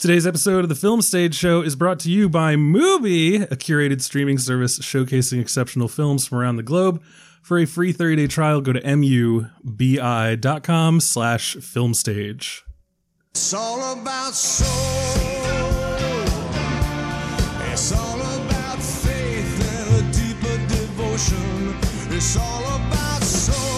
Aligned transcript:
Today's 0.00 0.26
episode 0.26 0.64
of 0.64 0.70
the 0.70 0.74
Film 0.74 1.02
Stage 1.02 1.34
Show 1.34 1.60
is 1.60 1.76
brought 1.76 2.00
to 2.00 2.10
you 2.10 2.30
by 2.30 2.54
Mubi, 2.54 3.42
a 3.42 3.54
curated 3.54 4.00
streaming 4.00 4.38
service 4.38 4.78
showcasing 4.78 5.42
exceptional 5.42 5.88
films 5.88 6.26
from 6.26 6.38
around 6.38 6.56
the 6.56 6.62
globe. 6.62 7.02
For 7.42 7.58
a 7.58 7.66
free 7.66 7.92
30-day 7.92 8.28
trial, 8.28 8.62
go 8.62 8.72
to 8.72 8.80
mubi.com 8.80 9.50
slash 11.00 11.54
filmstage. 11.56 12.62
It's 13.32 13.52
all 13.52 13.92
about 13.92 14.32
soul. 14.32 14.66
It's 17.70 17.92
all 17.92 18.22
about 18.22 18.82
faith 18.82 19.84
and 19.84 19.96
a 19.96 20.12
deeper 20.16 20.56
devotion. 20.74 21.76
It's 22.16 22.38
all 22.38 22.64
about 22.64 23.22
soul. 23.22 23.69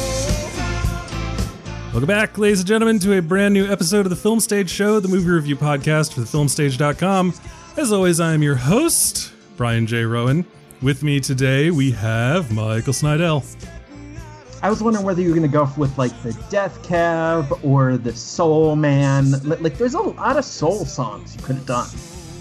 Welcome 1.93 2.07
back, 2.07 2.39
ladies 2.39 2.61
and 2.61 2.69
gentlemen, 2.69 2.99
to 3.01 3.19
a 3.19 3.21
brand 3.21 3.53
new 3.53 3.71
episode 3.71 4.07
of 4.07 4.11
the 4.11 4.17
Film 4.17 4.41
Stage 4.41 4.71
Show, 4.71 4.99
the 4.99 5.09
movie 5.09 5.29
review 5.29 5.57
podcast 5.57 6.15
for 6.15 6.23
thefilmstage.com. 6.23 7.35
As 7.77 7.93
always, 7.93 8.19
I 8.19 8.33
am 8.33 8.43
your 8.43 8.55
host, 8.55 9.31
Brian 9.59 9.87
J. 9.87 10.05
Roan. 10.05 10.47
With 10.81 11.03
me 11.03 11.21
today, 11.21 11.71
we 11.71 11.91
have 11.91 12.51
Michael 12.51 12.95
Snydel. 12.95 13.45
I 14.63 14.71
was 14.71 14.83
wondering 14.83 15.05
whether 15.05 15.21
you 15.21 15.29
were 15.29 15.35
going 15.37 15.47
to 15.47 15.53
go 15.53 15.71
with 15.77 15.99
like 15.99 16.19
the 16.23 16.33
Death 16.49 16.83
Cab 16.83 17.53
or 17.63 17.99
the 17.99 18.17
Soul 18.17 18.75
Man. 18.75 19.33
Like, 19.43 19.77
there's 19.77 19.93
a 19.93 20.01
lot 20.01 20.39
of 20.39 20.47
soul 20.47 20.87
songs 20.87 21.37
you 21.37 21.43
could 21.43 21.57
have 21.57 21.67
done. 21.67 21.91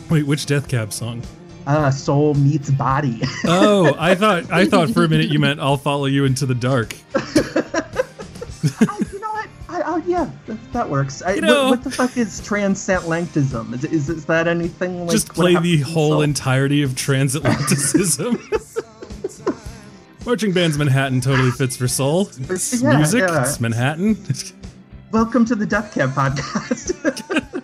Wait, 0.09 0.25
which 0.25 0.45
Death 0.45 0.70
Cab 0.70 0.93
song? 0.93 1.21
Uh, 1.67 1.91
soul 1.91 2.35
meets 2.35 2.70
body. 2.70 3.20
Oh, 3.43 3.97
I 3.99 4.15
thought 4.15 4.49
I 4.49 4.65
thought 4.65 4.91
for 4.91 5.03
a 5.03 5.09
minute 5.09 5.27
you 5.27 5.39
meant 5.39 5.59
"I'll 5.59 5.75
follow 5.75 6.05
you 6.05 6.23
into 6.23 6.45
the 6.45 6.55
dark." 6.55 6.95
oh 9.91 10.01
yeah, 10.07 10.29
that, 10.47 10.73
that 10.73 10.89
works. 10.89 11.21
I, 11.21 11.35
know- 11.35 11.63
what, 11.65 11.69
what 11.71 11.83
the 11.83 11.91
fuck 11.91 12.17
is 12.17 12.39
transatlantism? 12.41 13.73
Is, 13.73 13.83
is 13.85 14.09
is 14.09 14.25
that 14.25 14.47
anything 14.47 15.01
like 15.01 15.11
Just 15.11 15.33
play 15.33 15.55
the 15.57 15.79
whole 15.81 16.11
Soul? 16.11 16.21
entirety 16.21 16.81
of 16.83 16.91
transatlanticism. 16.91 18.39
Marching 20.25 20.53
Band's 20.53 20.77
Manhattan 20.77 21.20
totally 21.20 21.51
fits 21.51 21.75
for 21.75 21.87
soul. 21.87 22.29
It's 22.49 22.81
Yeah, 22.81 22.98
music. 22.98 23.21
yeah. 23.27 23.41
It's 23.43 23.59
Manhattan. 23.59 24.17
Welcome 25.11 25.43
to 25.45 25.55
the 25.55 25.65
Death 25.65 25.93
Cab 25.93 26.11
podcast. 26.11 27.63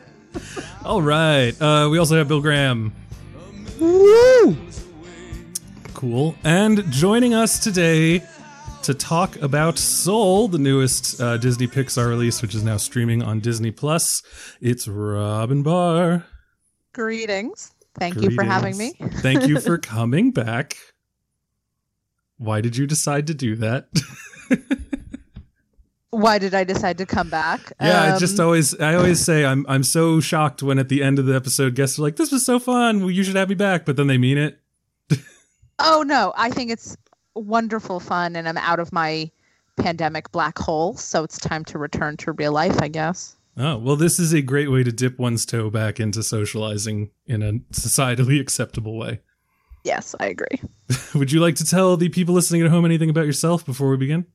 All 0.84 1.02
right. 1.02 1.54
Uh, 1.62 1.88
we 1.90 1.98
also 1.98 2.18
have 2.18 2.28
Bill 2.28 2.42
Graham. 2.42 2.92
Woo! 3.80 4.58
Cool. 5.94 6.36
And 6.44 6.84
joining 6.92 7.34
us 7.34 7.60
today 7.60 8.22
to 8.84 8.94
talk 8.94 9.36
about 9.38 9.78
Soul, 9.78 10.48
the 10.48 10.58
newest 10.58 11.20
uh, 11.22 11.38
Disney 11.38 11.68
Pixar 11.68 12.08
release, 12.08 12.42
which 12.42 12.56
is 12.56 12.64
now 12.64 12.78
streaming 12.78 13.22
on 13.22 13.40
Disney 13.40 13.72
Plus. 13.72 14.24
It's 14.62 14.88
Robyn 14.88 15.64
Bahr. 15.64 16.26
Greetings. 16.94 17.72
Thank 18.00 18.16
you 18.22 18.32
for 18.32 18.44
having 18.44 18.78
me. 18.78 18.94
Thank 19.16 19.48
you 19.48 19.60
for 19.60 19.78
coming 19.80 20.32
back. 20.32 20.76
Why 22.38 22.62
did 22.62 22.78
you 22.78 22.86
decide 22.88 23.28
to 23.28 23.34
do 23.34 23.56
that? 23.58 23.88
Why 26.12 26.40
did 26.40 26.54
I 26.56 26.64
decide 26.64 26.98
to 27.00 27.06
come 27.06 27.30
back? 27.30 27.74
yeah, 27.82 28.16
I 28.16 28.18
just 28.20 28.40
Um, 28.40 28.46
always 28.46 28.80
I 28.80 28.96
always 28.96 29.20
say 29.24 29.46
I'm 29.46 29.66
I'm 29.68 29.84
so 29.84 30.20
shocked 30.20 30.64
when 30.64 30.80
at 30.80 30.90
the 30.90 31.04
end 31.04 31.20
of 31.20 31.26
the 31.26 31.36
episode 31.36 31.76
guests 31.76 32.00
are 32.00 32.02
like, 32.04 32.16
"This 32.16 32.32
was 32.32 32.46
so 32.46 32.60
fun. 32.60 33.02
Well, 33.02 33.12
you 33.12 33.24
should 33.24 33.36
have 33.36 33.50
me 33.50 33.56
back," 33.56 33.86
but 33.86 33.98
then 33.98 34.08
they 34.08 34.18
mean 34.18 34.38
it. 34.38 34.60
Oh 35.80 36.04
no, 36.08 36.34
I 36.36 36.50
think 36.50 36.72
it's 36.72 36.96
wonderful 37.40 38.00
fun 38.00 38.36
and 38.36 38.48
I'm 38.48 38.58
out 38.58 38.80
of 38.80 38.92
my 38.92 39.32
pandemic 39.78 40.32
black 40.32 40.58
hole, 40.58 40.96
so 40.96 41.24
it's 41.24 41.38
time 41.38 41.64
to 41.66 41.78
return 41.78 42.18
to 42.18 42.32
real 42.34 42.52
life, 42.52 42.82
I 42.82 42.88
guess. 42.88 43.36
Oh, 43.58 43.78
well, 43.78 43.96
this 43.96 44.20
is 44.20 44.34
a 44.34 44.42
great 44.42 44.70
way 44.70 44.84
to 44.84 44.92
dip 44.92 45.18
one's 45.18 45.46
toe 45.46 45.70
back 45.70 46.00
into 46.00 46.22
socializing 46.22 47.10
in 47.26 47.42
a 47.42 47.54
societally 47.74 48.40
acceptable 48.42 48.98
way. 48.98 49.22
Yes, 49.84 50.14
I 50.20 50.28
agree. 50.28 50.62
Would 51.16 51.32
you 51.32 51.40
like 51.40 51.56
to 51.56 51.66
tell 51.66 51.98
the 51.98 52.10
people 52.10 52.36
listening 52.36 52.62
at 52.62 52.70
home 52.70 52.86
anything 52.86 53.10
about 53.10 53.26
yourself 53.26 53.66
before 53.66 53.90
we 53.90 53.98
begin? 53.98 54.26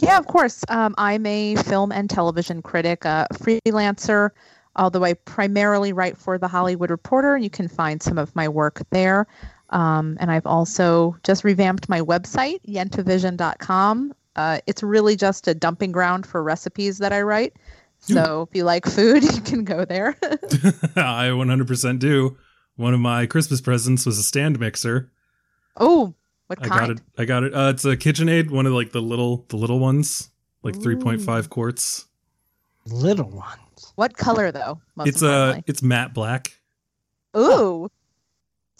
Yeah, 0.00 0.18
of 0.18 0.26
course. 0.26 0.64
Um, 0.68 0.94
I'm 0.98 1.26
a 1.26 1.56
film 1.56 1.90
and 1.92 2.08
television 2.08 2.62
critic, 2.62 3.04
a 3.04 3.26
freelancer, 3.32 4.30
although 4.76 5.04
I 5.04 5.14
primarily 5.14 5.92
write 5.92 6.16
for 6.16 6.38
The 6.38 6.48
Hollywood 6.48 6.90
Reporter. 6.90 7.36
You 7.36 7.50
can 7.50 7.68
find 7.68 8.02
some 8.02 8.18
of 8.18 8.34
my 8.34 8.48
work 8.48 8.82
there. 8.90 9.26
Um, 9.70 10.16
and 10.20 10.30
I've 10.30 10.46
also 10.46 11.16
just 11.22 11.44
revamped 11.44 11.88
my 11.88 12.00
website, 12.00 12.60
yentavision.com. 12.66 14.14
Uh, 14.36 14.60
it's 14.66 14.82
really 14.82 15.16
just 15.16 15.48
a 15.48 15.54
dumping 15.54 15.92
ground 15.92 16.26
for 16.26 16.42
recipes 16.42 16.98
that 16.98 17.12
I 17.12 17.22
write. 17.22 17.54
So 17.98 18.48
if 18.48 18.56
you 18.56 18.64
like 18.64 18.86
food, 18.86 19.22
you 19.34 19.40
can 19.42 19.64
go 19.64 19.84
there. 19.84 20.16
I 20.22 21.28
100% 21.28 21.98
do. 21.98 22.36
One 22.76 22.94
of 22.94 23.00
my 23.00 23.26
Christmas 23.26 23.60
presents 23.60 24.06
was 24.06 24.18
a 24.18 24.22
stand 24.22 24.58
mixer. 24.58 25.10
oh, 25.76 26.14
what 26.46 26.60
kind? 26.62 26.72
I 26.72 26.78
got 26.78 26.90
it. 26.90 27.00
I 27.18 27.24
got 27.26 27.42
it. 27.44 27.54
Uh, 27.54 27.68
it's 27.68 27.84
a 27.84 27.96
KitchenAid, 27.96 28.50
one 28.50 28.66
of 28.66 28.72
like 28.72 28.90
the 28.90 29.00
little 29.00 29.44
the 29.50 29.56
little 29.56 29.78
ones, 29.78 30.30
like 30.64 30.74
3.5 30.74 31.48
quarts. 31.48 32.06
Little 32.86 33.30
ones. 33.30 33.92
What 33.94 34.16
color 34.16 34.50
though? 34.50 34.80
Most 34.96 35.08
it's 35.08 35.22
uh 35.22 35.60
it's 35.66 35.80
matte 35.82 36.12
black. 36.12 36.58
Ooh, 37.36 37.88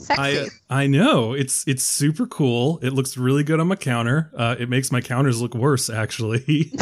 sexy. 0.00 0.50
I 0.70 0.82
I 0.82 0.86
know 0.86 1.32
it's 1.32 1.66
it's 1.68 1.82
super 1.84 2.26
cool. 2.26 2.78
It 2.82 2.92
looks 2.92 3.16
really 3.16 3.44
good 3.44 3.60
on 3.60 3.68
my 3.68 3.76
counter. 3.76 4.30
Uh, 4.36 4.56
it 4.58 4.68
makes 4.68 4.90
my 4.92 5.00
counters 5.00 5.40
look 5.40 5.54
worse 5.54 5.88
actually. 5.90 6.70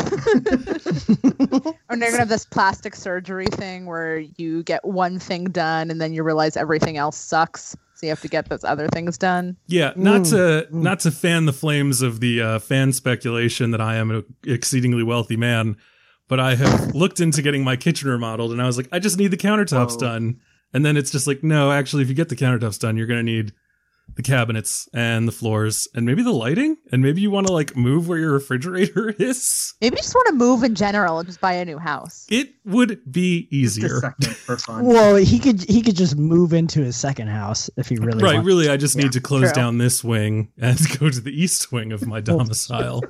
and 1.91 2.01
they're 2.03 2.11
gonna 2.11 2.19
have 2.19 2.29
this 2.29 2.45
plastic 2.45 2.95
surgery 2.95 3.47
thing 3.47 3.87
where 3.87 4.19
you 4.19 4.63
get 4.63 4.85
one 4.85 5.19
thing 5.19 5.45
done 5.47 5.91
and 5.91 6.01
then 6.01 6.13
you 6.13 6.23
realize 6.23 6.57
everything 6.57 6.97
else 6.97 7.17
sucks, 7.17 7.77
so 7.95 8.07
you 8.07 8.11
have 8.11 8.21
to 8.21 8.29
get 8.29 8.49
those 8.49 8.65
other 8.65 8.89
things 8.89 9.19
done. 9.19 9.57
yeah, 9.67 9.93
not 9.97 10.23
Mm, 10.23 10.31
to 10.31 10.37
mm. 10.37 10.83
not 10.83 11.01
to 11.01 11.11
fan 11.11 11.45
the 11.47 11.53
flames 11.53 12.03
of 12.03 12.21
the 12.21 12.41
uh, 12.41 12.59
fan 12.59 12.93
speculation 12.93 13.71
that 13.73 13.81
I 13.81 13.97
am 13.97 14.11
an 14.11 14.25
exceedingly 14.47 15.03
wealthy 15.03 15.37
man, 15.37 15.77
but 16.29 16.41
I 16.41 16.55
have 16.55 16.95
looked 16.95 17.21
into 17.21 17.43
getting 17.43 17.65
my 17.65 17.77
kitchen 17.77 18.09
remodeled, 18.09 18.53
and 18.53 18.61
I 18.63 18.67
was 18.67 18.77
like, 18.77 18.89
I 18.93 18.99
just 18.99 19.19
need 19.19 19.29
the 19.31 19.37
countertops 19.37 19.95
Oh. 19.97 19.99
done, 20.01 20.41
and 20.73 20.85
then 20.85 20.97
it's 20.97 21.11
just 21.11 21.27
like, 21.27 21.43
no, 21.43 21.71
actually, 21.73 22.03
if 22.03 22.09
you 22.09 22.15
get 22.15 22.29
the 22.29 22.37
countertops 22.37 22.79
done, 22.79 22.97
you're 22.97 23.07
gonna 23.07 23.23
need 23.23 23.53
the 24.17 24.23
cabinets 24.23 24.89
and 24.95 25.29
the 25.29 25.33
floors 25.33 25.87
and 25.95 26.07
maybe 26.07 26.23
the 26.23 26.33
lighting, 26.33 26.79
and 26.91 27.03
maybe 27.03 27.21
you 27.21 27.31
want 27.31 27.47
to 27.47 27.53
like 27.53 27.77
move 27.77 28.09
where 28.09 28.17
your 28.19 28.33
refrigerator 28.33 29.11
is. 29.19 29.75
Maybe 29.83 29.97
you 29.97 30.03
just 30.03 30.15
want 30.15 30.29
to 30.29 30.33
move 30.35 30.63
in 30.65 30.75
general 30.75 31.19
and 31.19 31.29
just 31.29 31.43
buy 31.43 31.53
a 31.53 31.65
new 31.65 31.77
house. 31.77 32.27
It 32.31 32.49
would 32.65 33.01
be 33.13 33.43
Just 33.53 33.53
a 33.53 33.85
easier. 33.85 34.15
for 34.47 34.57
fun. 34.67 34.87
Well, 34.87 35.17
he 35.17 35.39
could 35.39 35.63
he 35.69 35.83
could 35.83 35.95
just 35.97 36.17
move 36.17 36.55
into 36.55 36.81
his 36.81 36.97
second 36.97 37.29
house 37.29 37.69
if 37.77 37.89
he 37.91 37.97
really 37.97 38.23
right, 38.23 38.35
wants. 38.37 38.47
really, 38.47 38.71
I 38.71 38.79
just 38.79 38.97
Yeah, 38.97 39.03
need 39.05 39.13
to 39.13 39.21
close 39.21 39.53
true. 39.53 39.63
down 39.63 39.77
this 39.79 40.03
wing 40.03 40.53
and 40.59 40.79
go 40.99 41.11
to 41.11 41.21
the 41.21 41.31
east 41.31 41.71
wing 41.71 41.93
of 41.93 42.07
my 42.07 42.21
domicile. 42.23 43.03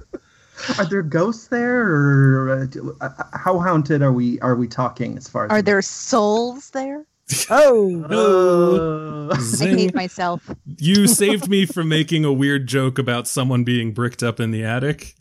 Are 0.79 0.85
there 0.85 1.03
ghosts 1.03 1.47
there, 1.47 1.83
or 1.89 2.69
uh, 3.01 3.07
uh, 3.07 3.11
how 3.39 3.61
haunted 3.61 4.03
are 4.03 4.13
we? 4.13 4.41
Are 4.41 4.57
we 4.57 4.67
talking 4.67 5.17
as 5.17 5.29
far 5.29 5.45
as? 5.45 5.53
Are 5.53 5.63
there 5.63 5.81
souls 5.81 6.71
there? 6.71 7.07
Oh, 7.51 9.29
Uh, 9.31 9.35
I 9.35 9.41
Zing. 9.41 9.91
myself. 9.95 10.49
You 10.79 11.07
saved 11.07 11.49
me 11.49 11.67
from 11.67 11.89
making 11.89 12.25
a 12.25 12.33
weird 12.33 12.67
joke 12.67 12.99
about 12.99 13.29
someone 13.29 13.65
being 13.65 13.93
bricked 13.93 14.23
up 14.23 14.41
in 14.41 14.51
the 14.51 14.65
attic. 14.65 15.15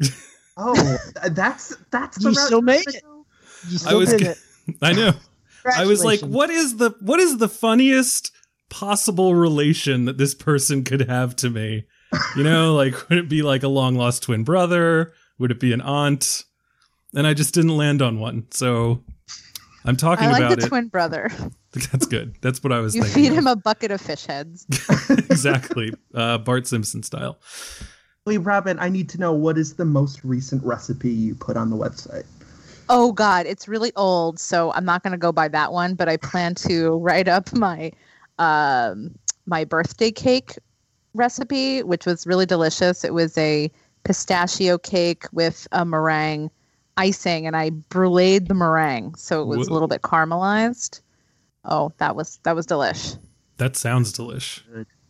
oh, 0.55 0.97
that's 1.31 1.75
that's 1.91 2.17
the 2.21 2.29
You 2.29 2.35
still 2.35 2.61
made 2.61 2.87
it. 2.87 3.03
go? 3.03 3.25
you 3.69 3.77
still 3.77 3.99
was 3.99 4.09
did 4.09 4.21
it. 4.21 4.37
I 4.81 4.93
know. 4.93 5.13
I 5.75 5.85
was 5.85 6.03
like, 6.03 6.21
what 6.21 6.49
is 6.49 6.77
the 6.77 6.91
what 7.01 7.19
is 7.19 7.37
the 7.37 7.49
funniest 7.49 8.31
possible 8.69 9.35
relation 9.35 10.05
that 10.05 10.17
this 10.17 10.33
person 10.33 10.83
could 10.85 11.09
have 11.09 11.35
to 11.37 11.49
me? 11.49 11.85
You 12.37 12.43
know, 12.43 12.73
like 12.75 13.09
would 13.09 13.17
it 13.19 13.27
be 13.29 13.41
like 13.41 13.63
a 13.63 13.67
long 13.67 13.95
lost 13.95 14.23
twin 14.23 14.43
brother? 14.45 15.11
Would 15.39 15.51
it 15.51 15.59
be 15.59 15.73
an 15.73 15.81
aunt? 15.81 16.45
And 17.13 17.27
I 17.27 17.33
just 17.33 17.53
didn't 17.53 17.75
land 17.75 18.01
on 18.01 18.19
one. 18.19 18.47
So 18.51 19.03
I'm 19.83 19.97
talking 19.97 20.27
I 20.27 20.31
like 20.31 20.41
about 20.43 20.59
the 20.59 20.65
it. 20.65 20.69
twin 20.69 20.87
brother. 20.87 21.29
That's 21.91 22.05
good. 22.05 22.35
That's 22.41 22.63
what 22.63 22.71
I 22.73 22.79
was 22.79 22.95
You 22.95 23.03
thinking. 23.03 23.23
feed 23.23 23.31
of. 23.31 23.37
him 23.37 23.47
a 23.47 23.55
bucket 23.55 23.91
of 23.91 24.01
fish 24.01 24.25
heads. 24.25 24.65
exactly. 25.09 25.93
Uh, 26.13 26.37
Bart 26.37 26.67
Simpson 26.67 27.03
style. 27.03 27.39
Wait, 28.25 28.39
Robyn, 28.39 28.77
I 28.79 28.89
need 28.89 29.07
to 29.09 29.17
know 29.19 29.31
what 29.31 29.57
is 29.57 29.75
the 29.75 29.85
most 29.85 30.23
recent 30.23 30.63
recipe 30.63 31.09
you 31.09 31.33
put 31.35 31.55
on 31.55 31.69
the 31.69 31.77
website. 31.77 32.25
Oh 32.89 33.11
God, 33.11 33.45
it's 33.45 33.67
really 33.67 33.91
old, 33.95 34.39
so 34.39 34.71
I'm 34.73 34.85
not 34.85 35.03
gonna 35.03 35.17
go 35.17 35.31
by 35.31 35.47
that 35.49 35.71
one. 35.73 35.95
But 35.95 36.09
I 36.09 36.17
plan 36.17 36.55
to 36.55 36.97
write 36.97 37.27
up 37.27 37.53
my 37.53 37.91
um, 38.39 39.17
my 39.45 39.63
birthday 39.65 40.11
cake 40.11 40.53
recipe, 41.13 41.83
which 41.83 42.05
was 42.05 42.25
really 42.27 42.45
delicious. 42.45 43.03
It 43.03 43.13
was 43.13 43.37
a 43.37 43.71
pistachio 44.03 44.77
cake 44.77 45.25
with 45.33 45.67
a 45.71 45.83
meringue 45.85 46.49
icing, 46.97 47.45
and 47.45 47.55
I 47.55 47.71
bruleed 47.71 48.47
the 48.47 48.53
meringue, 48.53 49.15
so 49.15 49.41
it 49.41 49.45
was 49.47 49.67
a 49.67 49.73
little 49.73 49.87
bit 49.87 50.01
caramelized. 50.01 51.01
Oh, 51.65 51.91
that 51.97 52.15
was 52.15 52.37
that 52.43 52.55
was 52.55 52.65
delish. 52.67 53.17
That 53.57 53.75
sounds 53.75 54.13
delish. 54.13 54.61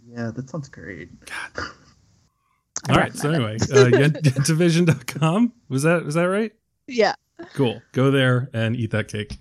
Yeah, 0.08 0.32
that 0.34 0.50
sounds 0.50 0.70
great. 0.70 1.10
I 1.58 1.62
All 2.90 2.96
right. 2.96 3.14
So 3.16 3.30
recommend 3.32 3.68
anyway, 3.72 4.06
uh, 4.06 4.10
yentavision.com. 4.10 5.54
Was 5.70 5.84
that 5.84 6.06
was 6.06 6.16
that 6.16 6.24
right? 6.30 6.54
Yeah, 6.88 7.16
Cool. 7.54 7.82
Go 7.92 8.12
there 8.12 8.50
and 8.54 8.76
eat 8.76 8.92
that 8.92 9.08
cake 9.10 9.38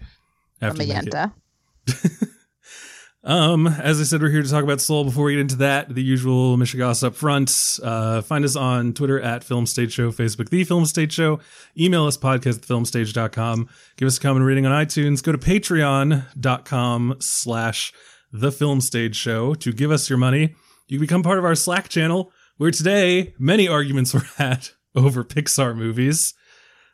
from 0.58 0.68
after 0.68 0.82
a 0.82 0.84
you 0.86 0.94
make 0.94 1.06
it. 1.06 1.12
yenta. 1.12 1.32
Um, 3.26 3.66
as 3.66 4.00
I 4.00 4.04
said, 4.04 4.22
we're 4.22 4.30
here 4.30 4.44
to 4.44 4.48
talk 4.48 4.62
about 4.62 4.80
Soul. 4.80 5.02
Before 5.02 5.24
we 5.24 5.32
get 5.32 5.40
into 5.40 5.56
that, 5.56 5.92
the 5.92 6.02
usual 6.02 6.56
Michigas 6.56 7.02
up 7.02 7.16
front. 7.16 7.80
Uh, 7.82 8.22
find 8.22 8.44
us 8.44 8.54
on 8.54 8.92
Twitter 8.92 9.20
at 9.20 9.42
Film 9.42 9.66
Stage 9.66 9.92
Show, 9.92 10.12
Facebook, 10.12 10.48
The 10.48 10.62
Film 10.62 10.86
Stage 10.86 11.12
Show. 11.12 11.40
Email 11.76 12.06
us 12.06 12.16
podcast 12.16 12.58
at 12.58 12.68
filmstage.com. 12.68 13.68
Give 13.96 14.06
us 14.06 14.16
a 14.16 14.20
comment 14.20 14.46
rating 14.46 14.64
on 14.64 14.70
iTunes. 14.70 15.24
Go 15.24 15.32
to 15.32 15.38
patreon.com 15.38 17.16
slash 17.18 17.92
The 18.30 18.52
Film 18.52 18.80
Stage 18.80 19.16
Show 19.16 19.54
to 19.54 19.72
give 19.72 19.90
us 19.90 20.08
your 20.08 20.18
money. 20.18 20.54
You 20.86 20.98
can 20.98 21.00
become 21.00 21.24
part 21.24 21.38
of 21.38 21.44
our 21.44 21.56
Slack 21.56 21.88
channel, 21.88 22.30
where 22.58 22.70
today 22.70 23.34
many 23.40 23.66
arguments 23.66 24.14
were 24.14 24.20
had 24.36 24.68
over 24.94 25.24
Pixar 25.24 25.76
movies. 25.76 26.32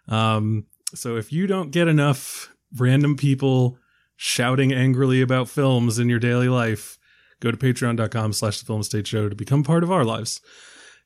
Um, 0.09 0.65
so 0.95 1.17
if 1.17 1.31
you 1.31 1.47
don't 1.47 1.73
get 1.73 1.89
enough 1.89 2.55
random 2.75 3.19
people 3.19 3.77
shouting 4.17 4.73
angrily 4.73 5.21
about 5.21 5.49
films 5.49 5.99
in 5.99 6.09
your 6.09 6.19
daily 6.19 6.49
life, 6.49 6.99
go 7.41 7.51
to 7.51 7.57
patreon.com 7.57 8.33
slash 8.33 8.59
the 8.61 8.65
film 8.67 8.83
stage 8.83 9.09
show 9.09 9.29
to 9.29 9.35
become 9.35 9.63
part 9.65 9.83
of 9.83 9.91
our 9.91 10.05
lives 10.05 10.41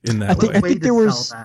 in 0.04 0.22
I 0.22 0.26
that 0.34 0.38
think, 0.40 0.52
way. 0.52 0.58
I 0.58 0.60
think 0.60 0.82
there 0.82 0.94
was. 0.94 1.32
Uh, 1.32 1.44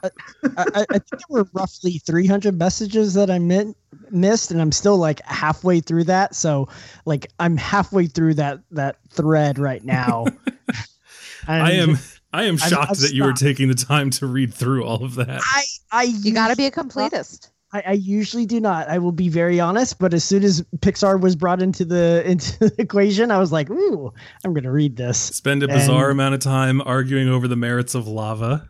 I, 0.58 0.66
I 0.76 0.86
I 0.92 0.98
think 1.00 1.10
there 1.10 1.20
were 1.30 1.48
roughly 1.54 2.00
300 2.06 2.58
messages 2.60 3.14
that 3.14 3.32
I 3.32 3.40
meant, 3.40 3.76
missed, 4.12 4.52
and 4.52 4.62
I'm 4.62 4.72
still 4.74 4.98
like 4.98 5.22
halfway 5.26 5.80
through 5.80 6.04
that. 6.06 6.36
So, 6.36 6.68
like, 7.06 7.28
I'm 7.40 7.58
halfway 7.58 8.08
through 8.08 8.36
that 8.36 8.60
that 8.72 8.98
thread 9.10 9.58
right 9.58 9.84
now. 9.84 10.26
I 11.48 11.72
And 11.72 11.92
am 11.92 11.98
I 12.34 12.44
am 12.44 12.48
I'm- 12.50 12.58
shocked 12.58 12.92
I'm 12.98 13.02
that 13.02 13.14
you 13.14 13.24
were 13.24 13.34
taking 13.34 13.68
the 13.68 13.74
time 13.74 14.10
to 14.12 14.28
read 14.28 14.54
through 14.54 14.84
all 14.84 15.04
of 15.04 15.16
that. 15.16 15.42
I 15.42 15.64
I 15.92 16.04
You 16.04 16.34
got 16.34 16.50
to 16.50 16.56
be 16.56 16.64
a 16.64 16.68
usually- 16.68 16.90
completist. 16.90 17.50
I, 17.74 17.84
I 17.88 17.92
usually 17.94 18.46
do 18.46 18.60
not. 18.60 18.90
I 18.90 18.98
will 18.98 19.12
be 19.14 19.30
very 19.30 19.60
honest, 19.60 19.98
but 20.00 20.14
as 20.14 20.24
soon 20.24 20.44
as 20.44 20.62
Pixar 20.80 21.20
was 21.22 21.36
brought 21.36 21.62
into 21.62 21.86
the 21.86 22.22
into 22.30 22.58
the 22.60 22.76
equation, 22.80 23.32
I 23.32 23.38
was 23.40 23.52
like, 23.52 23.70
"Ooh, 23.70 24.12
I'm 24.44 24.54
going 24.54 24.64
to 24.66 24.72
read 24.72 24.98
this." 24.98 25.18
Spend 25.18 25.64
a 25.64 25.68
bizarre 25.68 26.10
And- 26.10 26.20
amount 26.20 26.34
of 26.36 26.42
time 26.42 26.82
arguing 26.82 27.30
over 27.30 27.48
the 27.48 27.56
merits 27.56 27.96
of 27.96 28.08
lava. 28.08 28.68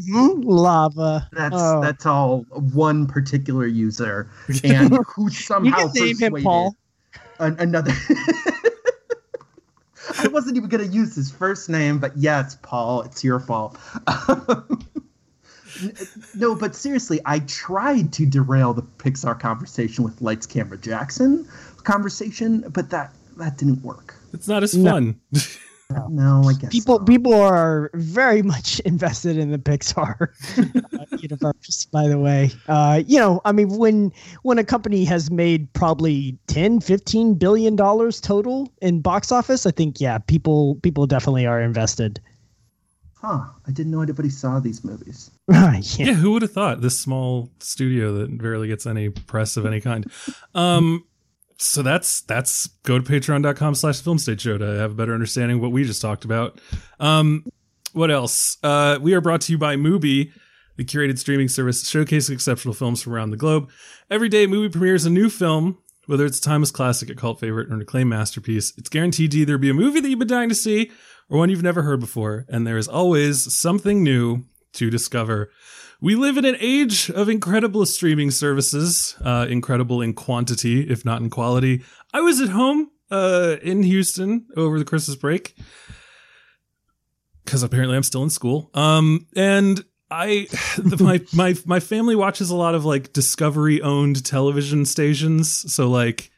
Mhm, 0.00 0.42
Lava. 0.44 1.28
That's 1.32 1.54
Oh. 1.56 1.80
that's 1.80 2.04
all 2.04 2.40
one 2.50 3.06
particular 3.06 3.66
user, 3.66 4.28
and 4.64 4.98
who 5.14 5.30
somehow 5.30 5.78
You 5.78 5.88
somehow 5.88 5.92
can 5.92 6.04
name 6.04 6.18
him 6.18 6.42
Paul. 6.42 6.74
an- 7.38 7.56
another. 7.60 7.92
I 10.18 10.28
wasn't 10.28 10.56
even 10.56 10.68
gonna 10.68 10.82
use 10.84 11.14
his 11.14 11.30
first 11.30 11.68
name, 11.68 11.98
but 11.98 12.16
yes, 12.16 12.58
Paul, 12.62 13.02
it's 13.02 13.22
your 13.24 13.38
fault. 13.40 13.78
No, 16.34 16.54
but 16.54 16.74
seriously, 16.74 17.20
I 17.24 17.40
tried 17.40 18.12
to 18.14 18.26
derail 18.26 18.74
the 18.74 18.82
Pixar 18.82 19.38
conversation 19.38 20.04
with 20.04 20.20
Lights, 20.20 20.46
Camera, 20.46 20.78
Jackson 20.78 21.48
conversation, 21.84 22.64
but 22.70 22.90
that 22.90 23.12
that 23.36 23.58
didn't 23.58 23.82
work. 23.82 24.14
It's 24.32 24.48
not 24.48 24.62
as 24.62 24.74
fun. 24.74 25.20
No, 26.08 26.42
I 26.44 26.54
guess 26.54 26.72
People 26.72 26.98
not. 26.98 27.06
people 27.06 27.34
are 27.34 27.90
very 27.94 28.42
much 28.42 28.80
invested 28.84 29.36
in 29.36 29.50
the 29.50 29.58
Pixar 29.58 30.28
uh, 30.98 31.16
universe. 31.18 31.84
By 31.86 32.08
the 32.08 32.18
way, 32.18 32.50
uh, 32.68 33.02
you 33.06 33.18
know, 33.18 33.40
I 33.44 33.52
mean, 33.52 33.68
when 33.68 34.12
when 34.42 34.58
a 34.58 34.64
company 34.64 35.04
has 35.04 35.30
made 35.30 35.72
probably 35.72 36.38
10, 36.48 36.80
15 36.80 37.34
billion 37.34 37.76
dollars 37.76 38.20
total 38.20 38.72
in 38.80 39.02
box 39.02 39.30
office, 39.30 39.66
I 39.66 39.70
think 39.70 40.00
yeah, 40.00 40.18
people 40.18 40.76
people 40.76 41.06
definitely 41.06 41.46
are 41.46 41.60
invested. 41.60 42.20
Huh? 43.24 43.44
I 43.66 43.70
didn't 43.70 43.90
know 43.90 44.02
anybody 44.02 44.28
saw 44.28 44.60
these 44.60 44.84
movies. 44.84 45.30
yeah. 45.50 45.80
yeah, 45.96 46.12
who 46.12 46.32
would 46.32 46.42
have 46.42 46.52
thought 46.52 46.82
this 46.82 47.00
small 47.00 47.50
studio 47.58 48.12
that 48.18 48.36
barely 48.36 48.68
gets 48.68 48.84
any 48.84 49.08
press 49.08 49.56
of 49.56 49.64
any 49.64 49.80
kind? 49.80 50.10
Um, 50.54 51.06
so 51.56 51.82
that's 51.82 52.20
that's 52.22 52.66
go 52.82 52.98
to 52.98 53.04
patreon.com 53.04 53.76
slash 53.76 54.02
film 54.02 54.18
stage 54.18 54.42
show 54.42 54.58
to 54.58 54.66
have 54.66 54.90
a 54.90 54.94
better 54.94 55.14
understanding 55.14 55.56
of 55.56 55.62
what 55.62 55.72
we 55.72 55.84
just 55.84 56.02
talked 56.02 56.26
about. 56.26 56.60
Um, 57.00 57.46
what 57.94 58.10
else? 58.10 58.58
Uh, 58.62 58.98
we 59.00 59.14
are 59.14 59.22
brought 59.22 59.40
to 59.42 59.52
you 59.52 59.58
by 59.58 59.76
Mubi, 59.76 60.30
the 60.76 60.84
curated 60.84 61.18
streaming 61.18 61.48
service 61.48 61.82
showcasing 61.82 62.32
exceptional 62.32 62.74
films 62.74 63.02
from 63.02 63.14
around 63.14 63.30
the 63.30 63.38
globe. 63.38 63.70
Every 64.10 64.28
day, 64.28 64.46
Mubi 64.46 64.70
premieres 64.70 65.06
a 65.06 65.10
new 65.10 65.30
film, 65.30 65.78
whether 66.04 66.26
it's 66.26 66.40
a 66.40 66.42
timeless 66.42 66.70
classic, 66.70 67.08
a 67.08 67.14
cult 67.14 67.40
favorite, 67.40 67.70
or 67.70 67.74
an 67.74 67.80
acclaimed 67.80 68.10
masterpiece. 68.10 68.74
It's 68.76 68.90
guaranteed 68.90 69.30
to 69.30 69.38
either 69.38 69.56
be 69.56 69.70
a 69.70 69.74
movie 69.74 70.00
that 70.00 70.08
you've 70.10 70.18
been 70.18 70.28
dying 70.28 70.50
to 70.50 70.54
see 70.54 70.90
or 71.28 71.38
one 71.38 71.50
you've 71.50 71.62
never 71.62 71.82
heard 71.82 72.00
before, 72.00 72.46
and 72.48 72.66
there 72.66 72.78
is 72.78 72.88
always 72.88 73.52
something 73.54 74.02
new 74.02 74.44
to 74.74 74.90
discover. 74.90 75.50
We 76.00 76.16
live 76.16 76.36
in 76.36 76.44
an 76.44 76.56
age 76.60 77.10
of 77.10 77.28
incredible 77.28 77.86
streaming 77.86 78.30
services, 78.30 79.16
uh, 79.24 79.46
incredible 79.48 80.02
in 80.02 80.12
quantity, 80.12 80.82
if 80.82 81.04
not 81.04 81.22
in 81.22 81.30
quality. 81.30 81.82
I 82.12 82.20
was 82.20 82.40
at 82.40 82.50
home 82.50 82.90
uh, 83.10 83.56
in 83.62 83.82
Houston 83.82 84.46
over 84.56 84.78
the 84.78 84.84
Christmas 84.84 85.16
break 85.16 85.56
because 87.44 87.62
apparently 87.62 87.96
I'm 87.96 88.02
still 88.02 88.22
in 88.22 88.30
school. 88.30 88.70
Um, 88.74 89.26
and 89.36 89.84
I, 90.10 90.46
the, 90.78 91.02
my 91.02 91.20
my 91.32 91.54
my 91.64 91.80
family 91.80 92.16
watches 92.16 92.50
a 92.50 92.56
lot 92.56 92.74
of 92.74 92.84
like 92.84 93.12
Discovery 93.12 93.80
owned 93.82 94.24
television 94.24 94.84
stations, 94.84 95.72
so 95.72 95.88
like 95.88 96.30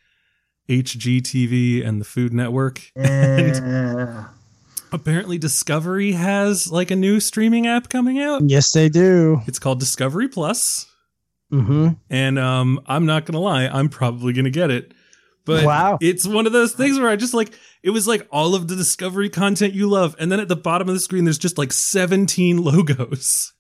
HGTV 0.68 1.86
and 1.86 2.00
the 2.00 2.04
Food 2.04 2.32
Network. 2.32 2.80
Yeah. 2.96 4.28
Apparently, 4.96 5.38
Discovery 5.38 6.12
has 6.12 6.70
like 6.72 6.90
a 6.90 6.96
new 6.96 7.20
streaming 7.20 7.66
app 7.66 7.88
coming 7.88 8.19
out. 8.20 8.43
Yes, 8.48 8.72
they 8.72 8.88
do. 8.88 9.40
It's 9.46 9.58
called 9.58 9.78
Discovery 9.78 10.28
Plus. 10.28 10.87
hmm 11.50 11.90
and 12.10 12.40
um 12.40 12.81
i'm 12.87 13.06
not 13.06 13.25
gonna 13.25 13.38
lie 13.38 13.69
i'm 13.69 13.88
probably 13.88 14.32
gonna 14.32 14.50
get 14.50 14.69
it 14.69 14.93
but 15.44 15.64
Wow. 15.64 15.96
it's 16.00 16.26
one 16.26 16.44
of 16.44 16.52
those 16.52 16.72
things 16.72 16.98
where 16.98 17.08
i 17.08 17.14
just 17.14 17.34
like 17.34 17.54
it 17.84 17.90
was 17.90 18.08
like 18.08 18.26
all 18.32 18.56
of 18.56 18.66
the 18.66 18.75
discovery 18.75 19.31
content 19.31 19.72
you 19.72 19.88
love 19.88 20.16
and 20.19 20.32
then 20.32 20.40
at 20.40 20.48
the 20.48 20.56
bottom 20.56 20.88
of 20.88 20.94
the 20.96 20.98
screen 21.00 21.22
there's 21.25 21.38
just 21.38 21.56
like 21.56 21.72
17 21.72 22.56
logos 22.64 23.52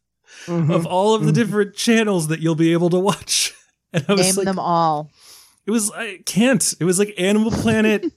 Mm-hmm. 0.46 0.70
of 0.72 0.84
all 0.86 1.14
of 1.14 1.24
the 1.26 1.32
different 1.32 1.74
channels 1.76 2.26
that 2.28 2.40
you'll 2.40 2.54
be 2.56 2.72
able 2.72 2.90
to 2.90 2.98
watch 2.98 3.52
and 3.92 4.04
i 4.08 4.12
was 4.14 4.26
Name 4.26 4.34
like 4.34 4.44
them 4.46 4.58
all. 4.58 5.10
it 5.64 5.70
was 5.70 5.92
i 5.92 6.18
can't 6.26 6.74
it 6.80 6.84
was 6.84 6.98
like 6.98 7.14
animal 7.18 7.52
planet 7.52 8.02
it 8.04 8.12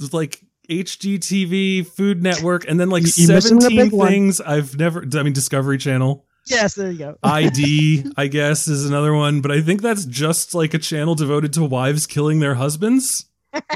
was 0.00 0.12
like 0.12 0.42
hgtv 0.68 1.86
food 1.86 2.22
network 2.22 2.68
and 2.68 2.78
then 2.80 2.90
like 2.90 3.04
You- 3.04 3.12
you're 3.26 3.34
missing 3.36 3.56
the 3.56 3.62
17 3.62 3.76
big 3.86 3.92
one. 3.92 4.08
things 4.08 4.40
i've 4.40 4.76
never 4.78 5.04
i 5.14 5.22
mean 5.22 5.32
discovery 5.32 5.78
channel 5.78 6.24
Yes, 6.48 6.76
there 6.76 6.92
you 6.92 6.98
go. 6.98 7.18
ID, 7.24 8.04
I 8.16 8.28
guess, 8.28 8.68
is 8.68 8.86
another 8.88 9.12
one, 9.12 9.40
but 9.40 9.50
I 9.50 9.60
think 9.62 9.82
that's 9.82 10.04
just 10.04 10.54
like 10.54 10.74
a 10.74 10.78
channel 10.78 11.16
devoted 11.16 11.52
to 11.54 11.64
wives 11.64 12.06
killing 12.06 12.38
their 12.38 12.54
husbands. 12.54 13.26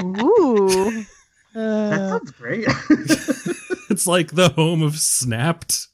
Ooh. 0.01 1.03
That 1.53 1.61
Uh, 1.61 2.07
sounds 2.11 2.31
great. 2.31 2.65
It's 3.89 4.07
like 4.07 4.31
the 4.31 4.47
home 4.55 4.81
of 4.83 4.97
Snapped. 4.97 5.87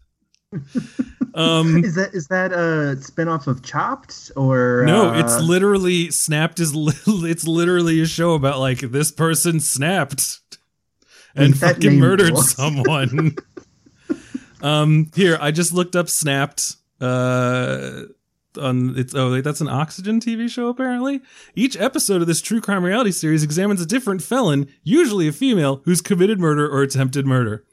Um, 1.34 1.84
is 1.84 1.96
that 1.96 2.13
is 2.13 2.27
that 2.27 2.51
a 2.51 2.96
spinoff 3.00 3.48
of 3.48 3.63
Chopped 3.63 4.32
or 4.36 4.84
no, 4.86 5.10
uh, 5.10 5.20
it's 5.20 5.39
literally 5.42 6.12
Snapped 6.12 6.60
is 6.60 6.75
li- 6.75 6.94
it's 7.08 7.48
literally 7.48 8.01
a 8.01 8.06
show 8.06 8.34
about 8.36 8.60
like 8.60 8.80
this 8.80 9.12
person 9.12 9.60
snapped 9.60 10.39
and 11.38 11.58
fucking 11.58 12.00
murdered 12.00 12.32
rules. 12.32 12.51
someone. 12.56 13.36
um, 14.62 15.10
here 15.15 15.38
I 15.39 15.51
just 15.51 15.74
looked 15.74 15.96
up 15.96 16.10
Snapped. 16.10 16.75
Uh, 17.00 18.03
on 18.60 18.98
it's 18.98 19.13
oh 19.13 19.32
wait, 19.34 19.44
that's 19.44 19.62
an 19.62 19.67
Oxygen 19.67 20.20
TV 20.20 20.50
show 20.50 20.67
apparently. 20.70 21.22
Each 21.56 21.77
episode 21.77 22.22
of 22.22 22.27
this 22.27 22.41
true 22.41 22.60
crime 22.60 22.84
reality 22.84 23.12
series 23.12 23.44
examines 23.44 23.82
a 23.82 23.86
different 23.86 24.24
felon, 24.24 24.67
usually 24.84 25.27
a 25.27 25.32
female, 25.32 25.82
who's 25.86 26.01
committed 26.01 26.39
murder 26.39 26.67
or 26.67 26.82
attempted 26.82 27.25
murder. 27.27 27.63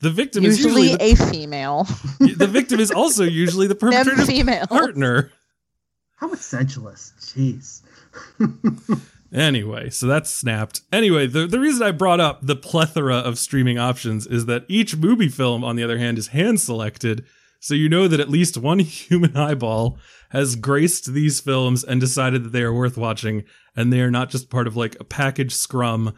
The 0.00 0.10
victim 0.10 0.44
is 0.44 0.58
Usually 0.62 0.90
usually 0.90 1.12
a 1.12 1.14
female. 1.16 1.84
the, 2.18 2.34
the 2.38 2.46
victim 2.46 2.78
is 2.78 2.90
also 2.90 3.24
usually 3.24 3.68
the 3.68 3.74
Them 3.80 3.92
perpetrator's 3.92 4.26
female. 4.26 4.66
partner. 4.66 5.30
how 6.16 6.28
essentialist. 6.30 7.12
Jeez. 7.32 7.80
Anyway, 9.34 9.90
so 9.90 10.06
that's 10.06 10.30
snapped. 10.30 10.82
Anyway, 10.92 11.26
the, 11.26 11.44
the 11.46 11.58
reason 11.58 11.82
I 11.82 11.90
brought 11.90 12.20
up 12.20 12.38
the 12.40 12.54
plethora 12.54 13.16
of 13.16 13.36
streaming 13.36 13.78
options 13.78 14.28
is 14.28 14.46
that 14.46 14.64
each 14.68 14.96
movie 14.96 15.28
film, 15.28 15.64
on 15.64 15.74
the 15.74 15.82
other 15.82 15.98
hand, 15.98 16.18
is 16.18 16.28
hand 16.28 16.60
selected. 16.60 17.24
So 17.58 17.74
you 17.74 17.88
know 17.88 18.06
that 18.06 18.20
at 18.20 18.30
least 18.30 18.56
one 18.56 18.78
human 18.80 19.36
eyeball 19.36 19.98
has 20.30 20.54
graced 20.54 21.12
these 21.12 21.40
films 21.40 21.82
and 21.82 22.00
decided 22.00 22.44
that 22.44 22.52
they 22.52 22.62
are 22.62 22.72
worth 22.72 22.96
watching, 22.96 23.42
and 23.74 23.92
they 23.92 24.00
are 24.00 24.10
not 24.10 24.30
just 24.30 24.50
part 24.50 24.68
of 24.68 24.76
like 24.76 24.96
a 25.00 25.04
package 25.04 25.52
scrum 25.52 26.14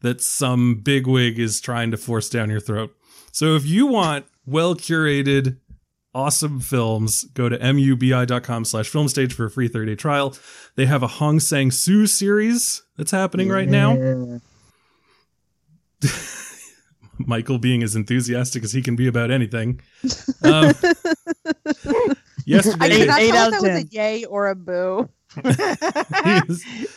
that 0.00 0.20
some 0.20 0.76
bigwig 0.76 1.40
is 1.40 1.60
trying 1.60 1.90
to 1.90 1.96
force 1.96 2.28
down 2.30 2.50
your 2.50 2.60
throat. 2.60 2.94
So 3.32 3.56
if 3.56 3.66
you 3.66 3.86
want 3.86 4.26
well 4.46 4.76
curated, 4.76 5.58
awesome 6.14 6.60
films, 6.60 7.24
go 7.34 7.48
to 7.48 7.58
mubi.com 7.58 8.64
slash 8.64 8.90
filmstage 8.90 9.32
for 9.32 9.46
a 9.46 9.50
free 9.50 9.68
30 9.68 9.92
day 9.92 9.96
trial. 9.96 10.34
They 10.76 10.86
have 10.86 11.02
a 11.02 11.06
Hong 11.06 11.40
Sang 11.40 11.70
Soo 11.70 12.06
series 12.06 12.82
that's 12.96 13.10
happening 13.10 13.48
right 13.48 13.68
now. 13.68 14.40
Michael 17.18 17.58
being 17.58 17.82
as 17.82 17.94
enthusiastic 17.96 18.64
as 18.64 18.72
he 18.72 18.80
can 18.82 18.96
be 18.96 19.06
about 19.06 19.30
anything. 19.30 19.80
Um, 20.42 20.72
I 20.82 22.14
yesterday, 22.46 22.98
could 23.00 23.08
not 23.08 23.20
Eight 23.20 23.30
tell 23.32 23.36
out 23.36 23.52
if 23.52 23.58
of 23.58 23.62
that 23.62 23.62
was 23.62 23.80
a 23.82 23.84
10. 23.84 23.88
yay 23.90 24.24
or 24.24 24.48
a 24.48 24.54
boo. 24.54 25.08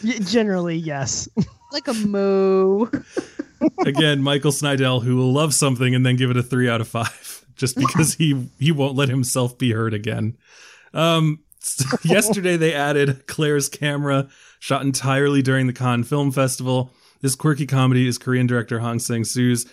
Y- 0.04 0.20
Generally, 0.22 0.78
yes. 0.78 1.28
Like 1.72 1.88
a 1.88 1.94
moo. 1.94 2.88
Again, 3.86 4.22
Michael 4.24 4.52
Snydel, 4.52 5.04
who 5.04 5.16
will 5.18 5.32
love 5.34 5.54
something 5.54 5.94
and 5.94 6.06
then 6.06 6.16
give 6.16 6.30
it 6.32 6.38
a 6.38 6.44
three 6.44 6.70
out 6.70 6.82
of 6.82 6.88
five, 6.88 7.33
just 7.56 7.76
because 7.76 8.16
he 8.16 8.50
he 8.60 8.72
won't 8.72 8.96
let 8.96 9.10
himself 9.10 9.58
be 9.58 9.72
hurt 9.72 9.94
again. 9.94 10.38
Um, 10.94 11.40
yesterday 12.04 12.58
they 12.58 12.74
added 12.74 13.26
Claire's 13.28 13.70
camera, 13.70 14.28
shot 14.60 14.82
entirely 14.82 15.42
during 15.42 15.68
the 15.68 15.74
Cannes 15.74 16.04
Film 16.04 16.32
Festival. 16.32 16.92
This 17.22 17.36
quirky 17.36 17.66
comedy 17.66 18.08
is 18.08 18.18
Korean 18.18 18.48
director 18.48 18.80
Hong 18.80 19.00
Sang-soo's 19.00 19.66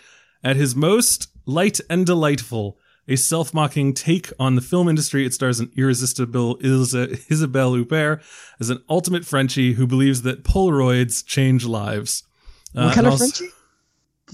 at 0.45 0.57
his 0.57 0.77
most 0.77 1.29
light 1.47 1.81
and 1.91 2.07
delightful. 2.07 2.79
A 3.09 3.17
self-mocking 3.17 3.95
take 3.95 4.31
on 4.39 4.55
the 4.55 4.61
film 4.61 4.89
industry. 4.89 5.27
It 5.27 5.35
stars 5.35 5.59
an 5.59 5.73
irresistible 5.77 6.59
Isa- 6.63 7.17
Isabelle 7.29 7.73
Huppert 7.73 8.23
as 8.61 8.71
an 8.71 8.85
ultimate 8.89 9.25
Frenchie 9.25 9.73
who 9.73 9.85
believes 9.85 10.23
that 10.23 10.45
Polaroids 10.45 11.27
change 11.27 11.65
lives. 11.65 12.23
Uh, 12.77 12.85
what 12.85 12.95
kind 12.95 12.99
and 12.99 13.07
of 13.09 13.13
also- 13.21 13.27
Frenchie? 13.27 13.55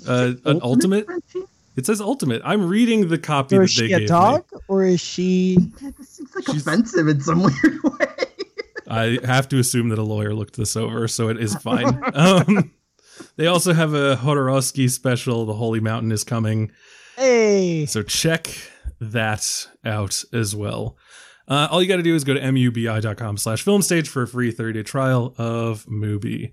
Uh, 0.06 0.50
an 0.50 0.60
ultimate. 0.62 1.06
Frenchie? 1.06 1.44
It 1.76 1.86
says 1.86 2.00
ultimate. 2.00 2.42
I'm 2.44 2.66
reading 2.68 3.08
the 3.08 3.18
copy 3.18 3.56
Or 3.56 3.60
that 3.60 3.64
is 3.66 3.76
they 3.76 3.86
she 3.88 3.92
a 3.92 3.98
gave 4.00 4.08
dog? 4.08 4.44
me. 4.52 4.58
Or 4.68 4.84
is 4.84 5.00
she 5.00 5.58
Yeah, 5.82 5.90
this 5.98 6.08
seems 6.08 6.34
like 6.34 6.46
She's- 6.46 6.62
offensive 6.62 7.06
in 7.08 7.20
some 7.20 7.42
weird 7.42 7.82
way. 7.82 8.06
I 8.88 9.18
have 9.24 9.48
to 9.48 9.58
assume 9.58 9.88
that 9.90 9.98
a 9.98 10.02
lawyer 10.02 10.32
looked 10.32 10.56
this 10.56 10.76
over, 10.76 11.08
so 11.08 11.28
it 11.28 11.38
is 11.40 11.54
fine. 11.62 12.00
um, 12.14 12.72
they 13.36 13.46
also 13.46 13.72
have 13.72 13.94
a 13.94 14.16
Jodorowsky 14.16 14.88
special. 14.90 15.44
The 15.44 15.54
Holy 15.54 15.80
Mountain 15.80 16.12
is 16.12 16.22
coming, 16.24 16.70
Hey 17.16 17.86
so 17.86 18.02
check 18.02 18.48
that 19.00 19.66
out 19.84 20.22
as 20.32 20.54
well. 20.54 20.96
Uh, 21.48 21.68
all 21.70 21.80
you 21.82 21.88
got 21.88 21.96
to 21.96 22.02
do 22.02 22.14
is 22.14 22.24
go 22.24 22.34
to 22.34 22.40
mubi.com 22.40 23.36
slash 23.36 23.64
filmstage 23.64 24.06
for 24.08 24.22
a 24.22 24.26
free 24.28 24.50
30 24.50 24.72
day 24.80 24.82
trial 24.82 25.34
of 25.38 25.84
Mubi. 25.86 26.52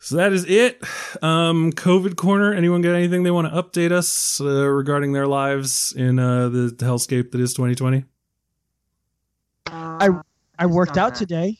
So 0.00 0.16
that 0.16 0.32
is 0.32 0.44
it. 0.46 0.82
Um, 1.22 1.72
COVID 1.72 2.16
corner. 2.16 2.54
Anyone 2.54 2.82
got 2.82 2.94
anything 2.94 3.24
they 3.24 3.30
want 3.30 3.52
to 3.52 3.62
update 3.62 3.90
us 3.92 4.40
uh, 4.40 4.44
regarding 4.68 5.12
their 5.12 5.26
lives 5.26 5.92
in 5.96 6.18
uh, 6.18 6.48
the 6.48 6.74
hellscape 6.78 7.32
that 7.32 7.40
is 7.40 7.52
2020? 7.54 8.04
I 9.66 10.10
I 10.58 10.66
worked 10.66 10.96
out 10.96 11.14
that. 11.14 11.18
today. 11.18 11.58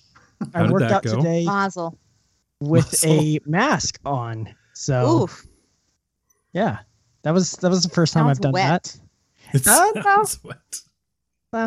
How 0.54 0.60
I 0.60 0.62
did 0.62 0.70
worked 0.72 0.80
that 0.82 0.92
out 0.92 1.02
go? 1.04 1.16
today 1.16 1.44
Mazel. 1.44 1.98
with 2.60 2.86
Muscle. 2.86 3.10
a 3.10 3.40
mask 3.44 3.98
on. 4.04 4.54
So 4.74 5.22
Oof. 5.24 5.46
yeah. 6.52 6.78
That 7.22 7.34
was 7.34 7.52
that 7.52 7.70
was 7.70 7.82
the 7.82 7.90
first 7.90 8.14
time 8.14 8.26
I've 8.26 8.40
done 8.40 8.52
wet. 8.52 8.84
that. 8.84 9.54
It 9.54 9.66
no. 9.66 9.92
sounds 10.02 10.38
wet. 10.44 11.66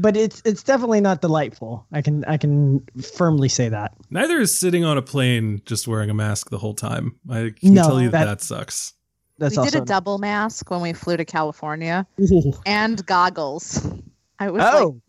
But 0.00 0.16
it's 0.16 0.40
it's 0.44 0.62
definitely 0.62 1.00
not 1.00 1.20
delightful. 1.20 1.86
I 1.92 2.00
can 2.02 2.24
I 2.24 2.36
can 2.36 2.86
firmly 3.16 3.48
say 3.48 3.68
that. 3.68 3.92
Neither 4.10 4.40
is 4.40 4.56
sitting 4.56 4.84
on 4.84 4.96
a 4.96 5.02
plane 5.02 5.60
just 5.66 5.86
wearing 5.86 6.08
a 6.10 6.14
mask 6.14 6.50
the 6.50 6.58
whole 6.58 6.74
time. 6.74 7.16
I 7.28 7.52
can 7.60 7.74
No, 7.74 7.82
tell 7.82 8.00
you 8.00 8.08
that, 8.10 8.24
that- 8.24 8.38
that 8.38 8.42
sucks. 8.42 8.94
That's 9.38 9.54
we 9.56 9.58
also 9.58 9.70
did 9.70 9.82
a 9.82 9.84
double 9.86 10.18
mask 10.18 10.70
when 10.70 10.82
we 10.82 10.92
flew 10.92 11.16
to 11.16 11.24
California 11.24 12.06
and 12.66 13.04
goggles. 13.06 13.86
I 14.38 14.50
was 14.50 14.60
like 14.60 14.74
Oh, 14.74 15.00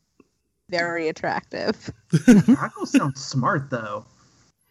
very 0.69 1.09
attractive. 1.09 1.91
Goggles 2.25 2.91
sound 2.93 3.17
smart 3.17 3.69
though, 3.69 4.05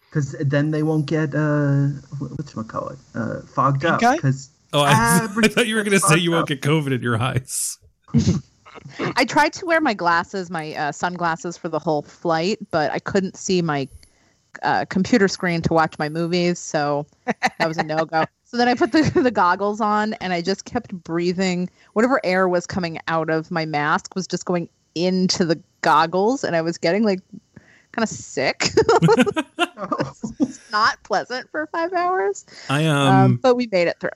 because 0.08 0.32
then 0.40 0.70
they 0.70 0.82
won't 0.82 1.04
get 1.04 1.34
uh, 1.34 1.88
what's 2.18 2.54
call 2.70 2.88
it, 2.88 2.98
uh, 3.14 3.40
fogged 3.42 3.84
up. 3.84 4.00
Pink 4.00 4.10
eye? 4.10 4.16
Because 4.16 4.50
Oh, 4.72 4.80
I, 4.80 5.28
I 5.44 5.48
thought 5.48 5.66
you 5.66 5.74
were 5.76 5.82
going 5.82 5.98
to 5.98 6.06
say 6.06 6.16
you 6.16 6.30
won't 6.30 6.48
fucked 6.48 6.62
get 6.62 6.70
COVID 6.70 6.92
in 6.94 7.02
your 7.02 7.20
eyes. 7.20 7.78
I 9.16 9.24
tried 9.24 9.52
to 9.54 9.66
wear 9.66 9.80
my 9.80 9.94
glasses, 9.94 10.50
my 10.50 10.74
uh, 10.74 10.92
sunglasses 10.92 11.56
for 11.56 11.68
the 11.68 11.78
whole 11.78 12.02
flight, 12.02 12.58
but 12.70 12.90
I 12.90 12.98
couldn't 12.98 13.36
see 13.36 13.62
my 13.62 13.88
uh, 14.62 14.84
computer 14.88 15.28
screen 15.28 15.62
to 15.62 15.72
watch 15.72 15.98
my 15.98 16.08
movies, 16.08 16.58
so 16.58 17.06
that 17.24 17.68
was 17.68 17.78
a 17.78 17.82
no 17.82 18.04
go. 18.04 18.24
So 18.50 18.56
then 18.56 18.66
I 18.66 18.74
put 18.74 18.90
the, 18.90 19.02
the 19.14 19.30
goggles 19.30 19.80
on, 19.80 20.14
and 20.14 20.32
I 20.32 20.42
just 20.42 20.64
kept 20.64 20.92
breathing. 21.04 21.70
Whatever 21.92 22.20
air 22.24 22.48
was 22.48 22.66
coming 22.66 22.98
out 23.06 23.30
of 23.30 23.48
my 23.52 23.64
mask 23.64 24.16
was 24.16 24.26
just 24.26 24.44
going 24.44 24.68
into 24.96 25.44
the 25.44 25.62
goggles, 25.82 26.42
and 26.42 26.56
I 26.56 26.60
was 26.60 26.76
getting 26.76 27.04
like 27.04 27.20
kind 27.92 28.02
of 28.02 28.08
sick. 28.08 28.70
it's 30.40 30.72
Not 30.72 31.00
pleasant 31.04 31.48
for 31.52 31.68
five 31.68 31.92
hours, 31.92 32.44
I 32.68 32.86
um, 32.86 33.06
um, 33.06 33.36
but 33.36 33.54
we 33.54 33.68
made 33.70 33.86
it 33.86 34.00
through. 34.00 34.10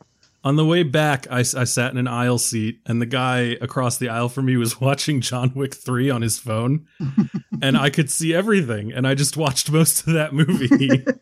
On 0.44 0.56
the 0.56 0.64
way 0.64 0.82
back, 0.82 1.26
I, 1.30 1.38
I, 1.38 1.64
sat 1.64 1.90
in 1.90 1.96
an 1.96 2.06
aisle 2.06 2.36
seat, 2.36 2.80
and 2.84 3.00
the 3.00 3.06
guy 3.06 3.56
across 3.62 3.96
the 3.96 4.10
aisle 4.10 4.28
from 4.28 4.44
me 4.44 4.58
was 4.58 4.78
watching 4.80 5.22
John 5.22 5.52
Wick 5.54 5.74
three 5.74 6.10
on 6.10 6.20
his 6.22 6.38
phone, 6.38 6.86
and 7.62 7.78
I 7.78 7.88
could 7.90 8.10
see 8.10 8.34
everything, 8.34 8.92
and 8.92 9.06
I 9.06 9.14
just 9.14 9.36
watched 9.38 9.72
most 9.72 10.06
of 10.06 10.12
that 10.12 10.34
movie. 10.34 11.04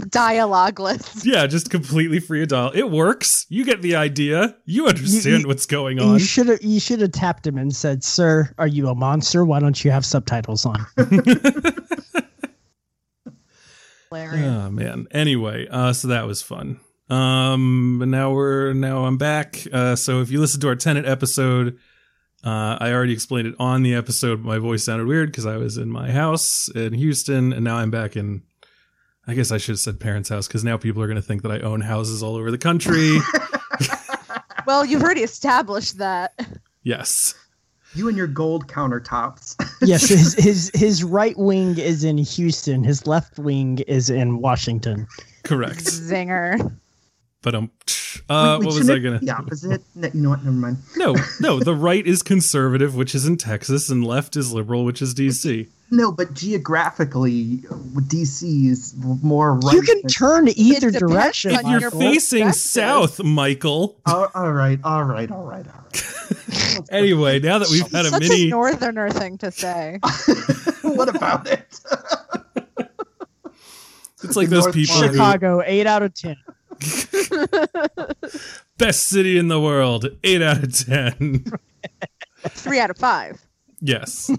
Dialogueless. 0.00 1.24
yeah, 1.24 1.46
just 1.46 1.70
completely 1.70 2.20
free 2.20 2.42
of 2.42 2.48
dial. 2.48 2.70
It 2.74 2.90
works. 2.90 3.46
You 3.48 3.64
get 3.64 3.80
the 3.80 3.96
idea. 3.96 4.56
You 4.64 4.86
understand 4.86 5.42
you- 5.42 5.48
what's 5.48 5.66
going 5.66 5.98
on. 5.98 6.06
you 6.06 6.12
on. 6.14 6.18
should 6.18 6.48
have 6.48 6.62
you 6.62 6.78
should 6.80 7.00
have 7.00 7.12
tapped 7.12 7.46
him 7.46 7.56
and 7.56 7.74
said, 7.74 8.04
"Sir, 8.04 8.52
are 8.58 8.66
you 8.66 8.88
a 8.88 8.94
monster? 8.94 9.44
Why 9.44 9.60
don't 9.60 9.82
you 9.84 9.90
have 9.90 10.04
subtitles 10.04 10.66
on?" 10.66 10.84
Hilarious. 14.10 14.46
Oh 14.46 14.70
man. 14.70 15.06
Anyway, 15.10 15.66
uh, 15.70 15.92
so 15.92 16.08
that 16.08 16.26
was 16.26 16.42
fun. 16.42 16.80
Um, 17.10 17.98
but 17.98 18.08
now 18.08 18.32
we're 18.32 18.72
now 18.72 19.04
I'm 19.04 19.18
back. 19.18 19.66
Uh, 19.72 19.94
so 19.96 20.20
if 20.20 20.30
you 20.30 20.40
listen 20.40 20.60
to 20.60 20.68
our 20.68 20.76
Tenet 20.76 21.06
episode, 21.06 21.78
uh, 22.44 22.78
I 22.80 22.92
already 22.92 23.12
explained 23.12 23.48
it 23.48 23.54
on 23.58 23.82
the 23.82 23.94
episode. 23.94 24.42
but 24.42 24.48
My 24.48 24.58
voice 24.58 24.84
sounded 24.84 25.06
weird 25.06 25.30
because 25.30 25.46
I 25.46 25.56
was 25.56 25.76
in 25.76 25.90
my 25.90 26.10
house 26.10 26.68
in 26.74 26.94
Houston, 26.94 27.52
and 27.52 27.64
now 27.64 27.76
I'm 27.76 27.90
back 27.90 28.16
in. 28.16 28.42
I 29.26 29.34
guess 29.34 29.50
I 29.50 29.56
should 29.58 29.72
have 29.72 29.78
said 29.80 30.00
parents' 30.00 30.28
house 30.28 30.46
because 30.46 30.64
now 30.64 30.76
people 30.76 31.02
are 31.02 31.06
going 31.06 31.16
to 31.16 31.22
think 31.22 31.42
that 31.42 31.50
I 31.52 31.60
own 31.60 31.80
houses 31.80 32.22
all 32.22 32.36
over 32.36 32.50
the 32.50 32.58
country. 32.58 33.18
Well, 34.66 34.82
you've 34.86 35.02
already 35.02 35.20
established 35.22 35.98
that. 35.98 36.32
yes. 36.84 37.34
you 37.94 38.08
and 38.08 38.16
your 38.16 38.26
gold 38.26 38.66
countertops. 38.66 39.54
yes, 39.82 40.08
his 40.08 40.32
his 40.34 40.70
his 40.74 41.04
right 41.04 41.36
wing 41.38 41.76
is 41.78 42.02
in 42.02 42.16
Houston. 42.16 42.82
His 42.82 43.06
left 43.06 43.38
wing 43.38 43.80
is 43.80 44.08
in 44.08 44.38
Washington. 44.38 45.06
Correct. 45.42 45.84
Zinger. 45.84 46.74
But 47.44 47.54
um, 47.54 47.70
uh, 48.28 48.56
Wait, 48.58 48.66
wait, 48.66 48.66
what 48.66 48.78
was 48.78 48.90
I 48.90 48.98
gonna? 48.98 49.20
be 49.20 49.26
The 49.26 49.32
opposite. 49.36 49.82
No, 49.94 50.08
you 50.12 50.20
know 50.22 50.30
what? 50.30 50.42
Never 50.42 50.56
mind. 50.56 50.78
No, 50.96 51.14
no. 51.40 51.60
The 51.60 51.74
right 51.74 52.04
is 52.04 52.22
conservative, 52.22 52.96
which 52.96 53.14
is 53.14 53.26
in 53.26 53.36
Texas, 53.36 53.90
and 53.90 54.04
left 54.04 54.34
is 54.34 54.52
liberal, 54.52 54.84
which 54.84 55.02
is 55.02 55.14
DC. 55.14 55.68
No, 55.90 56.10
but 56.10 56.32
geographically, 56.32 57.58
DC 58.08 58.70
is 58.70 58.94
more 59.22 59.54
right. 59.60 59.74
you 59.74 59.82
can 59.82 59.98
than- 60.00 60.08
turn 60.08 60.48
either 60.48 60.90
direction. 60.90 61.50
If 61.52 61.62
you're 61.62 61.80
Michael. 61.90 62.00
facing 62.00 62.46
perspective. 62.46 62.54
south, 63.18 63.22
Michael. 63.22 64.00
Oh, 64.06 64.28
all 64.34 64.52
right, 64.52 64.80
all 64.82 65.04
right, 65.04 65.30
all 65.30 65.44
right, 65.44 65.66
all 65.66 65.84
right. 65.84 66.10
Anyway, 66.90 67.38
now 67.38 67.58
that 67.58 67.68
we've 67.70 67.90
had 67.92 68.06
a 68.06 68.08
Such 68.08 68.22
mini, 68.22 68.46
a 68.46 68.50
northerner 68.50 69.10
thing 69.10 69.38
to 69.38 69.52
say. 69.52 70.00
what 70.82 71.08
about 71.14 71.46
it? 71.46 71.80
it's 74.24 74.34
like 74.36 74.48
those 74.48 74.64
North 74.64 74.74
people 74.74 74.96
who 74.96 75.08
Chicago, 75.12 75.62
eight 75.64 75.86
out 75.86 76.02
of 76.02 76.14
ten. 76.14 76.36
best 78.78 79.04
city 79.06 79.38
in 79.38 79.48
the 79.48 79.60
world, 79.60 80.06
eight 80.22 80.42
out 80.42 80.62
of 80.62 80.76
ten. 80.76 81.44
Three 82.48 82.78
out 82.80 82.90
of 82.90 82.98
five. 82.98 83.40
yes, 83.80 84.30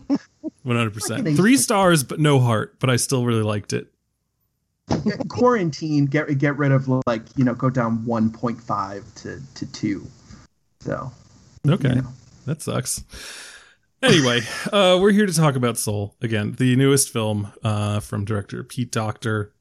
one 0.64 0.76
hundred 0.76 0.94
percent. 0.94 1.28
Three 1.36 1.58
stars, 1.58 2.04
but 2.04 2.20
no 2.20 2.40
heart. 2.40 2.80
But 2.80 2.90
I 2.90 2.96
still 2.98 3.26
really 3.26 3.44
liked 3.44 3.74
it. 3.74 3.88
Quarantine. 5.30 6.06
Get 6.06 6.38
get 6.38 6.58
rid 6.58 6.72
of 6.72 6.88
like 7.08 7.24
you 7.36 7.44
know 7.44 7.54
go 7.56 7.70
down 7.70 8.06
one 8.06 8.32
point 8.32 8.62
five 8.62 9.04
to 9.16 9.42
to 9.56 9.72
two. 9.72 10.06
So 10.82 11.12
Okay, 11.68 11.90
you 11.90 11.96
know. 12.02 12.10
that 12.46 12.62
sucks. 12.62 13.04
Anyway, 14.04 14.42
uh, 14.72 15.00
we're 15.02 15.12
here 15.12 15.26
to 15.26 15.34
talk 15.34 15.56
about 15.56 15.80
Soul 15.80 16.16
again, 16.22 16.52
the 16.60 16.76
newest 16.76 17.10
film 17.10 17.52
uh, 17.64 18.00
from 18.00 18.24
director 18.24 18.64
Pete 18.64 18.92
Docter. 18.92 19.52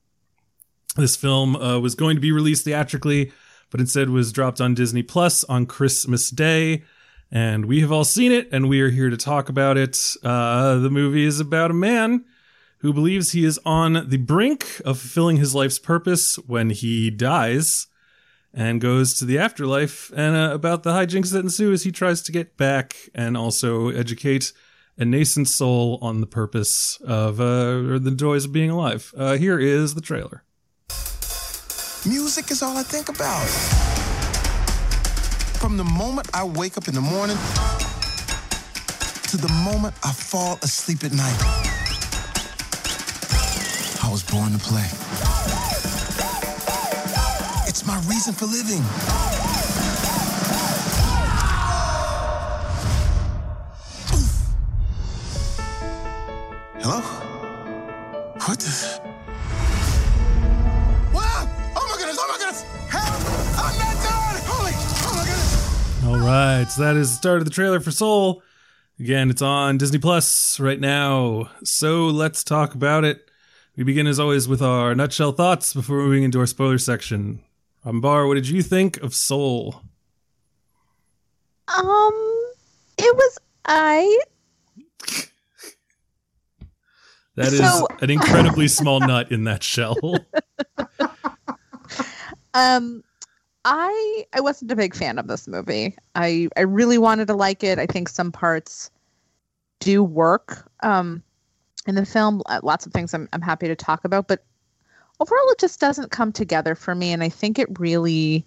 This 0.96 1.16
film 1.16 1.56
uh, 1.56 1.78
was 1.80 1.94
going 1.94 2.16
to 2.16 2.20
be 2.20 2.32
released 2.32 2.64
theatrically, 2.64 3.32
but 3.70 3.80
instead 3.80 4.10
was 4.10 4.32
dropped 4.32 4.60
on 4.60 4.74
Disney 4.74 5.02
Plus 5.02 5.42
on 5.44 5.66
Christmas 5.66 6.30
Day. 6.30 6.84
And 7.32 7.66
we 7.66 7.80
have 7.80 7.90
all 7.90 8.04
seen 8.04 8.30
it, 8.30 8.48
and 8.52 8.68
we 8.68 8.80
are 8.80 8.90
here 8.90 9.10
to 9.10 9.16
talk 9.16 9.48
about 9.48 9.76
it. 9.76 9.98
Uh, 10.22 10.76
the 10.76 10.90
movie 10.90 11.24
is 11.24 11.40
about 11.40 11.72
a 11.72 11.74
man 11.74 12.24
who 12.78 12.92
believes 12.92 13.32
he 13.32 13.44
is 13.44 13.58
on 13.64 14.08
the 14.08 14.18
brink 14.18 14.64
of 14.84 14.98
fulfilling 14.98 15.38
his 15.38 15.54
life's 15.54 15.80
purpose 15.80 16.36
when 16.46 16.70
he 16.70 17.10
dies 17.10 17.88
and 18.52 18.80
goes 18.80 19.14
to 19.14 19.24
the 19.24 19.38
afterlife 19.38 20.12
and 20.14 20.36
uh, 20.36 20.54
about 20.54 20.84
the 20.84 20.92
hijinks 20.92 21.32
that 21.32 21.40
ensue 21.40 21.72
as 21.72 21.82
he 21.82 21.90
tries 21.90 22.22
to 22.22 22.30
get 22.30 22.56
back 22.56 22.94
and 23.14 23.36
also 23.36 23.88
educate 23.88 24.52
a 24.96 25.04
nascent 25.04 25.48
soul 25.48 25.98
on 26.00 26.20
the 26.20 26.26
purpose 26.26 27.00
of 27.04 27.40
uh, 27.40 27.90
or 27.90 27.98
the 27.98 28.12
joys 28.12 28.44
of 28.44 28.52
being 28.52 28.70
alive. 28.70 29.12
Uh, 29.16 29.36
here 29.36 29.58
is 29.58 29.94
the 29.94 30.00
trailer. 30.00 30.43
Music 32.06 32.50
is 32.50 32.62
all 32.62 32.76
I 32.76 32.82
think 32.82 33.08
about. 33.08 33.46
From 35.56 35.78
the 35.78 35.84
moment 35.84 36.28
I 36.34 36.44
wake 36.44 36.76
up 36.76 36.86
in 36.86 36.94
the 36.94 37.00
morning 37.00 37.38
to 39.28 39.38
the 39.38 39.48
moment 39.64 39.94
I 40.04 40.12
fall 40.12 40.58
asleep 40.60 41.02
at 41.02 41.12
night. 41.12 41.40
I 44.04 44.10
was 44.10 44.22
born 44.22 44.52
to 44.52 44.58
play. 44.58 44.84
It's 47.66 47.86
my 47.86 47.96
reason 48.06 48.34
for 48.34 48.44
living. 48.44 48.82
Hello? 56.82 57.00
What 58.44 58.58
the? 58.58 58.93
Right, 66.24 66.64
so 66.70 66.80
that 66.82 66.96
is 66.96 67.10
the 67.10 67.16
start 67.16 67.38
of 67.40 67.44
the 67.44 67.50
trailer 67.50 67.80
for 67.80 67.90
Soul. 67.90 68.42
Again, 68.98 69.28
it's 69.28 69.42
on 69.42 69.76
Disney 69.76 69.98
Plus 69.98 70.58
right 70.58 70.80
now. 70.80 71.50
So 71.64 72.06
let's 72.06 72.42
talk 72.42 72.74
about 72.74 73.04
it. 73.04 73.30
We 73.76 73.84
begin 73.84 74.06
as 74.06 74.18
always 74.18 74.48
with 74.48 74.62
our 74.62 74.94
nutshell 74.94 75.32
thoughts 75.32 75.74
before 75.74 75.98
moving 75.98 76.22
into 76.22 76.38
our 76.40 76.46
spoiler 76.46 76.78
section. 76.78 77.40
Bahr, 77.84 78.26
what 78.26 78.36
did 78.36 78.48
you 78.48 78.62
think 78.62 78.96
of 79.02 79.12
Soul? 79.14 79.82
Um, 81.68 82.14
it 82.96 83.14
was 83.16 83.38
I. 83.66 84.20
That 87.36 87.52
is 87.52 87.58
So- 87.58 87.88
an 88.00 88.10
incredibly 88.10 88.68
small 88.68 89.00
nut 89.00 89.30
in 89.32 89.44
that 89.44 89.62
shell. 89.62 89.96
Um, 92.56 93.02
I 93.64 94.26
I 94.35 94.40
wasn't 94.40 94.73
a 94.73 94.76
big 94.76 94.94
fan 94.94 95.18
of 95.18 95.26
this 95.26 95.49
movie. 95.49 95.97
I 96.14 96.49
I 96.56 96.62
really 96.62 96.99
wanted 96.99 97.28
to 97.28 97.35
like 97.35 97.64
it. 97.64 97.78
I 97.78 97.87
think 97.87 98.09
some 98.09 98.33
parts 98.33 98.90
do 99.80 100.02
work. 100.02 100.71
Um, 100.83 101.23
in 101.87 101.94
the 101.94 102.06
film, 102.06 102.42
Uh, 102.47 102.61
lots 102.62 102.87
of 102.87 102.92
things 102.92 103.14
I'm 103.14 103.28
I'm 103.33 103.42
happy 103.42 103.68
to 103.68 103.76
talk 103.76 104.04
about, 104.04 104.28
but 104.28 104.44
overall, 105.21 105.50
it 105.50 105.59
just 105.59 105.80
doesn't 105.80 106.11
come 106.11 106.33
together 106.33 106.75
for 106.75 106.94
me. 106.94 107.12
And 107.12 107.23
I 107.23 107.28
think 107.28 107.59
it 107.59 107.78
really 107.78 108.44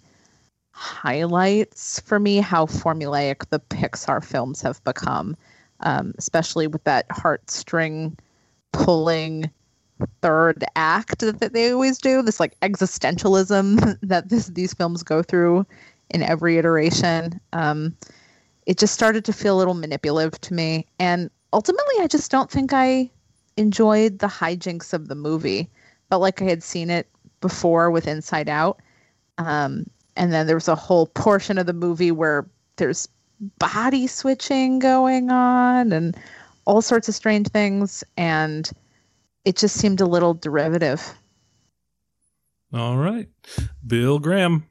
highlights 0.72 2.00
for 2.00 2.20
me 2.20 2.36
how 2.38 2.66
formulaic 2.66 3.48
the 3.50 3.58
Pixar 3.58 4.22
films 4.22 4.62
have 4.62 4.82
become, 4.84 5.36
um, 5.80 6.14
especially 6.18 6.66
with 6.68 6.84
that 6.84 7.08
heartstring 7.08 8.16
pulling 8.72 9.50
third 10.20 10.64
act 10.76 11.20
that, 11.20 11.52
they 11.52 11.72
always 11.72 11.98
do 11.98 12.22
this 12.22 12.40
like 12.40 12.58
existentialism 12.60 13.98
that 14.02 14.28
this 14.28 14.46
these 14.48 14.74
films 14.74 15.02
go 15.02 15.22
through 15.22 15.66
in 16.10 16.22
every 16.22 16.58
iteration. 16.58 17.40
Um 17.52 17.96
it 18.66 18.78
just 18.78 18.92
started 18.92 19.24
to 19.24 19.32
feel 19.32 19.56
a 19.56 19.58
little 19.58 19.74
manipulative 19.74 20.40
to 20.42 20.54
me. 20.54 20.86
And 20.98 21.30
ultimately 21.52 21.94
i 22.00 22.06
just 22.06 22.30
don't 22.30 22.50
think 22.50 22.72
i 22.72 23.10
enjoyed 23.56 24.18
the 24.18 24.26
hijinks 24.26 24.92
of 24.92 25.08
the 25.08 25.14
movie. 25.14 25.68
But 26.08 26.18
like 26.18 26.42
i 26.42 26.44
had 26.44 26.62
seen 26.62 26.90
it 26.90 27.08
before 27.40 27.90
with 27.90 28.06
inside 28.06 28.48
out. 28.48 28.80
Um 29.38 29.86
and 30.16 30.32
then 30.32 30.46
there 30.46 30.56
was 30.56 30.68
a 30.68 30.74
whole 30.74 31.06
portion 31.06 31.58
of 31.58 31.66
the 31.66 31.72
movie 31.72 32.10
where 32.10 32.46
there's 32.76 33.08
body 33.58 34.06
switching 34.06 34.78
going 34.78 35.30
on 35.30 35.92
and 35.92 36.16
all 36.64 36.82
sorts 36.82 37.08
of 37.08 37.14
strange 37.14 37.48
things. 37.48 38.04
And 38.16 38.70
it 39.48 39.56
just 39.56 39.76
seemed 39.76 40.02
a 40.02 40.06
little 40.06 40.34
derivative. 40.34 41.14
All 42.74 42.98
right. 42.98 43.26
Bill 43.86 44.18
Graham. 44.18 44.66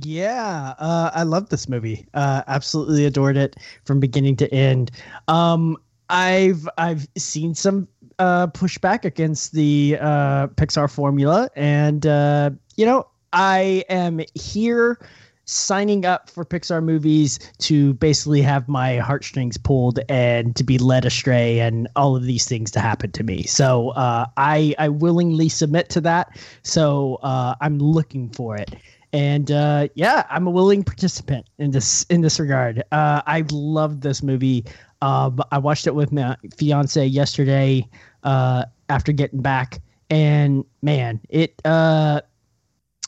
Yeah, 0.00 0.74
uh, 0.78 1.10
I 1.12 1.24
love 1.24 1.48
this 1.48 1.68
movie. 1.68 2.06
Uh, 2.14 2.42
absolutely 2.46 3.04
adored 3.04 3.36
it 3.36 3.56
from 3.84 3.98
beginning 3.98 4.36
to 4.36 4.54
end. 4.54 4.92
Um, 5.26 5.76
I've 6.08 6.68
I've 6.78 7.08
seen 7.18 7.56
some 7.56 7.88
uh, 8.20 8.46
pushback 8.46 9.04
against 9.04 9.52
the 9.52 9.98
uh, 10.00 10.46
Pixar 10.46 10.88
formula, 10.88 11.50
and 11.56 12.06
uh, 12.06 12.50
you 12.76 12.86
know 12.86 13.08
I 13.32 13.84
am 13.88 14.20
here 14.34 15.00
signing 15.44 16.04
up 16.04 16.30
for 16.30 16.44
Pixar 16.44 16.82
movies 16.82 17.38
to 17.58 17.94
basically 17.94 18.42
have 18.42 18.68
my 18.68 18.96
heartstrings 18.98 19.56
pulled 19.56 20.00
and 20.08 20.54
to 20.56 20.64
be 20.64 20.78
led 20.78 21.04
astray 21.04 21.60
and 21.60 21.88
all 21.96 22.16
of 22.16 22.24
these 22.24 22.46
things 22.46 22.70
to 22.72 22.80
happen 22.80 23.12
to 23.12 23.22
me. 23.22 23.42
So 23.44 23.90
uh, 23.90 24.26
I 24.36 24.74
I 24.78 24.88
willingly 24.88 25.48
submit 25.48 25.88
to 25.90 26.00
that. 26.02 26.38
So 26.62 27.16
uh, 27.22 27.54
I'm 27.60 27.78
looking 27.78 28.30
for 28.30 28.56
it. 28.56 28.74
And 29.12 29.52
uh, 29.52 29.88
yeah, 29.94 30.24
I'm 30.28 30.46
a 30.48 30.50
willing 30.50 30.82
participant 30.82 31.46
in 31.58 31.70
this 31.70 32.04
in 32.10 32.20
this 32.20 32.40
regard. 32.40 32.82
Uh, 32.90 33.22
I 33.26 33.44
loved 33.52 34.02
this 34.02 34.24
movie. 34.24 34.64
Um, 35.02 35.38
I 35.52 35.58
watched 35.58 35.86
it 35.86 35.94
with 35.94 36.10
my 36.10 36.36
fiance 36.56 37.06
yesterday 37.06 37.86
uh, 38.24 38.64
after 38.88 39.12
getting 39.12 39.40
back, 39.40 39.80
and 40.10 40.64
man, 40.82 41.20
it 41.28 41.54
uh, 41.64 42.22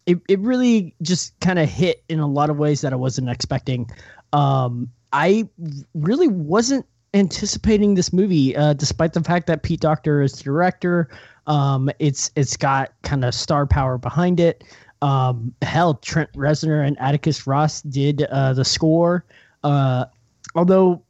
it 0.07 0.21
it 0.29 0.39
really 0.41 0.95
just 1.03 1.39
kind 1.41 1.59
of 1.59 1.69
hit 1.69 2.03
in 2.09 2.21
a 2.21 2.27
lot 2.27 2.51
of 2.51 2.57
ways 2.57 2.81
that 2.81 2.93
I 2.93 2.97
wasn't 2.97 3.29
expecting. 3.29 3.91
Um, 4.33 4.91
I 5.13 5.49
really 5.95 6.29
wasn't 6.29 6.87
anticipating 7.15 7.95
this 7.95 8.13
movie, 8.13 8.57
uh, 8.57 8.75
despite 8.75 9.13
the 9.13 9.23
fact 9.23 9.47
that 9.47 9.63
Pete 9.63 9.81
Docter 9.81 10.23
is 10.23 10.33
the 10.35 10.45
director. 10.45 11.09
Um, 11.47 11.91
it's 11.99 12.31
it's 12.37 12.57
got 12.57 12.93
kind 13.03 13.25
of 13.25 13.35
star 13.35 13.67
power 13.67 13.99
behind 13.99 14.41
it. 14.41 14.65
Um, 15.03 15.55
hell, 15.63 15.95
Trent 15.95 16.33
Reznor 16.33 16.87
and 16.87 16.99
Atticus 17.01 17.47
Ross 17.47 17.83
did 17.83 18.23
uh, 18.23 18.53
the 18.53 18.65
score. 18.65 19.25
Uh, 19.63 20.07
although 20.55 21.03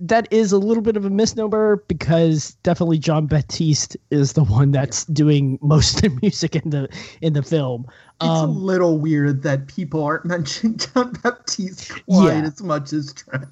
that 0.00 0.26
is 0.32 0.50
a 0.52 0.58
little 0.58 0.82
bit 0.82 0.96
of 0.96 1.04
a 1.04 1.10
misnomer 1.10 1.84
because 1.88 2.54
definitely 2.62 2.98
Jon 2.98 3.26
Batiste 3.26 3.96
is 4.10 4.32
the 4.32 4.42
one 4.44 4.72
that's 4.72 5.04
doing 5.06 5.58
most 5.62 5.96
of 5.96 6.02
the 6.14 6.18
music 6.20 6.56
in 6.56 6.70
the 6.70 6.88
in 7.20 7.32
the 7.34 7.42
film. 7.42 7.86
It's 8.20 8.26
a 8.26 8.30
Um, 8.30 8.60
little 8.64 8.98
weird 8.98 9.44
that 9.44 9.68
people 9.68 10.02
aren't 10.02 10.24
mentioning 10.24 10.76
Jon 10.94 11.12
Batiste 11.22 11.92
quite 12.08 12.26
Yeah. 12.34 12.40
as 12.42 12.60
much 12.60 12.92
as 12.92 13.12
Trent. 13.12 13.44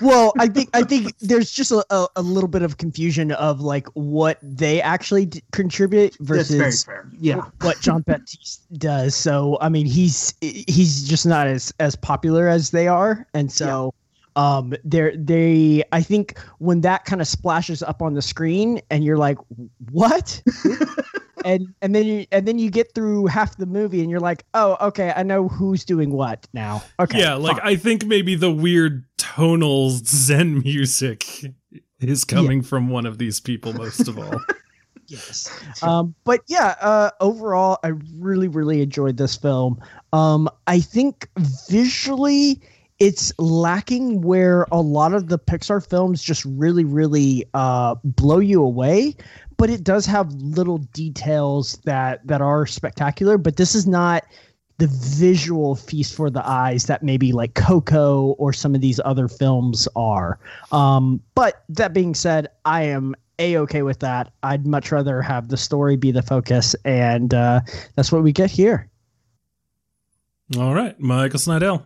well, 0.00 0.32
I 0.40 0.48
think 0.48 0.70
I 0.74 0.82
think 0.82 1.16
there's 1.20 1.52
just 1.52 1.70
a, 1.70 1.84
a, 1.90 2.08
a 2.16 2.22
little 2.22 2.48
bit 2.48 2.62
of 2.62 2.78
confusion 2.78 3.30
of 3.32 3.60
like 3.60 3.86
what 3.94 4.38
they 4.42 4.82
actually 4.82 5.26
d- 5.26 5.42
contribute 5.52 6.16
versus. 6.18 6.86
Yeah. 7.20 7.42
what 7.60 7.80
Jon 7.80 8.02
Batiste 8.06 8.62
does. 8.78 9.14
So 9.14 9.58
I 9.60 9.68
mean, 9.68 9.86
he's 9.86 10.34
he's 10.40 11.08
just 11.08 11.24
not 11.24 11.46
as 11.46 11.72
as 11.78 11.94
popular 11.94 12.48
as 12.48 12.70
they 12.70 12.88
are, 12.88 13.28
and 13.34 13.52
so 13.52 13.94
um, 14.36 14.74
they're 14.84 15.16
they. 15.16 15.82
I 15.92 16.02
think 16.02 16.38
when 16.58 16.80
that 16.82 17.04
kind 17.04 17.20
of 17.20 17.28
splashes 17.28 17.82
up 17.82 18.02
on 18.02 18.14
the 18.14 18.22
screen, 18.22 18.80
and 18.90 19.04
you're 19.04 19.18
like, 19.18 19.38
what? 19.90 20.42
and 21.44 21.74
and 21.82 21.94
then 21.94 22.06
you 22.06 22.26
and 22.32 22.46
then 22.46 22.58
you 22.58 22.70
get 22.70 22.94
through 22.94 23.26
half 23.26 23.56
the 23.56 23.66
movie, 23.66 24.00
and 24.00 24.10
you're 24.10 24.20
like, 24.20 24.44
oh, 24.54 24.76
okay, 24.80 25.12
I 25.14 25.22
know 25.22 25.48
who's 25.48 25.84
doing 25.84 26.10
what 26.12 26.46
now. 26.52 26.82
Okay, 27.00 27.18
yeah, 27.20 27.34
like 27.34 27.58
fine. 27.58 27.66
I 27.66 27.76
think 27.76 28.04
maybe 28.04 28.34
the 28.34 28.50
weird 28.50 29.04
tonal 29.18 29.90
Zen 29.90 30.60
music 30.60 31.24
is 32.00 32.24
coming 32.24 32.62
from 32.62 32.88
one 32.88 33.06
of 33.06 33.18
these 33.18 33.40
people 33.40 33.72
most 33.72 34.08
of 34.08 34.18
all. 34.18 34.40
Yes. 35.08 35.50
Um, 35.82 36.14
but 36.24 36.40
yeah, 36.46 36.74
uh, 36.80 37.10
overall, 37.20 37.78
I 37.84 37.88
really, 38.16 38.48
really 38.48 38.80
enjoyed 38.80 39.18
this 39.18 39.36
film. 39.36 39.78
Um, 40.14 40.48
I 40.66 40.80
think 40.80 41.28
visually, 41.68 42.62
it's 43.02 43.32
lacking 43.40 44.20
where 44.20 44.64
a 44.70 44.80
lot 44.80 45.12
of 45.12 45.26
the 45.26 45.36
Pixar 45.36 45.84
films 45.84 46.22
just 46.22 46.44
really, 46.44 46.84
really 46.84 47.44
uh, 47.52 47.96
blow 48.04 48.38
you 48.38 48.62
away. 48.62 49.16
But 49.56 49.70
it 49.70 49.82
does 49.82 50.06
have 50.06 50.32
little 50.34 50.78
details 50.78 51.80
that 51.84 52.24
that 52.28 52.40
are 52.40 52.64
spectacular. 52.64 53.38
But 53.38 53.56
this 53.56 53.74
is 53.74 53.88
not 53.88 54.24
the 54.78 54.86
visual 54.86 55.74
feast 55.74 56.14
for 56.14 56.30
the 56.30 56.48
eyes 56.48 56.86
that 56.86 57.02
maybe 57.02 57.32
like 57.32 57.54
Coco 57.54 58.36
or 58.38 58.52
some 58.52 58.72
of 58.72 58.80
these 58.80 59.00
other 59.04 59.26
films 59.26 59.88
are. 59.96 60.38
Um, 60.70 61.20
but 61.34 61.64
that 61.70 61.92
being 61.92 62.14
said, 62.14 62.46
I 62.64 62.82
am 62.84 63.16
a 63.40 63.56
okay 63.58 63.82
with 63.82 63.98
that. 63.98 64.32
I'd 64.44 64.64
much 64.64 64.92
rather 64.92 65.20
have 65.22 65.48
the 65.48 65.56
story 65.56 65.96
be 65.96 66.12
the 66.12 66.22
focus, 66.22 66.76
and 66.84 67.34
uh, 67.34 67.62
that's 67.96 68.12
what 68.12 68.22
we 68.22 68.30
get 68.30 68.50
here. 68.50 68.88
All 70.56 70.72
right, 70.74 70.98
Michael 71.00 71.40
Snydel. 71.40 71.84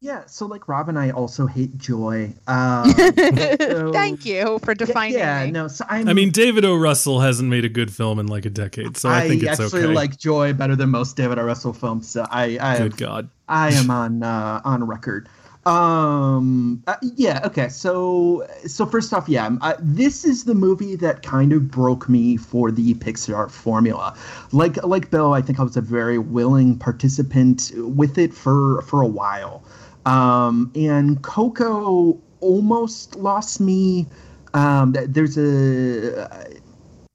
Yeah, 0.00 0.26
so 0.26 0.44
like 0.46 0.68
Robyn 0.68 0.96
I 0.98 1.10
also 1.10 1.46
hate 1.46 1.78
joy. 1.78 2.32
Um, 2.46 2.90
so- 2.92 3.92
Thank 3.92 4.26
you 4.26 4.58
for 4.62 4.74
defining 4.74 5.18
Yeah, 5.18 5.46
me. 5.46 5.50
no, 5.50 5.68
so 5.68 5.84
I'm, 5.88 6.08
I 6.08 6.12
mean, 6.12 6.30
David 6.30 6.64
O. 6.64 6.76
Russell 6.76 7.20
hasn't 7.20 7.48
made 7.48 7.64
a 7.64 7.68
good 7.70 7.92
film 7.92 8.18
in 8.18 8.26
like 8.26 8.44
a 8.44 8.50
decade, 8.50 8.96
so 8.98 9.08
I, 9.08 9.28
think 9.28 9.42
it's 9.42 9.58
actually 9.58 9.84
okay. 9.84 9.94
like 9.94 10.18
joy 10.18 10.52
better 10.52 10.76
than 10.76 10.90
most 10.90 11.16
David 11.16 11.38
O. 11.38 11.44
Russell 11.44 11.72
films. 11.72 12.08
So 12.08 12.26
I, 12.30 12.58
I 12.60 12.76
good 12.78 12.92
have 12.92 12.96
God. 12.96 13.28
I 13.48 13.70
am 13.72 13.90
on 13.90 14.22
uh, 14.22 14.60
on 14.64 14.84
record. 14.84 15.28
Um. 15.66 16.82
uh, 16.86 16.96
yeah. 17.16 17.40
Okay. 17.44 17.70
So 17.70 18.46
so 18.66 18.84
first 18.84 19.14
off, 19.14 19.26
yeah, 19.30 19.48
uh, 19.62 19.74
this 19.80 20.24
is 20.26 20.44
the 20.44 20.54
movie 20.54 20.94
that 20.96 21.22
kind 21.22 21.54
of 21.54 21.70
broke 21.70 22.06
me 22.06 22.36
for 22.36 22.70
the 22.70 22.92
Pixar 22.94 23.50
formula. 23.50 24.14
Like 24.52 24.76
like 24.84 25.10
Bill, 25.10 25.32
I 25.32 25.40
think 25.40 25.58
I 25.58 25.62
was 25.62 25.78
a 25.78 25.80
very 25.80 26.18
willing 26.18 26.78
participant 26.78 27.72
with 27.76 28.18
it 28.18 28.34
for 28.34 28.82
for 28.82 29.00
a 29.00 29.06
while. 29.06 29.64
Um. 30.06 30.70
And 30.74 31.22
Coco 31.22 32.18
almost 32.40 33.16
lost 33.16 33.60
me. 33.60 34.06
Um. 34.52 34.94
There's 35.08 35.36
a 35.38 36.28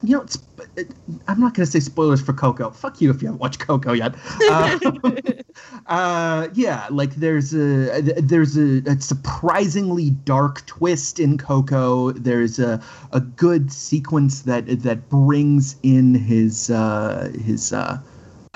you 0.02 0.16
know, 0.16 0.26
it, 0.78 0.92
I'm 1.28 1.42
not 1.42 1.54
going 1.54 1.66
to 1.66 1.72
say 1.72 1.82
spoilers 1.82 2.22
for 2.22 2.32
Coco. 2.32 2.70
Fuck 2.70 3.02
you 3.02 3.10
if 3.10 3.22
you 3.22 3.28
haven't 3.28 3.42
watched 3.42 3.60
Coco 3.60 3.92
yet. 3.92 4.16
Uh, 4.50 4.80
uh, 5.88 6.48
yeah, 6.54 6.88
like 6.90 7.16
there's 7.16 7.54
a 7.54 8.02
there's 8.02 8.58
a, 8.58 8.82
a 8.86 9.00
surprisingly 9.02 10.12
dark 10.12 10.66
twist 10.68 11.20
in 11.20 11.38
Coco. 11.38 12.12
There's 12.12 12.60
a 12.60 12.82
a 13.12 13.20
good 13.20 13.74
sequence 13.74 14.44
that 14.44 14.68
that 14.84 15.10
brings 15.10 15.76
in 15.84 16.16
his 16.16 16.70
uh, 16.70 17.30
his 17.44 17.74
uh, 17.74 18.00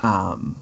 um, 0.00 0.58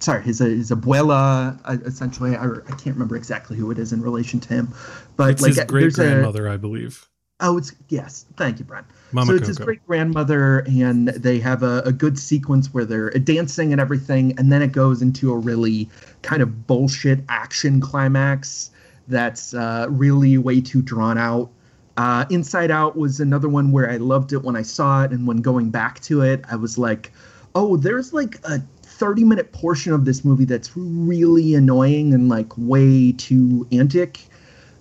sorry 0.00 0.22
his 0.22 0.38
his 0.40 0.70
abuela 0.70 1.58
uh, 1.64 1.76
essentially. 1.84 2.36
I, 2.36 2.46
I 2.46 2.70
can't 2.72 2.96
remember 2.96 3.16
exactly 3.16 3.56
who 3.56 3.70
it 3.70 3.78
is 3.78 3.92
in 3.92 4.02
relation 4.02 4.40
to 4.40 4.48
him, 4.48 4.74
but 5.16 5.30
It's 5.30 5.42
like 5.42 5.54
his 5.54 5.64
great 5.64 5.92
grandmother, 5.94 6.48
I 6.48 6.56
believe. 6.56 7.06
oh 7.40 7.56
it's 7.58 7.72
yes 7.88 8.26
thank 8.36 8.58
you 8.58 8.64
Brent 8.64 8.86
Mama 9.12 9.26
so 9.28 9.34
it's 9.36 9.48
his 9.48 9.58
great 9.58 9.84
grandmother, 9.86 10.60
and 10.60 11.08
they 11.08 11.38
have 11.40 11.62
a, 11.62 11.82
a 11.84 11.92
good 11.92 12.18
sequence 12.18 12.72
where 12.72 12.84
they're 12.84 13.10
dancing 13.10 13.72
and 13.72 13.80
everything, 13.80 14.34
and 14.38 14.52
then 14.52 14.62
it 14.62 14.72
goes 14.72 15.02
into 15.02 15.32
a 15.32 15.36
really 15.36 15.88
kind 16.22 16.42
of 16.42 16.66
bullshit 16.66 17.20
action 17.28 17.80
climax 17.80 18.70
that's 19.08 19.54
uh, 19.54 19.86
really 19.90 20.38
way 20.38 20.60
too 20.60 20.80
drawn 20.82 21.18
out. 21.18 21.50
Uh, 21.96 22.24
Inside 22.30 22.70
Out 22.70 22.96
was 22.96 23.18
another 23.20 23.48
one 23.48 23.72
where 23.72 23.90
I 23.90 23.96
loved 23.96 24.32
it 24.32 24.42
when 24.44 24.54
I 24.56 24.62
saw 24.62 25.02
it, 25.02 25.10
and 25.10 25.26
when 25.26 25.38
going 25.38 25.70
back 25.70 25.98
to 26.02 26.22
it, 26.22 26.44
I 26.48 26.54
was 26.56 26.78
like, 26.78 27.12
oh, 27.56 27.76
there's 27.76 28.12
like 28.12 28.38
a 28.44 28.62
30 29.00 29.24
minute 29.24 29.50
portion 29.52 29.94
of 29.94 30.04
this 30.04 30.24
movie 30.26 30.44
that's 30.44 30.70
really 30.76 31.54
annoying 31.54 32.12
and 32.12 32.28
like 32.28 32.52
way 32.58 33.12
too 33.12 33.66
antic. 33.72 34.20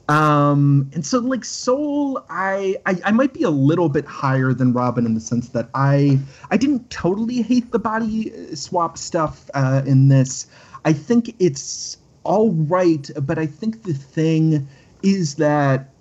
Um 0.09 0.89
and 0.93 1.05
so 1.05 1.19
like 1.19 1.45
soul 1.45 2.25
I, 2.29 2.75
I 2.85 2.99
i 3.05 3.11
might 3.11 3.33
be 3.33 3.43
a 3.43 3.49
little 3.51 3.89
bit 3.89 4.05
higher 4.05 4.53
than 4.53 4.73
Robyn 4.73 5.05
in 5.05 5.13
the 5.13 5.21
sense 5.21 5.49
that 5.49 5.69
i 5.75 6.19
i 6.49 6.57
didn't 6.57 6.89
totally 6.89 7.43
hate 7.43 7.71
the 7.71 7.77
body 7.79 8.33
uh, 8.33 8.55
swap 8.55 8.97
stuff 8.97 9.49
uh 9.53 9.83
in 9.85 10.09
this. 10.09 10.47
I 10.83 10.93
think 10.93 11.35
it's 11.39 11.97
all 12.23 12.51
right 12.51 13.09
but 13.21 13.37
i 13.39 13.45
think 13.45 13.83
the 13.83 13.93
thing 13.93 14.67
is 15.03 15.35
that 15.35 15.93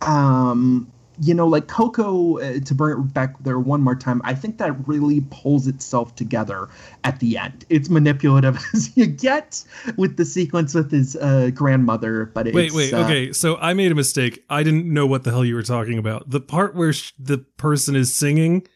um 0.00 0.90
you 1.20 1.34
know 1.34 1.46
like 1.46 1.68
coco 1.68 2.38
uh, 2.38 2.58
to 2.60 2.74
bring 2.74 2.98
it 2.98 3.14
back 3.14 3.38
there 3.42 3.58
one 3.58 3.82
more 3.82 3.94
time 3.94 4.20
i 4.24 4.34
think 4.34 4.58
that 4.58 4.72
really 4.88 5.20
pulls 5.30 5.66
itself 5.66 6.14
together 6.14 6.68
at 7.04 7.20
the 7.20 7.36
end 7.36 7.64
it's 7.68 7.88
manipulative 7.88 8.58
as 8.74 8.96
you 8.96 9.06
get 9.06 9.62
with 9.96 10.16
the 10.16 10.24
sequence 10.24 10.74
with 10.74 10.90
his 10.90 11.16
uh, 11.16 11.50
grandmother 11.54 12.30
but 12.34 12.46
it's, 12.46 12.54
Wait, 12.54 12.72
wait, 12.72 12.92
uh, 12.92 13.04
okay. 13.04 13.32
So 13.32 13.56
I 13.56 13.74
made 13.74 13.92
a 13.92 13.94
mistake. 13.94 14.44
I 14.48 14.62
didn't 14.62 14.92
know 14.92 15.06
what 15.06 15.24
the 15.24 15.30
hell 15.30 15.44
you 15.44 15.54
were 15.54 15.62
talking 15.62 15.98
about. 15.98 16.28
The 16.28 16.40
part 16.40 16.74
where 16.74 16.92
sh- 16.92 17.12
the 17.18 17.38
person 17.38 17.96
is 17.96 18.14
singing 18.14 18.66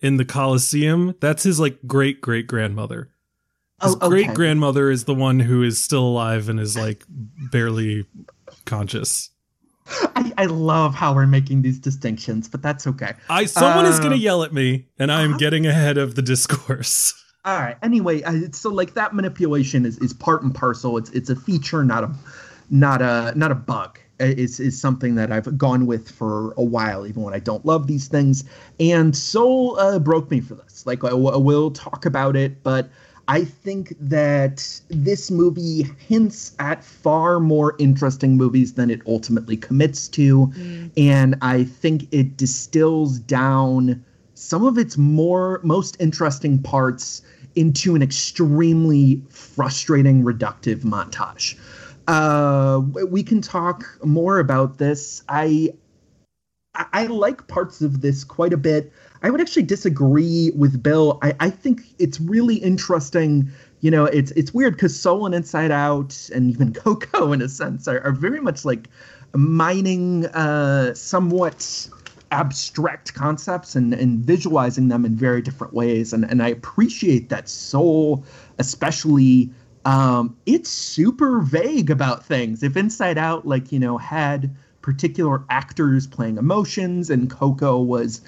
in 0.00 0.16
the 0.16 0.24
Coliseum, 0.24 1.14
that's 1.20 1.42
his 1.42 1.60
like 1.60 1.78
great 1.86 2.20
great 2.20 2.46
grandmother. 2.46 3.10
His 3.82 3.94
Oh, 3.94 3.98
okay. 4.06 4.08
great 4.08 4.34
grandmother 4.34 4.90
is 4.90 5.04
the 5.04 5.14
one 5.14 5.40
who 5.40 5.62
is 5.62 5.82
still 5.82 6.04
alive 6.04 6.48
and 6.48 6.58
is 6.58 6.76
like 6.76 7.04
barely 7.08 8.06
conscious. 8.64 9.30
I, 9.88 10.32
I 10.38 10.46
love 10.46 10.94
how 10.94 11.14
we're 11.14 11.26
making 11.26 11.62
these 11.62 11.78
distinctions 11.78 12.48
but 12.48 12.62
that's 12.62 12.86
okay 12.86 13.14
I 13.28 13.46
someone 13.46 13.86
is 13.86 13.98
Uh, 13.98 14.02
going 14.02 14.12
to 14.12 14.18
yell 14.18 14.42
at 14.42 14.52
me 14.52 14.86
and 14.98 15.12
I 15.12 15.22
am 15.22 15.30
uh-huh. 15.30 15.38
getting 15.38 15.66
ahead 15.66 15.98
of 15.98 16.14
the 16.14 16.22
discourse. 16.22 17.14
All 17.46 17.58
right. 17.58 17.76
Anyway, 17.80 18.24
uh, 18.24 18.50
so 18.50 18.70
like 18.70 18.94
that 18.94 19.14
manipulation 19.14 19.86
is, 19.86 19.98
is 19.98 20.12
part 20.12 20.42
and 20.42 20.52
parcel. 20.52 20.98
It's 20.98 21.10
it's 21.10 21.30
a 21.30 21.36
feature, 21.36 21.84
not 21.84 22.02
a 22.02 22.12
not 22.70 23.00
a 23.00 23.32
not 23.36 23.52
a 23.52 23.54
bug. 23.54 24.00
Uh, 24.20 24.24
Is 24.24 24.58
is 24.58 24.80
something 24.80 25.14
that 25.14 25.30
I've 25.30 25.56
gone 25.56 25.86
with 25.86 26.10
for 26.10 26.54
a 26.56 26.64
while, 26.64 27.06
even 27.06 27.22
when 27.22 27.34
I 27.34 27.38
don't 27.38 27.64
love 27.64 27.86
these 27.86 28.08
things. 28.08 28.42
And 28.80 29.16
Soul 29.16 29.78
uh, 29.78 30.00
broke 30.00 30.28
me 30.28 30.40
for 30.40 30.56
this. 30.56 30.84
Like 30.86 31.04
I, 31.04 31.10
I 31.10 31.36
will 31.36 31.70
talk 31.70 32.04
about 32.04 32.34
it, 32.34 32.64
but 32.64 32.88
I 33.28 33.44
think 33.44 33.94
that 34.00 34.80
this 34.88 35.30
movie 35.30 35.86
hints 35.98 36.54
at 36.58 36.84
far 36.84 37.40
more 37.40 37.74
interesting 37.78 38.36
movies 38.36 38.74
than 38.74 38.88
it 38.90 39.00
ultimately 39.06 39.56
commits 39.56 40.06
to, 40.08 40.52
and 40.96 41.36
I 41.42 41.64
think 41.64 42.06
it 42.12 42.36
distills 42.36 43.18
down 43.18 44.04
some 44.34 44.64
of 44.64 44.78
its 44.78 44.96
more 44.96 45.60
most 45.64 45.96
interesting 45.98 46.62
parts 46.62 47.22
into 47.56 47.94
an 47.94 48.02
extremely 48.02 49.22
frustrating 49.30 50.22
reductive 50.22 50.82
montage. 50.82 51.56
Uh 52.06 52.80
we 53.08 53.22
can 53.22 53.40
talk 53.40 53.84
more 54.04 54.38
about 54.38 54.78
this. 54.78 55.24
I 55.28 55.72
I, 56.74 56.86
I 56.92 57.06
like 57.06 57.48
parts 57.48 57.80
of 57.80 58.02
this 58.02 58.22
quite 58.22 58.52
a 58.52 58.56
bit. 58.56 58.92
I 59.22 59.30
would 59.30 59.40
actually 59.40 59.64
disagree 59.64 60.52
with 60.54 60.82
Bill. 60.82 61.18
I, 61.22 61.34
I 61.40 61.50
think 61.50 61.82
it's 61.98 62.20
really 62.20 62.56
interesting. 62.56 63.50
You 63.80 63.90
know, 63.90 64.04
it's 64.06 64.30
it's 64.32 64.52
weird 64.52 64.74
because 64.74 64.98
Soul 64.98 65.26
and 65.26 65.34
Inside 65.34 65.70
Out 65.70 66.28
and 66.34 66.50
even 66.50 66.72
Coco, 66.84 67.32
in 67.32 67.42
a 67.42 67.48
sense, 67.48 67.88
are, 67.88 68.00
are 68.00 68.12
very 68.12 68.40
much 68.40 68.64
like 68.64 68.88
mining 69.34 70.26
uh, 70.26 70.94
somewhat 70.94 71.88
abstract 72.32 73.14
concepts 73.14 73.76
and, 73.76 73.94
and 73.94 74.18
visualizing 74.18 74.88
them 74.88 75.04
in 75.04 75.14
very 75.14 75.40
different 75.42 75.72
ways. 75.72 76.12
And, 76.12 76.24
and 76.24 76.42
I 76.42 76.48
appreciate 76.48 77.28
that 77.28 77.48
Soul, 77.48 78.24
especially, 78.58 79.50
um, 79.84 80.36
it's 80.46 80.68
super 80.68 81.40
vague 81.40 81.90
about 81.90 82.24
things. 82.24 82.62
If 82.62 82.76
Inside 82.76 83.18
Out, 83.18 83.46
like, 83.46 83.70
you 83.70 83.78
know, 83.78 83.96
had 83.98 84.54
particular 84.82 85.44
actors 85.50 86.06
playing 86.06 86.38
emotions 86.38 87.10
and 87.10 87.30
Coco 87.30 87.80
was 87.80 88.20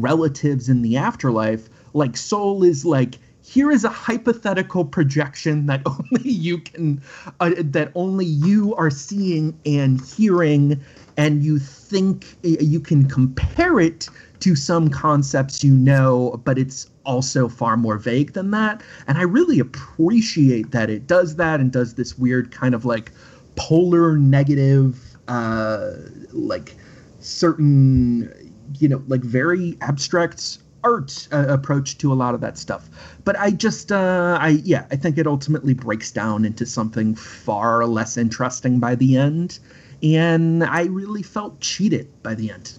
relatives 0.00 0.68
in 0.68 0.82
the 0.82 0.96
afterlife, 0.96 1.68
like 1.94 2.16
Soul 2.16 2.62
is 2.62 2.84
like, 2.84 3.18
here 3.46 3.70
is 3.70 3.84
a 3.84 3.88
hypothetical 3.88 4.84
projection 4.84 5.66
that 5.66 5.80
only 5.86 6.30
you 6.30 6.58
can 6.58 7.00
uh, 7.40 7.52
that 7.56 7.92
only 7.94 8.26
you 8.26 8.74
are 8.74 8.90
seeing 8.90 9.58
and 9.64 10.00
hearing 10.00 10.82
and 11.16 11.44
you 11.44 11.58
think 11.58 12.36
you 12.42 12.80
can 12.80 13.08
compare 13.08 13.78
it 13.78 14.08
to 14.40 14.54
some 14.56 14.90
concepts 14.90 15.62
you 15.62 15.74
know 15.74 16.40
but 16.44 16.58
it's 16.58 16.90
also 17.04 17.48
far 17.48 17.76
more 17.76 17.98
vague 17.98 18.32
than 18.32 18.50
that. 18.50 18.82
And 19.06 19.16
i 19.16 19.22
really 19.22 19.60
appreciate 19.60 20.72
that 20.72 20.90
it 20.90 21.06
does 21.06 21.36
that 21.36 21.60
and 21.60 21.70
does 21.70 21.94
this 21.94 22.18
weird 22.18 22.50
kind 22.50 22.74
of 22.74 22.84
like 22.84 23.12
polar 23.54 24.18
negative 24.18 25.16
uh 25.28 25.92
like 26.32 26.74
certain 27.20 28.45
you 28.80 28.88
know 28.88 29.02
like 29.08 29.22
very 29.22 29.76
abstract 29.80 30.58
art 30.84 31.26
uh, 31.32 31.46
approach 31.48 31.98
to 31.98 32.12
a 32.12 32.14
lot 32.14 32.34
of 32.34 32.40
that 32.40 32.56
stuff 32.56 32.88
but 33.24 33.36
i 33.38 33.50
just 33.50 33.90
uh 33.90 34.38
i 34.40 34.60
yeah 34.64 34.86
i 34.90 34.96
think 34.96 35.18
it 35.18 35.26
ultimately 35.26 35.74
breaks 35.74 36.12
down 36.12 36.44
into 36.44 36.64
something 36.64 37.14
far 37.14 37.86
less 37.86 38.16
interesting 38.16 38.78
by 38.78 38.94
the 38.94 39.16
end 39.16 39.58
and 40.02 40.62
i 40.64 40.84
really 40.84 41.22
felt 41.22 41.60
cheated 41.60 42.08
by 42.22 42.34
the 42.34 42.50
end 42.50 42.78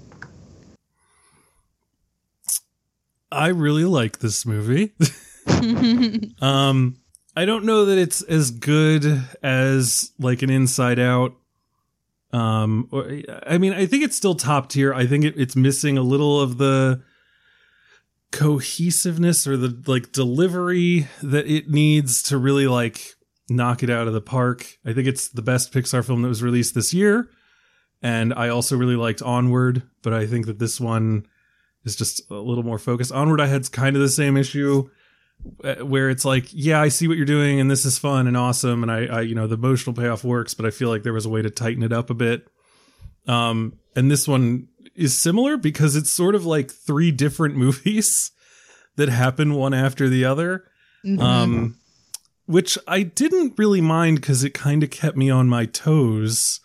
I 3.29 3.47
really 3.47 3.83
like 3.83 4.19
this 4.19 4.45
movie. 4.45 4.93
um 6.41 6.95
I 7.35 7.45
don't 7.45 7.65
know 7.65 7.85
that 7.85 7.97
it's 7.99 8.23
as 8.23 8.49
good 8.49 9.21
as 9.43 10.11
like 10.17 10.41
an 10.41 10.49
Inside 10.49 10.97
Out. 10.97 11.35
Um 12.37 12.89
I 13.45 13.57
mean 13.57 13.73
I 13.73 13.85
think 13.85 14.03
it's 14.03 14.15
still 14.15 14.35
top 14.35 14.69
tier. 14.69 14.93
I 14.93 15.05
think 15.05 15.25
it, 15.25 15.33
it's 15.37 15.55
missing 15.55 15.97
a 15.97 16.01
little 16.01 16.39
of 16.39 16.57
the 16.57 17.01
cohesiveness 18.31 19.47
or 19.47 19.57
the 19.57 19.81
like 19.87 20.11
delivery 20.11 21.07
that 21.23 21.47
it 21.47 21.69
needs 21.69 22.21
to 22.23 22.37
really 22.37 22.67
like 22.67 23.15
knock 23.49 23.83
it 23.83 23.89
out 23.89 24.07
of 24.07 24.13
the 24.13 24.21
park. 24.21 24.77
I 24.85 24.93
think 24.93 25.07
it's 25.07 25.29
the 25.29 25.41
best 25.41 25.73
Pixar 25.73 26.05
film 26.05 26.21
that 26.21 26.27
was 26.27 26.43
released 26.43 26.75
this 26.75 26.93
year. 26.93 27.29
And 28.01 28.33
I 28.33 28.49
also 28.49 28.77
really 28.77 28.95
liked 28.95 29.21
Onward, 29.21 29.83
but 30.03 30.13
I 30.13 30.27
think 30.27 30.45
that 30.45 30.59
this 30.59 30.79
one 30.79 31.25
is 31.83 31.95
just 31.95 32.21
a 32.29 32.35
little 32.35 32.63
more 32.63 32.77
focused. 32.77 33.11
Onward, 33.11 33.41
I 33.41 33.47
had 33.47 33.71
kind 33.71 33.95
of 33.95 34.01
the 34.01 34.09
same 34.09 34.37
issue 34.37 34.89
where 35.81 36.09
it's 36.09 36.25
like, 36.25 36.47
yeah, 36.51 36.81
I 36.81 36.89
see 36.89 37.07
what 37.07 37.17
you're 37.17 37.25
doing, 37.25 37.59
and 37.59 37.69
this 37.69 37.85
is 37.85 37.97
fun 37.97 38.27
and 38.27 38.37
awesome, 38.37 38.83
and 38.83 38.91
I, 38.91 39.05
I, 39.05 39.21
you 39.21 39.35
know, 39.35 39.47
the 39.47 39.55
emotional 39.55 39.95
payoff 39.95 40.23
works, 40.23 40.53
but 40.53 40.65
I 40.65 40.71
feel 40.71 40.89
like 40.89 41.03
there 41.03 41.13
was 41.13 41.25
a 41.25 41.29
way 41.29 41.41
to 41.41 41.49
tighten 41.49 41.83
it 41.83 41.93
up 41.93 42.09
a 42.09 42.13
bit. 42.13 42.47
Um, 43.27 43.77
and 43.95 44.09
this 44.09 44.27
one 44.27 44.67
is 44.95 45.17
similar 45.17 45.57
because 45.57 45.95
it's 45.95 46.11
sort 46.11 46.35
of 46.35 46.45
like 46.45 46.71
three 46.71 47.11
different 47.11 47.55
movies 47.57 48.31
that 48.95 49.09
happen 49.09 49.53
one 49.53 49.73
after 49.73 50.09
the 50.09 50.25
other. 50.25 50.65
Mhm. 51.05 51.21
Um, 51.21 51.77
which 52.47 52.77
I 52.87 53.03
didn't 53.03 53.53
really 53.57 53.81
mind 53.81 54.21
because 54.21 54.43
it 54.43 54.53
kind 54.53 54.81
of 54.81 54.89
kept 54.89 55.17
me 55.17 55.29
on 55.29 55.49
my 55.49 55.65
toes. 55.65 56.61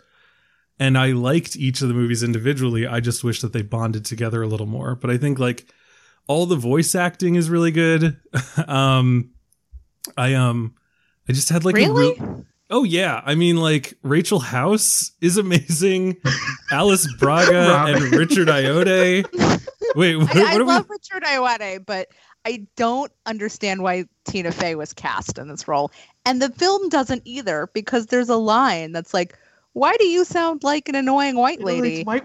And 0.78 0.96
I 0.96 1.08
liked 1.12 1.56
each 1.56 1.82
of 1.82 1.88
the 1.88 1.94
movies 1.94 2.22
individually. 2.22 2.86
I 2.86 3.00
just 3.00 3.22
wish 3.22 3.40
that 3.40 3.52
they 3.52 3.62
bonded 3.62 4.04
together 4.04 4.42
a 4.42 4.46
little 4.46 4.66
more. 4.66 4.94
But 4.94 5.10
I 5.10 5.18
think 5.18 5.38
like 5.38 5.66
all 6.26 6.46
the 6.46 6.56
voice 6.56 6.94
acting 6.94 7.34
is 7.34 7.50
really 7.50 7.70
good. 7.70 8.16
um, 8.66 9.30
I 10.16 10.34
um, 10.34 10.74
I 11.28 11.32
just 11.32 11.48
had 11.48 11.64
like 11.64 11.74
a 11.74 11.78
really? 11.78 12.14
real- 12.14 12.46
oh 12.70 12.84
yeah. 12.84 13.22
I 13.24 13.34
mean 13.34 13.56
like 13.56 13.94
Rachel 14.02 14.40
House 14.40 15.12
is 15.20 15.36
amazing. 15.38 16.16
Alice 16.70 17.12
Braga 17.18 17.84
and 17.88 18.12
Richard 18.12 18.48
Ayoade. 18.48 19.26
Wait, 19.94 20.16
what, 20.16 20.36
I, 20.36 20.40
what 20.40 20.48
I 20.48 20.56
are 20.56 20.64
love 20.64 20.86
we? 20.88 20.94
Richard 20.94 21.22
Ayoade, 21.24 21.84
but 21.86 22.08
I 22.44 22.66
don't 22.76 23.12
understand 23.26 23.82
why 23.82 24.04
Tina 24.24 24.50
Fey 24.50 24.74
was 24.74 24.92
cast 24.92 25.38
in 25.38 25.48
this 25.48 25.68
role. 25.68 25.92
And 26.24 26.40
the 26.40 26.50
film 26.50 26.88
doesn't 26.88 27.22
either 27.24 27.68
because 27.72 28.06
there's 28.06 28.28
a 28.28 28.36
line 28.36 28.92
that's 28.92 29.12
like, 29.12 29.38
"Why 29.74 29.96
do 29.96 30.06
you 30.06 30.24
sound 30.24 30.64
like 30.64 30.88
an 30.88 30.94
annoying 30.94 31.36
white 31.36 31.60
lady?" 31.60 32.04
White- 32.04 32.24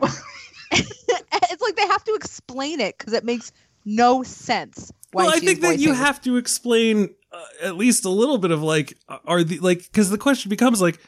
it's 0.72 1.62
like 1.62 1.76
they 1.76 1.88
have 1.88 2.04
to 2.06 2.14
explain 2.14 2.80
it 2.80 2.98
because 2.98 3.14
it 3.14 3.24
makes 3.24 3.52
no 3.88 4.22
sense. 4.22 4.92
Why 5.14 5.24
Well, 5.24 5.34
I 5.34 5.40
think 5.40 5.62
that 5.62 5.80
you 5.80 5.94
have 5.94 6.22
to 6.24 6.36
explain 6.36 7.16
uh, 7.32 7.42
at 7.64 7.78
least 7.78 8.04
a 8.04 8.10
little 8.10 8.38
bit 8.38 8.52
of 8.52 8.62
like, 8.62 8.98
are 9.08 9.44
the 9.44 9.60
like, 9.60 9.80
because 9.80 10.10
the 10.10 10.18
question 10.18 10.50
becomes 10.50 10.82
like 10.82 11.00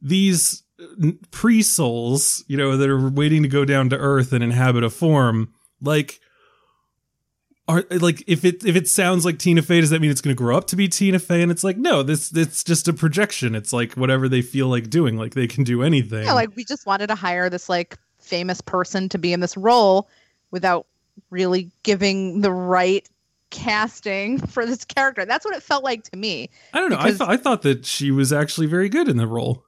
these 0.00 0.62
pre 1.32 1.62
souls, 1.62 2.44
you 2.46 2.56
know, 2.56 2.76
that 2.76 2.88
are 2.88 3.10
waiting 3.10 3.42
to 3.42 3.48
go 3.48 3.64
down 3.64 3.90
to 3.90 3.96
Earth 3.96 4.32
and 4.32 4.42
inhabit 4.42 4.84
a 4.84 4.90
form, 4.90 5.52
like. 5.82 6.20
Are 7.70 7.84
like 7.90 8.24
if 8.26 8.46
it 8.46 8.64
if 8.64 8.76
it 8.76 8.88
sounds 8.88 9.26
like 9.26 9.38
Tina 9.38 9.60
Fey, 9.60 9.82
does 9.82 9.90
that 9.90 10.00
mean 10.00 10.10
it's 10.10 10.22
going 10.22 10.34
to 10.34 10.38
grow 10.38 10.56
up 10.56 10.68
to 10.68 10.76
be 10.76 10.88
Tina 10.88 11.18
Fey? 11.18 11.42
And 11.42 11.52
it's 11.52 11.62
like 11.62 11.76
no, 11.76 12.02
this 12.02 12.34
it's 12.34 12.64
just 12.64 12.88
a 12.88 12.94
projection. 12.94 13.54
It's 13.54 13.74
like 13.74 13.92
whatever 13.92 14.26
they 14.26 14.40
feel 14.40 14.68
like 14.68 14.88
doing. 14.88 15.18
Like 15.18 15.34
they 15.34 15.46
can 15.46 15.64
do 15.64 15.82
anything. 15.82 16.24
Yeah, 16.24 16.32
like 16.32 16.56
we 16.56 16.64
just 16.64 16.86
wanted 16.86 17.08
to 17.08 17.14
hire 17.14 17.50
this 17.50 17.68
like 17.68 17.98
famous 18.20 18.62
person 18.62 19.10
to 19.10 19.18
be 19.18 19.34
in 19.34 19.40
this 19.40 19.54
role 19.54 20.08
without 20.50 20.86
really 21.30 21.70
giving 21.82 22.40
the 22.40 22.52
right 22.52 23.08
casting 23.50 24.38
for 24.46 24.66
this 24.66 24.84
character. 24.84 25.24
That's 25.24 25.44
what 25.44 25.56
it 25.56 25.62
felt 25.62 25.84
like 25.84 26.04
to 26.10 26.16
me. 26.16 26.50
I 26.72 26.80
don't 26.80 26.90
know. 26.90 26.98
I 26.98 27.12
thought 27.12 27.28
I 27.30 27.36
thought 27.36 27.62
that 27.62 27.84
she 27.86 28.10
was 28.10 28.32
actually 28.32 28.66
very 28.66 28.88
good 28.88 29.08
in 29.08 29.16
the 29.16 29.26
role. 29.26 29.64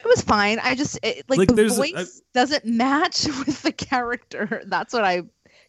It 0.00 0.06
was 0.06 0.22
fine. 0.22 0.60
I 0.60 0.74
just 0.74 0.98
it, 1.02 1.24
like, 1.28 1.38
Like, 1.38 1.54
the 1.54 1.68
voice 1.68 1.92
I- 1.96 2.04
doesn't 2.32 2.64
match 2.64 3.24
with 3.46 3.62
the 3.62 3.72
character. 3.72 4.62
That's 4.66 4.92
what 4.92 5.04
I 5.04 5.22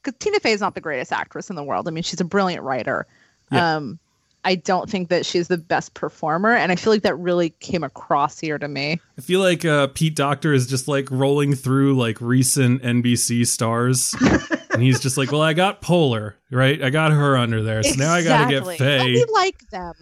because 0.04 0.18
Tina 0.20 0.40
Fey 0.40 0.52
is 0.54 0.62
not 0.62 0.76
the 0.76 0.82
greatest 0.82 1.12
actress 1.12 1.50
in 1.50 1.56
the 1.56 1.64
world. 1.64 1.88
I 1.88 1.92
mean, 1.92 2.04
she's 2.04 2.22
a 2.22 2.26
brilliant 2.26 2.64
writer. 2.64 3.06
Yeah. 3.52 3.76
Um, 3.78 4.00
I 4.46 4.56
don't 4.56 4.90
think 4.90 5.10
that 5.10 5.26
she's 5.26 5.50
the 5.50 5.58
best 5.58 5.94
performer, 5.96 6.52
and 6.52 6.72
I 6.72 6.76
feel 6.78 6.94
like 6.94 7.02
that 7.04 7.16
really 7.16 7.50
came 7.60 7.84
across 7.84 8.40
here 8.40 8.58
to 8.58 8.68
me. 8.68 9.00
I 9.18 9.22
feel 9.22 9.42
like 9.42 9.66
uh, 9.66 9.88
Pete 9.88 10.16
Docter 10.16 10.54
is 10.54 10.66
just 10.66 10.88
like 10.88 11.10
rolling 11.12 11.56
through 11.56 11.96
like 11.98 12.22
recent 12.22 12.82
NBC 12.82 13.46
stars, 13.46 14.16
and 14.72 14.82
he's 14.82 15.00
just 15.00 15.18
like, 15.18 15.32
"Well, 15.32 15.42
I 15.42 15.54
got 15.54 15.82
Poehler, 15.82 16.36
right? 16.52 16.82
I 16.82 16.90
got 16.90 17.12
her 17.12 17.36
under 17.36 17.62
there, 17.62 17.84
so 17.84 17.96
now 17.96 18.14
I 18.14 18.24
got 18.24 18.46
to 18.46 18.50
get 18.50 18.64
But 18.64 18.78
Fey." 18.78 19.14
we 19.14 19.26
like 19.34 19.70
them. 19.72 19.94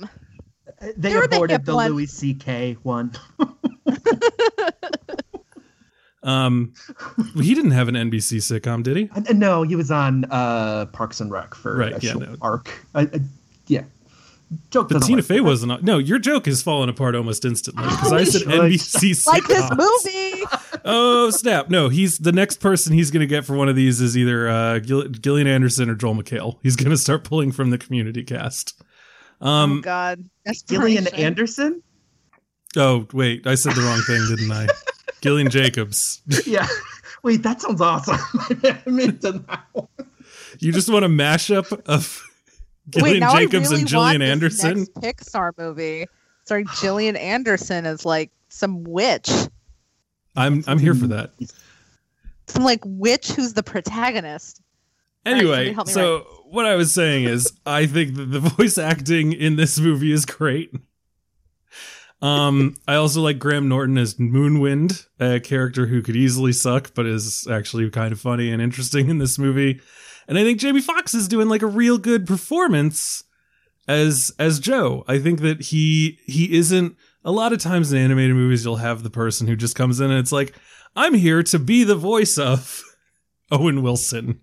They 0.82 0.92
They 1.10 1.16
were 1.16 1.28
the 1.28 1.36
aborted 1.38 1.52
hip 1.62 1.66
the. 1.66 1.76
Louis 1.76 2.06
C.K. 2.06 2.78
one. 2.84 3.12
Um, 6.24 6.74
he 7.36 7.54
didn't 7.56 7.72
have 7.72 7.88
an 7.88 7.96
NBC 7.96 8.40
sitcom, 8.40 8.84
did 8.84 8.98
he? 8.98 9.10
And- 9.16 9.30
and 9.30 9.40
no, 9.40 9.64
he 9.64 9.76
was 9.78 9.92
on 9.92 10.26
uh, 10.30 10.88
Parks 10.88 11.22
and 11.22 11.32
Rec 11.32 11.54
for 11.56 11.78
Right, 11.78 11.94
a 11.94 12.00
yeah, 12.06 12.12
short 12.12 12.30
no. 12.30 12.36
arc. 12.42 12.70
I, 12.94 13.02
I, 13.04 13.20
yeah, 13.68 13.84
joke. 14.70 14.90
But 14.90 15.04
Tina 15.04 15.18
work. 15.20 15.26
Fey 15.26 15.42
wasn't. 15.42 15.84
No, 15.84 15.98
your 15.98 16.20
joke 16.20 16.48
is 16.48 16.62
falling 16.62 16.90
apart 16.90 17.16
almost 17.16 17.46
instantly 17.46 17.84
because 17.84 18.14
I 18.14 18.24
said 18.24 18.44
NBC 18.44 19.12
sitcoms. 19.12 19.28
Like 19.28 19.44
this 19.48 19.70
movie. 19.72 20.44
Oh 20.86 21.30
snap! 21.32 21.70
No, 21.70 21.90
he's 21.90 22.18
the 22.20 22.32
next 22.32 22.60
person 22.62 22.94
he's 22.94 23.12
going 23.12 23.22
to 23.22 23.28
get 23.28 23.46
for 23.46 23.56
one 23.56 23.68
of 23.70 23.76
these 23.76 24.00
is 24.02 24.18
either 24.18 24.48
uh, 24.48 24.80
Gill- 24.80 25.08
Gillian 25.10 25.48
Anderson 25.48 25.90
or 25.90 25.96
Joel 25.96 26.16
McHale. 26.16 26.60
He's 26.64 26.76
going 26.76 26.92
to 26.92 26.98
start 26.98 27.24
pulling 27.24 27.52
from 27.52 27.70
the 27.72 27.78
Community 27.78 28.24
cast. 28.24 28.82
oh 29.42 29.48
Um, 29.50 29.82
God, 29.82 30.24
Gillian 30.68 31.08
Anderson. 31.14 31.82
Oh, 32.76 33.08
wait, 33.14 33.48
I 33.48 33.56
said 33.56 33.74
the 33.74 33.82
wrong 33.82 34.02
thing, 34.02 34.24
didn't 34.36 34.52
I? 34.52 34.68
Gillian 35.22 35.50
Jacobs. 35.50 36.22
yeah. 36.46 36.68
Wait, 37.24 37.42
that 37.44 37.60
sounds 37.62 37.82
awesome. 37.82 38.18
I 38.64 38.80
meant 38.86 39.22
to 39.22 39.32
that 39.34 39.64
one. 39.74 39.88
You 40.60 40.72
just 40.72 40.88
want 40.90 41.04
a 41.04 41.08
mashup 41.10 41.72
of 41.88 42.24
Gillian 42.90 43.14
Wait, 43.16 43.20
now 43.20 43.36
Jacobs 43.38 43.68
I 43.68 43.70
really 43.70 43.82
and 43.82 43.88
Gillian 43.90 44.22
Anderson? 44.22 44.86
Pixar 45.02 45.52
movie 45.58 46.06
starring 46.46 46.68
Gillian 46.80 47.18
Anderson 47.18 47.86
as 47.86 48.06
like 48.06 48.32
some 48.50 48.84
witch, 48.84 49.30
I'm 50.36 50.64
I'm 50.68 50.80
here 50.80 50.94
for 50.94 51.08
that. 51.08 51.34
some 52.48 52.64
like 52.64 52.82
witch 52.86 53.32
who's 53.32 53.54
the 53.54 53.64
protagonist. 53.64 54.62
Anyway, 55.26 55.74
me 55.74 55.86
so 55.86 56.20
what 56.46 56.66
I 56.66 56.76
was 56.76 56.94
saying 56.94 57.26
is 57.26 57.52
I 57.66 57.86
think 57.86 58.16
that 58.16 58.26
the 58.26 58.40
voice 58.58 58.78
acting 58.78 59.34
in 59.34 59.58
this 59.58 59.78
movie 59.80 60.12
is 60.12 60.26
great. 60.26 60.74
Um, 62.22 62.76
I 62.88 62.96
also 62.96 63.22
like 63.22 63.38
Graham 63.38 63.68
Norton 63.68 63.98
as 63.98 64.16
Moonwind, 64.16 65.06
a 65.20 65.40
character 65.40 65.86
who 65.86 66.02
could 66.02 66.16
easily 66.16 66.52
suck, 66.52 66.94
but 66.96 67.06
is 67.06 67.46
actually 67.48 67.90
kind 67.92 68.12
of 68.12 68.20
funny 68.20 68.52
and 68.52 68.62
interesting 68.62 69.10
in 69.10 69.18
this 69.20 69.38
movie. 69.38 69.82
And 70.28 70.38
I 70.38 70.44
think 70.44 70.60
Jamie 70.60 70.82
Foxx 70.82 71.14
is 71.14 71.28
doing 71.28 71.48
like 71.48 71.62
a 71.62 71.68
real 71.68 71.98
good 71.98 72.28
performance 72.28 73.24
as 73.88 74.32
as 74.38 74.60
Joe. 74.60 75.04
I 75.08 75.20
think 75.20 75.42
that 75.42 75.62
he 75.62 76.20
he 76.26 76.56
isn't 76.58 76.98
a 77.24 77.32
lot 77.32 77.54
of 77.54 77.60
times 77.60 77.92
in 77.92 78.00
animated 78.00 78.36
movies 78.36 78.64
you'll 78.64 78.78
have 78.78 79.04
the 79.04 79.10
person 79.10 79.48
who 79.48 79.56
just 79.56 79.76
comes 79.76 80.00
in 80.00 80.12
and 80.12 80.20
it's 80.20 80.32
like, 80.32 80.54
I'm 80.96 81.14
here 81.14 81.44
to 81.44 81.60
be 81.60 81.84
the 81.84 81.96
voice 81.96 82.38
of 82.38 82.84
Owen 83.52 83.82
Wilson. 83.82 84.42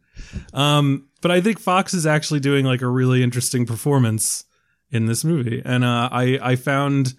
Um, 0.53 1.09
but 1.21 1.31
I 1.31 1.41
think 1.41 1.59
Foxx 1.59 1.93
is 1.95 2.07
actually 2.07 2.41
doing 2.41 2.65
like 2.65 2.83
a 2.83 2.89
really 2.89 3.23
interesting 3.23 3.67
performance 3.67 4.45
in 4.91 5.07
this 5.07 5.25
movie, 5.25 5.61
and 5.65 5.85
uh, 5.85 6.09
I 6.13 6.39
I 6.41 6.57
found 6.57 7.15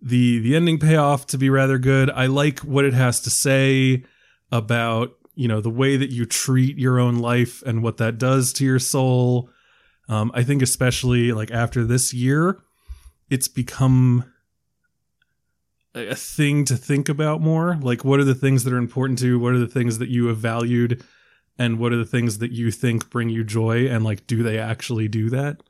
the 0.00 0.38
the 0.38 0.56
ending 0.56 0.78
payoff 0.78 1.26
to 1.28 1.38
be 1.38 1.50
rather 1.50 1.78
good. 1.78 2.10
I 2.10 2.26
like 2.26 2.60
what 2.60 2.84
it 2.84 2.94
has 2.94 3.20
to 3.20 3.30
say 3.30 4.04
about 4.50 5.10
you 5.34 5.48
know 5.48 5.60
the 5.60 5.70
way 5.70 5.96
that 5.96 6.10
you 6.10 6.26
treat 6.26 6.78
your 6.78 6.98
own 6.98 7.16
life 7.18 7.62
and 7.62 7.82
what 7.82 7.96
that 7.98 8.18
does 8.18 8.52
to 8.54 8.64
your 8.64 8.78
soul. 8.78 9.50
Um, 10.08 10.30
I 10.34 10.42
think 10.42 10.62
especially 10.62 11.32
like 11.32 11.50
after 11.50 11.84
this 11.84 12.12
year, 12.12 12.60
it's 13.30 13.48
become 13.48 14.24
a 15.94 16.14
thing 16.14 16.64
to 16.66 16.76
think 16.76 17.08
about 17.08 17.40
more. 17.40 17.78
Like, 17.80 18.04
what 18.04 18.20
are 18.20 18.24
the 18.24 18.34
things 18.34 18.64
that 18.64 18.72
are 18.72 18.78
important 18.78 19.18
to 19.20 19.26
you? 19.26 19.38
What 19.38 19.54
are 19.54 19.58
the 19.58 19.68
things 19.68 19.98
that 19.98 20.08
you 20.08 20.26
have 20.26 20.38
valued? 20.38 21.04
And 21.56 21.78
what 21.78 21.92
are 21.92 21.96
the 21.96 22.04
things 22.04 22.38
that 22.38 22.50
you 22.50 22.70
think 22.70 23.10
bring 23.10 23.28
you 23.28 23.44
joy? 23.44 23.86
And 23.86 24.04
like, 24.04 24.26
do 24.26 24.42
they 24.42 24.58
actually 24.58 25.06
do 25.06 25.30
that? 25.30 25.62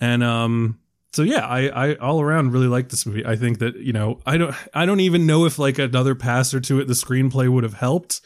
And 0.00 0.22
um, 0.22 0.78
so 1.12 1.22
yeah, 1.22 1.46
I, 1.46 1.68
I 1.68 1.94
all 1.96 2.20
around 2.20 2.52
really 2.52 2.68
like 2.68 2.88
this 2.88 3.04
movie. 3.04 3.26
I 3.26 3.36
think 3.36 3.58
that 3.58 3.76
you 3.76 3.92
know, 3.92 4.20
I 4.24 4.38
don't, 4.38 4.54
I 4.72 4.86
don't 4.86 5.00
even 5.00 5.26
know 5.26 5.44
if 5.44 5.58
like 5.58 5.78
another 5.78 6.14
pass 6.14 6.54
or 6.54 6.60
two 6.60 6.80
at 6.80 6.86
the 6.86 6.94
screenplay 6.94 7.48
would 7.48 7.64
have 7.64 7.74
helped, 7.74 8.22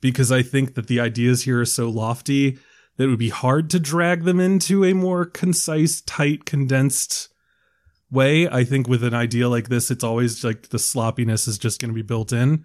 because 0.00 0.32
I 0.32 0.42
think 0.42 0.74
that 0.74 0.86
the 0.86 1.00
ideas 1.00 1.42
here 1.42 1.60
are 1.60 1.66
so 1.66 1.88
lofty 1.88 2.58
that 2.96 3.04
it 3.04 3.08
would 3.08 3.18
be 3.18 3.30
hard 3.30 3.70
to 3.70 3.80
drag 3.80 4.24
them 4.24 4.40
into 4.40 4.84
a 4.84 4.92
more 4.92 5.24
concise, 5.24 6.00
tight, 6.02 6.44
condensed 6.44 7.28
way. 8.10 8.48
I 8.48 8.64
think 8.64 8.88
with 8.88 9.04
an 9.04 9.14
idea 9.14 9.48
like 9.48 9.68
this, 9.68 9.90
it's 9.90 10.04
always 10.04 10.44
like 10.44 10.68
the 10.68 10.78
sloppiness 10.78 11.48
is 11.48 11.58
just 11.58 11.80
going 11.80 11.90
to 11.90 11.94
be 11.94 12.02
built 12.02 12.32
in. 12.32 12.64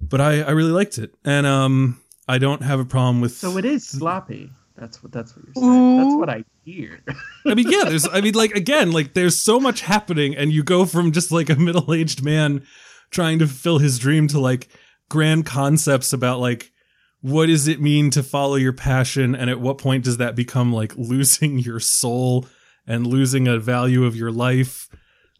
But 0.00 0.20
I, 0.20 0.42
I 0.42 0.50
really 0.50 0.72
liked 0.72 0.98
it, 0.98 1.14
and 1.24 1.46
um, 1.46 2.02
I 2.28 2.36
don't 2.36 2.62
have 2.62 2.80
a 2.80 2.84
problem 2.84 3.22
with. 3.22 3.32
So 3.32 3.56
it 3.56 3.64
is 3.64 3.86
sloppy. 3.86 4.50
That's 4.76 5.02
what 5.02 5.10
that's 5.10 5.34
what 5.34 5.46
you're 5.46 5.54
saying. 5.54 5.96
That's 5.96 6.16
what 6.16 6.28
I 6.28 6.44
hear. 6.64 7.00
I 7.46 7.54
mean, 7.54 7.70
yeah, 7.70 7.84
there's, 7.84 8.06
I 8.06 8.20
mean, 8.20 8.34
like, 8.34 8.50
again, 8.54 8.92
like, 8.92 9.14
there's 9.14 9.42
so 9.42 9.58
much 9.58 9.80
happening, 9.80 10.36
and 10.36 10.52
you 10.52 10.62
go 10.62 10.84
from 10.84 11.12
just 11.12 11.32
like 11.32 11.48
a 11.48 11.56
middle 11.56 11.94
aged 11.94 12.22
man 12.22 12.66
trying 13.10 13.38
to 13.38 13.46
fulfill 13.46 13.78
his 13.78 13.98
dream 13.98 14.28
to 14.28 14.38
like 14.38 14.68
grand 15.08 15.46
concepts 15.46 16.12
about 16.12 16.40
like, 16.40 16.72
what 17.20 17.46
does 17.46 17.66
it 17.66 17.80
mean 17.80 18.10
to 18.10 18.22
follow 18.22 18.56
your 18.56 18.72
passion, 18.72 19.34
and 19.34 19.50
at 19.50 19.60
what 19.60 19.78
point 19.78 20.04
does 20.04 20.18
that 20.18 20.36
become 20.36 20.72
like 20.72 20.94
losing 20.96 21.58
your 21.58 21.80
soul 21.80 22.46
and 22.86 23.06
losing 23.06 23.48
a 23.48 23.58
value 23.58 24.04
of 24.04 24.16
your 24.16 24.30
life? 24.30 24.88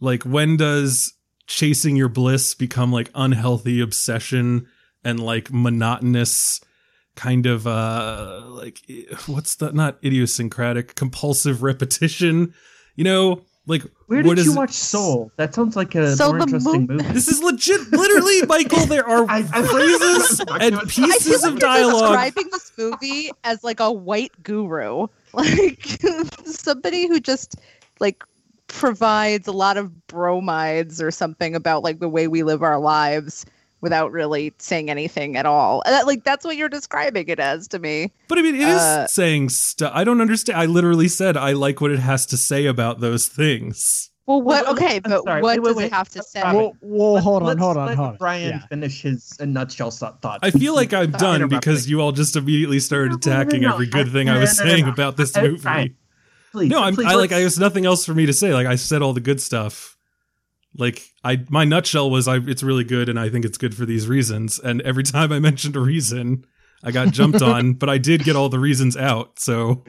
Like, 0.01 0.25
when 0.25 0.57
does 0.57 1.15
chasing 1.47 1.97
your 1.97 2.09
bliss 2.09 2.55
become 2.55 2.93
like 2.93 3.11
unhealthy 3.15 3.81
obsession 3.81 4.67
and 5.05 5.21
like 5.21 5.53
monotonous? 5.53 6.61
kind 7.17 7.47
of 7.47 7.67
uh 7.67 8.43
like 8.45 8.79
what's 9.25 9.57
the 9.57 9.73
not 9.73 9.97
idiosyncratic 10.05 10.95
compulsive 10.95 11.63
repetition 11.63 12.53
you 12.95 13.03
know 13.03 13.43
like 13.67 13.83
Where 14.07 14.23
did 14.23 14.39
is 14.39 14.47
you 14.47 14.53
it- 14.53 14.57
watch 14.57 14.73
Soul? 14.73 15.31
That 15.37 15.55
sounds 15.55 15.75
like 15.77 15.95
a 15.95 16.15
So 16.17 16.29
more 16.33 16.41
interesting 16.41 16.87
mo- 16.87 16.95
movie. 16.95 17.13
this 17.13 17.29
is 17.29 17.43
legit 17.43 17.91
literally 17.93 18.43
michael 18.49 18.87
there 18.87 19.07
are 19.07 19.25
I- 19.29 19.39
I- 19.53 19.63
phrases 19.63 20.39
Back 20.39 20.47
to 20.61 20.65
and 20.67 20.75
it. 20.75 20.81
I 20.83 20.85
feel 20.87 21.07
pieces 21.07 21.43
like 21.43 21.53
of 21.53 21.59
you're 21.59 21.69
dialogue 21.69 22.03
describing 22.13 22.49
this 22.53 22.73
movie 22.79 23.31
as 23.45 23.65
like 23.65 23.81
a 23.81 23.91
white 23.93 24.33
guru, 24.43 25.07
like 25.33 25.99
somebody 26.45 27.09
who 27.09 27.19
just 27.21 27.57
like 28.01 28.23
provides 28.69 29.47
a 29.49 29.53
lot 29.53 29.77
of 29.77 30.07
bromides 30.09 31.01
or 31.01 31.11
something 31.11 31.55
about 31.55 31.83
like 31.85 31.99
the 32.01 32.09
way 32.09 32.27
we 32.29 32.43
live 32.43 32.63
our 32.63 32.79
lives 32.79 33.47
without 33.87 34.11
really 34.11 34.53
saying 34.59 34.91
anything 34.91 35.37
at 35.37 35.47
all. 35.47 35.81
That, 35.87 36.07
like 36.07 36.25
that's 36.25 36.45
what 36.45 36.57
you're 36.57 36.69
describing 36.69 37.29
it 37.29 37.39
as 37.39 37.69
to 37.69 37.79
me. 37.79 38.11
but 38.29 38.37
i 38.39 38.43
mean 38.43 38.57
it 38.57 38.63
is 38.63 38.77
Uh, 38.81 39.07
saying 39.07 39.49
stuff 39.51 39.93
i 39.95 40.03
don't 40.03 40.21
understand 40.21 40.59
i 40.59 40.65
literally 40.67 41.07
said 41.09 41.37
i 41.37 41.53
like 41.53 41.81
what 41.81 41.93
it 41.93 42.01
has 42.01 42.27
to 42.27 42.37
say 42.37 42.67
about 42.67 42.99
those 43.01 43.29
things 43.29 44.11
Well, 44.27 44.43
what? 44.43 44.67
Okay, 44.73 44.99
but 44.99 45.23
sorry. 45.23 45.41
what 45.41 45.55
Wait, 45.55 45.63
wait, 45.63 45.69
does 45.69 45.77
wait. 45.77 45.85
it 45.87 45.93
have 45.93 46.09
to 46.11 46.23
say? 46.25 46.43
Robyn, 46.43 46.57
Well, 46.57 46.73
well 46.83 47.13
Let's- 47.13 47.25
hold 47.25 47.43
on, 47.43 47.47
let's 47.49 47.61
hold 47.61 47.77
on, 47.77 47.87
let 47.87 47.97
hold 47.97 48.09
on. 48.09 48.17
Brian 48.17 48.49
Yeah. 48.59 48.67
finish 48.67 49.03
his 49.03 49.21
uh, 49.39 49.45
nutshell 49.45 49.93
thought. 49.93 50.41
I 50.43 50.51
feel 50.51 50.75
like 50.75 50.93
I'm 50.93 51.13
done 51.13 51.47
because 51.49 51.89
you 51.89 52.01
all 52.01 52.11
just 52.11 52.35
immediately 52.35 52.81
started 52.81 53.11
No, 53.13 53.19
no, 53.19 53.21
no, 53.37 53.41
attacking 53.41 53.61
no. 53.63 53.75
every 53.75 53.87
good 53.87 54.11
thing 54.11 54.29
I 54.29 54.35
No, 54.35 54.41
was 54.41 54.59
no, 54.59 54.65
no, 54.65 54.71
saying 54.71 54.87
no. 54.87 54.93
about 54.93 55.17
this 55.17 55.37
movie. 55.37 55.95
Please, 56.53 56.71
no, 56.71 56.83
I'm 56.83 56.95
please, 56.97 57.07
I 57.07 57.15
like 57.15 57.31
let's- 57.31 57.41
there's 57.43 57.59
nothing 57.61 57.87
else 57.87 58.05
for 58.05 58.15
me 58.15 58.27
to 58.27 58.33
say. 58.33 58.53
Like 58.53 58.67
I 58.67 58.75
said 58.77 59.01
all 59.01 59.13
the 59.13 59.21
good 59.21 59.41
stuff. 59.41 59.96
Like 60.79 61.11
I 61.25 61.45
my 61.49 61.65
nutshell 61.65 62.11
was 62.11 62.29
I 62.29 62.37
it's 62.37 62.63
really 62.63 62.85
good 62.85 63.09
and 63.09 63.19
I 63.19 63.29
think 63.29 63.45
it's 63.45 63.59
good 63.59 63.75
for 63.75 63.87
these 63.87 64.09
reasons. 64.09 64.59
And 64.59 64.83
every 64.83 65.05
time 65.05 65.33
I 65.33 65.39
mentioned 65.39 65.77
a 65.77 65.81
reason, 65.81 66.45
I 66.83 66.91
got 66.93 67.11
jumped 67.13 67.43
on, 67.43 67.75
but 67.75 67.89
I 67.89 67.99
did 67.99 68.25
get 68.25 68.37
all 68.37 68.49
the 68.49 68.59
reasons 68.59 68.97
out. 68.97 69.39
So 69.39 69.85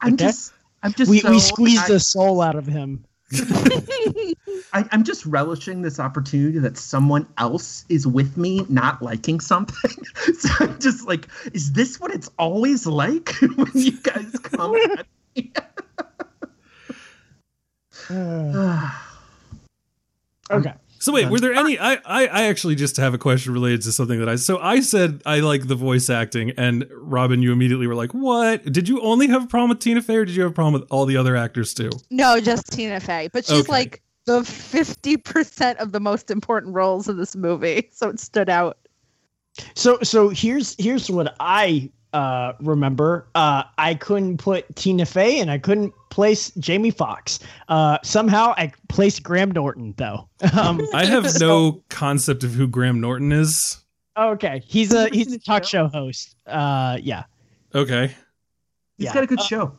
I'm 0.00 0.16
just, 0.16 0.52
I'm 0.82 0.92
just. 0.92 1.10
We, 1.10 1.20
so, 1.20 1.30
we 1.30 1.40
squeezed 1.40 1.84
I, 1.84 1.94
the 1.94 2.00
soul 2.00 2.40
out 2.40 2.56
of 2.56 2.66
him. 2.66 3.04
I, 4.72 4.84
I'm 4.92 5.02
just 5.02 5.26
relishing 5.26 5.82
this 5.82 5.98
opportunity 5.98 6.58
that 6.58 6.76
someone 6.76 7.26
else 7.38 7.84
is 7.88 8.06
with 8.06 8.36
me, 8.36 8.64
not 8.68 9.02
liking 9.02 9.40
something. 9.40 10.04
so 10.38 10.48
I'm 10.60 10.78
just 10.78 11.06
like, 11.06 11.26
is 11.52 11.72
this 11.72 11.98
what 11.98 12.12
it's 12.12 12.30
always 12.38 12.86
like 12.86 13.30
when 13.56 13.70
you 13.74 14.00
guys 14.00 14.30
come 14.42 14.76
at 14.76 15.06
me? 15.34 15.52
Uh, 18.08 18.92
okay. 20.50 20.72
So 20.98 21.12
wait, 21.12 21.28
were 21.28 21.38
there 21.38 21.52
any? 21.52 21.78
I, 21.78 21.94
I 22.06 22.26
I 22.26 22.42
actually 22.46 22.74
just 22.74 22.96
have 22.96 23.12
a 23.12 23.18
question 23.18 23.52
related 23.52 23.82
to 23.82 23.92
something 23.92 24.18
that 24.18 24.28
I. 24.30 24.36
So 24.36 24.58
I 24.58 24.80
said 24.80 25.22
I 25.26 25.40
like 25.40 25.68
the 25.68 25.74
voice 25.74 26.08
acting, 26.08 26.52
and 26.56 26.86
Robyn, 26.90 27.42
you 27.42 27.52
immediately 27.52 27.86
were 27.86 27.94
like, 27.94 28.12
"What? 28.14 28.64
Did 28.72 28.88
you 28.88 29.00
only 29.02 29.28
have 29.28 29.44
a 29.44 29.46
problem 29.46 29.68
with 29.68 29.80
Tina 29.80 30.00
Fey, 30.00 30.16
or 30.16 30.24
did 30.24 30.34
you 30.34 30.42
have 30.42 30.52
a 30.52 30.54
problem 30.54 30.72
with 30.80 30.90
all 30.90 31.04
the 31.04 31.16
other 31.18 31.36
actors 31.36 31.74
too?" 31.74 31.90
no, 32.10 32.40
just 32.40 32.72
Tina 32.72 32.98
Fey, 33.00 33.28
but 33.32 33.44
she's 33.44 33.60
Okay. 33.60 33.72
like 33.72 34.02
the 34.24 34.42
fifty 34.42 35.16
percent 35.18 35.78
of 35.80 35.92
the 35.92 36.00
most 36.00 36.30
important 36.30 36.74
roles 36.74 37.08
in 37.08 37.18
this 37.18 37.36
movie, 37.36 37.88
so 37.92 38.08
it 38.08 38.18
stood 38.18 38.48
out. 38.48 38.78
So 39.74 39.98
so 40.02 40.30
here's 40.30 40.74
here's 40.78 41.10
what 41.10 41.36
I 41.40 41.90
uh 42.14 42.54
remember. 42.60 43.28
Uh 43.34 43.64
I 43.76 43.94
couldn't 43.94 44.38
put 44.38 44.74
Tina 44.76 45.04
Fey 45.06 45.40
and 45.40 45.50
I 45.50 45.58
couldn't 45.58 45.92
place 46.16 46.50
Jamie 46.58 46.90
Foxx. 46.90 47.38
Uh 47.68 47.98
somehow 48.02 48.54
I 48.56 48.72
placed 48.88 49.22
Graham 49.22 49.50
Norton 49.50 49.92
though. 49.98 50.28
Um 50.58 50.80
I 50.94 51.04
have 51.04 51.38
no 51.38 51.82
concept 51.90 52.42
of 52.42 52.52
who 52.54 52.66
Graham 52.66 53.00
Norton 53.00 53.30
is. 53.32 53.78
okay. 54.18 54.62
He's 54.66 54.92
a 54.94 55.08
he's 55.10 55.30
a 55.32 55.38
talk 55.38 55.62
show? 55.64 55.88
show 55.88 55.88
host. 55.88 56.34
Uh 56.46 56.96
yeah. 57.02 57.24
Okay, 57.74 58.06
He's 58.96 59.04
Yeah. 59.06 59.12
got 59.14 59.24
a 59.24 59.26
good 59.26 59.40
Uh, 59.40 59.44
show. 59.44 59.72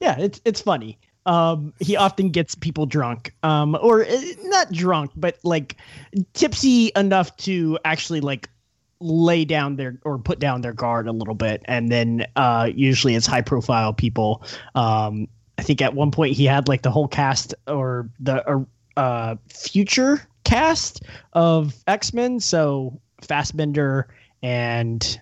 Yeah, 0.00 0.16
it's 0.18 0.40
it's 0.44 0.60
funny. 0.60 0.98
Um, 1.26 1.72
he 1.80 1.96
often 1.96 2.30
gets 2.30 2.54
people 2.56 2.86
drunk, 2.86 3.32
um, 3.44 3.76
or 3.80 4.04
uh, 4.04 4.20
not 4.44 4.72
drunk, 4.72 5.10
but 5.16 5.38
like 5.44 5.76
tipsy 6.34 6.90
enough 6.96 7.36
to 7.38 7.78
actually 7.84 8.20
like 8.20 8.48
lay 9.00 9.44
down 9.44 9.76
their 9.76 9.98
or 10.04 10.18
put 10.18 10.38
down 10.40 10.60
their 10.62 10.72
guard 10.72 11.06
a 11.08 11.12
little 11.12 11.34
bit, 11.34 11.62
and 11.66 11.90
then 11.90 12.26
uh, 12.36 12.68
usually 12.74 13.14
it's 13.14 13.26
high 13.26 13.40
profile 13.42 13.92
people. 13.92 14.42
Um, 14.74 15.26
I 15.62 15.64
think 15.64 15.80
at 15.80 15.94
one 15.94 16.10
point 16.10 16.34
he 16.34 16.44
had 16.44 16.66
like 16.66 16.82
the 16.82 16.90
whole 16.90 17.06
cast 17.06 17.54
or 17.68 18.10
the 18.18 18.66
uh, 18.96 19.36
future 19.48 20.20
cast 20.42 21.04
of 21.34 21.76
X 21.86 22.12
Men, 22.12 22.40
so 22.40 23.00
Fassbender 23.20 24.12
and 24.42 25.20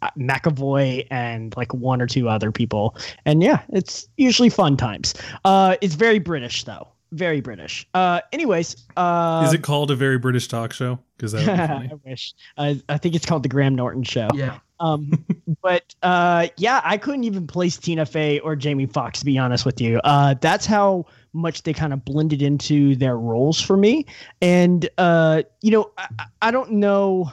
uh, 0.00 0.08
McAvoy 0.18 1.06
and 1.10 1.54
like 1.58 1.74
one 1.74 2.00
or 2.00 2.06
two 2.06 2.30
other 2.30 2.50
people. 2.50 2.96
And 3.26 3.42
yeah, 3.42 3.60
it's 3.68 4.08
usually 4.16 4.48
fun 4.48 4.78
times. 4.78 5.12
Uh, 5.44 5.76
it's 5.82 5.94
very 5.94 6.18
British 6.18 6.64
though, 6.64 6.88
very 7.12 7.40
British. 7.40 7.86
Uh, 7.94 8.20
anyways, 8.32 8.76
uh, 8.96 9.44
is 9.46 9.52
it 9.52 9.62
called 9.62 9.90
a 9.90 9.94
very 9.94 10.18
British 10.18 10.48
talk 10.48 10.72
show? 10.72 10.98
Because 11.16 11.32
that 11.32 11.46
would 11.46 11.52
be 11.52 11.66
funny. 11.66 11.90
I 11.92 12.08
wish. 12.10 12.34
Uh, 12.56 12.74
I 12.88 12.98
think 12.98 13.14
it's 13.14 13.26
called 13.26 13.42
the 13.42 13.48
Graham 13.48 13.74
Norton 13.74 14.02
Show. 14.02 14.28
Yeah. 14.34 14.58
Um, 14.80 15.24
but 15.62 15.94
uh, 16.02 16.48
yeah, 16.56 16.80
I 16.84 16.96
couldn't 16.96 17.24
even 17.24 17.46
place 17.46 17.76
Tina 17.76 18.06
Fey 18.06 18.40
or 18.40 18.56
Jamie 18.56 18.86
Foxx 18.86 19.20
to 19.20 19.24
be 19.24 19.38
honest 19.38 19.64
with 19.64 19.80
you. 19.80 20.00
Uh, 20.02 20.34
that's 20.40 20.66
how 20.66 21.06
much 21.32 21.62
they 21.62 21.72
kind 21.72 21.92
of 21.92 22.04
blended 22.04 22.42
into 22.42 22.96
their 22.96 23.16
roles 23.16 23.60
for 23.60 23.76
me. 23.76 24.06
And 24.40 24.88
uh, 24.98 25.42
you 25.60 25.70
know, 25.70 25.90
I, 25.98 26.08
I 26.40 26.50
don't 26.50 26.72
know. 26.72 27.30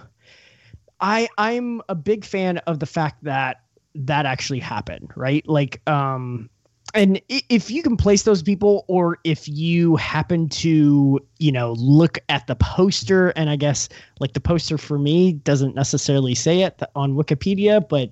I 1.00 1.30
I'm 1.38 1.82
a 1.90 1.96
big 1.96 2.26
fan 2.26 2.58
of 2.60 2.80
the 2.80 2.86
fact 2.86 3.24
that 3.24 3.62
that 3.96 4.26
actually 4.26 4.60
happened, 4.60 5.12
right? 5.16 5.48
Like, 5.48 5.82
um, 5.90 6.50
and 6.94 7.22
if 7.28 7.70
you 7.70 7.84
can 7.84 7.98
place 7.98 8.24
those 8.24 8.42
people, 8.42 8.86
or 8.88 9.20
if 9.24 9.48
you 9.48 9.96
happen 9.96 10.50
to, 10.50 11.20
you 11.38 11.52
know, 11.52 11.74
look 11.74 12.20
at 12.30 12.48
the 12.48 12.56
poster, 12.56 13.30
and 13.30 13.50
I 13.50 13.56
guess 13.56 13.90
like 14.20 14.34
the 14.34 14.40
poster 14.40 14.78
for 14.78 14.98
me 14.98 15.34
doesn't 15.34 15.76
necessarily 15.76 16.36
say 16.36 16.62
it 16.62 16.82
on 16.96 17.14
Wikipedia, 17.14 17.88
but 17.88 18.12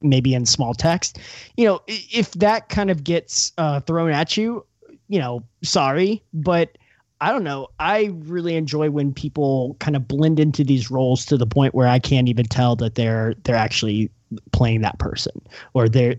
maybe 0.00 0.34
in 0.34 0.46
small 0.46 0.74
text, 0.74 1.18
you 1.56 1.64
know, 1.64 1.80
if 1.88 2.32
that 2.32 2.68
kind 2.68 2.90
of 2.90 3.04
gets 3.04 3.52
uh, 3.58 3.80
thrown 3.80 4.10
at 4.10 4.36
you, 4.36 4.64
you 5.08 5.18
know, 5.18 5.42
sorry, 5.62 6.22
but 6.32 6.76
I 7.20 7.30
don't 7.30 7.44
know. 7.44 7.68
I 7.78 8.10
really 8.24 8.56
enjoy 8.56 8.90
when 8.90 9.14
people 9.14 9.76
kind 9.80 9.96
of 9.96 10.06
blend 10.08 10.40
into 10.40 10.64
these 10.64 10.90
roles 10.90 11.24
to 11.26 11.36
the 11.36 11.46
point 11.46 11.74
where 11.74 11.86
I 11.86 11.98
can't 11.98 12.28
even 12.28 12.46
tell 12.46 12.76
that 12.76 12.96
they're 12.96 13.34
they're 13.44 13.56
actually 13.56 14.10
playing 14.52 14.80
that 14.82 14.98
person 14.98 15.40
or 15.74 15.88
they're 15.88 16.16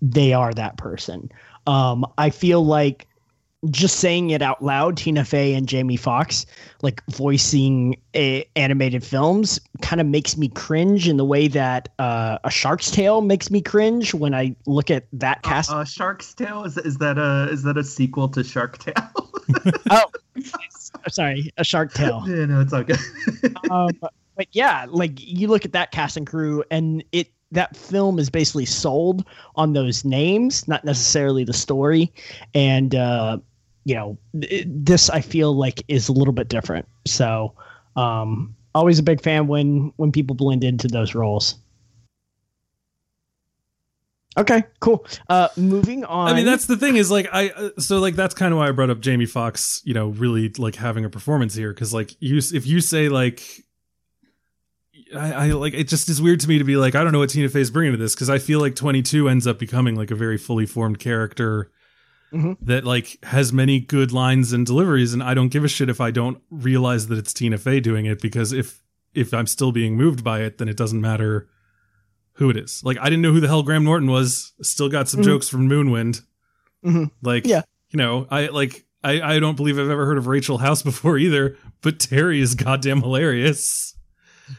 they 0.00 0.32
are 0.32 0.52
that 0.54 0.78
person. 0.78 1.30
Um, 1.66 2.06
I 2.16 2.30
feel 2.30 2.64
like 2.64 3.06
just 3.70 3.96
saying 3.96 4.30
it 4.30 4.42
out 4.42 4.62
loud, 4.62 4.96
Tina 4.96 5.24
Fey 5.24 5.54
and 5.54 5.68
Jamie 5.68 5.96
Foxx, 5.96 6.46
like 6.82 7.02
voicing 7.06 7.96
a, 8.14 8.48
animated 8.56 9.04
films, 9.04 9.60
kind 9.82 10.00
of 10.00 10.06
makes 10.06 10.36
me 10.36 10.48
cringe 10.48 11.08
in 11.08 11.16
the 11.16 11.24
way 11.24 11.48
that 11.48 11.88
uh, 11.98 12.38
a 12.44 12.50
Shark's 12.50 12.90
Tale 12.90 13.20
makes 13.20 13.50
me 13.50 13.60
cringe 13.60 14.14
when 14.14 14.34
I 14.34 14.54
look 14.66 14.90
at 14.90 15.06
that 15.12 15.42
cast. 15.42 15.70
Uh, 15.70 15.84
Shark's 15.84 16.34
Tale 16.34 16.64
is 16.64 16.76
is 16.78 16.98
that 16.98 17.18
a 17.18 17.50
is 17.50 17.62
that 17.62 17.76
a 17.76 17.84
sequel 17.84 18.28
to 18.30 18.44
Shark 18.44 18.78
Tale? 18.78 18.94
oh, 19.90 20.04
sorry, 21.08 21.50
a 21.56 21.64
Shark 21.64 21.92
Tale. 21.92 22.24
yeah, 22.26 22.46
no, 22.46 22.60
it's 22.60 22.72
okay. 22.72 22.96
um, 23.70 23.90
but 24.36 24.48
yeah, 24.52 24.86
like 24.88 25.12
you 25.16 25.48
look 25.48 25.64
at 25.64 25.72
that 25.72 25.92
cast 25.92 26.16
and 26.16 26.26
crew, 26.26 26.62
and 26.70 27.02
it 27.12 27.28
that 27.52 27.76
film 27.76 28.18
is 28.18 28.28
basically 28.30 28.64
sold 28.64 29.24
on 29.54 29.72
those 29.72 30.04
names, 30.04 30.66
not 30.66 30.84
necessarily 30.84 31.44
the 31.44 31.52
story. 31.52 32.12
And 32.54 32.94
uh, 32.94 33.38
you 33.86 33.94
know, 33.94 34.18
this 34.34 35.08
I 35.10 35.20
feel 35.20 35.56
like 35.56 35.80
is 35.86 36.08
a 36.08 36.12
little 36.12 36.32
bit 36.34 36.48
different. 36.48 36.88
So, 37.06 37.54
um, 37.94 38.56
always 38.74 38.98
a 38.98 39.02
big 39.04 39.22
fan 39.22 39.46
when 39.46 39.92
when 39.94 40.10
people 40.10 40.34
blend 40.34 40.64
into 40.64 40.88
those 40.88 41.14
roles. 41.14 41.54
Okay, 44.36 44.64
cool. 44.80 45.06
Uh, 45.28 45.48
moving 45.56 46.04
on. 46.04 46.28
I 46.28 46.34
mean, 46.34 46.44
that's 46.44 46.66
the 46.66 46.76
thing 46.76 46.96
is 46.96 47.12
like 47.12 47.28
I 47.32 47.50
uh, 47.50 47.70
so 47.78 48.00
like 48.00 48.16
that's 48.16 48.34
kind 48.34 48.52
of 48.52 48.58
why 48.58 48.66
I 48.66 48.72
brought 48.72 48.90
up 48.90 48.98
Jamie 48.98 49.24
Foxx. 49.24 49.80
You 49.84 49.94
know, 49.94 50.08
really 50.08 50.52
like 50.58 50.74
having 50.74 51.04
a 51.04 51.08
performance 51.08 51.54
here 51.54 51.72
because 51.72 51.94
like 51.94 52.16
you 52.18 52.38
if 52.38 52.66
you 52.66 52.80
say 52.80 53.08
like. 53.08 53.62
I, 55.14 55.32
I 55.32 55.46
like 55.52 55.72
it. 55.72 55.86
Just 55.86 56.08
is 56.08 56.20
weird 56.20 56.40
to 56.40 56.48
me 56.48 56.58
to 56.58 56.64
be 56.64 56.76
like 56.76 56.96
I 56.96 57.04
don't 57.04 57.12
know 57.12 57.20
what 57.20 57.30
Tina 57.30 57.48
Fey's 57.48 57.70
bringing 57.70 57.92
to 57.92 57.96
this 57.96 58.16
because 58.16 58.28
I 58.28 58.40
feel 58.40 58.58
like 58.58 58.74
22 58.74 59.28
ends 59.28 59.46
up 59.46 59.56
becoming 59.56 59.94
like 59.94 60.10
a 60.10 60.16
very 60.16 60.36
fully 60.36 60.66
formed 60.66 60.98
character 60.98 61.70
Mhm. 62.36 62.56
that 62.62 62.84
like 62.84 63.18
has 63.24 63.52
many 63.52 63.80
good 63.80 64.12
lines 64.12 64.52
and 64.52 64.64
deliveries, 64.66 65.12
and 65.14 65.22
I 65.22 65.34
don't 65.34 65.48
give 65.48 65.64
a 65.64 65.68
shit 65.68 65.88
if 65.88 66.00
I 66.00 66.10
don't 66.10 66.38
realize 66.50 67.06
that 67.08 67.18
it's 67.18 67.32
Tina 67.32 67.58
Fey 67.58 67.80
doing 67.80 68.06
it 68.06 68.20
because 68.20 68.52
if 68.52 68.82
if 69.14 69.32
I'm 69.32 69.46
still 69.46 69.72
being 69.72 69.96
moved 69.96 70.22
by 70.22 70.42
it, 70.42 70.58
then 70.58 70.68
it 70.68 70.76
doesn't 70.76 71.00
matter 71.00 71.48
who 72.34 72.50
it 72.50 72.56
is. 72.56 72.82
Like 72.84 72.98
I 73.00 73.04
didn't 73.04 73.22
know 73.22 73.32
who 73.32 73.40
the 73.40 73.48
hell 73.48 73.62
Graham 73.62 73.84
Norton 73.84 74.10
was. 74.10 74.52
Still 74.62 74.88
got 74.90 75.08
some 75.08 75.20
Mhm. 75.20 75.24
jokes 75.24 75.48
from 75.48 75.68
Moonwind. 75.68 76.20
Mhm. 76.84 77.10
Like 77.22 77.46
Yeah. 77.46 77.62
you 77.90 77.96
know, 77.96 78.26
I 78.30 78.48
like 78.48 78.84
I 79.02 79.36
I 79.36 79.38
don't 79.40 79.56
believe 79.56 79.78
I've 79.78 79.88
ever 79.88 80.04
heard 80.06 80.18
of 80.18 80.26
Rachel 80.26 80.58
House 80.58 80.82
before 80.90 81.16
either, 81.18 81.56
but 81.80 81.98
Terry 81.98 82.40
is 82.40 82.54
goddamn 82.54 83.00
hilarious. 83.00 83.95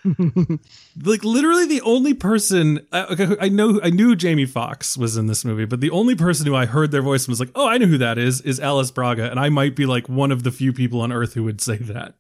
Like 1.03 1.23
literally 1.23 1.65
the 1.67 1.81
only 1.81 2.13
person 2.13 2.85
I, 2.91 3.37
I 3.41 3.49
know 3.49 3.79
I 3.83 3.89
knew 3.89 4.15
Jamie 4.15 4.45
Foxx 4.45 4.97
was 4.97 5.15
in 5.15 5.27
this 5.27 5.45
movie, 5.45 5.65
but 5.65 5.79
the 5.79 5.91
only 5.91 6.15
person 6.15 6.45
who 6.47 6.55
I 6.55 6.65
heard 6.65 6.91
their 6.91 7.01
voice 7.03 7.25
and 7.25 7.29
was 7.31 7.39
like, 7.39 7.51
"Oh, 7.55 7.67
I 7.67 7.77
know 7.77 7.85
who 7.85 7.97
that 7.99 8.17
is," 8.17 8.41
is 8.41 8.59
Alice 8.59 8.91
Braga, 8.91 9.29
and 9.29 9.39
I 9.39 9.49
might 9.49 9.75
be 9.75 9.85
like 9.85 10.09
one 10.09 10.31
of 10.31 10.43
the 10.43 10.51
few 10.51 10.73
people 10.73 11.01
on 11.01 11.11
earth 11.11 11.33
who 11.35 11.43
would 11.43 11.61
say 11.61 11.77
that. 11.77 12.15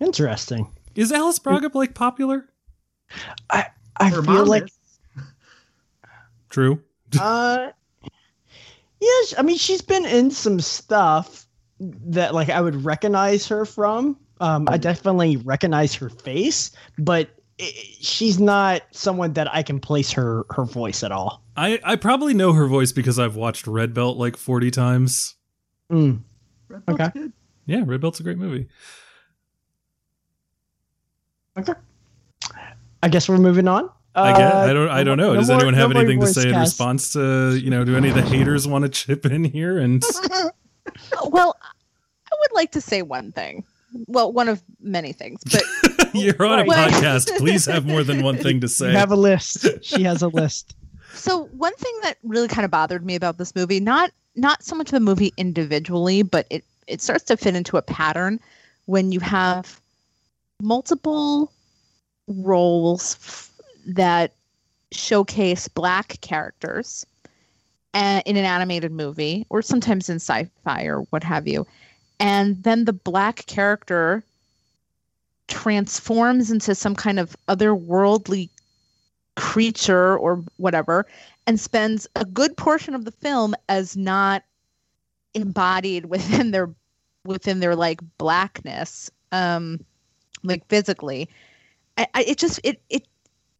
interesting. 0.00 0.68
Is 0.94 1.12
Alice 1.12 1.38
Braga 1.38 1.70
like 1.72 1.94
popular? 1.94 2.46
I 3.50 3.66
Her 4.00 4.22
feel 4.22 4.46
like 4.46 4.64
is. 4.64 4.78
True. 6.50 6.82
Uh, 7.20 7.70
yes. 9.00 9.34
I 9.38 9.42
mean, 9.42 9.58
she's 9.58 9.82
been 9.82 10.06
in 10.06 10.30
some 10.30 10.60
stuff 10.60 11.46
that 11.78 12.34
like 12.34 12.48
I 12.48 12.60
would 12.60 12.84
recognize 12.84 13.46
her 13.48 13.64
from. 13.66 14.16
Um, 14.40 14.66
I 14.68 14.76
definitely 14.76 15.36
recognize 15.38 15.94
her 15.94 16.08
face, 16.08 16.70
but 16.98 17.28
i 17.60 17.70
she's 18.00 18.40
not 18.40 18.82
someone 18.92 19.34
that 19.34 19.52
I 19.54 19.62
can 19.62 19.78
place 19.78 20.10
her 20.12 20.44
her 20.50 20.64
voice 20.64 21.02
at 21.04 21.12
all. 21.12 21.42
I 21.56 21.78
I 21.84 21.96
probably 21.96 22.34
know 22.34 22.52
her 22.54 22.66
voice 22.66 22.92
because 22.92 23.18
I've 23.18 23.36
watched 23.36 23.66
Red 23.66 23.94
Belt 23.94 24.16
like 24.16 24.36
40 24.36 24.70
times. 24.70 25.34
Mm. 25.90 26.22
Red 26.68 26.86
Belt's 26.86 27.00
Okay. 27.02 27.18
good. 27.20 27.32
Yeah, 27.66 27.82
Red 27.86 28.00
Belt's 28.00 28.18
a 28.20 28.22
great 28.24 28.38
movie. 28.38 28.68
Okay. 31.58 31.74
I 33.02 33.08
guess 33.08 33.28
we're 33.28 33.38
moving 33.38 33.68
on. 33.68 33.90
I 34.14 34.32
guess 34.36 34.54
Uh, 34.54 34.58
I 34.58 34.72
don't 34.72 34.88
I 34.88 35.04
don't 35.04 35.16
know. 35.18 35.28
more- 35.28 35.36
Does 35.36 35.48
no 35.48 35.56
anyone 35.56 35.74
have 35.74 35.90
no 35.90 36.00
anything 36.00 36.20
to 36.20 36.26
voice 36.26 36.34
say 36.34 36.48
in 36.50 36.58
response 36.58 37.12
to 37.14 37.54
you 37.62 37.70
know? 37.70 37.84
Do 37.84 37.96
any 37.96 38.08
of 38.08 38.14
the 38.14 38.22
haters 38.22 38.66
want 38.66 38.82
to 38.84 38.88
chip 38.88 39.24
in 39.26 39.44
here? 39.44 39.78
And 39.78 40.02
Well, 41.30 41.54
I 41.62 42.34
would 42.40 42.52
like 42.54 42.72
to 42.72 42.80
say 42.80 43.02
one 43.02 43.32
thing. 43.32 43.64
Well, 44.06 44.32
one 44.32 44.48
of 44.48 44.62
many 44.80 45.12
things, 45.12 45.40
but 45.44 45.62
you're 46.14 46.34
on 46.46 46.60
a 46.60 46.64
Right. 46.64 46.90
podcast. 46.92 47.36
Please 47.38 47.66
have 47.66 47.84
more 47.86 48.02
than 48.02 48.22
one 48.22 48.36
thing 48.38 48.60
to 48.60 48.64
You 48.64 48.68
say. 48.68 48.92
have 48.92 49.10
a 49.12 49.16
list. 49.16 49.66
She 49.82 50.02
has 50.04 50.22
a 50.22 50.28
list. 50.28 50.74
so 51.14 51.44
one 51.56 51.74
thing 51.74 51.94
that 52.02 52.16
really 52.22 52.48
kind 52.48 52.64
of 52.64 52.70
bothered 52.70 53.04
me 53.04 53.14
about 53.14 53.38
this 53.38 53.54
movie, 53.54 53.80
not 53.80 54.10
not 54.34 54.62
so 54.62 54.74
much 54.74 54.90
the 54.90 55.00
movie 55.00 55.32
individually, 55.36 56.22
but 56.22 56.46
it 56.50 56.64
it 56.86 57.00
starts 57.02 57.24
to 57.24 57.36
fit 57.36 57.54
into 57.54 57.76
a 57.76 57.82
pattern 57.82 58.40
when 58.86 59.12
you 59.12 59.20
have 59.20 59.78
multiple 60.60 61.52
roles 62.28 63.16
f- 63.20 63.50
that 63.86 64.32
showcase 64.90 65.68
black 65.68 66.20
characters 66.20 67.04
uh, 67.94 68.22
in 68.26 68.36
an 68.36 68.44
animated 68.44 68.92
movie 68.92 69.46
or 69.50 69.60
sometimes 69.62 70.08
in 70.08 70.16
sci-fi 70.16 70.84
or 70.84 71.00
what 71.10 71.22
have 71.24 71.46
you 71.48 71.66
and 72.22 72.62
then 72.62 72.84
the 72.84 72.92
black 72.92 73.44
character 73.46 74.22
transforms 75.48 76.52
into 76.52 76.72
some 76.72 76.94
kind 76.94 77.18
of 77.18 77.36
otherworldly 77.48 78.48
creature 79.34 80.16
or 80.16 80.44
whatever 80.56 81.04
and 81.48 81.58
spends 81.58 82.06
a 82.14 82.24
good 82.24 82.56
portion 82.56 82.94
of 82.94 83.04
the 83.04 83.10
film 83.10 83.56
as 83.68 83.96
not 83.96 84.44
embodied 85.34 86.04
within 86.06 86.52
their 86.52 86.70
within 87.24 87.60
their 87.60 87.74
like 87.74 88.00
blackness 88.18 89.10
um 89.32 89.84
like 90.44 90.66
physically. 90.68 91.28
I, 91.98 92.06
I 92.14 92.22
it 92.22 92.38
just 92.38 92.60
it 92.62 92.80
it 92.88 93.06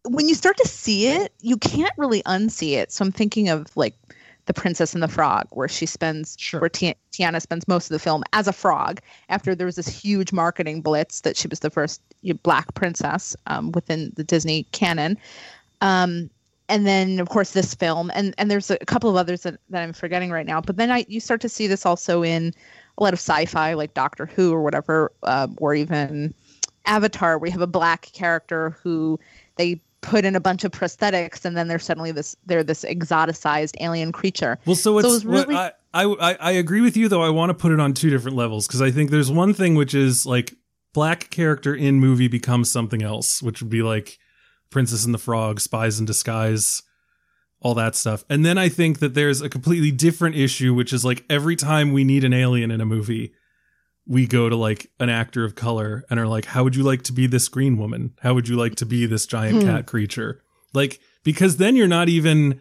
when 0.09 0.29
you 0.29 0.37
start 0.37 0.57
to 0.59 0.69
see 0.69 1.09
it 1.09 1.33
you 1.41 1.57
can't 1.57 1.93
really 1.99 2.23
unsee 2.23 2.75
it. 2.75 2.93
So 2.93 3.05
i'm 3.05 3.13
thinking 3.13 3.49
of 3.49 3.77
like 3.77 3.95
the 4.47 4.55
princess 4.55 4.95
and 4.95 5.03
the 5.03 5.09
frog 5.09 5.47
where 5.51 5.69
she 5.69 5.87
spends 5.87 6.37
Sure. 6.39 6.61
where 6.61 6.69
Ti- 6.69 6.97
tiana 7.13 7.41
spends 7.41 7.67
most 7.69 7.87
of 7.91 7.95
the 7.95 7.99
film 7.99 8.23
as 8.33 8.49
a 8.49 8.53
frog 8.53 9.01
after 9.29 9.55
there 9.55 9.67
was 9.67 9.77
this 9.77 9.89
huge 9.89 10.33
marketing 10.33 10.81
blitz 10.83 11.21
that 11.21 11.37
she 11.37 11.49
was 11.49 11.61
the 11.61 11.71
first 11.71 12.01
black 12.43 12.75
princess 12.75 13.37
um, 13.47 13.73
within 13.73 14.13
the 14.17 14.25
disney 14.25 14.65
canon 14.73 15.17
um, 15.81 16.29
and 16.69 16.87
then 16.87 17.21
of 17.21 17.29
course 17.29 17.53
this 17.53 17.75
film 17.75 18.11
and 18.15 18.35
and 18.39 18.51
there's 18.51 18.71
a 18.71 18.79
couple 18.79 19.11
of 19.11 19.17
others 19.17 19.43
that, 19.43 19.59
that 19.71 19.83
i'm 19.83 19.93
forgetting 19.93 20.31
right 20.31 20.47
now 20.47 20.61
but 20.61 20.77
then 20.77 20.91
i 20.91 21.05
you 21.09 21.21
start 21.21 21.41
to 21.41 21.49
see 21.49 21.67
this 21.67 21.87
also 21.87 22.23
in 22.23 22.53
a 22.99 23.03
lot 23.03 23.13
of 23.13 23.19
sci-fi 23.19 23.75
like 23.75 23.95
doctor 23.95 24.27
who 24.27 24.53
or 24.53 24.63
whatever 24.63 25.13
um, 25.23 25.57
or 25.61 25.75
even 25.75 26.35
avatar 26.87 27.39
where 27.39 27.47
you 27.49 27.53
have 27.53 27.61
a 27.61 27.67
black 27.67 28.03
character 28.13 28.77
who 28.83 29.19
they 29.57 29.81
put 30.03 30.25
in 30.25 30.37
a 30.37 30.41
bunch 30.41 30.65
of 30.65 30.73
prosthetics 30.73 31.45
and 31.45 31.57
then 31.57 31.69
they're 31.69 31.79
suddenly 31.79 32.13
this 32.13 32.37
they're 32.47 32.65
this 32.65 32.85
exoticized 32.85 33.75
alien 33.81 34.13
creature 34.13 34.59
Well, 34.67 34.77
so 34.77 35.01
So 35.01 35.07
it's 35.09 35.17
it's 35.17 35.25
really- 35.25 35.55
what 35.55 35.79
I, 35.95 36.05
I 36.05 36.35
I 36.41 36.51
agree 36.53 36.81
with 36.81 36.97
you 36.97 37.09
though. 37.09 37.23
I 37.23 37.31
want 37.31 37.51
to 37.51 37.55
put 37.55 37.71
it 37.73 37.79
on 37.81 37.93
two 37.95 38.11
different 38.11 38.37
levels 38.37 38.67
because 38.67 38.83
I 38.83 38.91
think 38.91 39.11
there's 39.11 39.31
one 39.31 39.55
thing 39.55 39.75
which 39.75 39.95
is 39.95 40.27
like 40.27 40.55
black 40.95 41.31
character 41.31 41.75
in 41.75 41.97
movie 42.01 42.29
becomes 42.29 42.71
something 42.73 43.03
else, 43.03 43.43
which 43.43 43.61
would 43.63 43.71
be 43.71 43.83
like 43.83 44.19
Princess 44.71 45.05
and 45.05 45.13
the 45.15 45.19
Frog, 45.19 45.61
Spies 45.61 46.01
in 46.01 46.07
Disguise, 46.07 46.83
all 47.61 47.75
that 47.75 47.95
stuff. 47.95 48.25
And 48.31 48.45
then 48.45 48.57
I 48.59 48.69
think 48.71 48.99
that 49.01 49.15
there's 49.15 49.41
a 49.43 49.49
completely 49.51 49.91
different 49.91 50.35
issue, 50.37 50.73
which 50.75 50.93
is 50.93 51.05
like 51.05 51.25
every 51.31 51.57
time 51.57 51.93
we 51.93 52.05
need 52.05 52.25
an 52.25 52.33
alien 52.33 52.71
in 52.71 52.81
a 52.81 52.87
movie, 52.87 53.33
we 54.07 54.27
go 54.27 54.49
to 54.49 54.57
like 54.57 54.91
an 54.99 55.09
actor 55.09 55.45
of 55.45 55.55
color 55.55 56.05
and 56.11 56.19
are 56.19 56.27
like, 56.27 56.45
how 56.47 56.65
would 56.65 56.75
you 56.77 56.83
like 56.83 57.03
to 57.03 57.13
be 57.13 57.27
this 57.27 57.49
green 57.49 57.77
woman? 57.77 58.15
How 58.21 58.35
would 58.35 58.49
you 58.49 58.57
like 58.57 58.75
to 58.77 58.87
be 58.87 59.07
this 59.07 59.27
giant 59.27 59.63
Hmm. 59.63 59.69
cat 59.69 59.87
creature? 59.87 60.43
Like, 60.75 60.99
because 61.23 61.59
then 61.59 61.77
you're 61.77 61.87
not 61.87 62.09
even 62.09 62.61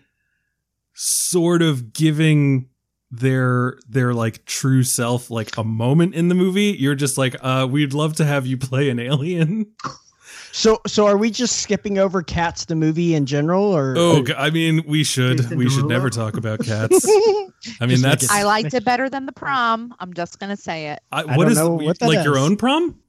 sort 0.93 1.61
of 1.61 1.93
giving 1.93 2.67
their 3.09 3.77
their 3.89 4.13
like 4.13 4.45
true 4.45 4.83
self 4.83 5.29
like 5.29 5.57
a 5.57 5.63
moment 5.65 6.15
in 6.15 6.29
the 6.29 6.35
movie 6.35 6.75
you're 6.79 6.95
just 6.95 7.17
like 7.17 7.35
uh 7.41 7.67
we'd 7.69 7.93
love 7.93 8.15
to 8.15 8.23
have 8.25 8.45
you 8.47 8.57
play 8.57 8.89
an 8.89 8.99
alien 8.99 9.65
So, 10.53 10.81
so 10.85 11.07
are 11.07 11.17
we 11.17 11.31
just 11.31 11.61
skipping 11.61 11.97
over 11.97 12.21
Cats 12.21 12.65
the 12.65 12.75
movie 12.75 13.15
in 13.15 13.25
general, 13.25 13.63
or? 13.63 13.95
oh 13.97 14.23
I 14.37 14.49
mean 14.49 14.83
we 14.85 15.03
should 15.03 15.37
Jason 15.37 15.57
we 15.57 15.69
should 15.69 15.85
never 15.85 16.09
talk 16.09 16.35
about 16.37 16.59
cats 16.63 17.05
i 17.79 17.85
mean 17.85 18.01
that's 18.01 18.29
i 18.29 18.43
liked 18.43 18.73
it 18.73 18.83
better 18.83 19.09
than 19.09 19.25
the 19.27 19.31
prom 19.31 19.93
i'm 19.99 20.13
just 20.13 20.39
gonna 20.39 20.57
say 20.57 20.89
it 20.89 20.99
I, 21.11 21.21
I 21.21 21.37
what 21.37 21.43
don't 21.43 21.51
is 21.51 21.57
know 21.57 21.75
what 21.75 21.99
that 21.99 22.07
like 22.07 22.25
your 22.25 22.37
own 22.37 22.57
prom 22.57 22.99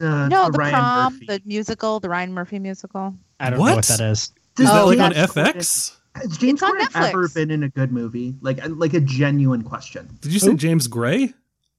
Uh, 0.00 0.26
no 0.28 0.46
the 0.46 0.52
the 0.52 0.58
Ryan 0.58 0.72
prom 0.74 1.12
Murphy. 1.14 1.26
the 1.26 1.40
musical 1.44 2.00
the 2.00 2.08
ryan 2.08 2.32
murphy 2.32 2.58
musical 2.58 3.14
I 3.38 3.50
don't 3.50 3.58
know 3.58 3.62
What? 3.64 3.76
what 3.76 3.84
that 3.86 4.00
is. 4.00 4.18
is 4.18 4.32
Does 4.56 4.66
that 4.66 4.82
Oh, 4.82 4.86
like 4.86 4.98
on 4.98 5.12
James 5.12 5.26
Corden- 5.32 5.54
fx 5.54 5.96
Has 6.16 6.36
James 6.38 6.54
It's 6.54 6.62
on 6.62 6.78
Corden 6.78 7.08
ever 7.08 7.28
been 7.28 7.50
in 7.50 7.62
a 7.62 7.68
good 7.68 7.92
movie? 7.92 8.34
Like, 8.42 8.58
like 8.66 8.94
a 8.94 9.00
genuine 9.00 9.62
question. 9.62 10.08
did 10.20 10.32
you 10.32 10.38
say 10.40 10.50
Who? 10.50 10.56
james 10.56 10.86
gray 10.88 11.32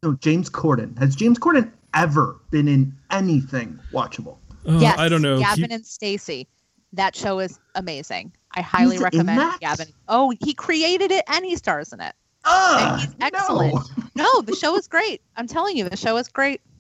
No, 0.04 0.14
James 0.16 0.50
Corden. 0.50 0.98
Has 0.98 1.16
James 1.16 1.38
Corden 1.38 1.70
ever 1.94 2.38
been 2.50 2.68
in 2.68 2.96
anything 3.12 3.78
watchable? 3.92 4.38
Oh, 4.66 4.80
yes 4.80 4.98
i 5.00 5.10
don't 5.10 5.22
know. 5.22 5.40
Gavin 5.40 5.70
He- 5.70 5.76
and 5.76 5.86
Stacey. 5.86 6.48
That 6.94 7.16
show 7.16 7.40
is 7.40 7.58
amazing. 7.76 8.34
I 8.54 8.62
highly 8.62 8.96
He's 8.96 9.02
recommend 9.02 9.40
that? 9.40 9.60
gavin. 9.62 9.88
Oh 10.08 10.34
he 10.44 10.54
created 10.54 11.12
it 11.12 11.24
and 11.28 11.46
he 11.46 11.56
stars 11.56 11.94
in 11.94 12.02
it. 12.02 12.14
Ugh, 12.44 13.00
he's 13.00 13.16
excellent. 13.22 13.74
no. 14.16 14.24
no 14.34 14.42
the 14.42 14.56
show 14.56 14.76
is 14.76 14.88
great. 14.88 15.22
I'm 15.38 15.48
telling 15.48 15.78
you 15.78 15.88
the 15.88 15.96
show 15.98 16.18
is 16.18 16.28
great. 16.28 16.62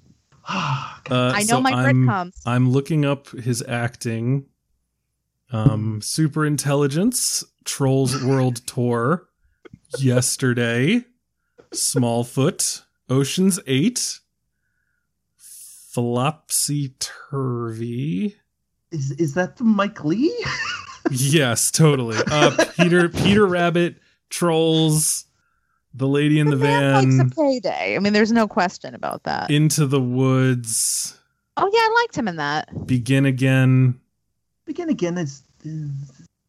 Uh, 1.09 1.33
i 1.35 1.39
know 1.41 1.55
so 1.57 1.61
my 1.61 1.71
grit 1.71 1.85
I'm- 1.87 2.07
comes. 2.07 2.41
I'm 2.45 2.69
looking 2.71 3.03
up 3.05 3.29
his 3.29 3.61
acting. 3.67 4.45
Um, 5.51 6.01
Super 6.01 6.45
Intelligence, 6.45 7.43
Trolls 7.65 8.23
World 8.23 8.65
Tour, 8.65 9.27
Yesterday, 9.99 11.03
Smallfoot, 11.73 12.83
Ocean's 13.09 13.59
Eight, 13.67 14.20
Flopsy 15.91 16.93
Turvy. 16.99 18.35
is 18.91 19.11
is 19.11 19.33
that 19.33 19.57
the 19.57 19.63
Mike 19.63 20.03
Leigh? 20.03 20.31
Yes, 21.09 21.71
totally. 21.71 22.15
Uh, 22.31 22.55
Peter 22.77 23.09
Peter 23.09 23.45
Rabbit, 23.47 23.95
Trolls, 24.29 25.25
The 25.95 26.07
Lady 26.07 26.39
in 26.39 26.51
the 26.51 26.55
man 26.55 26.93
likes 26.93 27.15
Van, 27.15 27.27
a 27.27 27.29
payday 27.35 27.95
i 27.95 27.99
mean 27.99 28.13
there's 28.13 28.31
no 28.31 28.47
question 28.47 28.93
about 28.95 29.23
that 29.23 29.49
Into 29.49 29.87
the 29.87 29.99
Woods, 29.99 31.19
oh 31.57 31.65
yeah 31.73 31.79
i 31.79 32.01
liked 32.01 32.15
him 32.15 32.27
in 32.27 32.35
that 32.37 32.69
Begin 32.87 33.25
Again. 33.25 33.99
Begin 34.65 34.89
again 34.89 35.17
is. 35.17 35.43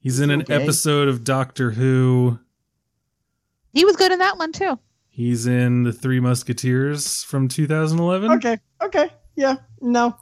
He's 0.01 0.20
in 0.20 0.30
an 0.30 0.43
Okay. 0.43 0.62
episode 0.62 1.09
of 1.09 1.24
Doctor 1.24 1.70
Who. 1.72 2.38
he 3.72 3.84
was 3.86 3.97
good 3.97 4.12
in 4.12 4.18
that 4.20 4.36
one 4.38 4.53
too 4.53 4.78
He's 5.09 5.47
in 5.47 5.82
The 5.82 5.93
Three 5.93 6.20
Musketeers 6.20 7.22
from 7.24 7.49
2011. 7.49 8.32
Okay. 8.32 8.59
Okay. 8.82 9.11
Yeah. 9.37 9.57
No. 9.80 10.16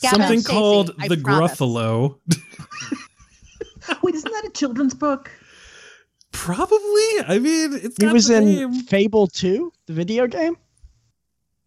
Gavin 0.00 0.20
Something 0.20 0.40
Stacey, 0.40 0.58
called 0.58 0.90
I 0.98 1.08
The 1.08 1.16
promise. 1.18 1.52
Gruffalo. 1.52 2.18
Wait, 4.02 4.14
isn't 4.14 4.32
that 4.32 4.44
a 4.46 4.50
children's 4.50 4.94
book? 4.94 5.30
Probably. 6.32 6.78
I 7.26 7.38
mean, 7.40 7.72
it's 7.74 7.96
He 7.98 8.06
got 8.06 8.12
was 8.12 8.28
the 8.28 8.36
in 8.38 8.44
name. 8.46 8.72
Fable 8.84 9.26
2, 9.28 9.72
the 9.86 9.92
video 9.92 10.26
game. 10.26 10.56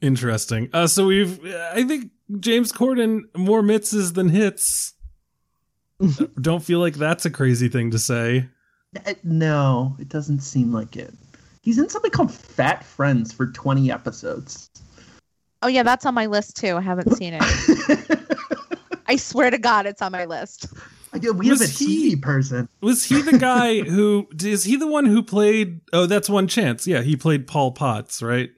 Interesting. 0.01 0.69
Uh, 0.73 0.87
so 0.87 1.05
we've, 1.05 1.39
I 1.73 1.83
think 1.83 2.11
James 2.39 2.71
Corden 2.71 3.21
more 3.37 3.61
misses 3.61 4.13
than 4.13 4.29
hits. 4.29 4.93
Don't 6.41 6.63
feel 6.63 6.79
like 6.79 6.95
that's 6.95 7.25
a 7.25 7.29
crazy 7.31 7.69
thing 7.69 7.91
to 7.91 7.99
say. 7.99 8.49
Uh, 9.05 9.13
No, 9.23 9.95
it 9.99 10.09
doesn't 10.09 10.41
seem 10.41 10.71
like 10.73 10.95
it. 10.97 11.13
He's 11.61 11.77
in 11.79 11.89
something 11.89 12.11
called 12.11 12.33
Fat 12.33 12.83
Friends 12.83 13.31
for 13.31 13.47
20 13.47 13.91
episodes. 13.91 14.69
Oh 15.65 15.67
yeah 15.67 15.81
that's 15.83 16.05
on 16.05 16.13
my 16.13 16.27
list 16.27 16.55
too 16.55 16.75
i 16.77 16.81
haven't 16.81 17.11
seen 17.15 17.33
it 17.39 18.19
i 19.07 19.15
swear 19.15 19.49
to 19.49 19.57
god 19.57 19.85
it's 19.87 20.01
on 20.01 20.11
my 20.11 20.25
list 20.25 20.67
Yeah, 21.21 21.31
we 21.31 21.47
have 21.47 21.57
a 21.59 21.63
Was 21.63 21.79
he- 21.79 22.11
TV 22.13 22.21
person. 22.21 22.67
Was 22.81 23.03
he 23.05 23.21
the 23.21 23.37
guy 23.37 23.79
who 23.89 24.27
is 24.43 24.63
he 24.65 24.75
the 24.75 24.85
one 24.87 25.05
who 25.05 25.23
played? 25.23 25.79
Oh, 25.93 26.07
that's 26.07 26.29
one 26.29 26.47
chance. 26.47 26.85
Yeah, 26.85 27.01
he 27.03 27.15
played 27.15 27.47
Paul 27.47 27.71
Potts, 27.71 28.21
right? 28.21 28.49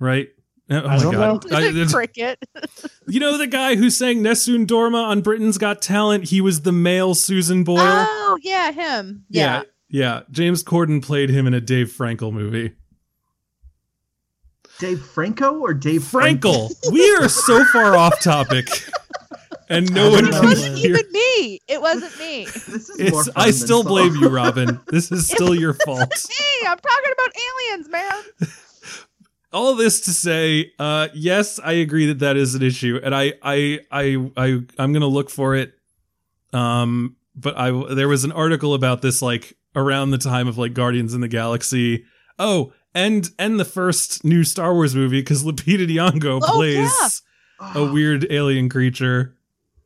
Right. 0.00 0.28
Oh 0.70 0.76
I 0.78 0.96
my 0.96 0.98
don't 1.02 1.12
god! 1.14 1.52
I- 1.52 1.86
cricket 1.92 2.42
you 3.06 3.20
know 3.20 3.36
the 3.38 3.46
guy 3.46 3.76
who 3.76 3.90
sang 3.90 4.22
Nessun 4.22 4.66
Dorma 4.66 5.04
on 5.04 5.20
Britain's 5.20 5.56
Got 5.58 5.82
Talent? 5.82 6.24
He 6.24 6.40
was 6.40 6.62
the 6.62 6.72
male 6.72 7.14
Susan 7.14 7.62
Boyle. 7.62 7.78
oh 7.80 8.38
yeah 8.42 8.72
him 8.72 9.24
yeah, 9.28 9.62
yeah. 9.88 10.22
James 10.32 10.64
Corden 10.64 11.00
played 11.02 11.30
him 11.30 11.46
in 11.46 11.54
a 11.54 11.60
Dave 11.60 11.88
Frankel 11.92 12.32
movie. 12.32 12.72
Dave 14.82 15.00
Franco 15.06 15.60
or 15.60 15.72
Dave 15.74 16.02
Frankel. 16.02 16.68
we 16.90 17.08
are 17.14 17.28
so 17.28 17.64
far 17.66 17.94
off 17.96 18.18
topic. 18.20 18.66
and 19.68 19.88
no 19.94 20.10
one 20.10 20.26
It 20.26 20.32
wasn't 20.32 20.76
hear. 20.76 20.96
even 20.96 21.12
me. 21.12 21.60
It 21.68 21.80
wasn't 21.80 22.18
me. 22.18 22.44
This 22.46 22.88
is 22.88 22.98
more 23.12 23.20
It's, 23.20 23.28
fun 23.28 23.32
I 23.36 23.44
than 23.44 23.52
still 23.54 23.82
Saw. 23.84 23.88
blame 23.88 24.16
you, 24.16 24.28
Robyn. 24.28 24.80
This 24.88 25.12
is 25.12 25.28
still 25.28 25.54
your 25.54 25.74
fault. 25.74 26.00
me. 26.00 26.66
I'm 26.66 26.78
talking 26.78 27.12
about 27.12 27.30
aliens, 27.70 27.88
man. 27.90 28.50
all 29.52 29.76
this 29.76 30.00
to 30.00 30.10
say, 30.10 30.72
uh, 30.80 31.06
yes, 31.14 31.60
I 31.62 31.74
agree 31.74 32.06
that 32.06 32.18
that 32.18 32.36
is 32.36 32.56
an 32.56 32.62
issue, 32.62 32.98
and 33.04 33.14
I, 33.14 33.34
I, 33.40 33.78
I, 33.92 34.30
I, 34.36 34.46
I'm 34.80 34.92
gonna 34.92 35.06
look 35.06 35.30
for 35.30 35.54
it. 35.54 35.74
Um, 36.52 37.14
but 37.36 37.56
I, 37.56 37.94
there 37.94 38.08
was 38.08 38.24
an 38.24 38.32
article 38.32 38.74
about 38.74 39.00
this 39.00 39.22
like 39.22 39.56
around 39.76 40.10
the 40.10 40.18
time 40.18 40.48
of 40.48 40.58
like 40.58 40.74
Guardians 40.74 41.14
in 41.14 41.20
the 41.20 41.28
Galaxy. 41.28 42.04
Oh, 42.36 42.72
and 42.94 43.30
and 43.38 43.58
the 43.58 43.64
first 43.64 44.24
new 44.24 44.44
Star 44.44 44.74
Wars 44.74 44.94
movie 44.94 45.20
because 45.20 45.44
Lupita 45.44 45.86
Nyong'o 45.88 46.40
Oh, 46.42 46.52
plays 46.56 47.22
yeah. 47.60 47.72
a 47.74 47.92
weird 47.92 48.26
alien 48.30 48.68
creature. 48.68 49.36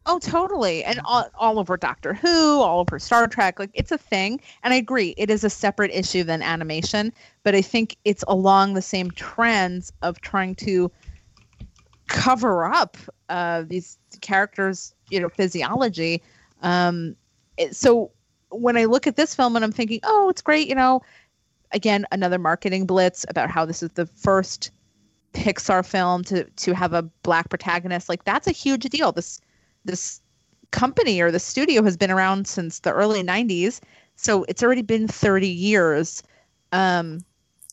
Oh, 0.08 0.20
totally. 0.20 0.84
And 0.84 1.00
all, 1.04 1.28
all 1.34 1.58
over 1.58 1.76
Doctor 1.76 2.14
Who, 2.14 2.60
all 2.60 2.78
over 2.78 2.96
Star 3.00 3.26
Trek. 3.26 3.58
Like, 3.58 3.70
it's 3.74 3.90
a 3.90 3.98
thing. 3.98 4.40
And 4.62 4.72
I 4.72 4.76
agree, 4.76 5.14
it 5.16 5.30
is 5.30 5.42
a 5.42 5.50
separate 5.50 5.90
issue 5.92 6.22
than 6.22 6.42
animation. 6.42 7.12
But 7.42 7.56
I 7.56 7.60
think 7.62 7.96
it's 8.04 8.22
along 8.28 8.74
the 8.74 8.82
same 8.82 9.10
trends 9.10 9.92
of 10.02 10.20
trying 10.20 10.54
to 10.56 10.92
cover 12.06 12.64
up 12.66 12.96
uh, 13.28 13.64
these 13.66 13.98
characters, 14.20 14.94
you 15.10 15.18
know, 15.20 15.28
physiology. 15.28 16.22
Um, 16.62 17.16
it, 17.56 17.74
so 17.74 18.12
when 18.50 18.76
I 18.76 18.84
look 18.84 19.08
at 19.08 19.16
this 19.16 19.34
film 19.34 19.56
and 19.56 19.64
I'm 19.64 19.72
thinking, 19.72 19.98
oh, 20.04 20.28
it's 20.28 20.40
great, 20.40 20.68
you 20.68 20.74
know, 20.76 21.02
again, 21.72 22.06
another 22.12 22.38
marketing 22.38 22.86
blitz 22.86 23.24
about 23.28 23.50
how 23.50 23.64
this 23.64 23.82
is 23.82 23.90
the 23.92 24.06
first 24.06 24.70
Pixar 25.32 25.84
film 25.84 26.24
to 26.24 26.44
to 26.44 26.74
have 26.74 26.92
a 26.92 27.02
black 27.22 27.48
protagonist. 27.50 28.08
Like, 28.08 28.24
that's 28.24 28.46
a 28.46 28.52
huge 28.52 28.84
deal. 28.84 29.12
This 29.12 29.40
this 29.84 30.20
company 30.70 31.20
or 31.20 31.30
the 31.30 31.38
studio 31.38 31.82
has 31.82 31.96
been 31.96 32.10
around 32.10 32.48
since 32.48 32.80
the 32.80 32.92
early 32.92 33.22
90s 33.22 33.80
so 34.16 34.44
it's 34.48 34.62
already 34.62 34.82
been 34.82 35.06
30 35.06 35.46
years. 35.46 36.22
Um 36.72 37.20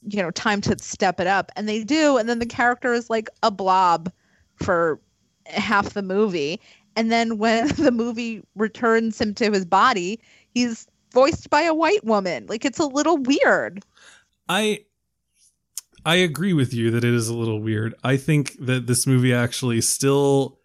you 0.06 0.22
know 0.22 0.32
time 0.32 0.62
to 0.62 0.78
step 0.80 1.20
it 1.20 1.28
up. 1.28 1.52
And 1.56 1.68
they 1.68 1.84
do. 1.84 2.18
And 2.18 2.28
then 2.28 2.40
the 2.40 2.46
character 2.46 2.94
is 2.94 3.10
like 3.10 3.30
a 3.42 3.50
blob 3.50 4.12
for 4.58 5.00
half 5.48 5.94
the 5.94 6.02
movie. 6.02 6.60
And 6.96 7.12
then 7.12 7.38
when 7.38 7.68
the 7.78 7.92
movie 7.92 8.44
returns 8.56 9.20
him 9.20 9.34
to 9.36 9.52
his 9.52 9.66
body 9.66 10.20
he's 10.54 10.88
voiced 11.14 11.50
by 11.50 11.62
a 11.62 11.74
white 11.74 12.04
woman 12.04 12.46
like 12.48 12.66
it's 12.66 12.80
a 12.80 12.86
little 12.86 13.18
weird 13.18 13.84
I 14.50 14.86
I 16.06 16.16
agree 16.16 16.54
with 16.54 16.74
you 16.74 16.92
that 16.92 17.04
it 17.04 17.14
is 17.14 17.30
a 17.30 17.36
little 17.36 17.62
weird. 17.62 17.96
I 18.04 18.18
think 18.18 18.58
that 18.60 18.88
this 18.88 19.08
movie 19.08 19.34
actually 19.34 19.82
still 19.82 20.60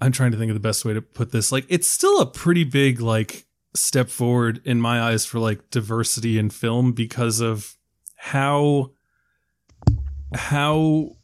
I'm 0.00 0.12
trying 0.12 0.32
to 0.32 0.38
think 0.38 0.50
of 0.50 0.54
the 0.54 0.60
best 0.60 0.84
way 0.84 0.94
to 0.94 1.02
put 1.02 1.32
this. 1.32 1.52
Like 1.52 1.66
it's 1.68 1.88
still 1.88 2.20
a 2.20 2.26
pretty 2.26 2.64
big 2.64 3.00
like 3.00 3.44
step 3.74 4.08
forward 4.08 4.62
in 4.64 4.80
my 4.80 5.02
eyes 5.02 5.26
for 5.26 5.38
like 5.38 5.70
diversity 5.70 6.38
in 6.38 6.48
film 6.48 6.92
because 6.92 7.40
of 7.40 7.76
how 8.16 8.92
how 10.34 11.16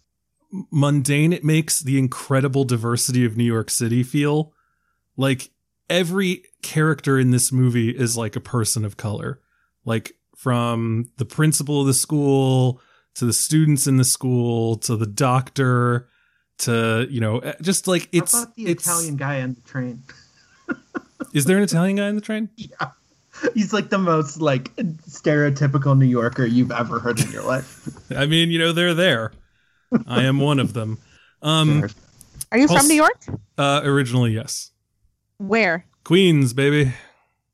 mundane 0.70 1.32
it 1.32 1.44
makes 1.44 1.80
the 1.80 1.98
incredible 1.98 2.64
diversity 2.64 3.24
of 3.24 3.38
New 3.38 3.44
York 3.44 3.70
City 3.70 4.02
feel. 4.02 4.52
Like 5.16 5.50
every 5.88 6.44
character 6.62 7.18
in 7.18 7.30
this 7.30 7.52
movie 7.52 7.90
is 7.90 8.16
like 8.16 8.36
a 8.36 8.40
person 8.40 8.84
of 8.84 8.96
color. 8.96 9.40
Like 9.84 10.12
from 10.36 11.10
the 11.18 11.24
principal 11.24 11.80
of 11.82 11.86
the 11.86 11.94
school 11.94 12.80
to 13.14 13.24
the 13.26 13.32
students 13.32 13.86
in 13.86 13.96
the 13.98 14.04
school 14.04 14.76
to 14.76 14.96
the 14.96 15.06
doctor 15.06 16.08
to 16.58 17.06
you 17.10 17.20
know 17.20 17.38
eh, 17.40 17.52
just 17.60 17.86
like 17.86 18.08
it's 18.12 18.32
How 18.32 18.42
about 18.44 18.54
the 18.56 18.66
it's 18.66 18.84
Italian 18.86 19.16
guy 19.16 19.42
on 19.42 19.54
the 19.54 19.60
train? 19.62 20.02
is 21.34 21.44
there 21.44 21.58
an 21.58 21.62
Italian 21.64 21.96
guy 21.96 22.08
on 22.08 22.14
the 22.14 22.20
train? 22.20 22.48
Yeah. 22.56 22.90
He's 23.54 23.72
like 23.72 23.88
the 23.90 23.98
most 23.98 24.40
like 24.40 24.74
stereotypical 24.76 25.98
New 25.98 26.06
Yorker 26.06 26.44
you've 26.46 26.70
ever 26.70 26.98
heard 27.00 27.18
in 27.20 27.30
your 27.32 27.42
life. 27.42 27.88
I 28.16 28.26
mean, 28.26 28.50
you 28.50 28.58
know, 28.58 28.72
they're 28.72 28.94
there. 28.94 29.32
I 30.06 30.22
am 30.22 30.38
one 30.38 30.58
of 30.58 30.72
them. 30.74 30.98
Um 31.42 31.80
Sure. 31.80 31.90
are 32.52 32.58
you 32.58 32.64
Also- 32.64 32.76
from 32.78 32.88
new 32.88 32.94
york 32.94 33.20
uh 33.58 33.80
originally 33.84 34.32
yes. 34.32 34.70
where 35.38 35.86
Queens, 36.04 36.52
baby. 36.52 36.92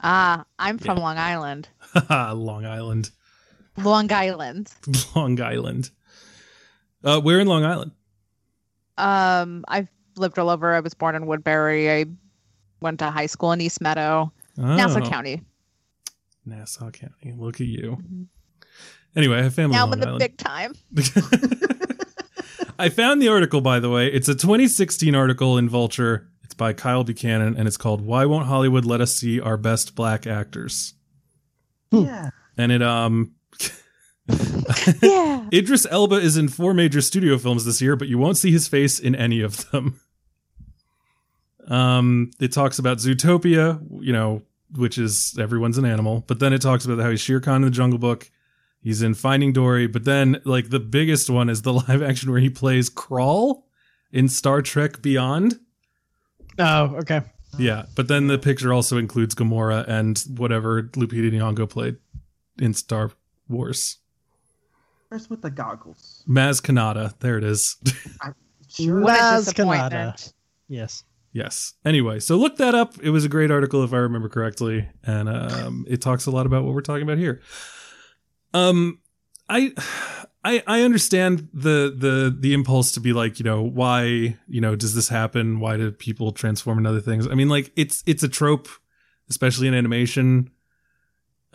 ah 0.01 0.45
i'm 0.59 0.79
from 0.79 0.97
long 1.07 1.19
island 1.19 1.69
Long 2.11 2.65
Island. 2.65 3.11
long 3.77 4.13
island 4.13 4.71
Long 5.17 5.41
Island. 5.41 5.91
Uh 7.05 7.21
where 7.21 7.41
in 7.41 7.47
Long 7.47 7.65
Island? 7.65 7.93
Um, 8.97 9.65
I've 9.69 9.89
lived 10.17 10.39
all 10.41 10.51
over. 10.51 10.75
I 10.75 10.81
was 10.81 10.93
born 10.95 11.15
in 11.15 11.27
Woodbury. 11.27 11.89
I 11.91 12.07
went 12.81 12.99
to 12.99 13.11
high 13.11 13.27
school 13.27 13.53
in 13.53 13.61
East 13.61 13.81
Meadow, 13.81 14.33
Nassau 14.57 15.01
Oh, 15.05 15.09
County. 15.09 15.41
Nassau 16.45 16.91
County. 16.91 17.33
Look 17.37 17.61
at 17.61 17.69
you. 17.69 17.99
Anyway, 19.15 19.39
I 19.39 19.43
have 19.43 19.55
family 19.55 19.77
Now 19.77 19.87
I'm 19.87 19.93
in 19.93 20.01
the 20.01 20.07
Island. 20.09 20.19
big 20.19 20.37
time. 20.37 20.73
I 22.79 22.89
found 22.89 23.23
the 23.23 23.29
article, 23.29 23.61
by 23.61 23.79
the 23.81 23.89
way. 23.91 24.09
It's 24.09 24.29
a 24.29 24.35
2016 24.35 25.15
article 25.15 25.57
in 25.59 25.69
Vulture. 25.69 26.29
It's 26.49 26.55
by 26.55 26.73
Kyle 26.73 27.05
Buchanan, 27.05 27.59
and 27.59 27.69
it's 27.69 27.77
called 27.77 28.01
"Why 28.01 28.25
Won't 28.25 28.47
Hollywood 28.47 28.87
Let 28.87 29.03
Us 29.03 29.15
See 29.15 29.39
Our 29.39 29.59
Best 29.59 29.95
Black 29.95 30.27
Actors?" 30.27 30.95
Yeah. 31.91 32.31
And 32.57 32.73
it 32.73 32.83
um, 32.83 33.35
yeah. 35.03 35.47
Idris 35.53 35.87
Elba 35.91 36.15
is 36.15 36.39
in 36.39 36.49
four 36.49 36.73
major 36.73 37.03
studio 37.03 37.37
films 37.37 37.67
this 37.67 37.83
year, 37.83 37.97
but 37.97 38.09
you 38.09 38.17
won't 38.17 38.39
see 38.39 38.51
his 38.51 38.67
face 38.67 38.99
in 38.99 39.15
any 39.15 39.43
of 39.43 39.71
them. 39.71 40.01
Um, 41.67 42.31
it 42.41 42.51
talks 42.51 42.79
about 42.79 42.97
Zootopia, 42.97 43.79
you 44.01 44.11
know, 44.11 44.41
which 44.75 44.97
is 44.97 45.37
everyone's 45.39 45.77
an 45.77 45.85
animal, 45.85 46.25
but 46.27 46.41
then 46.41 46.55
it 46.55 46.63
talks 46.63 46.87
about 46.87 46.99
how 46.99 47.11
he's 47.11 47.21
Shere 47.21 47.41
Khan 47.41 47.57
in 47.57 47.63
the 47.65 47.71
Jungle 47.71 47.99
Book. 47.99 48.31
He's 48.81 49.03
in 49.03 49.13
Finding 49.13 49.53
Dory, 49.53 49.87
but 49.87 50.05
then 50.05 50.41
like 50.47 50.71
the 50.71 50.81
biggest 50.81 51.29
one 51.29 51.51
is 51.51 51.61
the 51.61 51.75
live 51.75 52.03
action 52.03 52.31
where 52.31 52.41
he 52.41 52.49
plays 52.49 52.89
Krall 52.89 53.65
in 54.11 54.31
Star 54.31 54.63
Trek 54.63 55.03
Beyond. 55.03 55.61
Oh, 56.59 56.97
okay. 56.97 57.23
Yeah, 57.59 57.87
but 57.97 58.09
then 58.09 58.27
the 58.27 58.39
picture 58.39 58.73
also 58.73 58.99
includes 58.99 59.35
Gamora 59.35 59.89
and 59.89 60.23
whatever 60.37 60.83
Lupita 60.83 61.33
Nyong'o 61.33 61.69
played 61.69 61.97
in 62.59 62.75
Star 62.75 63.11
Wars. 63.49 63.99
Where's 65.09 65.31
with 65.31 65.41
the 65.41 65.51
goggles? 65.51 66.23
Maz 66.29 66.61
Kanata, 66.61 67.19
there 67.21 67.39
it 67.39 67.45
is. 67.45 67.77
Sure. 68.71 69.01
What 69.01 69.19
a 69.19 69.23
Maz. 69.23 69.55
Kanata. 69.55 70.33
Yes. 70.69 71.03
Yes. 71.33 71.73
Anyway, 71.85 72.21
so 72.21 72.37
look 72.37 72.59
that 72.59 72.75
up. 72.75 72.95
It 73.03 73.09
was 73.11 73.25
a 73.25 73.29
great 73.29 73.51
article 73.51 73.83
if 73.83 73.95
I 73.95 73.97
remember 73.97 74.29
correctly, 74.29 74.87
and 75.03 75.27
um, 75.29 75.87
it 75.89 76.03
talks 76.03 76.27
a 76.27 76.31
lot 76.31 76.45
about 76.45 76.65
what 76.65 76.75
we're 76.75 76.83
talking 76.83 77.03
about 77.03 77.17
here. 77.17 77.41
Um, 78.53 79.01
I, 79.49 79.73
I, 80.45 80.63
I 80.67 80.83
understand 80.83 81.49
the 81.53 81.93
the 81.95 82.35
the 82.39 82.55
impulse 82.55 82.93
to 82.93 83.01
be 83.01 83.13
like, 83.13 83.39
you 83.39 83.45
know, 83.45 83.63
why, 83.63 84.37
you 84.49 84.61
know, 84.61 84.77
does 84.77 84.95
this 84.95 85.09
happen? 85.09 85.61
Why 85.61 85.77
do 85.77 85.91
people 85.91 86.33
transform 86.33 86.79
into 86.79 86.91
other 86.91 87.01
things? 87.01 87.27
I 87.27 87.35
mean, 87.35 87.49
like, 87.49 87.73
it's 87.77 88.03
it's 88.07 88.23
a 88.23 88.29
trope, 88.29 88.69
especially 89.29 89.69
in 89.69 89.75
animation. 89.75 90.51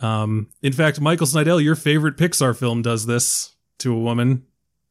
Um, 0.00 0.50
in 0.62 0.72
fact, 0.72 1.00
Michael 1.00 1.26
Snydel, 1.26 1.62
your 1.62 1.76
favorite 1.76 2.16
Pixar 2.16 2.56
film, 2.56 2.82
does 2.82 3.06
this 3.06 3.54
to 3.78 3.94
a 3.94 3.98
woman. 3.98 4.44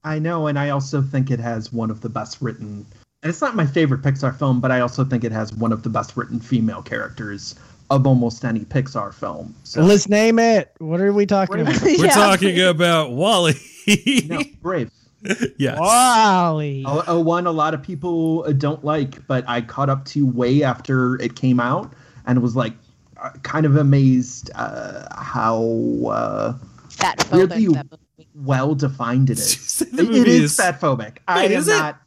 I 0.03 0.19
know, 0.19 0.47
and 0.47 0.57
I 0.57 0.69
also 0.69 1.01
think 1.01 1.29
it 1.29 1.39
has 1.39 1.71
one 1.71 1.91
of 1.91 2.01
the 2.01 2.09
best 2.09 2.41
written. 2.41 2.85
And 3.21 3.29
it's 3.29 3.41
not 3.41 3.55
my 3.55 3.65
favorite 3.65 4.01
Pixar 4.01 4.37
film, 4.37 4.59
but 4.59 4.71
I 4.71 4.81
also 4.81 5.05
think 5.05 5.23
it 5.23 5.31
has 5.31 5.53
one 5.53 5.71
of 5.71 5.83
the 5.83 5.89
best 5.89 6.17
written 6.17 6.39
female 6.39 6.81
characters 6.81 7.55
of 7.89 8.07
almost 8.07 8.43
any 8.45 8.61
Pixar 8.61 9.13
film. 9.13 9.53
So 9.63 9.81
Let's 9.83 10.07
name 10.09 10.39
it. 10.39 10.71
What 10.79 10.99
are 11.01 11.13
we 11.13 11.25
talking 11.25 11.59
about? 11.61 11.81
We're 11.83 12.05
Yeah. 12.05 12.09
talking 12.13 12.59
about 12.61 13.11
WALL-E. 13.11 14.27
no, 14.29 14.41
Brave. 14.61 14.89
yes. 15.57 15.77
WALL-E. 15.79 16.83
A, 16.87 17.11
a 17.11 17.19
one 17.21 17.45
a 17.47 17.51
lot 17.51 17.73
of 17.73 17.81
people 17.83 18.43
uh, 18.47 18.51
don't 18.51 18.83
like, 18.83 19.25
but 19.27 19.43
I 19.47 19.61
caught 19.61 19.89
up 19.89 20.05
to 20.05 20.25
way 20.25 20.63
after 20.63 21.15
it 21.21 21.35
came 21.35 21.59
out 21.59 21.93
and 22.25 22.41
was 22.41 22.55
like 22.55 22.73
uh, 23.21 23.29
kind 23.43 23.65
of 23.65 23.75
amazed 23.75 24.49
uh, 24.55 25.05
how 25.15 25.63
uh, 26.09 26.53
Fat 26.89 27.27
Weirdly, 27.31 27.65
phobic. 27.67 27.89
That 27.89 27.99
well 28.35 28.75
defined 28.75 29.29
it 29.29 29.35
Did 29.37 29.43
you 29.43 29.43
is. 29.43 29.71
say 29.71 29.85
the 29.91 30.03
It- 30.03 30.15
it 30.15 30.27
is 30.27 30.43
is- 30.51 30.57
fat 30.57 30.79
phobic. 30.81 31.17
I 31.27 31.45
am 31.45 31.51
is 31.51 31.67
it? 31.67 31.71
not. 31.77 31.99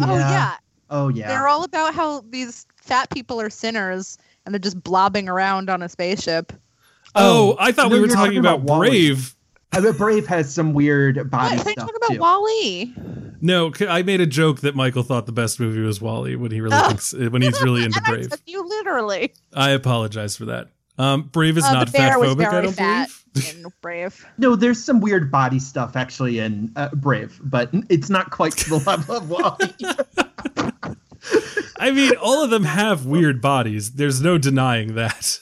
Oh 0.00 0.16
yeah. 0.16 0.54
Oh 0.88 1.08
yeah. 1.08 1.28
They're 1.28 1.48
all 1.48 1.64
about 1.64 1.94
how 1.94 2.22
these 2.30 2.66
fat 2.90 3.08
people 3.10 3.40
are 3.40 3.48
sinners 3.50 4.18
and 4.44 4.54
they're 4.54 4.58
just 4.58 4.82
blobbing 4.82 5.28
around 5.28 5.70
on 5.70 5.82
a 5.82 5.88
spaceship. 5.88 6.52
Oh, 7.14 7.56
I 7.58 7.72
thought 7.72 7.88
No, 7.88 7.94
we 7.96 8.00
were 8.00 8.06
talking, 8.08 8.24
talking 8.24 8.38
about, 8.38 8.60
about 8.60 8.78
Brave. 8.78 9.34
I 9.72 9.80
bet 9.80 9.96
Brave 9.96 10.26
has 10.26 10.52
some 10.52 10.74
weird 10.74 11.30
body 11.30 11.56
What? 11.56 11.66
Are 11.66 11.70
you 11.70 11.72
stuff 11.72 11.74
talking 11.76 11.94
about 11.96 12.12
too. 12.14 12.18
WALL-E? 12.20 12.94
No, 13.40 13.72
I 13.88 14.02
made 14.02 14.20
a 14.20 14.26
joke 14.26 14.60
that 14.60 14.74
Michael 14.76 15.02
thought 15.02 15.26
the 15.26 15.32
best 15.32 15.58
movie 15.60 15.80
was 15.80 16.00
WALL-E 16.00 16.36
when 16.36 16.50
he 16.50 16.60
really 16.60 16.76
Oh. 16.78 16.88
thinks 16.88 17.12
when 17.14 17.40
he's 17.42 17.60
really 17.62 17.84
into 17.84 18.00
Brave. 18.02 18.28
you 18.46 18.68
literally. 18.68 19.32
I 19.54 19.70
apologize 19.70 20.36
for 20.36 20.46
that. 20.46 20.68
Um, 20.98 21.22
Brave 21.32 21.56
is 21.56 21.64
Uh, 21.64 21.72
not 21.72 21.86
the 21.86 21.92
bear 21.92 22.10
fat 22.10 22.18
phobic. 22.18 22.46
I 22.46 22.60
don't 22.62 22.72
fat 22.74 23.08
believe. 23.32 23.56
in 23.56 23.66
Brave. 23.80 24.26
No, 24.38 24.54
there's 24.56 24.82
some 24.84 25.00
weird 25.00 25.30
body 25.30 25.58
stuff 25.58 25.96
actually 25.96 26.40
in 26.40 26.72
uh, 26.76 26.88
Brave, 26.94 27.40
but 27.42 27.70
it's 27.88 28.10
not 28.10 28.30
quite 28.30 28.52
to 28.58 28.70
the 28.70 28.78
level 28.86 29.16
of 29.16 29.30
WALL-E. 29.30 29.86
I 31.78 31.90
mean, 31.90 32.12
all 32.20 32.44
of 32.44 32.50
them 32.50 32.64
have 32.64 33.06
weird 33.06 33.40
bodies. 33.40 33.92
There's 33.92 34.20
no 34.20 34.36
denying 34.38 34.94
that. 34.96 35.40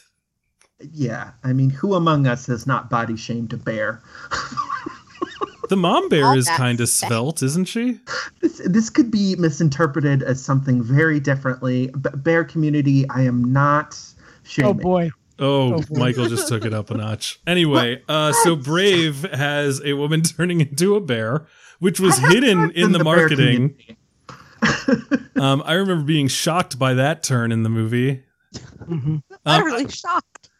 Yeah, 0.93 1.33
I 1.43 1.53
mean, 1.53 1.71
who 1.71 1.95
among 1.95 2.27
us 2.29 2.47
has 2.47 2.67
not 2.67 2.89
body 2.91 3.17
shamed 3.17 3.53
a 3.53 3.57
bear? 3.57 4.03
The 5.69 5.77
mom 5.77 6.09
bear 6.09 6.25
All 6.27 6.39
is 6.39 6.49
kind 6.49 6.81
of 6.81 6.89
said. 6.89 7.09
svelte, 7.09 7.43
isn't 7.43 7.67
she? 7.67 8.01
This 8.41 8.63
this 8.65 8.89
could 8.89 9.11
be 9.11 9.37
misinterpreted 9.37 10.23
as 10.23 10.43
something 10.43 10.83
very 10.83 11.21
differently. 11.21 11.89
B- 11.89 12.09
bear 12.15 12.43
community, 12.45 13.07
I 13.11 13.23
am 13.23 13.53
not 13.53 13.99
Oh 14.63 14.73
boy. 14.73 15.11
Oh, 15.39 15.75
Oh. 15.75 15.83
Michael 15.91 16.27
just 16.27 16.49
took 16.49 16.65
it 16.65 16.73
up 16.73 16.91
a 16.91 16.97
notch. 16.97 17.39
Anyway, 17.47 18.03
uh, 18.09 18.33
so 18.45 18.57
Brave 18.57 19.23
has 19.33 19.83
a 19.85 19.93
woman 19.93 20.23
turning 20.37 20.61
into 20.63 20.97
a 20.97 21.01
bear, 21.01 21.47
which 21.81 22.01
was 22.01 22.17
hidden 22.19 22.71
in 22.71 22.93
the 22.93 22.99
bear 23.01 23.05
marketing. 23.05 23.77
Community. 24.61 25.25
Um, 25.39 25.63
I 25.65 25.75
remember 25.75 26.03
being 26.05 26.27
shocked 26.27 26.81
by 26.81 26.95
that 26.95 27.23
turn 27.23 27.53
in 27.53 27.63
the 27.63 27.69
movie. 27.69 28.25
Mhm. 28.83 29.23
I'm 29.47 29.61
Um, 29.63 29.65
really 29.67 29.89
shocked. 29.89 30.51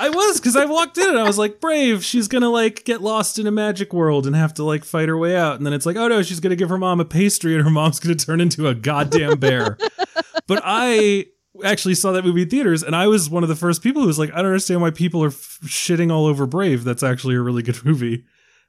I 0.00 0.08
was 0.08 0.40
because 0.40 0.56
I 0.56 0.64
walked 0.64 0.98
in 0.98 1.08
and 1.08 1.18
I 1.18 1.22
was 1.22 1.38
like, 1.38 1.60
"Brave, 1.60 2.02
she's 2.04 2.26
gonna 2.26 2.48
like 2.48 2.84
get 2.84 3.00
lost 3.00 3.38
in 3.38 3.46
a 3.46 3.52
magic 3.52 3.92
world 3.92 4.26
and 4.26 4.34
have 4.34 4.52
to 4.54 4.64
like 4.64 4.82
fight 4.84 5.08
her 5.08 5.16
way 5.16 5.36
out." 5.36 5.56
And 5.56 5.64
then 5.64 5.72
it's 5.72 5.86
like, 5.86 5.96
"Oh 5.96 6.08
no, 6.08 6.20
she's 6.22 6.40
gonna 6.40 6.56
give 6.56 6.68
her 6.68 6.78
mom 6.78 6.98
a 6.98 7.04
pastry 7.04 7.54
and 7.54 7.62
her 7.62 7.70
mom's 7.70 8.00
gonna 8.00 8.16
turn 8.16 8.40
into 8.40 8.66
a 8.66 8.74
goddamn 8.74 9.38
bear." 9.38 9.78
but 10.48 10.60
I 10.64 11.26
actually 11.62 11.94
saw 11.94 12.10
that 12.12 12.24
movie 12.24 12.42
in 12.42 12.48
theaters 12.50 12.82
and 12.82 12.96
I 12.96 13.06
was 13.06 13.30
one 13.30 13.44
of 13.44 13.48
the 13.48 13.54
first 13.54 13.82
people 13.82 14.02
who 14.02 14.08
was 14.08 14.18
like, 14.18 14.30
"I 14.32 14.38
don't 14.38 14.46
understand 14.46 14.80
why 14.80 14.90
people 14.90 15.22
are 15.22 15.28
f- 15.28 15.58
shitting 15.66 16.10
all 16.10 16.26
over 16.26 16.44
Brave. 16.46 16.82
That's 16.82 17.04
actually 17.04 17.36
a 17.36 17.40
really 17.40 17.62
good 17.62 17.84
movie." 17.84 18.24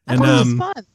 I 0.07 0.13
And 0.13 0.21
thought 0.21 0.27
was 0.31 0.41
um, 0.41 0.57
fun. 0.59 0.85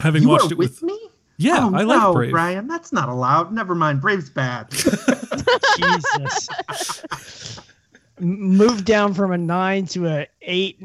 having 0.00 0.22
You 0.24 0.28
watched 0.30 0.46
are 0.46 0.52
it 0.54 0.58
with, 0.58 0.80
with, 0.80 0.82
me? 0.82 0.98
Yeah, 1.38 1.58
oh, 1.60 1.74
I 1.74 1.82
like 1.82 1.98
no, 2.00 2.12
Brave. 2.14 2.30
Brian, 2.32 2.66
that's 2.66 2.92
not 2.92 3.08
allowed. 3.08 3.52
Never 3.52 3.74
mind. 3.74 4.00
Brave's 4.00 4.30
bad. 4.30 4.70
Jesus. 5.76 6.48
M- 8.18 8.40
Moved 8.40 8.84
down 8.84 9.14
from 9.14 9.32
a 9.32 9.38
nine 9.38 9.86
to 9.86 10.06
a 10.08 10.26
eight 10.42 10.82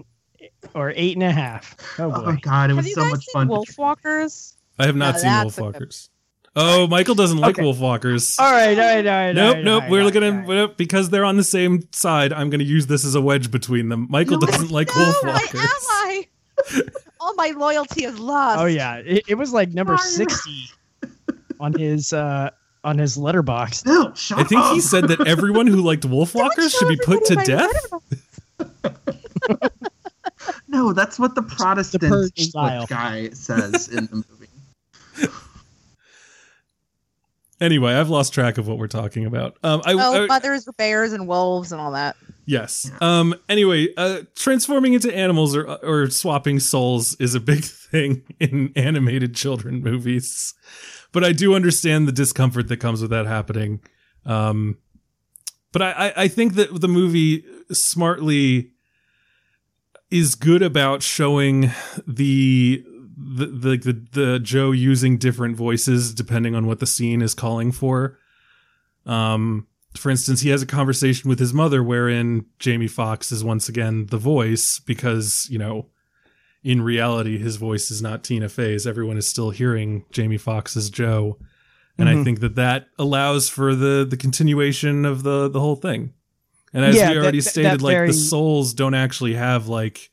or 0.75 0.91
eight 0.95 1.15
and 1.15 1.23
a 1.23 1.31
half. 1.31 1.75
Oh 1.99 2.11
oh 2.13 2.25
boy. 2.25 2.37
God, 2.41 2.69
it 2.69 2.75
Have 2.75 2.77
was 2.77 2.87
you 2.87 2.95
so 2.95 3.01
guys 3.03 3.11
much 3.11 3.25
seen 3.25 3.33
fun. 3.33 3.47
to- 3.47 3.53
Wolfwalkers? 3.53 4.55
I 4.79 4.85
have 4.85 4.95
not 4.95 5.13
Now 5.15 5.19
seen 5.19 5.29
that's 5.29 5.57
a 5.57 5.61
good- 5.61 5.73
Wolfwalkers. 5.75 6.09
Oh, 6.53 6.85
Michael 6.87 7.15
doesn't 7.15 7.37
like 7.37 7.57
Okay. 7.57 7.65
Wolfwalkers. 7.65 8.37
All 8.37 8.51
right, 8.51 8.77
all 8.77 8.83
right, 8.85 9.07
all 9.07 9.13
right. 9.13 9.33
Nope, 9.33 9.47
all 9.47 9.53
right, 9.55 9.63
nope. 9.63 9.83
all 9.83 9.89
We're 9.89 9.99
right, 9.99 10.03
looking 10.05 10.23
all 10.23 10.29
at 10.51 10.67
right. 10.67 10.77
because 10.77 11.09
they're 11.09 11.23
on 11.23 11.37
the 11.37 11.45
same 11.45 11.87
side. 11.93 12.33
I'm 12.33 12.49
going 12.49 12.59
to 12.59 12.65
use 12.65 12.87
this 12.87 13.05
as 13.05 13.15
a 13.15 13.21
wedge 13.21 13.51
between 13.51 13.87
them. 13.87 14.07
Michael 14.09 14.37
No, 14.37 14.47
doesn't 14.47 14.69
like 14.69 14.89
no, 14.89 14.95
Wolfwalkers. 15.23 15.53
my 15.53 16.25
ally. 16.73 16.81
All 17.21 17.33
my 17.35 17.51
loyalty 17.55 18.03
is 18.05 18.17
lost. 18.19 18.59
Oh 18.59 18.65
yeah, 18.65 18.95
it, 18.97 19.23
it 19.29 19.35
was 19.35 19.53
like 19.53 19.69
number 19.69 19.95
Brian. 19.95 20.09
sixty 20.11 20.65
on 21.59 21.73
his 21.73 22.11
uh 22.13 22.49
on 22.83 22.97
his 22.97 23.15
Letterboxd. 23.17 23.85
No, 23.85 24.11
shut 24.15 24.39
I 24.39 24.43
think 24.43 24.61
up. 24.61 24.73
he 24.73 24.81
said 24.81 25.07
that 25.09 25.27
everyone 25.27 25.67
who 25.67 25.81
liked 25.81 26.03
Wolfwalkers 26.03 26.77
should 26.77 26.87
be 26.89 26.97
put 26.97 27.23
to 27.25 27.35
death. 27.35 27.71
No, 30.67 30.93
that's 30.93 31.19
what 31.19 31.35
the 31.35 31.41
Protestant 31.57 32.01
Purge 32.03 32.31
English 32.37 32.87
guy 32.87 33.29
says 33.31 33.89
in 33.89 34.05
the 34.07 34.15
movie. 34.15 35.31
Anyway, 37.59 37.93
I've 37.93 38.09
lost 38.09 38.33
track 38.33 38.57
of 38.57 38.67
what 38.67 38.77
we're 38.77 38.87
talking 38.87 39.25
about. 39.25 39.57
Um, 39.63 39.81
I, 39.85 39.93
Oh, 39.93 40.23
I- 40.23 40.27
mothers, 40.27 40.67
bears, 40.77 41.13
and 41.13 41.27
wolves, 41.27 41.71
and 41.71 41.79
all 41.81 41.91
that. 41.91 42.15
Yes. 42.45 42.91
Um, 43.01 43.35
anyway, 43.49 43.89
uh, 43.95 44.21
transforming 44.35 44.93
into 44.93 45.15
animals 45.15 45.55
or 45.55 45.65
or 45.83 46.09
swapping 46.09 46.59
souls 46.59 47.15
is 47.15 47.35
a 47.35 47.39
big 47.39 47.63
thing 47.91 48.23
in 48.39 48.71
animated 48.75 49.35
children 49.35 49.81
movies, 49.81 50.53
but 51.11 51.23
I 51.23 51.31
do 51.31 51.55
understand 51.55 52.07
the 52.07 52.11
discomfort 52.11 52.67
that 52.67 52.77
comes 52.77 53.01
with 53.01 53.11
that 53.11 53.25
happening. 53.25 53.81
Um, 54.25 54.77
but 55.71 55.81
I, 55.81 55.91
I, 55.91 56.13
I 56.23 56.27
think 56.27 56.55
that 56.55 56.81
the 56.81 56.87
movie 56.87 57.45
smartly 57.71 58.71
is 60.09 60.35
good 60.35 60.61
about 60.61 61.01
showing 61.01 61.71
the 62.05 62.83
the, 63.17 63.45
the 63.45 63.77
the 63.77 64.07
the 64.11 64.39
Joe 64.39 64.71
using 64.71 65.17
different 65.17 65.55
voices 65.55 66.13
depending 66.13 66.55
on 66.55 66.67
what 66.67 66.79
the 66.79 66.87
scene 66.87 67.21
is 67.21 67.33
calling 67.33 67.71
for. 67.71 68.19
Um, 69.05 69.67
for 69.97 70.09
instance, 70.09 70.41
he 70.41 70.49
has 70.49 70.61
a 70.61 70.65
conversation 70.67 71.29
with 71.29 71.39
his 71.39 71.53
mother 71.53 71.83
wherein 71.83 72.45
Jamie 72.59 72.87
Foxx 72.87 73.31
is 73.31 73.43
once 73.43 73.67
again 73.69 74.05
the 74.07 74.17
voice 74.17 74.79
because 74.79 75.47
you 75.49 75.57
know, 75.59 75.87
in 76.63 76.81
reality, 76.81 77.37
his 77.37 77.55
voice 77.57 77.91
is 77.91 78.01
not 78.01 78.23
Tina 78.23 78.47
Fey's. 78.49 78.85
Everyone 78.87 79.17
is 79.17 79.27
still 79.27 79.49
hearing 79.49 80.05
Jamie 80.11 80.37
Foxx 80.37 80.77
as 80.77 80.89
Joe, 80.89 81.37
and 81.97 82.07
I 82.07 82.13
Mhm. 82.15 82.23
think 82.23 82.39
that 82.41 82.55
that 82.55 82.87
allows 82.99 83.49
for 83.49 83.75
the 83.75 84.05
the 84.09 84.17
continuation 84.17 85.05
of 85.05 85.23
the 85.23 85.49
the 85.49 85.59
whole 85.59 85.75
thing. 85.75 86.13
And 86.73 86.85
as 86.85 86.95
Yeah, 86.95 87.11
we 87.11 87.17
already 87.17 87.39
that- 87.39 87.43
that 87.45 87.49
stated, 87.51 87.81
like 87.81 87.93
very- 87.95 88.07
the 88.07 88.13
souls 88.13 88.73
don't 88.73 88.93
actually 88.93 89.33
have 89.33 89.67
like 89.67 90.09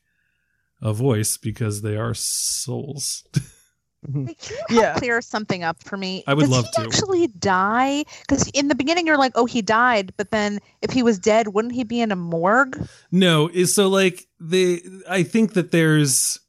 a 0.81 0.91
voice 0.93 1.37
because 1.37 1.81
they 1.81 1.95
are 1.95 2.13
souls. 2.13 3.23
Mm-hmm. 4.07 4.25
Wait, 4.25 4.37
can 4.39 4.55
you 4.55 4.63
help 4.69 4.81
Yeah. 4.81 4.93
clear 4.99 5.21
something 5.21 5.63
up 5.63 5.83
for 5.83 5.97
me? 5.97 6.23
I 6.25 6.33
would 6.33 6.43
Does 6.43 6.49
love 6.51 6.65
he 6.65 6.71
to. 6.71 6.81
actually 6.87 7.27
die? 7.27 8.05
Because 8.21 8.47
in 8.49 8.67
the 8.69 8.75
beginning 8.75 9.05
you're 9.05 9.17
like, 9.17 9.33
oh, 9.35 9.45
he 9.45 9.61
died, 9.61 10.13
but 10.17 10.31
then 10.31 10.59
if 10.81 10.91
he 10.91 11.03
was 11.03 11.19
dead, 11.19 11.49
wouldn't 11.49 11.73
he 11.73 11.83
be 11.83 11.99
in 12.01 12.11
a 12.11 12.15
morgue? 12.15 12.81
No, 13.11 13.49
is 13.49 13.73
so 13.75 13.87
like 13.89 14.25
the 14.39 14.81
I 15.09 15.23
think 15.23 15.53
that 15.53 15.71
there's 15.71 16.39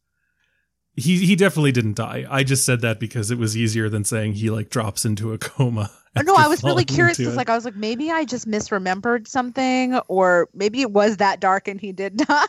he 0.97 1.25
he 1.27 1.35
definitely 1.35 1.73
didn't 1.73 1.97
die. 1.97 2.27
I 2.31 2.45
just 2.45 2.65
said 2.65 2.83
that 2.83 3.01
because 3.01 3.31
it 3.31 3.39
was 3.39 3.57
easier 3.57 3.89
than 3.89 4.05
saying 4.05 4.35
he 4.35 4.51
like 4.51 4.69
drops 4.71 5.05
into 5.05 5.33
a 5.33 5.39
coma. 5.39 5.91
Oh, 6.17 6.23
no, 6.23 6.35
I 6.35 6.49
was 6.49 6.65
really 6.65 6.85
curious 6.85 7.19
because 7.19 7.37
like 7.37 7.49
I 7.49 7.55
was 7.55 7.65
like, 7.65 7.77
maybe 7.77 8.11
I 8.11 8.25
just 8.25 8.47
misremembered 8.49 9.29
something, 9.29 9.97
or 10.09 10.49
maybe 10.53 10.81
it 10.83 10.91
was 10.91 11.19
that 11.19 11.39
dark 11.41 11.69
and 11.69 11.81
he 11.81 11.93
did 11.93 12.17
die. 12.29 12.47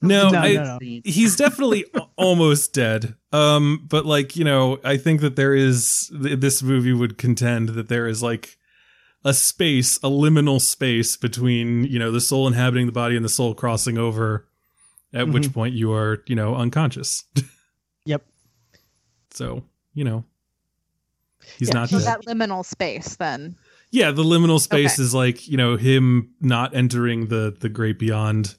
No, 0.00 0.30
No, 0.30 0.38
I, 0.38 0.52
no, 0.54 0.78
he's 0.80 1.36
definitely 1.36 1.84
almost 2.16 2.72
dead. 2.72 3.14
Um, 3.32 3.86
but 3.88 4.06
like 4.06 4.36
you 4.36 4.44
know, 4.44 4.78
I 4.84 4.96
think 4.96 5.20
that 5.20 5.36
there 5.36 5.54
is 5.54 6.10
this 6.12 6.62
movie 6.62 6.92
would 6.92 7.18
contend 7.18 7.70
that 7.70 7.88
there 7.88 8.06
is 8.06 8.22
like 8.22 8.56
a 9.24 9.34
space, 9.34 9.96
a 9.98 10.08
liminal 10.08 10.60
space 10.60 11.16
between 11.16 11.84
you 11.84 11.98
know 11.98 12.10
the 12.12 12.20
soul 12.20 12.46
inhabiting 12.46 12.86
the 12.86 12.92
body 12.92 13.16
and 13.16 13.24
the 13.24 13.28
soul 13.28 13.54
crossing 13.54 13.98
over. 13.98 14.46
At 15.14 15.28
which 15.28 15.52
point 15.54 15.74
you 15.74 15.92
are 15.92 16.22
you 16.26 16.36
know 16.36 16.54
unconscious. 16.54 17.24
Yep. 18.04 18.24
So 19.32 19.64
you 19.94 20.04
know. 20.04 20.24
He's 21.58 21.68
Yeah, 21.68 21.74
not 21.74 21.88
so 21.88 21.98
dead. 21.98 22.06
that 22.06 22.20
liminal 22.26 22.64
space, 22.64 23.16
then. 23.16 23.56
Yeah, 23.90 24.10
the 24.10 24.22
liminal 24.22 24.60
space 24.60 24.94
Okay. 24.94 25.02
is 25.02 25.14
like 25.14 25.48
you 25.48 25.56
know 25.56 25.76
him 25.76 26.30
not 26.40 26.74
entering 26.74 27.28
the 27.28 27.56
the 27.58 27.68
great 27.70 27.98
beyond, 27.98 28.56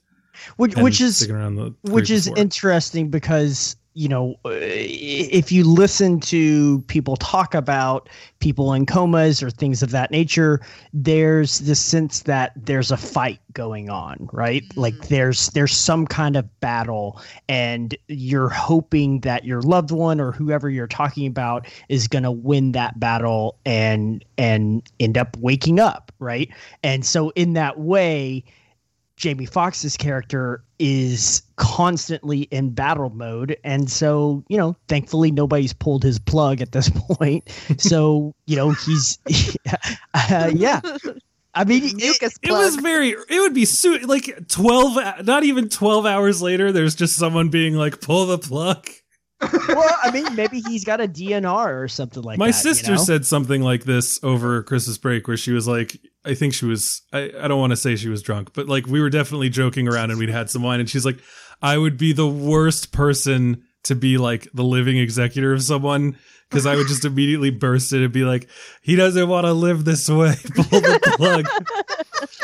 Which 0.58 0.76
which 0.76 1.02
is 1.02 1.30
around 1.30 1.56
the 1.56 1.74
which 1.84 2.08
great 2.08 2.10
is 2.12 2.26
before. 2.26 2.42
interesting 2.42 3.10
because 3.10 3.76
you 3.96 4.08
know 4.08 4.36
uh, 4.46 4.52
if 4.54 5.52
you 5.52 5.64
listen 5.64 6.20
to 6.20 6.80
people 6.84 7.16
talk 7.18 7.56
about 7.56 8.08
people 8.40 8.72
in 8.74 8.86
comas 8.86 9.42
or 9.42 9.50
things 9.50 9.82
of 9.82 9.90
that 9.90 10.12
nature 10.12 10.62
there's 10.94 11.58
this 11.60 11.80
sense 11.80 12.22
that 12.22 12.52
there's 12.56 12.92
a 12.92 12.98
fight 12.98 13.40
going 13.54 13.90
on 13.90 14.30
right 14.32 14.64
like 14.78 14.94
Mhm. 14.94 15.08
there's 15.08 15.50
there's 15.50 15.76
some 15.76 16.06
kind 16.06 16.36
of 16.36 16.60
battle 16.60 17.20
and 17.50 17.98
you're 18.08 18.50
hoping 18.50 19.22
that 19.22 19.44
your 19.44 19.64
loved 19.64 19.90
one 19.92 20.22
or 20.22 20.32
whoever 20.32 20.70
you're 20.70 20.88
talking 20.88 21.26
about 21.26 21.66
is 21.90 22.08
going 22.08 22.24
to 22.24 22.32
win 22.32 22.74
that 22.74 23.00
battle 23.00 23.58
and 23.66 24.24
and 24.38 24.84
end 25.00 25.18
up 25.18 25.36
waking 25.38 25.80
up 25.80 26.12
right 26.20 26.50
and 26.84 27.06
so 27.06 27.32
in 27.32 27.54
that 27.54 27.80
way 27.80 28.44
Jamie 29.20 29.46
Foxx's 29.46 29.98
character 29.98 30.64
is 30.80 31.44
constantly 31.58 32.44
in 32.52 32.70
battle 32.70 33.10
mode. 33.10 33.58
And 33.66 33.92
so, 33.92 34.44
you 34.48 34.58
know, 34.58 34.78
thankfully 34.88 35.30
nobody's 35.30 35.74
pulled 35.74 36.04
his 36.04 36.18
plug 36.18 36.62
at 36.62 36.72
this 36.72 36.90
point. 36.96 37.48
So, 37.78 38.34
you 38.48 38.56
know, 38.56 38.72
he's, 38.72 39.20
uh, 40.14 40.52
yeah. 40.56 40.80
I 41.54 41.66
mean, 41.66 41.82
it, 41.84 42.22
It 42.42 42.52
was 42.52 42.76
very. 42.78 43.10
It 43.10 43.40
would 43.42 43.54
be 43.54 43.66
su- 43.66 43.98
like 44.00 44.48
twelve. 44.48 44.98
Not 45.26 45.44
even 45.44 45.68
twelve 45.68 46.06
hours 46.06 46.42
later. 46.42 46.72
There's 46.72 46.96
just 46.96 47.18
someone 47.18 47.50
being 47.50 47.74
like, 47.74 48.00
"Pull 48.02 48.28
the 48.28 48.38
plug." 48.38 48.88
Well, 49.42 49.98
I 50.04 50.12
mean, 50.12 50.36
maybe 50.36 50.60
he's 50.62 50.84
got 50.84 51.00
a 51.00 51.08
DNR 51.08 51.82
or 51.82 51.88
something 51.88 52.24
like 52.24 52.38
My 52.38 52.48
that. 52.48 52.48
My 52.48 52.52
sister 52.52 52.92
you 52.92 52.98
know? 52.98 53.04
said 53.04 53.26
something 53.26 53.62
like 53.62 53.86
this 53.86 54.22
over 54.24 54.64
Christmas 54.64 54.98
break, 54.98 55.28
where 55.28 55.38
she 55.38 55.52
was 55.52 55.68
like, 55.68 55.98
"I 56.26 56.34
think 56.34 56.54
she 56.54 56.66
was. 56.66 57.02
I, 57.14 57.32
I 57.40 57.48
don't 57.48 57.60
want 57.60 57.72
to 57.72 57.78
say 57.78 57.96
she 57.96 58.10
was 58.10 58.22
drunk, 58.22 58.52
but 58.54 58.68
like 58.68 58.88
we 58.88 59.02
were 59.02 59.10
definitely 59.10 59.50
joking 59.50 59.88
around 59.88 60.12
and 60.12 60.20
we'd 60.20 60.30
had 60.30 60.50
some 60.50 60.64
wine, 60.64 60.80
and 60.80 60.90
she's 60.90 61.06
like, 61.06 61.20
I 61.62 61.78
would 61.78 61.98
be 61.98 62.12
the 62.12 62.28
worst 62.28 62.92
person 62.92 63.64
to 63.84 63.96
be 63.96 64.18
like 64.18 64.48
the 64.54 64.64
living 64.64 64.98
executor 64.98 65.54
of 65.54 65.64
someone." 65.64 66.18
Because 66.50 66.66
I 66.66 66.76
would 66.76 66.88
just 66.88 67.06
immediately 67.06 67.52
burst 67.52 67.94
in 67.94 68.02
and 68.02 68.12
be 68.12 68.24
like, 68.24 68.50
"He 68.82 68.96
doesn't 68.96 69.28
want 69.30 69.46
to 69.46 69.54
live 69.54 69.86
this 69.86 70.10
way. 70.10 70.34
Pull 70.56 70.82
the 70.82 71.14
plug." 71.16 71.48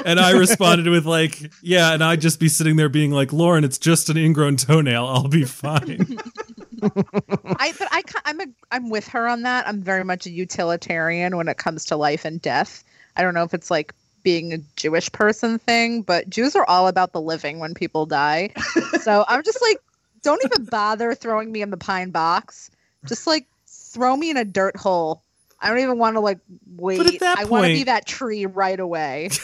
And 0.05 0.19
I 0.19 0.31
responded 0.37 0.87
with 0.87 1.07
like, 1.07 1.51
"Yeah," 1.63 1.91
and 1.91 2.03
I'd 2.03 2.21
just 2.21 2.39
be 2.39 2.47
sitting 2.47 2.75
there 2.75 2.87
being 2.87 3.09
like, 3.11 3.33
"Lauren, 3.33 3.63
it's 3.63 3.79
just 3.79 4.09
an 4.11 4.17
ingrown 4.17 4.57
toenail. 4.57 5.07
I'll 5.07 5.27
be 5.27 5.43
fine." 5.43 6.19
I 6.83 7.73
but 7.77 7.87
I 7.91 8.03
I'm 8.25 8.41
a 8.41 8.45
I'm 8.71 8.89
with 8.89 9.07
her 9.09 9.27
on 9.27 9.43
that. 9.43 9.67
I'm 9.67 9.81
very 9.81 10.03
much 10.03 10.25
a 10.25 10.29
utilitarian 10.29 11.37
when 11.37 11.47
it 11.47 11.57
comes 11.57 11.85
to 11.85 11.95
life 11.95 12.25
and 12.25 12.41
death. 12.41 12.83
I 13.15 13.21
don't 13.21 13.33
know 13.33 13.43
if 13.43 13.53
it's 13.53 13.71
like 13.71 13.93
being 14.23 14.53
a 14.53 14.57
Jewish 14.75 15.11
person 15.11 15.59
thing, 15.59 16.01
but 16.01 16.29
Jews 16.29 16.55
are 16.55 16.65
all 16.67 16.87
about 16.87 17.13
the 17.13 17.21
living 17.21 17.59
when 17.59 17.73
people 17.73 18.05
die. 18.05 18.51
so 19.01 19.23
I'm 19.27 19.43
just 19.43 19.61
like, 19.61 19.79
don't 20.23 20.43
even 20.43 20.65
bother 20.65 21.13
throwing 21.13 21.51
me 21.51 21.61
in 21.61 21.69
the 21.69 21.77
pine 21.77 22.11
box. 22.11 22.71
Just 23.05 23.27
like 23.27 23.47
throw 23.67 24.15
me 24.17 24.29
in 24.31 24.37
a 24.37 24.45
dirt 24.45 24.75
hole. 24.75 25.21
I 25.61 25.69
don't 25.69 25.79
even 25.79 25.97
want 25.97 26.15
to 26.15 26.19
like 26.19 26.39
wait. 26.75 27.19
that 27.19 27.37
I 27.37 27.45
want 27.45 27.65
to 27.65 27.73
be 27.73 27.83
that 27.85 28.05
tree 28.05 28.45
right 28.45 28.79
away. 28.79 29.29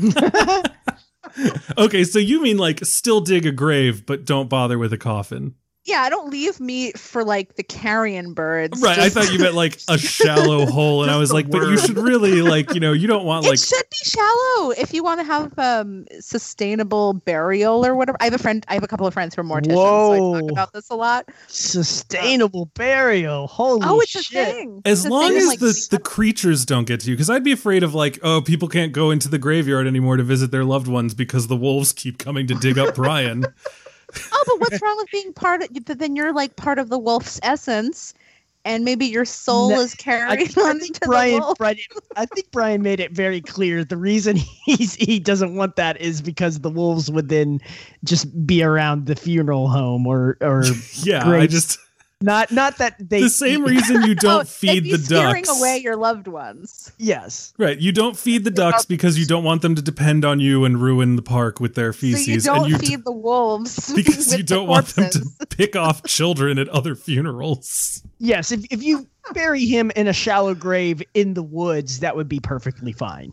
Okay, 1.78 2.04
so 2.04 2.18
you 2.18 2.42
mean 2.42 2.58
like 2.58 2.84
still 2.84 3.20
dig 3.20 3.46
a 3.46 3.52
grave, 3.52 4.06
but 4.06 4.24
don't 4.24 4.48
bother 4.48 4.78
with 4.78 4.92
a 4.92 4.98
coffin. 4.98 5.54
Yeah, 5.86 6.00
I 6.00 6.08
don't 6.08 6.30
leave 6.30 6.60
meat 6.60 6.98
for 6.98 7.24
like 7.24 7.56
the 7.56 7.62
carrion 7.62 8.32
birds. 8.32 8.80
Right. 8.80 8.98
I 8.98 9.10
thought 9.10 9.30
you 9.30 9.38
meant 9.38 9.54
like 9.54 9.78
a 9.88 9.98
shallow 9.98 10.64
hole, 10.64 11.02
and 11.02 11.10
I 11.10 11.18
was 11.18 11.28
the 11.28 11.34
like, 11.34 11.50
but 11.50 11.68
you 11.68 11.76
should 11.76 11.98
really 11.98 12.40
like, 12.40 12.72
you 12.72 12.80
know, 12.80 12.92
you 12.92 13.06
don't 13.06 13.26
want 13.26 13.44
like. 13.44 13.48
it 13.48 13.60
like 13.60 13.68
should 13.68 13.90
be 13.90 13.96
shallow 14.02 14.70
if 14.70 14.94
you 14.94 15.04
want 15.04 15.20
to 15.20 15.24
have 15.24 15.58
um 15.58 16.06
sustainable 16.20 17.12
burial 17.12 17.84
or 17.84 17.94
whatever. 17.94 18.16
I 18.20 18.24
have 18.24 18.32
a 18.34 18.38
friend. 18.38 18.64
I 18.68 18.74
have 18.74 18.82
a 18.82 18.86
couple 18.86 19.06
of 19.06 19.12
friends 19.12 19.34
who 19.34 19.42
are 19.42 19.44
morticians, 19.44 19.74
so 19.74 20.34
I 20.36 20.40
talk 20.40 20.50
about 20.50 20.72
this 20.72 20.88
a 20.88 20.94
lot. 20.94 21.28
Sustainable 21.48 22.66
burial. 22.74 23.46
Holy 23.46 23.80
oh, 23.84 24.00
it's 24.00 24.14
a 24.14 24.22
shit. 24.22 24.48
thing. 24.54 24.80
as 24.86 25.04
It's 25.04 25.10
long 25.10 25.28
thing, 25.28 25.36
as 25.36 25.46
like, 25.46 25.58
the 25.58 25.88
the 25.90 25.98
creatures 25.98 26.64
don't 26.64 26.86
get 26.86 27.00
to 27.00 27.10
you, 27.10 27.14
because 27.14 27.28
I'd 27.28 27.44
be 27.44 27.52
afraid 27.52 27.82
of 27.82 27.94
like, 27.94 28.18
oh, 28.22 28.40
people 28.40 28.68
can't 28.68 28.92
go 28.92 29.10
into 29.10 29.28
the 29.28 29.38
graveyard 29.38 29.86
anymore 29.86 30.16
to 30.16 30.22
visit 30.22 30.50
their 30.50 30.64
loved 30.64 30.88
ones 30.88 31.12
because 31.12 31.48
the 31.48 31.56
wolves 31.56 31.92
keep 31.92 32.16
coming 32.18 32.46
to 32.46 32.54
dig 32.54 32.78
up 32.78 32.94
Brian. 32.94 33.44
oh, 34.32 34.44
but 34.46 34.60
what's 34.60 34.82
wrong 34.82 34.96
with 34.98 35.10
being 35.10 35.32
part 35.32 35.62
of? 35.62 35.68
But 35.84 35.98
then 35.98 36.16
you're 36.16 36.32
like 36.32 36.56
part 36.56 36.78
of 36.78 36.88
the 36.88 36.98
wolf's 36.98 37.40
essence, 37.42 38.14
and 38.64 38.84
maybe 38.84 39.06
your 39.06 39.24
soul 39.24 39.70
No, 39.70 39.80
is 39.80 39.94
I, 39.94 39.96
carried 40.02 40.58
I 40.58 40.62
on 40.62 40.80
think 40.80 40.98
to 41.00 41.06
Brian, 41.06 41.34
the 41.34 41.40
wolf. 41.40 41.58
Brian, 41.58 41.76
I 42.16 42.26
think 42.26 42.50
Brian 42.50 42.82
made 42.82 43.00
it 43.00 43.12
very 43.12 43.40
clear. 43.40 43.84
The 43.84 43.96
reason 43.96 44.36
he's 44.64 44.94
he 44.94 45.18
doesn't 45.20 45.54
want 45.54 45.76
that 45.76 46.00
is 46.00 46.22
because 46.22 46.60
the 46.60 46.70
wolves 46.70 47.10
would 47.10 47.28
then 47.28 47.60
just 48.04 48.46
be 48.46 48.62
around 48.62 49.06
the 49.06 49.16
funeral 49.16 49.68
home 49.68 50.06
or 50.06 50.36
or 50.40 50.64
yeah, 51.02 51.28
I 51.28 51.46
just 51.46 51.78
not 52.20 52.50
not 52.52 52.78
that 52.78 52.96
they 52.98 53.20
the 53.20 53.28
same 53.28 53.62
eat- 53.66 53.70
reason 53.70 54.02
you 54.02 54.14
don't 54.14 54.42
oh, 54.42 54.44
feed 54.44 54.84
they'd 54.84 54.92
the 54.92 54.98
be 54.98 55.04
scaring 55.04 55.44
ducks. 55.44 55.58
away 55.58 55.78
your 55.78 55.96
loved 55.96 56.26
ones. 56.26 56.92
Yes. 56.98 57.52
Right, 57.58 57.78
you 57.78 57.92
don't 57.92 58.16
feed 58.16 58.44
the 58.44 58.50
ducks 58.50 58.84
because 58.84 59.18
you 59.18 59.26
don't 59.26 59.44
want 59.44 59.62
them 59.62 59.74
to 59.74 59.82
depend 59.82 60.24
on 60.24 60.40
you 60.40 60.64
and 60.64 60.80
ruin 60.80 61.16
the 61.16 61.22
park 61.22 61.60
with 61.60 61.74
their 61.74 61.92
feces, 61.92 62.44
so 62.44 62.54
you 62.54 62.58
don't 62.58 62.72
and 62.72 62.82
you 62.82 62.88
feed 62.88 63.04
the 63.04 63.12
wolves 63.12 63.92
because 63.96 64.34
you 64.36 64.42
don't 64.42 64.66
want 64.66 64.86
them 64.88 65.10
to 65.10 65.46
pick 65.50 65.76
off 65.76 66.02
children 66.04 66.58
at 66.58 66.68
other 66.68 66.94
funerals. 66.94 68.02
Yes, 68.18 68.52
if 68.52 68.64
if 68.70 68.82
you 68.82 69.06
bury 69.32 69.66
him 69.66 69.90
in 69.96 70.08
a 70.08 70.12
shallow 70.12 70.54
grave 70.54 71.02
in 71.14 71.34
the 71.34 71.42
woods, 71.42 72.00
that 72.00 72.16
would 72.16 72.28
be 72.28 72.40
perfectly 72.40 72.92
fine. 72.92 73.32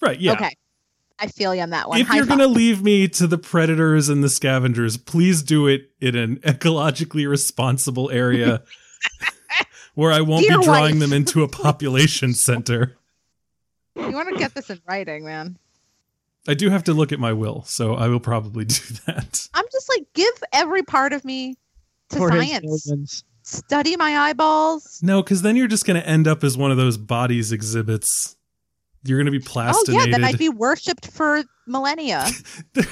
Right, 0.00 0.20
yeah. 0.20 0.32
Okay, 0.32 0.52
I 1.18 1.28
feel 1.28 1.54
you 1.54 1.62
on 1.62 1.70
that 1.70 1.88
one. 1.88 2.00
If 2.00 2.08
High 2.08 2.16
you're 2.16 2.26
going 2.26 2.40
to 2.40 2.48
leave 2.48 2.82
me 2.82 3.08
to 3.08 3.26
the 3.26 3.38
predators 3.38 4.08
and 4.08 4.22
the 4.22 4.28
scavengers, 4.28 4.96
please 4.96 5.42
do 5.42 5.66
it 5.66 5.90
in 6.00 6.16
an 6.16 6.36
ecologically 6.44 7.28
responsible 7.28 8.10
area 8.10 8.62
where 9.94 10.12
I 10.12 10.20
won't 10.20 10.46
Dear 10.46 10.58
be 10.58 10.64
drawing 10.64 10.94
wife. 10.94 11.00
them 11.00 11.12
into 11.12 11.42
a 11.42 11.48
population 11.48 12.34
center. 12.34 12.96
you 13.96 14.10
want 14.10 14.28
to 14.30 14.36
get 14.36 14.54
this 14.54 14.70
in 14.70 14.80
writing, 14.88 15.24
man. 15.24 15.58
I 16.46 16.54
do 16.54 16.68
have 16.68 16.84
to 16.84 16.92
look 16.92 17.12
at 17.12 17.18
my 17.18 17.32
will, 17.32 17.62
so 17.64 17.94
I 17.94 18.08
will 18.08 18.20
probably 18.20 18.64
do 18.64 18.74
that. 19.06 19.48
I'm 19.54 19.64
just 19.72 19.88
like, 19.88 20.06
give 20.14 20.32
every 20.52 20.82
part 20.82 21.12
of 21.12 21.24
me 21.24 21.54
to 22.10 22.16
For 22.16 22.30
science. 22.30 23.24
Study 23.42 23.96
my 23.96 24.16
eyeballs. 24.16 25.00
No, 25.02 25.22
because 25.22 25.42
then 25.42 25.54
you're 25.56 25.68
just 25.68 25.86
going 25.86 26.00
to 26.00 26.08
end 26.08 26.26
up 26.26 26.42
as 26.42 26.56
one 26.56 26.70
of 26.70 26.76
those 26.78 26.96
bodies 26.96 27.52
exhibits. 27.52 28.36
You're 29.04 29.18
going 29.18 29.26
to 29.26 29.32
be 29.32 29.38
plastinated. 29.38 29.94
Oh 29.94 30.04
yeah, 30.06 30.12
then 30.12 30.24
I'd 30.24 30.38
be 30.38 30.48
worshipped 30.48 31.10
for 31.10 31.42
millennia. 31.66 32.26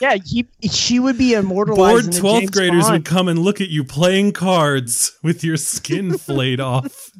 Yeah, 0.00 0.16
he, 0.22 0.46
she 0.70 0.98
would 0.98 1.16
be 1.16 1.32
immortalized. 1.32 2.20
Bored 2.20 2.42
12th 2.42 2.52
graders 2.52 2.82
Bond. 2.82 2.92
would 2.92 3.04
come 3.06 3.28
and 3.28 3.38
look 3.38 3.60
at 3.60 3.68
you 3.70 3.84
playing 3.84 4.32
cards 4.32 5.16
with 5.22 5.42
your 5.42 5.56
skin 5.56 6.18
flayed 6.18 6.60
off. 6.60 7.10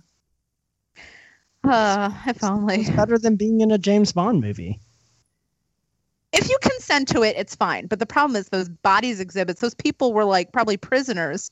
Uh, 1.62 2.11
if 2.26 2.45
only. 2.45 2.80
It's 2.80 2.90
better 2.90 3.16
than 3.16 3.36
being 3.36 3.62
in 3.62 3.70
a 3.70 3.78
James 3.78 4.12
Bond 4.12 4.40
movie. 4.42 4.80
If 6.32 6.51
you 6.51 6.59
consent 6.61 7.09
to 7.09 7.22
it, 7.22 7.36
it's 7.38 7.55
fine. 7.55 7.86
But 7.86 8.01
the 8.01 8.07
problem 8.07 8.36
is 8.36 8.49
those 8.49 8.68
bodies 8.68 9.20
exhibits. 9.20 9.61
Those 9.61 9.74
people 9.74 10.12
were 10.12 10.24
like 10.24 10.53
probably 10.53 10.76
prisoners 10.76 11.51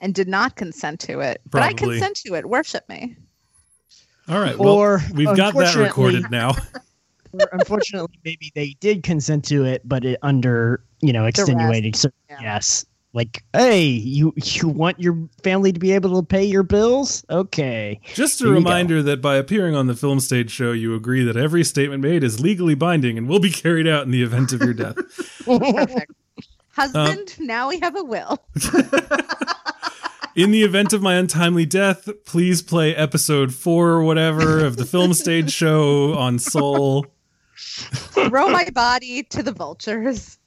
and 0.00 0.14
did 0.14 0.28
not 0.28 0.56
consent 0.56 1.00
to 1.00 1.20
it. 1.20 1.42
But 1.50 1.62
I 1.62 1.72
consent 1.74 2.16
to 2.24 2.34
it. 2.34 2.48
Worship 2.48 2.88
me. 2.88 3.16
All 4.28 4.40
right. 4.40 4.56
Well, 4.58 4.74
Or 4.74 5.00
we've 5.14 5.36
got 5.36 5.54
that 5.54 5.74
recorded 5.76 6.30
now. 6.30 6.54
Unfortunately, 7.52 8.18
maybe 8.24 8.50
they 8.54 8.76
did 8.80 9.02
consent 9.02 9.44
to 9.46 9.64
it, 9.64 9.82
but 9.88 10.04
it 10.04 10.18
under 10.22 10.82
you 11.00 11.12
know 11.12 11.26
extenuating. 11.26 11.94
So 11.94 12.10
Yeah. 12.28 12.38
yes, 12.42 12.84
like 13.12 13.44
hey, 13.52 13.84
you 13.84 14.32
you 14.36 14.68
want 14.68 14.98
your 15.00 15.16
family 15.44 15.72
to 15.72 15.78
be 15.78 15.92
able 15.92 16.20
to 16.20 16.26
pay 16.26 16.44
your 16.44 16.64
bills? 16.64 17.24
Okay, 17.30 18.00
Just 18.14 18.40
a 18.40 18.44
There 18.44 18.48
you 18.54 18.54
go. 18.54 18.58
reminder 18.68 19.02
that 19.04 19.22
by 19.22 19.36
appearing 19.36 19.76
on 19.76 19.86
the 19.86 19.94
film 19.94 20.18
stage 20.18 20.50
show, 20.50 20.72
you 20.72 20.94
agree 20.96 21.22
that 21.24 21.36
every 21.36 21.62
statement 21.62 22.02
made 22.02 22.24
is 22.24 22.40
legally 22.40 22.74
binding 22.74 23.16
and 23.16 23.28
will 23.28 23.40
be 23.40 23.50
carried 23.50 23.86
out 23.86 24.04
in 24.04 24.10
the 24.10 24.22
event 24.24 24.52
of 24.52 24.60
your 24.62 24.74
death. 24.74 24.96
Perfect. 25.44 26.12
Husband, 26.72 27.34
uh, 27.40 27.44
now 27.44 27.68
we 27.68 27.78
have 27.80 27.96
a 27.96 28.02
will. 28.02 28.38
In 30.42 30.50
the 30.50 30.62
event 30.62 30.92
of 30.92 31.02
my 31.02 31.14
untimely 31.14 31.66
death, 31.66 32.08
please 32.24 32.62
play 32.62 32.94
episode 32.94 33.54
four 33.54 33.90
or 33.90 34.02
whatever 34.02 34.64
of 34.64 34.76
the 34.76 34.84
film 34.84 35.12
stage 35.14 35.50
show 35.50 36.14
on 36.16 36.38
Soul. 36.38 37.06
Throw 37.56 38.48
my 38.48 38.68
body 38.70 39.22
to 39.24 39.42
the 39.42 39.52
vultures. 39.52 40.38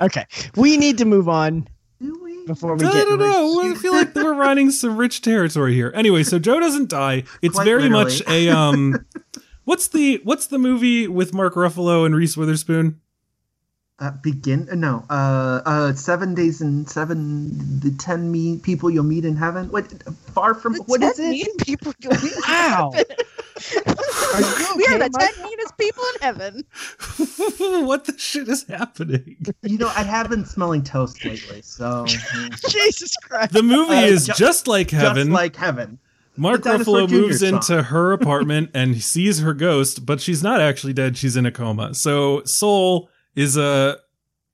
okay, 0.00 0.26
we 0.56 0.76
need 0.76 0.98
to 0.98 1.04
move 1.04 1.28
on 1.28 1.68
Do 2.00 2.18
we? 2.22 2.44
before 2.46 2.76
we 2.76 2.84
I 2.86 2.92
get. 2.92 3.04
don't 3.04 3.18
know. 3.18 3.60
I 3.70 3.74
feel 3.74 3.92
like 3.92 4.14
we're 4.14 4.34
running 4.34 4.70
some 4.70 4.96
rich 4.96 5.22
territory 5.22 5.74
here. 5.74 5.92
Anyway, 5.94 6.22
so 6.24 6.38
Joe 6.38 6.60
doesn't 6.60 6.88
die. 6.90 7.24
It's 7.40 7.54
Quite 7.54 7.64
very 7.64 7.82
literally. 7.88 8.04
much 8.04 8.22
a 8.28 8.48
um. 8.50 9.06
What's 9.64 9.88
the 9.88 10.20
what's 10.24 10.48
the 10.48 10.58
movie 10.58 11.06
with 11.08 11.32
Mark 11.32 11.54
Ruffalo 11.54 12.04
and 12.04 12.14
Reese 12.16 12.36
Witherspoon? 12.36 13.00
Uh, 14.02 14.10
begin? 14.22 14.68
uh, 14.70 14.74
No. 14.74 15.04
Uh, 15.08 15.60
uh, 15.64 15.92
seven 15.94 16.34
days 16.34 16.60
and 16.60 16.88
seven. 16.90 17.50
The 17.80 17.92
ten 17.92 18.32
me 18.32 18.58
people 18.58 18.90
you'll 18.90 19.04
meet 19.04 19.24
in 19.24 19.36
heaven. 19.36 19.68
What? 19.68 19.86
Far 20.34 20.54
from. 20.54 20.72
The 20.72 20.82
What 20.82 21.02
is 21.04 21.16
10 21.18 21.26
it? 21.26 21.30
mean 21.30 21.56
people 21.58 21.92
Wow. 22.48 22.90
Are 22.94 24.40
you 24.40 24.66
we 24.76 24.86
are 24.86 24.98
the 24.98 25.10
Mike? 25.12 25.34
10 25.36 25.44
meanest 25.44 25.76
people 25.78 26.02
in 26.14 26.20
heaven. 26.20 26.64
what 27.86 28.06
the 28.06 28.14
shit 28.18 28.48
is 28.48 28.64
happening? 28.64 29.36
You 29.62 29.78
know, 29.78 29.88
I 29.94 30.02
have 30.02 30.28
been 30.30 30.44
smelling 30.46 30.82
toast 30.82 31.24
lately, 31.24 31.62
so 31.62 32.04
Jesus 32.68 33.14
Christ! 33.22 33.52
The 33.52 33.62
movie 33.62 33.94
Uh, 33.94 34.00
is 34.06 34.26
ju- 34.26 34.32
just 34.36 34.66
like 34.66 34.90
heaven. 34.90 35.28
just 35.28 35.30
like 35.30 35.54
heaven. 35.54 36.00
Mark 36.36 36.62
Ruffalo 36.62 37.08
moves 37.08 37.40
song. 37.40 37.50
into 37.56 37.82
her 37.84 38.12
apartment 38.12 38.70
and 38.74 39.00
sees 39.02 39.40
her 39.40 39.52
ghost, 39.54 40.06
but 40.06 40.20
she's 40.20 40.42
not 40.42 40.60
actually 40.60 40.94
dead. 40.94 41.16
She's 41.18 41.36
in 41.36 41.44
a 41.46 41.52
coma. 41.52 41.94
So 41.94 42.42
Soul 42.44 43.10
is 43.34 43.56
uh, 43.58 43.96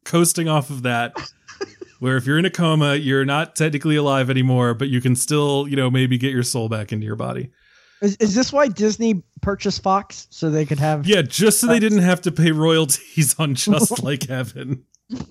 coasting 0.05 0.49
off 0.49 0.71
of 0.71 0.83
that. 0.83 1.15
Where 2.01 2.17
if 2.17 2.27
you're 2.27 2.39
in 2.39 2.45
a 2.45 2.51
coma, 2.51 2.95
you're 2.95 3.25
not 3.25 3.57
technically 3.57 3.97
alive 3.97 4.31
anymore, 4.31 4.73
but 4.73 4.89
you 4.89 5.01
can 5.01 5.17
still, 5.17 5.67
you 5.67 5.75
know, 5.75 5.91
maybe 5.91 6.17
get 6.17 6.33
your 6.33 6.45
soul 6.45 6.69
back 6.69 6.93
into 6.93 7.05
your 7.05 7.17
body. 7.17 7.51
Is, 8.01 8.17
is 8.19 8.37
this 8.37 8.53
why 8.53 8.69
Disney 8.69 9.25
purchased 9.41 9.83
Fox 9.83 10.29
so 10.31 10.49
they 10.49 10.65
could 10.65 10.79
have? 10.79 11.09
Yeah, 11.09 11.23
just 11.23 11.61
so 11.61 11.67
they 11.67 11.81
didn't 11.81 12.03
have 12.03 12.21
to 12.23 12.31
pay 12.31 12.53
royalties 12.53 13.35
on 13.37 13.57
Just 13.57 14.03
Like 14.05 14.29
Heaven. 14.29 14.85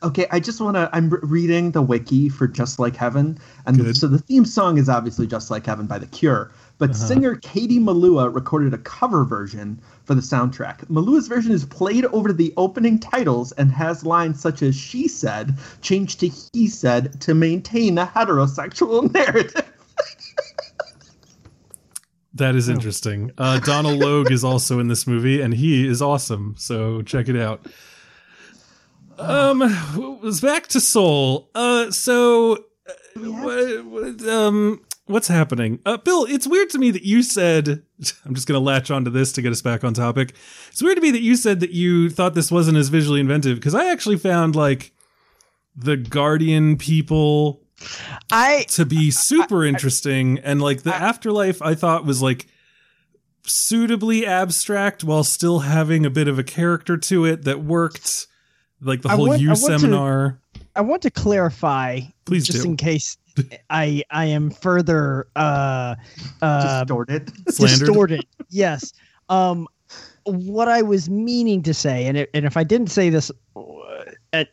Okay, 0.00 0.26
I 0.30 0.38
just 0.38 0.60
want 0.60 0.76
to. 0.76 0.88
I'm 0.92 1.10
reading 1.22 1.72
the 1.72 1.82
wiki 1.82 2.28
for 2.28 2.46
Just 2.46 2.78
Like 2.78 2.94
Heaven, 2.94 3.36
and 3.66 3.76
Good. 3.76 3.96
so 3.96 4.06
the 4.06 4.20
theme 4.20 4.44
song 4.44 4.78
is 4.78 4.88
obviously 4.88 5.26
Just 5.26 5.50
Like 5.50 5.66
Heaven 5.66 5.86
by 5.86 5.98
The 5.98 6.06
Cure. 6.06 6.52
But 6.78 6.90
Uh-huh. 6.90 6.98
singer 7.08 7.34
Katie 7.36 7.80
Melua 7.80 8.32
recorded 8.32 8.72
a 8.72 8.78
cover 8.78 9.24
version 9.24 9.80
for 10.04 10.14
the 10.14 10.20
soundtrack. 10.20 10.84
Melua's 10.88 11.26
version 11.26 11.50
is 11.50 11.64
played 11.64 12.04
over 12.06 12.32
the 12.32 12.54
opening 12.56 12.98
titles 13.00 13.50
and 13.52 13.72
has 13.72 14.04
lines 14.04 14.40
such 14.40 14.62
as 14.62 14.76
"She 14.76 15.08
said" 15.08 15.56
changed 15.82 16.20
to 16.20 16.30
"He 16.52 16.68
said" 16.68 17.20
to 17.22 17.34
maintain 17.34 17.98
a 17.98 18.06
heterosexual 18.06 19.12
narrative. 19.14 19.64
That 22.34 22.54
Oh. 22.68 22.72
interesting. 22.72 23.32
Uh, 23.36 23.58
Donal 23.58 23.96
Logue 23.96 24.30
is 24.30 24.44
also 24.44 24.78
in 24.78 24.86
this 24.86 25.06
movie, 25.06 25.40
and 25.40 25.52
he 25.54 25.86
is 25.88 26.00
awesome. 26.00 26.54
So 26.56 27.02
check 27.02 27.28
it 27.28 27.36
out. 27.36 27.66
Um, 29.18 29.58
was 30.22 30.40
back 30.40 30.68
to 30.68 30.80
Soul. 30.80 31.50
Uh, 31.56 31.90
so, 31.90 32.52
uh, 32.88 32.92
what, 33.16 33.84
what, 33.86 34.28
um, 34.28 34.80
what's 35.08 35.28
happening? 35.28 35.80
Uh, 35.84 35.96
Bill, 35.96 36.24
it's 36.24 36.46
weird 36.46 36.70
to 36.70 36.78
me 36.78 36.90
that 36.90 37.02
you 37.02 37.22
said. 37.22 37.82
I'm 38.24 38.34
just 38.34 38.46
gonna 38.46 38.60
latch 38.60 38.90
onto 38.90 39.10
this 39.10 39.32
to 39.32 39.42
get 39.42 39.52
us 39.52 39.62
back 39.62 39.84
on 39.84 39.94
topic. 39.94 40.34
It's 40.70 40.82
weird 40.82 40.96
to 40.96 41.02
me 41.02 41.10
that 41.10 41.22
you 41.22 41.36
said 41.36 41.60
that 41.60 41.70
you 41.70 42.10
thought 42.10 42.34
this 42.34 42.50
wasn't 42.50 42.78
as 42.78 42.88
visually 42.88 43.20
inventive 43.20 43.56
because 43.58 43.74
I 43.74 43.90
actually 43.90 44.16
found 44.18 44.54
like 44.56 44.92
the 45.76 45.96
Guardian 45.96 46.76
people 46.76 47.62
I 48.32 48.64
to 48.70 48.84
be 48.84 49.10
super 49.10 49.64
interesting 49.64 50.38
and 50.40 50.60
like 50.60 50.82
the 50.82 50.92
afterlife 50.92 51.62
i 51.62 51.76
thought 51.76 52.04
was 52.04 52.20
like 52.20 52.48
suitably 53.46 54.26
abstract 54.26 55.04
while 55.04 55.24
still 55.24 55.60
having 55.60 56.04
a 56.04 56.10
bit 56.10 56.28
of 56.28 56.38
a 56.38 56.44
character 56.44 56.96
to 56.96 57.24
it 57.24 57.44
that 57.44 57.62
worked. 57.64 58.26
Like 58.80 59.02
the 59.02 59.08
whole 59.08 59.28
want- 59.28 59.40
U 59.40 59.48
I 59.48 59.52
want 59.52 59.60
to- 59.60 59.78
seminar. 59.78 60.40
I 60.76 60.80
want 60.82 61.02
to 61.02 61.10
clarify, 61.10 62.00
Please 62.24 62.46
just 62.46 62.62
do. 62.62 62.68
in 62.70 62.76
case 62.76 63.16
I 63.70 64.02
I 64.10 64.24
am 64.26 64.50
further 64.50 65.28
uh, 65.36 65.94
uh, 66.42 66.80
Distorted. 66.84 67.32
Slandered. 67.52 67.78
distorted. 67.80 68.26
yes. 68.50 68.92
Um, 69.28 69.68
what 70.24 70.68
I 70.68 70.82
was 70.82 71.08
meaning 71.08 71.62
to 71.62 71.74
say, 71.74 72.06
and 72.06 72.16
it, 72.18 72.30
and 72.34 72.44
if 72.44 72.56
I 72.56 72.64
didn't 72.64 72.88
say 72.88 73.10
this 73.10 73.30
uh, 73.56 73.62
at 74.32 74.48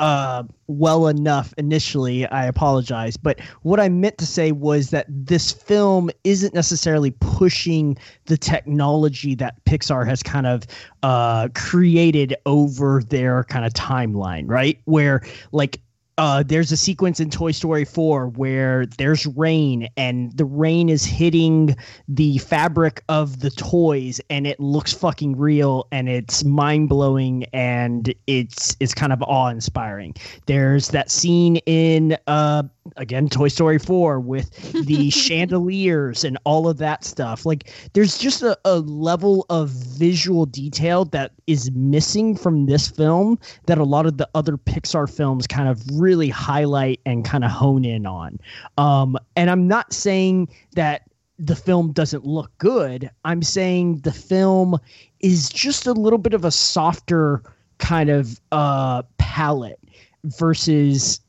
uh 0.00 0.42
well 0.66 1.06
enough 1.06 1.54
initially, 1.56 2.26
I 2.26 2.46
apologize. 2.46 3.16
But 3.16 3.38
what 3.62 3.78
I 3.80 3.88
meant 3.88 4.18
to 4.18 4.26
say 4.26 4.50
was 4.52 4.90
that 4.90 5.06
this 5.08 5.52
film 5.52 6.10
isn't 6.24 6.52
necessarily 6.52 7.12
pushing 7.20 7.96
the 8.26 8.36
technology 8.36 9.34
that 9.36 9.64
Pixar 9.66 10.06
has 10.06 10.22
kind 10.22 10.46
of 10.46 10.64
uh 11.02 11.48
created 11.54 12.34
over 12.44 13.02
their 13.08 13.44
kind 13.44 13.64
of 13.64 13.72
timeline, 13.72 14.44
right? 14.48 14.80
Where 14.84 15.22
like 15.52 15.80
uh, 16.18 16.42
there's 16.44 16.70
a 16.70 16.76
sequence 16.76 17.18
in 17.18 17.30
Toy 17.30 17.50
Story 17.50 17.84
4 17.84 18.28
where 18.28 18.86
there's 18.86 19.26
rain 19.26 19.88
and 19.96 20.36
the 20.36 20.44
rain 20.44 20.88
is 20.88 21.04
hitting 21.04 21.76
the 22.06 22.38
fabric 22.38 23.02
of 23.08 23.40
the 23.40 23.50
toys 23.50 24.20
and 24.30 24.46
it 24.46 24.60
looks 24.60 24.92
fucking 24.92 25.36
real 25.36 25.88
and 25.90 26.08
it's 26.08 26.44
mind 26.44 26.88
blowing 26.88 27.44
and 27.52 28.14
it's 28.26 28.76
it's 28.78 28.94
kind 28.94 29.12
of 29.12 29.22
awe 29.22 29.48
inspiring. 29.48 30.14
There's 30.46 30.88
that 30.88 31.10
scene 31.10 31.56
in 31.66 32.16
uh 32.26 32.62
again 32.96 33.28
Toy 33.28 33.48
Story 33.48 33.78
4 33.78 34.20
with 34.20 34.50
the 34.86 35.10
chandeliers 35.10 36.24
and 36.24 36.38
all 36.44 36.68
of 36.68 36.78
that 36.78 37.04
stuff. 37.04 37.46
Like 37.46 37.72
there's 37.92 38.18
just 38.18 38.42
a, 38.42 38.58
a 38.64 38.80
level 38.80 39.46
of 39.50 39.70
visual 39.70 40.46
detail 40.46 41.04
that 41.06 41.32
is 41.46 41.70
missing 41.72 42.36
from 42.36 42.66
this 42.66 42.88
film 42.88 43.38
that 43.66 43.78
a 43.78 43.84
lot 43.84 44.06
of 44.06 44.18
the 44.18 44.28
other 44.34 44.56
Pixar 44.56 45.10
films 45.10 45.46
kind 45.46 45.68
of 45.68 45.82
really 45.92 46.28
highlight 46.28 47.00
and 47.06 47.24
kind 47.24 47.44
of 47.44 47.50
hone 47.50 47.84
in 47.84 48.06
on. 48.06 48.38
Um, 48.78 49.16
and 49.36 49.50
I'm 49.50 49.66
not 49.66 49.92
saying 49.92 50.48
that 50.74 51.02
the 51.38 51.56
film 51.56 51.92
doesn't 51.92 52.24
look 52.24 52.56
good. 52.58 53.10
I'm 53.24 53.42
saying 53.42 54.00
the 54.00 54.12
film 54.12 54.78
is 55.20 55.48
just 55.48 55.86
a 55.86 55.92
little 55.92 56.18
bit 56.18 56.34
of 56.34 56.44
a 56.44 56.50
softer 56.50 57.42
kind 57.78 58.08
of 58.08 58.40
uh, 58.52 59.02
palette 59.18 59.80
versus 60.24 61.20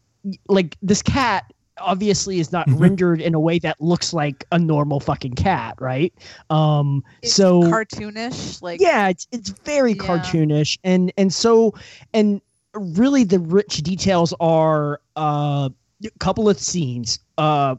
like 0.48 0.78
this 0.82 1.02
cat 1.02 1.46
obviously 1.80 2.40
is 2.40 2.52
not 2.54 2.68
Mhm. 2.68 2.80
rendered 2.80 3.22
in 3.22 3.34
a 3.34 3.40
way 3.40 3.60
that 3.60 3.80
looks 3.82 4.14
like 4.14 4.46
a 4.54 4.58
normal 4.58 5.00
fucking 5.02 5.34
cat, 5.34 5.76
right? 5.82 6.14
Um, 6.50 7.04
It's 7.22 7.34
so 7.34 7.64
cartoonish, 7.64 8.62
like 8.62 8.80
yeah 8.80 9.10
it's 9.10 9.28
it's 9.32 9.50
very 9.50 9.92
Yeah. 9.92 9.98
cartoonish 10.04 10.78
and 10.86 11.12
and 11.18 11.34
so 11.34 11.74
and 12.14 12.40
really 12.74 13.24
the 13.26 13.40
rich 13.40 13.78
details 13.84 14.34
are 14.40 15.00
uh 15.18 15.70
a 16.04 16.10
couple 16.20 16.48
of 16.50 16.60
scenes 16.60 17.20
uh 17.38 17.76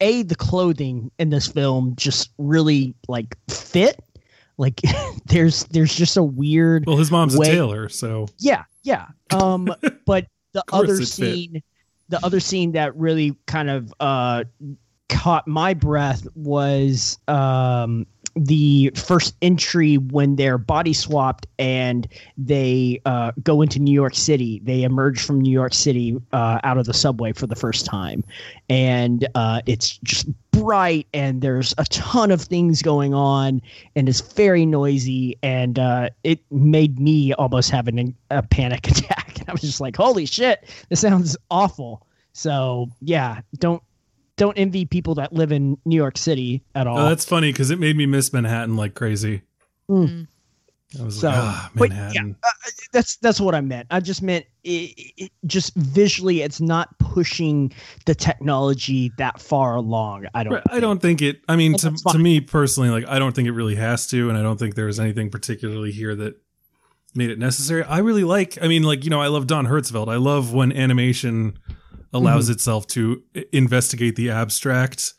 a 0.00 0.22
the 0.24 0.34
clothing 0.36 1.10
in 1.18 1.30
this 1.30 1.46
film 1.48 1.94
just 1.96 2.30
really 2.38 2.94
like 3.08 3.36
fit 3.48 4.00
like 4.58 4.80
there's 5.26 5.64
there's 5.64 5.94
just 5.94 6.16
a 6.16 6.22
weird 6.22 6.84
Well, 6.86 6.96
his 6.96 7.10
mom's 7.10 7.36
way- 7.36 7.48
a 7.48 7.52
tailor, 7.52 7.88
so 7.88 8.28
yeah, 8.38 8.64
yeah. 8.84 9.06
Um, 9.32 9.68
but 10.06 10.26
the 10.52 10.62
other 10.72 11.02
scene 11.04 11.52
fit. 11.54 11.64
The 12.08 12.24
other 12.24 12.40
scene 12.40 12.72
that 12.72 12.96
really 12.96 13.36
kind 13.46 13.70
of 13.70 13.92
uh 14.00 14.44
caught 15.08 15.46
my 15.46 15.74
breath 15.74 16.26
was 16.34 17.18
um 17.28 18.06
the 18.34 18.90
first 18.94 19.36
entry 19.42 19.96
when 19.98 20.36
they're 20.36 20.58
body 20.58 20.92
swapped 20.92 21.46
and 21.58 22.08
they 22.38 23.00
uh, 23.04 23.32
go 23.42 23.60
into 23.60 23.78
New 23.78 23.92
York 23.92 24.14
City. 24.14 24.60
They 24.64 24.82
emerge 24.82 25.22
from 25.22 25.40
New 25.40 25.52
York 25.52 25.74
City 25.74 26.16
uh, 26.32 26.58
out 26.64 26.78
of 26.78 26.86
the 26.86 26.94
subway 26.94 27.32
for 27.32 27.46
the 27.46 27.56
first 27.56 27.84
time, 27.84 28.24
and 28.70 29.28
uh, 29.34 29.60
it's 29.66 29.98
just 29.98 30.28
bright 30.52 31.06
and 31.14 31.40
there's 31.40 31.74
a 31.78 31.84
ton 31.86 32.30
of 32.30 32.42
things 32.42 32.82
going 32.82 33.14
on 33.14 33.60
and 33.96 34.06
it's 34.06 34.20
very 34.20 34.66
noisy 34.66 35.36
and 35.42 35.78
uh, 35.78 36.10
it 36.24 36.40
made 36.50 37.00
me 37.00 37.32
almost 37.34 37.70
have 37.70 37.88
an, 37.88 38.14
a 38.30 38.42
panic 38.42 38.86
attack 38.90 39.31
and 39.42 39.48
i 39.50 39.52
was 39.52 39.60
just 39.60 39.80
like 39.80 39.96
holy 39.96 40.26
shit 40.26 40.64
this 40.88 41.00
sounds 41.00 41.36
awful 41.50 42.06
so 42.32 42.86
yeah 43.00 43.40
don't 43.58 43.82
don't 44.36 44.56
envy 44.56 44.84
people 44.86 45.14
that 45.14 45.32
live 45.32 45.52
in 45.52 45.76
new 45.84 45.96
york 45.96 46.16
city 46.16 46.62
at 46.74 46.86
all 46.86 46.98
Oh, 46.98 47.08
that's 47.08 47.24
funny 47.24 47.52
because 47.52 47.70
it 47.70 47.78
made 47.78 47.96
me 47.96 48.06
miss 48.06 48.32
Manhattan 48.32 48.76
like 48.76 48.94
crazy. 48.94 49.42
mm. 49.90 50.26
I 51.00 51.04
was 51.04 51.20
So, 51.20 51.28
like, 51.28 51.38
ah, 51.38 51.70
but 51.74 51.90
yeah, 51.90 51.96
Manhattan. 51.96 52.36
that's 52.92 53.16
that's 53.16 53.40
what 53.40 53.54
i 53.54 53.60
meant 53.62 53.86
i 53.90 53.98
just 53.98 54.20
meant 54.22 54.44
it, 54.64 54.92
it, 55.16 55.32
just 55.46 55.74
visually 55.74 56.42
it's 56.42 56.60
not 56.60 56.98
pushing 56.98 57.72
the 58.04 58.14
technology 58.14 59.10
that 59.16 59.40
far 59.40 59.76
along 59.76 60.26
i 60.34 60.44
don't 60.44 60.52
Right, 60.54 60.62
I 60.70 60.80
don't 60.80 61.00
think 61.00 61.22
it. 61.22 61.40
I 61.48 61.56
mean, 61.56 61.72
And 61.82 61.96
to, 61.98 62.12
to 62.12 62.18
me 62.18 62.40
personally, 62.40 62.90
like 62.90 63.06
I 63.08 63.18
don't 63.18 63.34
think 63.34 63.48
it 63.48 63.52
really 63.52 63.74
has 63.76 64.06
to, 64.08 64.28
and 64.28 64.36
I 64.36 64.42
don't 64.42 64.58
think 64.58 64.74
there's 64.74 65.00
anything 65.00 65.30
particularly 65.30 65.92
here 65.92 66.14
that 66.14 66.41
made 67.14 67.30
it 67.30 67.38
necessary. 67.38 67.82
I 67.84 67.98
really 67.98 68.24
like. 68.24 68.58
I 68.62 68.68
mean, 68.68 68.82
like 68.82 69.04
you 69.04 69.10
know, 69.10 69.20
I 69.20 69.28
love 69.28 69.46
Don 69.46 69.66
Hertzfeldt. 69.66 70.08
I 70.10 70.16
love 70.16 70.52
when 70.52 70.72
animation 70.72 71.58
allows 72.12 72.44
Mm-hmm. 72.46 72.52
itself 72.52 72.86
to 72.88 73.22
investigate 73.52 74.16
the 74.16 74.30
abstract. 74.30 75.14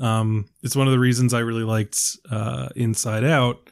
Um, 0.00 0.46
it's 0.62 0.74
one 0.74 0.86
of 0.86 0.92
the 0.92 0.98
reasons 0.98 1.34
I 1.34 1.40
really 1.40 1.64
liked 1.64 1.98
uh, 2.30 2.68
Inside 2.76 3.24
Out. 3.24 3.68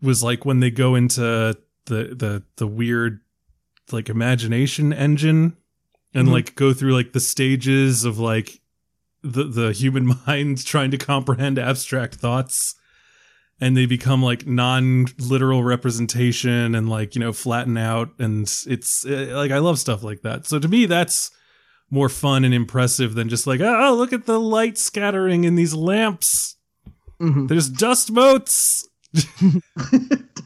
Was 0.00 0.22
like 0.22 0.44
when 0.44 0.60
they 0.60 0.70
go 0.70 0.94
into 0.94 1.20
the 1.20 1.54
the 2.14 2.42
the 2.56 2.66
weird 2.66 3.20
like 3.90 4.08
imagination 4.08 4.92
engine 4.92 5.56
and 6.14 6.28
Mhm. 6.28 6.32
like 6.32 6.54
go 6.54 6.72
through 6.72 6.92
like 6.94 7.12
the 7.12 7.20
stages 7.20 8.04
of 8.04 8.18
like 8.18 8.60
the 9.22 9.44
the 9.44 9.72
human 9.72 10.06
mind 10.26 10.64
trying 10.64 10.90
to 10.92 10.98
comprehend 10.98 11.58
abstract 11.58 12.14
thoughts 12.16 12.74
and 13.60 13.76
they 13.76 13.86
become 13.86 14.22
like 14.22 14.46
non-literal 14.46 15.62
representation 15.64 16.74
and 16.74 16.88
like 16.88 17.14
you 17.14 17.20
know 17.20 17.32
flatten 17.32 17.76
out 17.76 18.10
and 18.18 18.42
it's 18.66 19.04
uh, 19.06 19.30
like 19.32 19.50
i 19.50 19.58
love 19.58 19.78
stuff 19.78 20.02
like 20.02 20.22
that. 20.22 20.46
So 20.46 20.58
to 20.58 20.68
me 20.68 20.86
that's 20.86 21.30
more 21.90 22.08
fun 22.08 22.44
and 22.44 22.52
impressive 22.54 23.14
than 23.14 23.28
just 23.28 23.46
like 23.46 23.60
oh 23.60 23.94
look 23.96 24.12
at 24.12 24.26
the 24.26 24.38
light 24.38 24.76
scattering 24.78 25.44
in 25.44 25.54
these 25.54 25.74
lamps. 25.74 26.56
Mhm. 27.20 27.48
there's 27.48 27.68
dust 27.68 28.10
motes. 28.12 28.86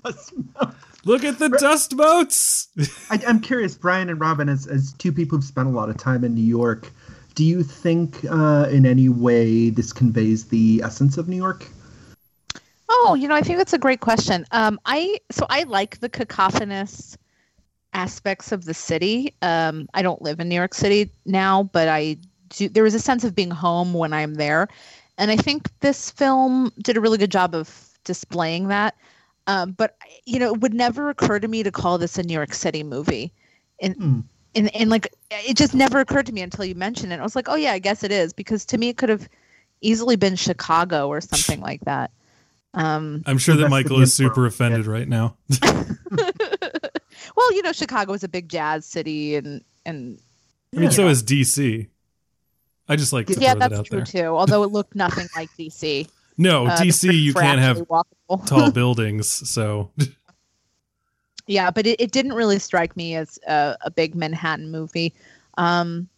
Not- 0.05 0.75
look 1.05 1.25
at 1.25 1.39
the 1.39 1.49
dust 1.61 1.95
motes. 1.97 2.69
I, 3.11 3.21
I'm 3.27 3.41
curious, 3.41 3.75
Brian 3.75 4.09
and 4.09 4.21
Robyn, 4.21 4.49
as, 4.49 4.67
as 4.67 4.93
two 4.95 5.13
people 5.13 5.37
who've 5.39 5.45
spent 5.45 5.69
a 5.69 5.71
lot 5.71 5.89
of 5.91 5.97
time 5.97 6.25
in 6.25 6.35
New 6.35 6.45
York, 6.45 6.91
do 7.35 7.45
you 7.45 7.63
think 7.63 8.25
uh, 8.31 8.69
in 8.71 8.87
any 8.87 9.09
way 9.09 9.71
this 9.71 9.93
conveys 9.93 10.47
the 10.49 10.81
essence 10.85 11.19
of 11.19 11.29
New 11.29 11.37
York? 11.37 11.69
Oh, 12.95 13.15
you 13.19 13.27
know, 13.27 13.35
I 13.35 13.41
think 13.41 13.59
that's 13.59 13.73
a 13.73 13.79
great 13.79 14.01
question. 14.01 14.45
Um, 14.51 14.79
I 14.85 15.19
so 15.31 15.47
I 15.49 15.63
like 15.65 16.01
the 16.01 16.09
cacophonous 16.11 17.17
aspects 17.95 18.53
of 18.53 18.65
the 18.65 18.75
city. 18.75 19.35
Um, 19.43 19.89
I 19.95 20.03
don't 20.03 20.21
live 20.21 20.41
in 20.41 20.49
New 20.49 20.55
York 20.55 20.75
City 20.75 21.11
now, 21.25 21.65
but 21.65 21.89
I 21.89 22.19
do. 22.51 22.69
There 22.69 22.87
is 22.87 22.95
a 22.95 23.01
sense 23.01 23.25
of 23.25 23.35
being 23.35 23.51
home 23.51 23.95
when 23.95 24.13
I'm 24.13 24.35
there, 24.35 24.69
and 25.19 25.31
I 25.31 25.37
think 25.37 25.71
this 25.81 26.11
film 26.11 26.71
did 26.83 26.97
a 26.97 27.01
really 27.01 27.19
good 27.19 27.33
job 27.33 27.55
of 27.55 27.71
displaying 28.05 28.69
that. 28.69 28.95
Um, 29.47 29.73
but 29.73 29.97
you 30.27 30.39
know, 30.39 30.55
it 30.55 30.61
would 30.61 30.75
never 30.75 31.09
occur 31.11 31.39
to 31.41 31.49
me 31.49 31.63
to 31.63 31.71
call 31.73 31.99
this 31.99 32.19
a 32.19 32.23
New 32.23 32.35
York 32.35 32.55
City 32.55 32.83
movie, 32.83 33.33
and 33.81 33.97
Hmm. 33.97 34.21
and 34.55 34.75
and 34.77 34.91
like 34.91 35.09
it 35.31 35.57
just 35.57 35.75
never 35.75 36.01
occurred 36.01 36.27
to 36.27 36.33
me 36.33 36.43
until 36.43 36.65
you 36.65 36.75
mentioned 36.75 37.13
it. 37.13 37.21
I 37.21 37.23
was 37.23 37.37
like, 37.37 37.49
oh 37.49 37.57
yeah, 37.57 37.73
I 37.73 37.79
guess 37.79 38.05
it 38.05 38.13
is 38.13 38.33
because 38.35 38.67
to 38.67 38.79
me 38.79 38.91
it 38.91 38.99
could 38.99 39.09
have 39.09 39.29
easily 39.81 40.17
been 40.17 40.37
Chicago 40.37 41.09
or 41.09 41.21
something 41.21 41.61
like 41.61 41.81
that. 41.87 42.11
Um, 42.75 43.23
i'm 43.27 43.37
sure 43.37 43.55
that 43.55 43.69
michael 43.69 44.01
is 44.01 44.15
super 44.15 44.47
offended 44.47 44.87
right 44.87 45.07
now 45.07 45.37
well, 47.37 47.53
you 47.53 47.63
know, 47.63 47.73
Chicago 47.73 48.13
is 48.13 48.25
a 48.25 48.29
big 48.29 48.49
jazz 48.49 48.87
city, 48.87 49.37
and 49.37 49.65
and 49.85 50.21
i 50.75 50.79
mean 50.79 50.91
so 50.91 51.09
is 51.09 51.23
dc 51.25 51.89
i 52.89 52.97
just 52.97 53.13
like 53.13 53.27
to 53.27 53.35
yeah, 53.35 53.53
throw 53.53 53.61
that 53.61 53.71
that's 53.71 53.81
out 53.81 53.87
true 53.87 53.97
there 53.99 54.07
too. 54.07 54.27
Although 54.27 54.63
it 54.63 54.71
looked 54.71 54.95
nothing 54.95 55.27
like 55.35 55.51
DC. 55.59 56.09
no 56.39 56.67
Uh, 56.67 56.77
dc 56.79 57.13
you 57.13 57.35
can't 57.35 57.61
have 57.61 57.83
tall 58.47 58.71
buildings 58.71 59.29
so 59.29 59.91
yeah, 61.49 61.71
but 61.73 61.87
it, 61.87 62.01
it 62.01 62.13
didn't 62.13 62.35
really 62.35 62.61
strike 62.61 62.97
me 62.97 63.17
as 63.17 63.39
a, 63.49 63.77
a 63.83 63.91
big 63.91 64.15
Manhattan 64.15 64.71
movie. 64.71 65.13
Um, 65.59 66.09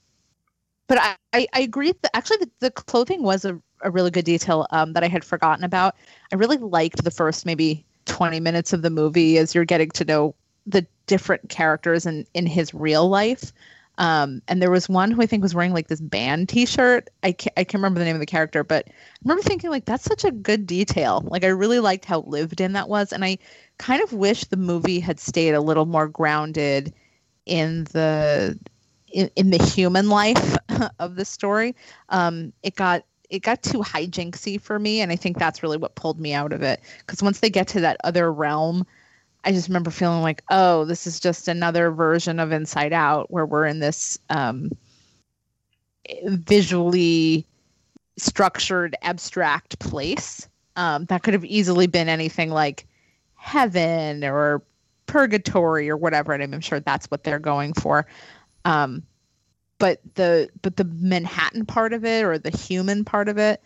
but 0.86 0.98
I, 0.98 1.16
I, 1.32 1.46
I 1.52 1.60
agree 1.60 1.92
that 1.92 2.16
actually 2.16 2.38
the, 2.38 2.50
the 2.60 2.70
clothing 2.70 3.22
was 3.22 3.44
a, 3.44 3.60
a 3.82 3.90
really 3.90 4.10
good 4.10 4.24
detail 4.24 4.66
um, 4.70 4.92
that 4.92 5.04
I 5.04 5.08
had 5.08 5.24
forgotten 5.24 5.64
about. 5.64 5.94
I 6.32 6.36
really 6.36 6.58
liked 6.58 7.02
the 7.04 7.10
first 7.10 7.46
maybe 7.46 7.84
20 8.06 8.40
minutes 8.40 8.72
of 8.72 8.82
the 8.82 8.90
movie 8.90 9.38
as 9.38 9.54
you're 9.54 9.64
getting 9.64 9.90
to 9.90 10.04
know 10.04 10.34
the 10.66 10.86
different 11.06 11.48
characters 11.48 12.06
in, 12.06 12.26
in 12.34 12.46
his 12.46 12.74
real 12.74 13.08
life. 13.08 13.52
Um, 13.96 14.42
and 14.48 14.60
there 14.60 14.70
was 14.70 14.88
one 14.88 15.12
who 15.12 15.22
I 15.22 15.26
think 15.26 15.42
was 15.42 15.54
wearing 15.54 15.72
like 15.72 15.86
this 15.86 16.00
band 16.00 16.48
T-shirt. 16.48 17.10
I 17.22 17.28
I 17.28 17.62
can't 17.62 17.74
remember 17.74 18.00
the 18.00 18.04
name 18.04 18.16
of 18.16 18.20
the 18.20 18.26
character, 18.26 18.64
but 18.64 18.86
I 18.88 18.92
remember 19.22 19.42
thinking 19.44 19.70
like 19.70 19.84
that's 19.84 20.02
such 20.02 20.24
a 20.24 20.32
good 20.32 20.66
detail. 20.66 21.22
Like 21.28 21.44
I 21.44 21.48
really 21.48 21.78
liked 21.78 22.04
how 22.04 22.22
lived 22.22 22.60
in 22.60 22.72
that 22.72 22.88
was, 22.88 23.12
and 23.12 23.24
I 23.24 23.38
kind 23.78 24.02
of 24.02 24.12
wish 24.12 24.44
the 24.44 24.56
movie 24.56 24.98
had 24.98 25.20
stayed 25.20 25.54
a 25.54 25.60
little 25.60 25.86
more 25.86 26.08
grounded 26.08 26.92
in 27.46 27.84
the 27.84 28.58
in, 29.14 29.30
in 29.36 29.50
the 29.50 29.64
human 29.64 30.08
life 30.10 30.56
of 30.98 31.14
the 31.16 31.24
story. 31.24 31.74
Um, 32.10 32.52
it 32.62 32.74
got 32.74 33.04
it 33.30 33.42
got 33.42 33.62
too 33.62 33.78
hijinksy 33.78 34.60
for 34.60 34.78
me, 34.78 35.00
and 35.00 35.10
I 35.10 35.16
think 35.16 35.38
that's 35.38 35.62
really 35.62 35.78
what 35.78 35.94
pulled 35.94 36.20
me 36.20 36.34
out 36.34 36.52
of 36.52 36.62
it. 36.62 36.80
Because 36.98 37.22
once 37.22 37.40
they 37.40 37.48
get 37.48 37.66
to 37.68 37.80
that 37.80 37.96
other 38.04 38.30
realm, 38.30 38.86
I 39.44 39.52
just 39.52 39.68
remember 39.68 39.90
feeling 39.90 40.20
like, 40.20 40.42
oh, 40.50 40.84
this 40.84 41.06
is 41.06 41.18
just 41.18 41.48
another 41.48 41.90
version 41.90 42.38
of 42.38 42.52
Inside 42.52 42.92
Out, 42.92 43.30
where 43.30 43.46
we're 43.46 43.66
in 43.66 43.78
this 43.78 44.18
um, 44.28 44.70
visually 46.26 47.46
structured, 48.18 48.94
abstract 49.02 49.78
place. 49.78 50.48
Um, 50.76 51.06
that 51.06 51.22
could 51.22 51.34
have 51.34 51.44
easily 51.44 51.86
been 51.86 52.08
anything 52.08 52.50
like 52.50 52.86
heaven 53.36 54.22
or 54.24 54.62
purgatory 55.06 55.88
or 55.88 55.96
whatever, 55.96 56.32
and 56.32 56.54
I'm 56.54 56.60
sure 56.60 56.80
that's 56.80 57.10
what 57.10 57.24
they're 57.24 57.38
going 57.38 57.72
for. 57.74 58.06
Um, 58.64 59.02
but 59.78 60.00
the 60.14 60.48
but 60.62 60.76
the 60.76 60.84
Manhattan 60.84 61.66
part 61.66 61.92
of 61.92 62.04
it 62.04 62.24
or 62.24 62.38
the 62.38 62.56
human 62.56 63.04
part 63.04 63.28
of 63.28 63.38
it, 63.38 63.62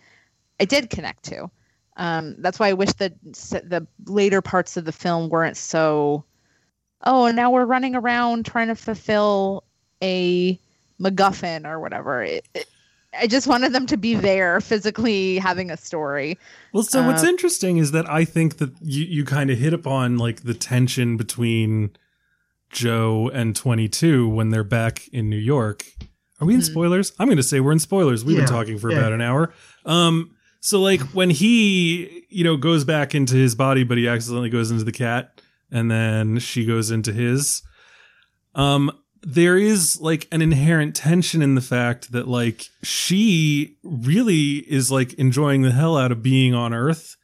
I 0.61 0.65
did 0.65 0.91
connect 0.91 1.25
to. 1.25 1.51
Um, 1.97 2.37
that's 2.39 2.59
why 2.59 2.69
I 2.69 2.73
wish 2.75 2.93
that 2.95 3.13
the 3.23 3.87
later 4.07 4.41
parts 4.41 4.77
of 4.77 4.85
the 4.85 4.93
film 4.93 5.29
weren't 5.29 5.57
so. 5.57 6.25
Oh, 7.05 7.27
and 7.27 7.37
now 7.37 7.51
we're 7.51 7.65
running 7.65 7.95
around 7.95 8.47
trying 8.47 8.69
to 8.69 8.75
fulfill 8.75 9.65
a 10.03 10.59
MacGuffin 11.01 11.65
or 11.67 11.79
whatever. 11.79 12.23
It, 12.23 12.49
it, 12.55 12.67
I 13.19 13.27
just 13.27 13.47
wanted 13.47 13.73
them 13.73 13.87
to 13.87 13.97
be 13.97 14.15
there 14.15 14.61
physically 14.61 15.39
having 15.39 15.71
a 15.71 15.77
story. 15.77 16.39
Well, 16.73 16.83
so 16.83 17.07
what's 17.07 17.25
Uh, 17.25 17.29
interesting 17.29 17.79
is 17.79 17.93
that 17.93 18.09
I 18.11 18.25
think 18.25 18.59
that 18.59 18.73
you, 18.83 19.05
you 19.05 19.25
kind 19.25 19.51
of 19.51 19.59
hit 19.59 19.73
upon 19.73 20.19
like 20.19 20.43
the 20.43 20.55
tension 20.55 21.17
between 21.17 21.91
Joe 22.71 23.31
and 23.33 23.55
22 23.57 24.29
when 24.29 24.51
they're 24.51 24.65
back 24.65 25.09
in 25.09 25.29
New 25.29 25.37
York. 25.37 25.85
Are 26.41 26.47
we 26.47 26.55
in 26.55 26.61
Mhm. 26.61 26.65
spoilers? 26.65 27.13
I'm 27.19 27.27
going 27.27 27.37
to 27.37 27.43
say 27.43 27.61
we're 27.61 27.73
in 27.73 27.79
spoilers. 27.79 28.25
We've 28.25 28.37
Yeah, 28.37 28.45
been 28.45 28.53
talking 28.53 28.79
for 28.79 28.91
yeah. 28.93 28.99
about 28.99 29.13
an 29.13 29.21
hour. 29.21 29.53
Um, 29.85 30.31
so 30.61 30.81
like 30.81 31.01
when 31.15 31.31
he, 31.31 32.25
you 32.29 32.45
know, 32.45 32.57
goes 32.57 32.85
back 32.85 33.15
into 33.15 33.35
his 33.35 33.55
body, 33.55 33.83
but 33.85 33.99
he 33.99 34.07
accidentally 34.07 34.51
goes 34.51 34.71
into 34.71 34.85
the 34.85 34.93
cat, 34.93 35.41
and 35.71 35.91
then 35.91 36.39
she 36.39 36.65
goes 36.65 36.91
into 36.91 37.13
his. 37.13 37.63
Um, 38.55 38.91
there 39.23 39.57
is 39.57 40.01
like 40.01 40.29
an 40.31 40.41
inherent 40.43 40.95
tension 40.95 41.43
in 41.43 41.55
the 41.57 41.61
fact 41.61 42.13
that 42.13 42.29
like 42.29 42.67
she 42.85 43.77
really 43.83 44.59
is 44.71 44.91
like 44.93 45.13
enjoying 45.15 45.63
the 45.63 45.73
hell 45.73 45.97
out 45.97 46.13
of 46.13 46.23
being 46.23 46.55
on 46.55 46.73
Earth, 46.73 47.17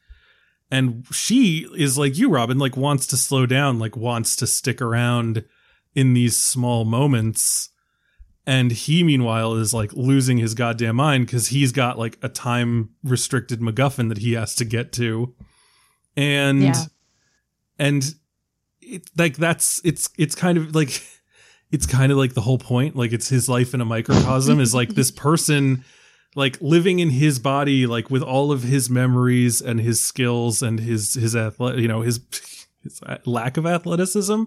and 0.75 1.07
she 1.12 1.66
is 1.77 1.97
like 1.97 2.18
you, 2.18 2.29
Robyn, 2.29 2.59
like 2.59 2.77
wants 2.77 3.07
to 3.09 3.16
slow 3.16 3.47
down, 3.47 3.79
like 3.79 3.97
wants 3.97 4.37
to 4.37 4.47
stick 4.47 4.83
around 4.83 5.45
in 5.95 6.14
these 6.14 6.37
small 6.37 6.85
moments 6.85 7.70
and 8.47 8.72
he 8.72 9.03
meanwhile 9.03 9.55
is 9.55 9.72
like 9.72 9.93
losing 9.95 10.39
his 10.39 10.55
goddamn 10.55 10.97
mind 10.97 11.27
because 11.27 11.49
he's 11.49 11.72
got 11.72 11.99
like 11.99 12.18
a 12.22 12.29
time 12.29 12.91
restricted 13.03 13.61
MacGuffin 13.61 14.09
that 14.11 14.18
he 14.18 14.35
has 14.35 14.55
to 14.57 14.64
get 14.64 14.93
to, 14.93 15.35
and 16.16 16.62
Yeah. 16.62 16.85
and 17.79 18.14
it 18.81 19.09
like 19.16 19.37
that's 19.37 19.81
it's 19.85 20.11
it's 20.18 20.35
kind 20.35 20.59
of 20.59 20.75
like 20.75 21.03
it's 21.72 21.87
kind 21.87 22.12
of 22.12 22.18
like 22.18 22.35
the 22.35 22.43
whole 22.43 22.59
point 22.59 22.97
like 22.97 23.12
it's 23.12 23.29
his 23.29 23.49
life 23.49 23.72
in 23.72 23.81
a 23.81 23.85
microcosm 23.85 24.61
is 24.61 24.75
like 24.75 24.91
this 24.91 25.11
person 25.27 25.85
like 26.35 26.61
living 26.61 26.99
in 26.99 27.11
his 27.11 27.39
body 27.39 27.87
like 27.87 28.11
with 28.11 28.22
all 28.22 28.51
of 28.53 28.62
his 28.62 28.91
memories 28.91 29.61
and 29.61 29.80
his 29.80 30.01
skills 30.01 30.62
and 30.62 30.80
his 30.80 31.14
his 31.14 31.35
athlete 31.37 31.78
you 31.78 31.89
know 31.89 32.01
his 32.03 32.20
his 32.82 33.01
lack 33.24 33.57
of 33.57 33.66
athleticism 33.66 34.43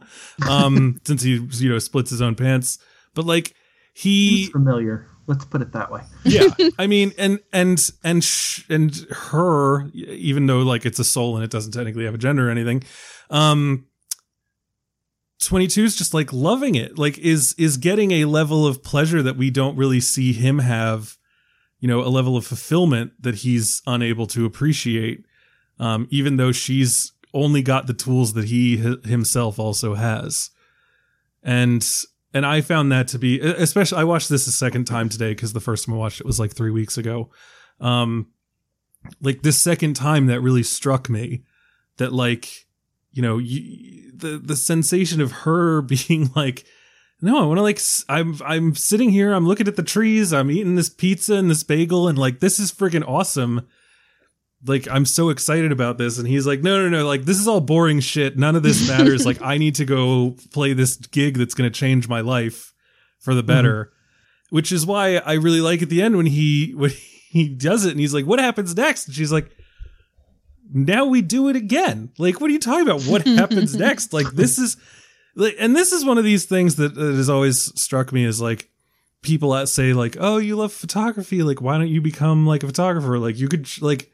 um 0.47 0.99
since 1.05 1.21
he 1.23 1.35
you 1.51 1.69
know 1.69 1.79
splits 1.79 2.09
his 2.11 2.21
own 2.21 2.35
pants 2.35 2.77
but 3.13 3.25
like 3.25 3.53
he 3.93 4.37
He's 4.41 4.49
familiar. 4.49 5.07
Let's 5.25 5.43
put 5.43 5.61
it 5.61 5.71
that 5.73 5.91
way. 5.91 6.01
yeah 6.23 6.47
i 6.79 6.87
mean 6.87 7.11
and 7.17 7.39
and 7.51 7.89
and 8.03 8.23
sh- 8.23 8.63
and 8.69 8.95
her 9.11 9.87
even 9.93 10.45
though 10.45 10.59
like 10.59 10.85
it's 10.85 10.99
a 10.99 11.03
soul 11.03 11.35
and 11.35 11.43
it 11.43 11.51
doesn't 11.51 11.73
technically 11.73 12.05
have 12.05 12.13
a 12.13 12.17
gender 12.17 12.47
or 12.47 12.51
anything 12.51 12.83
um 13.29 13.85
22 15.41 15.83
is 15.83 15.95
just 15.95 16.13
like 16.13 16.31
loving 16.33 16.75
it 16.75 16.97
like 16.97 17.17
is 17.19 17.53
is 17.57 17.77
getting 17.77 18.11
a 18.11 18.25
level 18.25 18.65
of 18.65 18.83
pleasure 18.83 19.21
that 19.21 19.37
we 19.37 19.49
don't 19.51 19.75
really 19.77 19.99
see 19.99 20.33
him 20.33 20.59
have 20.59 21.15
you 21.79 21.87
know 21.87 22.01
a 22.01 22.09
level 22.09 22.35
of 22.37 22.45
fulfillment 22.45 23.11
that 23.19 23.35
he's 23.35 23.81
unable 23.85 24.27
to 24.27 24.45
appreciate 24.45 25.25
um 25.79 26.07
even 26.09 26.37
though 26.37 26.51
she's 26.51 27.13
only 27.33 27.61
got 27.61 27.87
the 27.87 27.93
tools 27.93 28.33
that 28.33 28.45
he 28.45 28.77
himself 28.77 29.59
also 29.59 29.95
has 29.95 30.49
and 31.43 32.05
and 32.33 32.45
I 32.45 32.61
found 32.61 32.91
that 32.91 33.07
to 33.09 33.19
be 33.19 33.39
especially 33.39 33.97
I 33.99 34.03
watched 34.03 34.29
this 34.29 34.47
a 34.47 34.51
second 34.51 34.85
time 34.85 35.09
today 35.09 35.31
because 35.31 35.53
the 35.53 35.59
first 35.59 35.85
time 35.85 35.95
I 35.95 35.97
watched 35.97 36.19
it 36.19 36.25
was 36.25 36.39
like 36.39 36.53
three 36.53 36.71
weeks 36.71 36.97
ago. 36.97 37.31
Um 37.79 38.27
like 39.21 39.41
this 39.41 39.59
second 39.59 39.95
time 39.95 40.27
that 40.27 40.41
really 40.41 40.63
struck 40.63 41.09
me 41.09 41.43
that 41.97 42.11
like 42.13 42.67
you 43.11 43.21
know 43.21 43.37
you, 43.37 44.11
the 44.13 44.37
the 44.37 44.55
sensation 44.55 45.21
of 45.21 45.31
her 45.31 45.81
being 46.07 46.29
like 46.35 46.65
no 47.21 47.41
I 47.41 47.45
want 47.45 47.57
to 47.57 47.63
like 47.63 47.81
I'm 48.09 48.39
I'm 48.45 48.75
sitting 48.75 49.09
here 49.09 49.33
I'm 49.33 49.47
looking 49.47 49.67
at 49.67 49.75
the 49.75 49.83
trees 49.83 50.33
I'm 50.33 50.51
eating 50.51 50.75
this 50.75 50.89
pizza 50.89 51.35
and 51.35 51.49
this 51.49 51.63
bagel 51.63 52.07
and 52.07 52.17
like 52.17 52.39
this 52.39 52.59
is 52.59 52.71
freaking 52.71 53.07
awesome. 53.07 53.67
Like 54.65 54.87
I'm 54.89 55.05
so 55.05 55.29
excited 55.29 55.71
about 55.71 55.97
this 55.97 56.17
and 56.17 56.27
he's 56.27 56.47
like 56.47 56.61
no 56.61 56.81
no 56.81 56.89
no 56.89 57.07
like 57.07 57.23
this 57.23 57.39
is 57.39 57.47
all 57.47 57.61
boring 57.61 57.99
shit. 57.99 58.37
None 58.37 58.55
of 58.55 58.63
this 58.63 58.87
matters. 58.87 59.25
Like 59.25 59.41
I 59.41 59.57
need 59.57 59.75
to 59.75 59.85
go 59.85 60.35
play 60.51 60.73
this 60.73 60.95
gig 60.97 61.37
that's 61.37 61.53
going 61.53 61.71
to 61.71 61.79
change 61.79 62.07
my 62.07 62.21
life 62.21 62.73
for 63.19 63.33
the 63.33 63.43
better. 63.43 63.85
Mm-hmm. 63.85 64.55
Which 64.55 64.71
is 64.71 64.85
why 64.85 65.17
I 65.17 65.33
really 65.33 65.59
like 65.59 65.81
at 65.81 65.89
the 65.89 66.01
end 66.01 66.15
when 66.17 66.25
he 66.25 66.73
when 66.75 66.91
he 67.29 67.49
does 67.49 67.85
it 67.85 67.91
and 67.91 67.99
he's 67.99 68.13
like 68.13 68.25
what 68.25 68.39
happens 68.39 68.75
next? 68.75 69.07
And 69.07 69.15
she's 69.15 69.31
like 69.31 69.51
now 70.71 71.05
we 71.05 71.21
do 71.21 71.49
it 71.49 71.55
again. 71.55 72.11
Like 72.17 72.39
what 72.39 72.49
are 72.49 72.53
you 72.53 72.59
talking 72.59 72.87
about? 72.87 73.03
What 73.03 73.25
happens 73.27 73.75
next? 73.75 74.13
Like 74.13 74.27
this 74.31 74.57
is 74.57 74.77
and 75.59 75.75
this 75.75 75.91
is 75.91 76.03
one 76.05 76.17
of 76.17 76.23
these 76.23 76.45
things 76.45 76.75
that, 76.75 76.95
that 76.95 77.15
has 77.15 77.29
always 77.29 77.79
struck 77.79 78.11
me 78.11 78.25
as 78.25 78.41
like 78.41 78.69
people 79.21 79.51
that 79.51 79.67
say 79.69 79.93
like 79.93 80.15
oh 80.19 80.37
you 80.37 80.55
love 80.55 80.71
photography 80.73 81.43
like 81.43 81.61
why 81.61 81.77
don't 81.77 81.87
you 81.89 82.01
become 82.01 82.45
like 82.45 82.63
a 82.63 82.67
photographer 82.67 83.17
like 83.19 83.37
you 83.37 83.47
could 83.47 83.67
like 83.81 84.11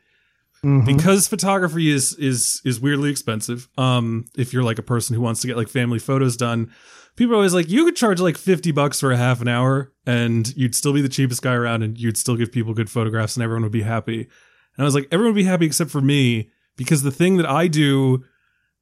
Mhm. 0.63 0.85
because 0.85 1.27
photography 1.27 1.91
is 1.91 2.15
is 2.15 2.61
is 2.63 2.79
weirdly 2.79 3.09
expensive 3.11 3.67
um 3.77 4.23
if 4.37 4.53
you're 4.53 4.63
like 4.63 4.79
a 4.79 4.83
person 4.83 5.13
who 5.13 5.21
wants 5.21 5.41
to 5.41 5.47
get 5.47 5.57
like 5.57 5.67
family 5.67 5.99
photos 5.99 6.37
done 6.37 6.71
people 7.17 7.33
are 7.33 7.35
always 7.35 7.53
like 7.53 7.69
you 7.69 7.83
could 7.83 7.97
charge 7.97 8.21
like 8.21 8.37
50 8.37 8.71
bucks 8.71 9.01
for 9.01 9.11
a 9.11 9.17
half 9.17 9.41
an 9.41 9.49
hour 9.49 9.91
and 10.05 10.55
you'd 10.55 10.73
still 10.73 10.93
be 10.93 11.01
the 11.01 11.09
cheapest 11.09 11.41
guy 11.41 11.53
around 11.53 11.83
and 11.83 11.97
you'd 11.99 12.15
still 12.17 12.37
give 12.37 12.49
people 12.49 12.73
good 12.73 12.89
photographs 12.89 13.35
and 13.35 13.43
everyone 13.43 13.63
would 13.63 13.73
be 13.73 13.81
happy 13.81 14.19
and 14.21 14.29
i 14.79 14.83
was 14.83 14.95
like 14.95 15.09
everyone 15.11 15.33
would 15.33 15.39
be 15.41 15.43
happy 15.43 15.65
except 15.65 15.91
for 15.91 15.99
me 15.99 16.49
because 16.77 17.03
the 17.03 17.11
thing 17.11 17.35
that 17.35 17.45
i 17.45 17.67
do 17.67 18.23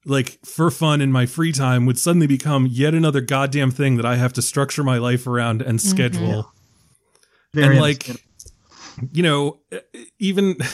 like 0.06 0.40
for 0.46 0.72
fun 0.72 1.02
in 1.02 1.12
my 1.12 1.26
free 1.26 1.52
time 1.52 1.86
would 1.86 2.00
suddenly 2.00 2.28
become 2.28 2.68
yet 2.68 2.94
another 2.94 3.22
goddamn 3.22 3.72
thing 3.72 3.98
that 3.98 4.06
i 4.06 4.16
have 4.16 4.34
to 4.34 4.42
structure 4.42 4.84
my 4.84 4.98
life 4.98 5.28
around 5.28 5.62
and 5.62 5.80
schedule. 5.82 6.52
Very 7.54 7.76
and 7.76 7.80
like 7.82 8.08
you 9.12 9.24
know 9.24 9.60
even 10.20 10.58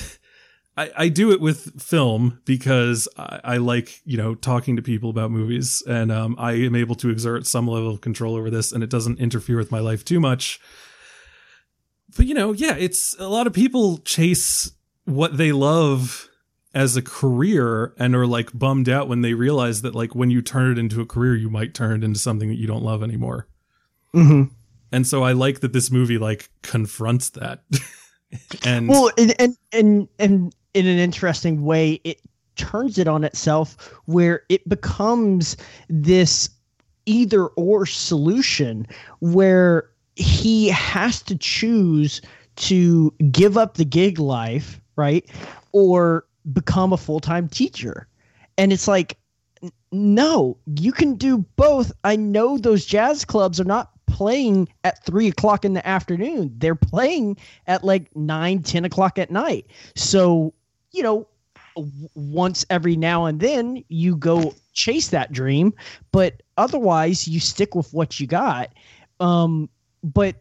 I, 0.78 0.92
I 0.96 1.10
do 1.10 1.32
it 1.32 1.42
with 1.42 1.82
film 1.82 2.40
because 2.46 3.08
I, 3.18 3.40
I 3.44 3.58
like 3.58 4.02
you 4.06 4.18
know 4.18 4.36
talking 4.36 4.76
to 4.76 4.82
people 4.82 5.10
about 5.10 5.32
movies 5.32 5.82
and 5.88 6.12
um, 6.12 6.36
i 6.38 6.54
am 6.54 6.76
able 6.76 6.96
to 6.96 7.10
exert 7.10 7.48
some 7.48 7.68
level 7.68 7.90
of 7.90 8.02
control 8.02 8.36
over 8.36 8.50
this 8.50 8.72
and 8.72 8.84
it 8.84 8.90
doesn't 8.90 9.20
interfere 9.20 9.58
with 9.58 9.72
my 9.72 9.80
life 9.80 10.06
too 10.06 10.20
much. 10.20 10.60
But 12.16 12.28
you 12.28 12.34
know 12.34 12.54
yeah 12.54 12.76
it's 12.76 13.16
a 13.20 13.28
lot 13.28 13.48
of 13.48 13.54
people 13.54 13.98
chase 14.00 14.72
what 15.06 15.38
they 15.38 15.52
love 15.52 16.30
as 16.74 16.95
a 16.95 17.01
career 17.01 17.93
and 17.97 18.15
are 18.15 18.28
like 18.28 18.57
bummed 18.57 18.89
out 18.89 19.07
when 19.07 19.22
they 19.22 19.34
realize 19.34 19.82
that 19.82 19.95
like 19.95 20.13
when 20.13 20.30
you 20.30 20.41
turn 20.41 20.72
it 20.72 20.78
into 20.78 21.01
a 21.01 21.05
career 21.05 21.36
you 21.36 21.49
might 21.49 21.74
turn 21.74 22.01
it 22.01 22.05
into 22.05 22.20
something 22.20 22.49
that 22.49 22.57
you 22.57 22.68
don't 22.68 22.84
love 22.84 23.01
anymore 23.03 23.47
Mhm. 24.13 24.51
and 24.91 25.07
so 25.07 25.24
i 25.24 25.32
like 25.32 25.59
that 25.61 25.74
this 25.74 25.89
movie 25.91 26.18
like 26.18 26.49
confronts 26.61 27.30
that 27.32 27.63
and 28.65 28.89
Well, 28.89 29.09
and, 29.18 29.34
and 29.39 29.57
and 29.72 30.07
and 30.20 30.55
in 30.74 30.86
an 30.86 30.99
interesting 30.99 31.63
way, 31.63 31.99
it 32.03 32.20
turns 32.57 32.97
it 32.97 33.07
on 33.07 33.24
itself, 33.24 33.93
where 34.05 34.43
it 34.49 34.68
becomes 34.68 35.55
this 35.89 36.49
either 37.05 37.45
or 37.47 37.86
solution, 37.86 38.86
where 39.20 39.89
he 40.18 40.68
has 40.68 41.22
to 41.24 41.38
choose 41.38 42.22
to 42.57 43.13
give 43.32 43.57
up 43.57 43.76
the 43.76 43.86
gig 43.86 44.20
life, 44.20 44.80
right, 44.97 45.26
or 45.72 46.26
become 46.54 46.93
a 46.93 46.98
full 46.98 47.20
time 47.20 47.48
teacher, 47.48 48.08
and 48.58 48.74
it's 48.74 48.88
like, 48.88 49.18
no, 49.91 50.58
you 50.66 50.91
can 50.91 51.16
do 51.16 51.39
both. 51.56 51.91
I 52.04 52.16
know 52.16 52.58
those 52.58 52.86
jazz 52.86 53.26
clubs 53.26 53.60
are 53.60 53.66
not 53.66 53.91
playing 54.08 54.68
at 54.84 55.06
three 55.06 55.28
o'clock 55.28 55.66
in 55.66 55.74
the 55.74 55.88
afternoon. 55.88 56.54
They're 56.58 56.76
playing 56.76 57.38
at 57.68 57.84
like 57.84 58.14
nine, 58.16 58.64
10 58.64 58.86
o'clock 58.86 59.20
at 59.20 59.32
night. 59.32 59.68
So, 59.95 60.54
you 60.91 61.04
know, 61.04 61.28
once 62.16 62.66
every 62.70 62.95
now 62.95 63.26
and 63.26 63.39
then 63.39 63.84
you 63.89 64.16
go 64.16 64.56
chase 64.74 65.10
that 65.10 65.32
dream, 65.32 65.74
but 66.12 66.41
otherwise 66.58 67.28
you 67.28 67.39
stick 67.39 67.76
with 67.76 67.93
what 67.93 68.20
you 68.20 68.28
got. 68.28 68.74
Um, 69.20 69.70
but 70.04 70.36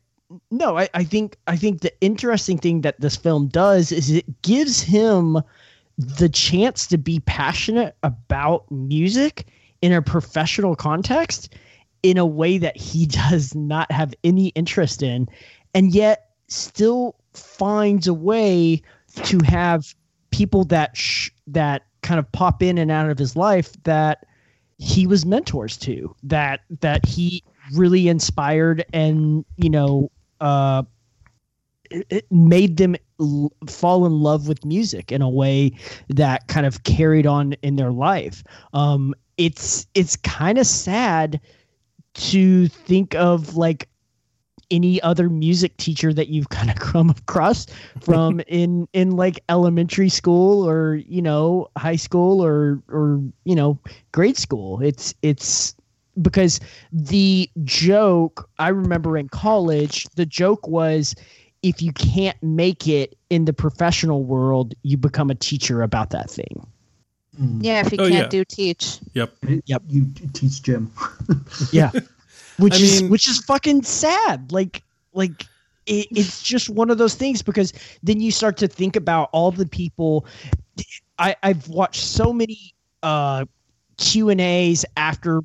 no, 0.51 0.79
I, 0.79 0.89
I 0.95 1.05
think 1.05 1.37
I 1.47 1.57
think 1.57 1.83
the 1.83 1.93
interesting 2.01 2.59
thing 2.59 2.81
that 2.81 3.01
this 3.01 3.17
film 3.17 3.49
does 3.49 3.93
is 3.93 4.11
it 4.11 4.43
gives 4.43 4.81
him 4.81 5.39
the 5.99 6.29
chance 6.29 6.87
to 6.89 6.99
be 6.99 7.21
passionate 7.21 7.97
about 8.03 8.71
music 8.71 9.47
in 9.83 9.93
a 9.93 10.03
professional 10.03 10.77
context 10.77 11.55
in 12.03 12.19
a 12.19 12.27
way 12.27 12.59
that 12.59 12.77
he 12.77 13.07
does 13.31 13.55
not 13.55 13.91
have 13.91 14.15
any 14.25 14.49
interest 14.49 15.03
in 15.03 15.29
and 15.75 15.93
yet 15.93 16.31
still 16.49 17.17
finds 17.33 18.07
a 18.07 18.15
way 18.15 18.81
to 19.25 19.39
have 19.45 19.95
people 20.31 20.65
that 20.65 20.97
sh- 20.97 21.31
that 21.47 21.83
kind 22.03 22.19
of 22.19 22.31
pop 22.33 22.63
in 22.63 22.79
and 22.79 22.91
out 22.91 23.11
of 23.11 23.19
his 23.19 23.35
life 23.35 23.73
that 23.85 24.27
he 24.79 25.07
was 25.07 25.25
mentors 25.25 25.77
to 25.77 26.15
that 26.23 26.61
that 26.81 27.05
he 27.07 27.43
really 27.73 28.09
inspired 28.09 28.85
and 28.93 29.45
you 29.57 29.71
know 29.71 30.11
uh 30.41 30.83
it, 31.91 32.07
it 32.11 32.33
made 32.33 32.77
them 32.77 32.95
l- 33.21 33.53
fall 33.69 34.07
in 34.07 34.21
love 34.21 34.49
with 34.49 34.65
music 34.65 35.13
in 35.13 35.23
a 35.23 35.29
way 35.29 35.73
that 36.09 36.49
kind 36.49 36.67
of 36.67 36.83
carried 36.85 37.27
on 37.27 37.55
in 37.63 37.77
their 37.77 37.93
life. 37.93 38.43
Um 38.73 39.15
it's 39.37 39.87
it's 39.95 40.17
kind 40.17 40.59
of 40.59 40.67
sad 40.67 41.41
to 42.15 42.69
think 42.69 43.15
of 43.15 43.57
like 43.57 43.89
any 44.71 45.01
other 45.03 45.29
music 45.29 45.77
teacher 45.77 46.13
that 46.13 46.29
you've 46.29 46.49
kind 46.51 46.71
of 46.71 46.77
come 46.77 47.11
across 47.11 47.67
from 48.01 48.41
in 48.47 48.89
in 48.93 49.13
like 49.13 49.41
elementary 49.49 50.09
school 50.09 50.69
or 50.69 50.95
you 50.95 51.23
know 51.23 51.69
high 51.77 51.97
school 51.97 52.45
or 52.45 52.83
or 52.89 53.23
you 53.45 53.55
know 53.55 53.79
grade 54.13 54.37
school. 54.37 54.81
It's 54.83 55.15
it's 55.23 55.75
because 56.23 56.61
the 56.93 57.51
joke 57.65 58.49
i 58.59 58.69
remember 58.69 59.19
in 59.19 59.29
college 59.29 60.07
the 60.15 60.25
joke 60.25 60.67
was 60.67 61.15
if 61.63 61.83
you 61.83 61.93
can't 61.93 62.41
make 62.43 62.87
it 62.87 63.17
in 63.31 63.45
the 63.45 63.53
professional 63.53 64.23
world 64.25 64.75
you 64.83 64.97
become 64.97 65.31
a 65.31 65.35
teacher 65.35 65.83
about 65.83 66.11
that 66.11 66.31
thing 66.31 66.67
Mm. 67.39 67.63
Yeah, 67.63 67.81
if 67.85 67.93
you 67.93 67.99
Oh, 68.01 68.09
can't 68.09 68.15
yeah. 68.15 68.29
do 68.29 68.45
teach. 68.47 68.99
Yep. 69.13 69.31
Yep. 69.67 69.83
You 69.91 70.07
teach 70.33 70.63
gym. 70.63 70.91
yeah 71.71 71.91
which 72.57 72.73
I 72.73 72.77
is 72.77 73.03
mean- 73.03 73.11
which 73.11 73.29
is 73.29 73.39
fucking 73.45 73.83
sad 73.83 74.51
like 74.53 74.83
like 75.13 75.45
it, 75.85 76.07
it's 76.11 76.43
just 76.43 76.71
one 76.71 76.89
of 76.89 76.97
those 76.97 77.15
things 77.15 77.43
because 77.43 77.75
then 78.03 78.23
you 78.23 78.31
start 78.31 78.57
to 78.57 78.69
think 78.69 78.97
about 78.97 79.29
all 79.33 79.51
the 79.51 79.67
people 79.67 80.25
i 81.19 81.37
i've 81.43 81.69
watched 81.69 82.03
so 82.03 82.33
many 82.33 82.73
uh 83.03 83.45
q 83.99 84.31
and 84.31 84.41
a's 84.41 84.87
after 84.97 85.43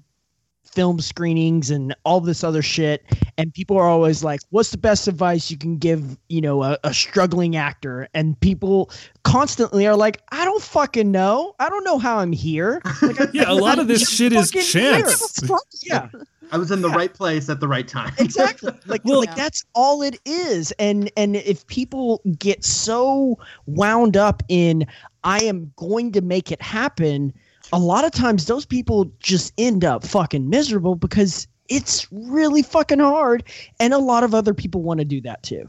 film 0.73 0.99
screenings 0.99 1.69
and 1.69 1.95
all 2.05 2.21
this 2.21 2.43
other 2.43 2.61
shit. 2.61 3.03
And 3.37 3.53
people 3.53 3.77
are 3.77 3.87
always 3.87 4.23
like 4.23 4.39
what's 4.49 4.71
the 4.71 4.77
best 4.77 5.07
advice 5.07 5.49
you 5.51 5.57
can 5.57 5.77
give 5.77 6.17
you 6.29 6.41
know 6.41 6.63
a, 6.63 6.77
a 6.83 6.93
struggling 6.93 7.55
actor? 7.55 8.07
And 8.13 8.39
people 8.39 8.89
constantly 9.23 9.85
are 9.87 9.95
like 9.95 10.21
i 10.31 10.43
don't 10.45 10.61
fucking 10.63 11.11
know. 11.11 11.55
I 11.59 11.69
don't 11.69 11.83
know 11.83 11.99
how 11.99 12.17
i'm 12.19 12.31
here. 12.31 12.81
Like, 13.01 13.21
I- 13.21 13.27
Yeah, 13.33 13.51
a 13.51 13.53
lot 13.53 13.73
I'm 13.73 13.79
of 13.79 13.87
this 13.87 14.09
shit 14.09 14.33
is 14.33 14.51
chance. 14.51 15.41
yeah. 15.83 16.09
I 16.53 16.57
was 16.57 16.69
in 16.71 16.81
the 16.81 16.89
Yeah. 16.89 16.95
right 16.95 17.13
place 17.13 17.49
at 17.49 17.59
the 17.61 17.67
right 17.67 17.87
time. 17.87 18.13
exactly. 18.17 18.73
Like 18.85 19.01
Well- 19.05 19.19
like 19.19 19.35
that's 19.35 19.63
all 19.73 20.01
it 20.01 20.19
is. 20.25 20.71
And 20.79 21.11
and 21.17 21.35
if 21.35 21.65
people 21.67 22.21
get 22.37 22.63
so 22.65 23.37
wound 23.65 24.17
up 24.17 24.43
in 24.49 24.85
i 25.23 25.39
am 25.43 25.71
going 25.75 26.11
to 26.13 26.21
make 26.21 26.51
it 26.51 26.61
happen 26.61 27.33
a 27.73 27.79
lot 27.79 28.03
of 28.05 28.11
times 28.11 28.45
those 28.45 28.65
people 28.65 29.11
just 29.19 29.53
end 29.57 29.83
up 29.85 30.03
fucking 30.05 30.49
miserable 30.49 30.95
because 30.95 31.47
it's 31.69 32.07
really 32.11 32.61
fucking 32.61 32.99
hard 32.99 33.43
and 33.79 33.93
a 33.93 33.97
lot 33.97 34.23
of 34.23 34.33
other 34.35 34.53
people 34.53 34.81
want 34.81 34.99
to 34.99 35.05
do 35.05 35.21
that 35.21 35.41
too 35.43 35.63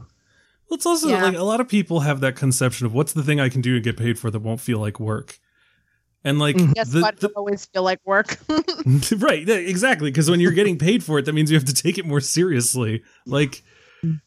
Well, 0.69 0.75
it's 0.75 0.85
also 0.85 1.07
Yeah. 1.09 1.23
like 1.23 1.35
a 1.35 1.43
lot 1.43 1.61
of 1.61 1.67
people 1.69 2.01
have 2.01 2.19
that 2.21 2.35
conception 2.35 2.85
of 2.85 2.93
what's 2.93 3.13
the 3.13 3.23
thing 3.23 3.39
I 3.39 3.49
can 3.49 3.61
do 3.61 3.75
and 3.75 3.83
get 3.83 3.95
paid 3.97 4.17
for 4.19 4.29
that 4.31 4.39
won't 4.41 4.59
feel 4.61 4.79
like 4.79 4.99
work. 4.99 5.39
And 6.25 6.39
like 6.39 6.55
Mhm. 6.55 6.73
Guess 6.73 6.89
the, 6.89 7.01
what? 7.01 7.19
the- 7.19 7.27
always 7.35 7.65
feel 7.65 7.83
like 7.83 7.99
work. 8.05 8.37
right, 9.17 9.47
exactly. 9.47 10.09
Because 10.09 10.29
when 10.29 10.39
you're 10.39 10.51
getting 10.53 10.77
paid 10.77 11.03
for 11.03 11.19
it, 11.19 11.25
that 11.25 11.33
means 11.33 11.51
you 11.51 11.57
have 11.57 11.65
to 11.65 11.73
take 11.73 11.97
it 11.97 12.05
more 12.05 12.21
seriously. 12.21 13.03
Like, 13.25 13.61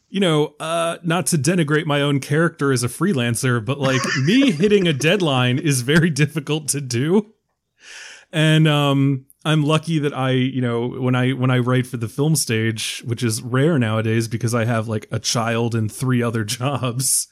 you 0.09 0.21
know, 0.21 0.55
uh, 0.61 0.99
not 1.03 1.27
to 1.29 1.39
denigrate 1.39 1.85
my 1.87 2.01
own 2.03 2.21
character 2.21 2.71
as 2.73 2.83
a 2.85 2.89
freelancer, 2.89 3.65
but 3.65 3.79
like 3.81 4.01
me 4.25 4.51
hitting 4.51 4.87
a 4.87 4.93
deadline 4.93 5.59
is 5.59 5.81
very 5.83 6.11
difficult 6.23 6.69
to 6.69 6.81
do. 6.81 7.33
And 8.37 8.69
um, 8.69 9.25
I'm 9.47 9.65
lucky 9.65 9.99
that 9.99 10.13
I, 10.13 10.33
you 10.33 10.61
know, 10.61 10.89
when 10.89 11.15
I 11.15 11.31
when 11.31 11.51
I 11.51 11.59
write 11.59 11.87
for 11.87 11.97
the 11.97 12.07
film 12.07 12.37
stage, 12.37 13.03
which 13.07 13.23
is 13.23 13.41
rare 13.43 13.79
nowadays 13.79 14.29
because 14.29 14.55
I 14.55 14.67
have 14.67 14.89
like 14.89 15.09
a 15.11 15.19
child 15.19 15.75
and 15.75 15.91
three 15.91 16.23
other 16.23 16.45
jobs, 16.59 17.29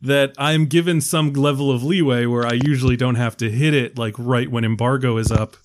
that 0.00 0.32
I'm 0.38 0.64
given 0.64 1.02
some 1.02 1.34
level 1.34 1.70
of 1.70 1.84
leeway 1.84 2.24
where 2.24 2.46
I 2.46 2.54
usually 2.64 2.96
don't 2.96 3.16
have 3.16 3.36
to 3.36 3.50
hit 3.50 3.74
it 3.74 3.98
like 3.98 4.14
right 4.18 4.50
when 4.50 4.64
embargo 4.64 5.18
is 5.18 5.30
up 5.30 5.56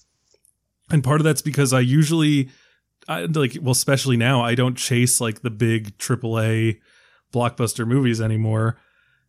and 0.89 1.01
part 1.01 1.21
of 1.21 1.25
that's 1.25 1.41
because 1.41 1.71
I 1.71 1.79
usually, 1.79 2.49
I, 3.07 3.21
like, 3.21 3.57
well, 3.61 3.71
especially 3.71 4.17
now, 4.17 4.41
I 4.41 4.53
don't 4.53 4.77
chase 4.77 5.21
like 5.21 5.43
the 5.43 5.49
big 5.49 5.97
AAA 5.97 6.79
blockbuster 7.33 7.87
movies 7.87 8.19
anymore. 8.19 8.77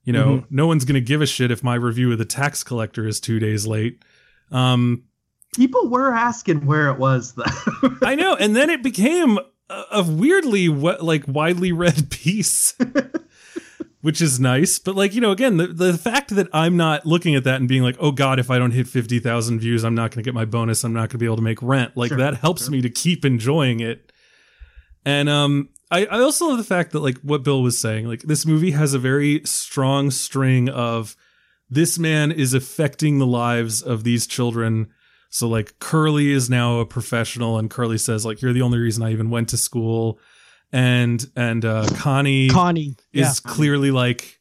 You 0.02 0.12
know, 0.12 0.44
no 0.50 0.66
one's 0.66 0.84
gonna 0.84 1.00
give 1.00 1.22
a 1.22 1.26
shit 1.26 1.50
if 1.50 1.62
my 1.62 1.76
review 1.76 2.11
of 2.12 2.18
the 2.18 2.24
Tax 2.24 2.62
Collector 2.62 3.07
is 3.07 3.20
two 3.20 3.38
days 3.38 3.66
late. 3.66 4.05
Um, 4.50 5.05
People 5.57 5.88
were 5.88 6.12
asking 6.12 6.66
where 6.66 6.88
it 6.90 6.98
was 6.98 7.34
though. 7.34 7.96
I 8.02 8.14
know, 8.14 8.34
and 8.34 8.55
then 8.55 8.70
it 8.70 8.82
became 8.82 9.38
a, 9.70 9.82
a 9.92 10.02
weirdly 10.02 10.68
what 10.68 11.02
like 11.02 11.24
widely 11.26 11.72
read 11.72 12.11
piece. 12.11 12.74
Which 14.00 14.20
is 14.20 14.38
nice, 14.38 14.78
but 14.78 14.96
like 14.96 15.14
you 15.14 15.22
know, 15.22 15.30
again, 15.30 15.57
the, 15.57 15.66
the 15.66 15.96
fact 15.96 16.34
that 16.36 16.48
I'm 16.52 16.76
not 16.76 17.07
looking 17.07 17.36
at 17.36 17.44
that 17.44 17.61
and 17.61 17.66
being 17.66 17.82
like, 17.82 17.96
"Oh 17.98 18.12
God, 18.12 18.38
if 18.38 18.50
I 18.50 18.59
don't 18.59 18.72
hit 18.72 18.86
fifty 18.86 19.18
thousand 19.18 19.61
views, 19.61 19.82
I'm 19.82 19.94
not 19.94 20.11
going 20.11 20.22
to 20.22 20.28
get 20.28 20.34
my 20.34 20.44
bonus. 20.44 20.84
I'm 20.84 20.92
not 20.92 21.09
going 21.09 21.11
to 21.11 21.18
be 21.18 21.24
able 21.24 21.36
to 21.36 21.42
make 21.42 21.62
rent." 21.62 21.96
Like 21.96 22.11
Sure, 22.11 22.18
that 22.18 22.34
helps 22.34 22.64
sure. 22.64 22.72
me 22.72 22.82
to 22.82 22.90
keep 22.90 23.24
enjoying 23.24 23.80
it. 23.80 24.12
And 25.07 25.30
um, 25.30 25.70
I, 25.90 26.07
I 26.07 26.20
also 26.20 26.48
love 26.48 26.59
the 26.59 26.64
fact 26.64 26.92
that 26.92 27.00
like 27.00 27.18
what 27.20 27.44
Bill 27.44 27.62
was 27.62 27.78
saying, 27.78 28.07
like 28.07 28.22
this 28.22 28.44
movie 28.44 28.72
has 28.72 28.92
a 28.92 28.98
very 28.98 29.40
strong 29.44 30.11
string 30.11 30.68
of 30.68 31.16
this 31.70 31.98
man 31.98 32.30
is 32.30 32.52
affecting 32.52 33.18
the 33.18 33.26
lives 33.26 33.80
of 33.80 34.05
these 34.05 34.26
children. 34.26 34.88
So 35.35 35.49
like 35.49 35.76
Curly 35.80 36.30
is 36.30 36.49
now 36.49 36.78
a 36.78 36.87
professional, 36.87 37.59
and 37.59 37.68
Curly 37.68 37.99
says 37.99 38.24
like, 38.24 38.41
"You're 38.41 38.53
the 38.53 38.62
only 38.62 38.78
reason 38.78 39.03
I 39.03 39.11
even 39.11 39.30
went 39.30 39.49
to 39.49 39.57
school." 39.57 40.20
And 40.72 41.24
and 41.35 41.65
uh, 41.65 41.89
Connie 41.97 42.48
connie 42.51 42.97
yeah 43.12 43.28
is 43.31 43.40
clearly 43.40 43.90
like 43.90 44.40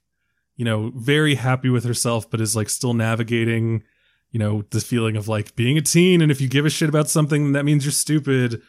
you 0.56 0.65
know 0.65 0.91
very 0.95 1.34
happy 1.36 1.70
with 1.70 1.84
herself 1.84 2.30
but 2.30 2.40
is 2.41 2.56
like 2.56 2.70
still 2.70 2.94
navigating 2.94 3.84
you 4.32 4.40
know 4.40 4.64
the 4.70 4.80
feeling 4.82 5.15
of 5.15 5.28
like 5.28 5.56
being 5.56 5.78
a 5.78 5.82
teen 5.82 6.22
and 6.22 6.32
if 6.32 6.40
you 6.41 6.48
give 6.48 6.65
a 6.65 6.70
shit 6.70 6.90
about 6.90 7.10
something 7.10 7.53
that 7.53 7.65
means 7.65 7.86
you're 7.86 7.91
stupid 7.91 8.61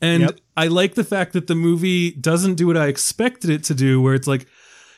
and 0.00 0.22
Yep. 0.22 0.40
i 0.56 0.66
like 0.68 0.94
the 0.94 1.04
fact 1.04 1.32
that 1.34 1.46
the 1.46 1.54
movie 1.54 2.10
doesn't 2.12 2.54
do 2.54 2.66
what 2.68 2.76
i 2.76 2.86
expected 2.86 3.50
it 3.50 3.62
to 3.64 3.74
do 3.74 4.00
where 4.02 4.14
it's 4.14 4.26
like 4.28 4.46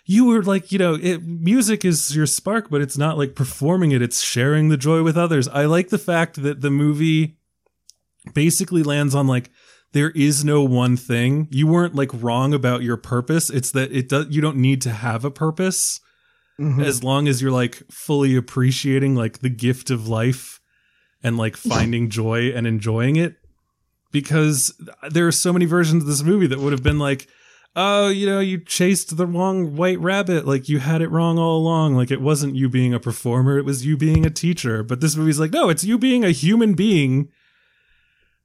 you 0.08 0.24
were 0.26 0.42
like 0.42 0.70
you 0.72 0.78
know 0.78 0.94
it, 0.94 1.22
music 1.24 1.84
is 1.84 2.14
your 2.14 2.26
spark 2.26 2.70
but 2.70 2.80
it's 2.80 2.96
not 2.96 3.18
like 3.18 3.34
performing 3.34 3.90
it 3.92 4.00
it's 4.00 4.22
sharing 4.22 4.68
the 4.68 4.76
joy 4.76 5.02
with 5.02 5.16
others 5.16 5.48
i 5.48 5.64
like 5.64 5.88
the 5.88 5.98
fact 5.98 6.40
that 6.42 6.60
the 6.60 6.70
movie 6.70 7.36
basically 8.34 8.82
lands 8.82 9.14
on 9.14 9.26
like 9.26 9.50
there 9.92 10.10
is 10.10 10.44
no 10.44 10.62
one 10.62 10.96
thing. 10.96 11.48
You 11.50 11.68
weren't 11.68 11.94
like 11.94 12.10
wrong 12.12 12.52
about 12.52 12.82
your 12.82 12.98
purpose. 12.98 13.48
It's 13.48 13.70
that 13.70 13.92
it 13.92 14.08
does 14.10 14.26
you 14.28 14.42
don't 14.42 14.56
need 14.58 14.82
to 14.82 14.90
have 14.90 15.24
a 15.24 15.30
purpose 15.30 16.00
Mhm. 16.60 16.84
as 16.84 17.02
long 17.04 17.28
as 17.28 17.40
you're 17.40 17.52
like 17.52 17.82
fully 17.90 18.34
appreciating 18.36 19.14
like 19.14 19.38
the 19.38 19.48
gift 19.48 19.90
of 19.90 20.08
life 20.08 20.60
and 21.22 21.38
like 21.38 21.56
finding 21.56 22.10
joy 22.10 22.48
and 22.50 22.66
enjoying 22.66 23.16
it. 23.16 23.36
Because 24.12 24.74
there 25.10 25.26
are 25.26 25.32
so 25.32 25.52
many 25.52 25.66
versions 25.66 26.02
of 26.02 26.08
this 26.08 26.22
movie 26.22 26.46
that 26.48 26.58
would 26.58 26.72
have 26.72 26.82
been 26.82 26.98
like, 26.98 27.28
oh, 27.76 28.08
you 28.08 28.26
know, 28.26 28.40
you 28.40 28.58
chased 28.58 29.16
the 29.16 29.26
wrong 29.26 29.76
white 29.76 30.00
rabbit. 30.00 30.46
Like 30.46 30.68
you 30.68 30.78
had 30.78 31.02
it 31.02 31.10
wrong 31.10 31.38
all 31.38 31.58
along. 31.58 31.94
Like 31.94 32.10
it 32.10 32.22
wasn't 32.22 32.56
you 32.56 32.68
being 32.68 32.94
a 32.94 32.98
performer, 32.98 33.58
it 33.58 33.64
was 33.64 33.86
you 33.86 33.96
being 33.96 34.24
a 34.26 34.30
teacher. 34.30 34.82
But 34.82 35.00
this 35.00 35.14
movie's 35.14 35.38
like, 35.38 35.52
no, 35.52 35.68
it's 35.68 35.84
you 35.84 35.98
being 35.98 36.24
a 36.24 36.30
human 36.30 36.74
being 36.74 37.28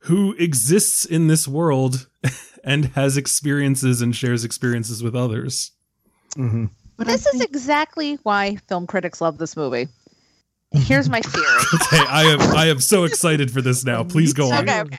who 0.06 0.34
exists 0.34 1.06
in 1.06 1.28
this 1.28 1.48
world 1.48 2.08
and 2.64 2.86
has 2.86 3.18
experiences 3.18 4.02
and 4.02 4.16
shares 4.16 4.44
experiences 4.44 5.02
with 5.02 5.16
others. 5.16 5.72
Mhm. 6.36 6.70
But 6.98 7.08
I 7.08 7.14
this 7.14 7.26
is 7.28 7.42
exactly 7.42 8.20
why 8.24 8.58
film 8.68 8.86
critics 8.86 9.22
love 9.22 9.38
this 9.38 9.56
movie. 9.58 9.88
Here's 10.72 11.10
my 11.10 11.22
theory. 11.22 11.46
Okay, 11.74 12.04
I 12.08 12.24
am 12.24 12.42
I 12.56 12.66
am 12.68 12.80
so 12.80 13.06
excited 13.06 13.50
for 13.52 13.62
this 13.62 13.86
now. 13.86 14.04
Please 14.04 14.34
go 14.34 14.52
on. 14.52 14.64
okay, 14.64 14.82
okay. 14.82 14.98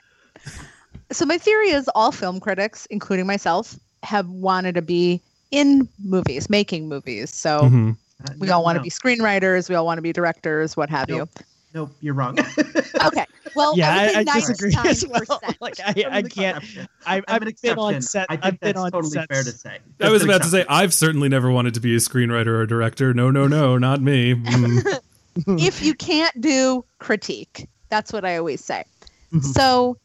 so 1.11 1.27
my 1.27 1.39
theory 1.39 1.69
is 1.69 1.89
all 1.95 2.13
film 2.13 2.41
critics, 2.41 2.87
including 2.87 3.27
myself, 3.27 3.79
have 4.03 4.29
wanted 4.29 4.75
to 4.75 4.83
be 4.83 5.21
in 5.51 5.89
movies, 6.05 6.49
making 6.51 6.89
movies. 6.89 7.35
So 7.35 7.61
Mhm. 7.61 7.97
Uh, 8.25 8.33
we 8.39 8.47
no, 8.47 8.55
all 8.57 8.63
want 8.65 8.77
to 8.77 8.81
no. 8.81 8.85
be 8.85 8.91
screenwriters, 8.91 9.69
we 9.69 9.75
all 9.75 9.85
want 9.85 9.99
to 9.99 10.03
be 10.03 10.13
directors, 10.13 10.77
what 10.77 10.89
have 10.91 11.09
Nope. 11.09 11.29
Nope, 11.75 11.91
you're 12.01 12.15
wrong. 12.15 12.39
Okay. 13.05 13.25
Well, 13.57 13.77
Yeah, 13.77 13.93
I, 13.95 14.05
I 14.13 14.19
would 14.19 14.29
say 14.29 14.41
disagree 14.41 14.75
as 14.89 15.07
well. 15.07 15.21
99%. 15.23 15.57
Like 15.61 15.81
I, 15.81 15.95
I'm 16.07 16.13
I 16.13 16.19
an 16.19 16.29
can't. 16.29 16.57
exception. 16.59 16.89
I, 17.05 17.17
I'm 17.17 17.25
I've 17.29 17.43
an 17.43 17.55
been 17.63 17.79
on 17.79 17.95
exception. 17.95 18.03
set. 18.03 18.27
I 18.31 18.37
think 18.37 18.45
I've 18.45 18.61
been 18.61 18.69
that's 18.75 18.79
on 18.85 18.91
totally 18.93 19.13
sets. 19.13 19.27
fair 19.27 19.43
to 19.43 19.51
say. 19.53 19.79
I 20.01 20.09
was 20.11 20.23
an 20.23 20.31
about 20.31 20.43
to 20.43 20.49
say. 20.49 20.65
I've 20.69 20.95
certainly 20.95 21.29
never 21.29 21.51
wanted 21.51 21.75
to 21.75 21.81
be 21.81 21.95
a 21.95 21.99
screenwriter 21.99 22.47
or 22.49 22.63
a 22.63 22.69
director. 22.69 23.13
No, 23.13 23.31
no, 23.31 23.49
no, 23.49 23.77
not 23.79 24.01
me. 24.01 24.35
Mm. 24.35 24.99
if 25.59 25.83
you 25.83 25.95
can't 25.95 26.39
do 26.41 26.85
critique, 27.01 27.69
that's 27.89 28.13
what 28.13 28.25
I 28.25 28.37
always 28.37 28.63
say. 28.65 28.85
Mhm. 29.33 29.43
So 29.53 29.97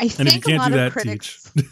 I 0.00 0.04
And 0.04 0.10
if 0.12 0.18
you 0.18 0.24
think 0.32 0.44
a 0.46 0.48
can't 0.48 0.58
lot 0.62 0.72
do 0.72 0.78
of 0.86 0.92
critics 0.92 1.50
teach. 1.54 1.66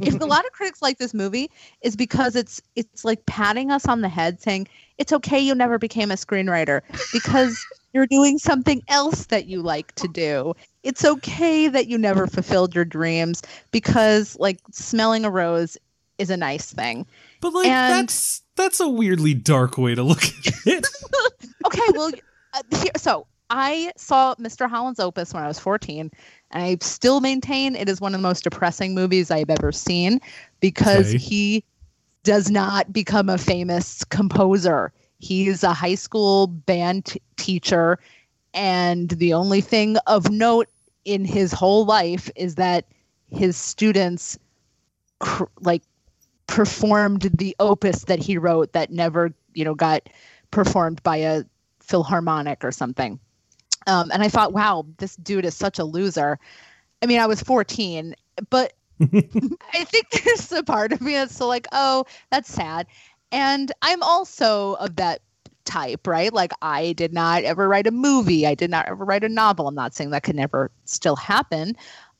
If 0.00 0.20
a 0.20 0.24
lot 0.24 0.44
of 0.44 0.52
critics 0.52 0.82
like 0.82 0.98
this 0.98 1.14
movie 1.14 1.50
is 1.82 1.96
because 1.96 2.36
it's 2.36 2.60
it's 2.76 3.04
like 3.04 3.24
patting 3.26 3.70
us 3.70 3.86
on 3.88 4.00
the 4.00 4.08
head 4.08 4.40
saying 4.40 4.66
it's 4.98 5.12
okay 5.12 5.38
you 5.40 5.54
never 5.54 5.78
became 5.78 6.10
a 6.10 6.14
screenwriter 6.14 6.80
because 7.12 7.64
you're 7.92 8.06
doing 8.06 8.38
something 8.38 8.80
else 8.88 9.26
that 9.26 9.46
you 9.46 9.62
like 9.62 9.94
to 9.94 10.08
do 10.08 10.52
it's 10.82 11.04
okay 11.04 11.68
that 11.68 11.86
you 11.86 11.96
never 11.98 12.26
fulfilled 12.26 12.74
your 12.74 12.84
dreams 12.84 13.42
because 13.70 14.36
like 14.38 14.58
smelling 14.70 15.24
a 15.24 15.30
rose 15.30 15.76
is 16.18 16.30
a 16.30 16.36
nice 16.36 16.72
thing 16.72 17.06
But 17.40 17.52
like 17.54 17.66
And- 17.66 18.08
that's 18.08 18.42
that's 18.56 18.80
a 18.80 18.88
weirdly 18.88 19.34
dark 19.34 19.78
way 19.78 19.94
to 19.94 20.02
look 20.02 20.22
at 20.24 20.46
it. 20.66 20.86
okay 21.66 21.80
well 21.94 22.10
uh, 22.54 22.62
here, 22.82 22.90
so 22.96 23.26
i 23.50 23.90
saw 23.96 24.34
mr 24.36 24.68
holland's 24.68 25.00
opus 25.00 25.32
when 25.34 25.42
i 25.42 25.48
was 25.48 25.58
14 25.58 26.10
and 26.52 26.62
i 26.62 26.76
still 26.80 27.20
maintain 27.20 27.74
it 27.76 27.88
is 27.88 28.00
one 28.00 28.14
of 28.14 28.20
the 28.20 28.26
most 28.28 28.44
depressing 28.44 28.94
movies 28.94 29.30
i've 29.30 29.50
ever 29.50 29.72
seen 29.72 30.20
because 30.60 31.14
Okay. 31.14 31.18
he 31.18 31.64
does 32.24 32.50
not 32.50 32.92
become 32.92 33.28
a 33.28 33.38
famous 33.38 34.04
composer 34.04 34.92
he's 35.18 35.62
a 35.62 35.72
high 35.72 35.94
school 35.94 36.46
band 36.46 37.04
t- 37.06 37.20
teacher 37.36 37.98
and 38.54 39.10
the 39.10 39.32
only 39.32 39.60
thing 39.60 39.96
of 40.06 40.30
note 40.30 40.68
in 41.04 41.24
his 41.24 41.52
whole 41.52 41.84
life 41.84 42.30
is 42.36 42.56
that 42.56 42.86
his 43.30 43.56
students 43.56 44.38
cr- 45.20 45.44
like 45.60 45.82
performed 46.46 47.22
the 47.34 47.56
opus 47.60 48.04
that 48.04 48.18
he 48.18 48.36
wrote 48.36 48.72
that 48.72 48.90
never 48.90 49.32
you 49.54 49.64
know 49.64 49.74
got 49.74 50.08
performed 50.50 51.02
by 51.02 51.16
a 51.16 51.44
philharmonic 51.80 52.64
or 52.64 52.70
something 52.72 53.18
um, 53.86 54.10
and 54.12 54.22
i 54.22 54.28
thought 54.28 54.52
wow 54.52 54.84
this 54.98 55.16
dude 55.16 55.44
is 55.44 55.54
such 55.54 55.78
a 55.78 55.84
loser. 55.84 56.38
I 57.02 57.06
mean 57.06 57.20
i 57.20 57.26
was 57.26 57.42
14 57.42 58.14
but 58.50 58.72
i 59.00 59.84
think 59.84 60.10
there's 60.10 60.52
a 60.52 60.62
part 60.62 60.92
of 60.92 61.00
me 61.00 61.14
that's 61.14 61.36
so 61.36 61.48
like 61.48 61.66
oh 61.72 62.04
that's 62.30 62.52
sad. 62.52 62.86
And 63.30 63.72
i'm 63.82 64.02
also 64.02 64.74
of 64.74 64.96
that 64.96 65.20
type 65.64 66.06
right? 66.06 66.32
Like 66.32 66.52
i 66.62 66.92
did 66.92 67.12
not 67.12 67.44
ever 67.44 67.68
write 67.68 67.86
a 67.86 67.92
movie. 67.92 68.46
I 68.46 68.54
did 68.54 68.70
not 68.70 68.88
ever 68.88 69.04
write 69.04 69.24
a 69.24 69.28
novel. 69.28 69.68
I'm 69.68 69.74
not 69.74 69.94
saying 69.94 70.10
that 70.10 70.22
could 70.22 70.36
never 70.36 70.70
still 70.84 71.16
happen. 71.16 71.76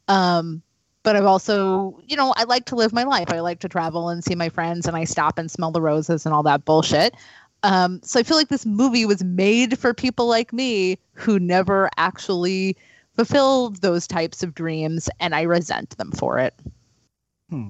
Um, 0.08 0.62
but 1.02 1.16
I've 1.16 1.24
also, 1.24 1.98
you 2.06 2.16
know, 2.16 2.32
I 2.36 2.44
like 2.44 2.64
to 2.66 2.76
live 2.76 2.92
my 2.92 3.02
life. 3.02 3.32
I 3.32 3.40
like 3.40 3.58
to 3.60 3.68
travel 3.68 4.08
and 4.08 4.22
see 4.22 4.34
my 4.34 4.48
friends, 4.48 4.86
and 4.86 4.96
I 4.96 5.04
stop 5.04 5.38
and 5.38 5.50
smell 5.50 5.72
the 5.72 5.80
roses 5.80 6.24
and 6.26 6.34
all 6.34 6.42
that 6.44 6.64
bullshit. 6.64 7.14
Um, 7.62 8.00
so 8.02 8.18
I 8.18 8.22
feel 8.22 8.36
like 8.36 8.48
this 8.48 8.66
movie 8.66 9.06
was 9.06 9.22
made 9.22 9.78
for 9.78 9.94
people 9.94 10.26
like 10.26 10.52
me 10.52 10.98
who 11.14 11.38
never 11.38 11.88
actually 11.96 12.76
fulfilled 13.14 13.76
those 13.82 14.06
types 14.06 14.42
of 14.42 14.54
dreams, 14.54 15.08
and 15.20 15.34
I 15.34 15.42
resent 15.42 15.96
them 15.98 16.10
for 16.12 16.38
it. 16.38 16.54
So, 17.50 17.62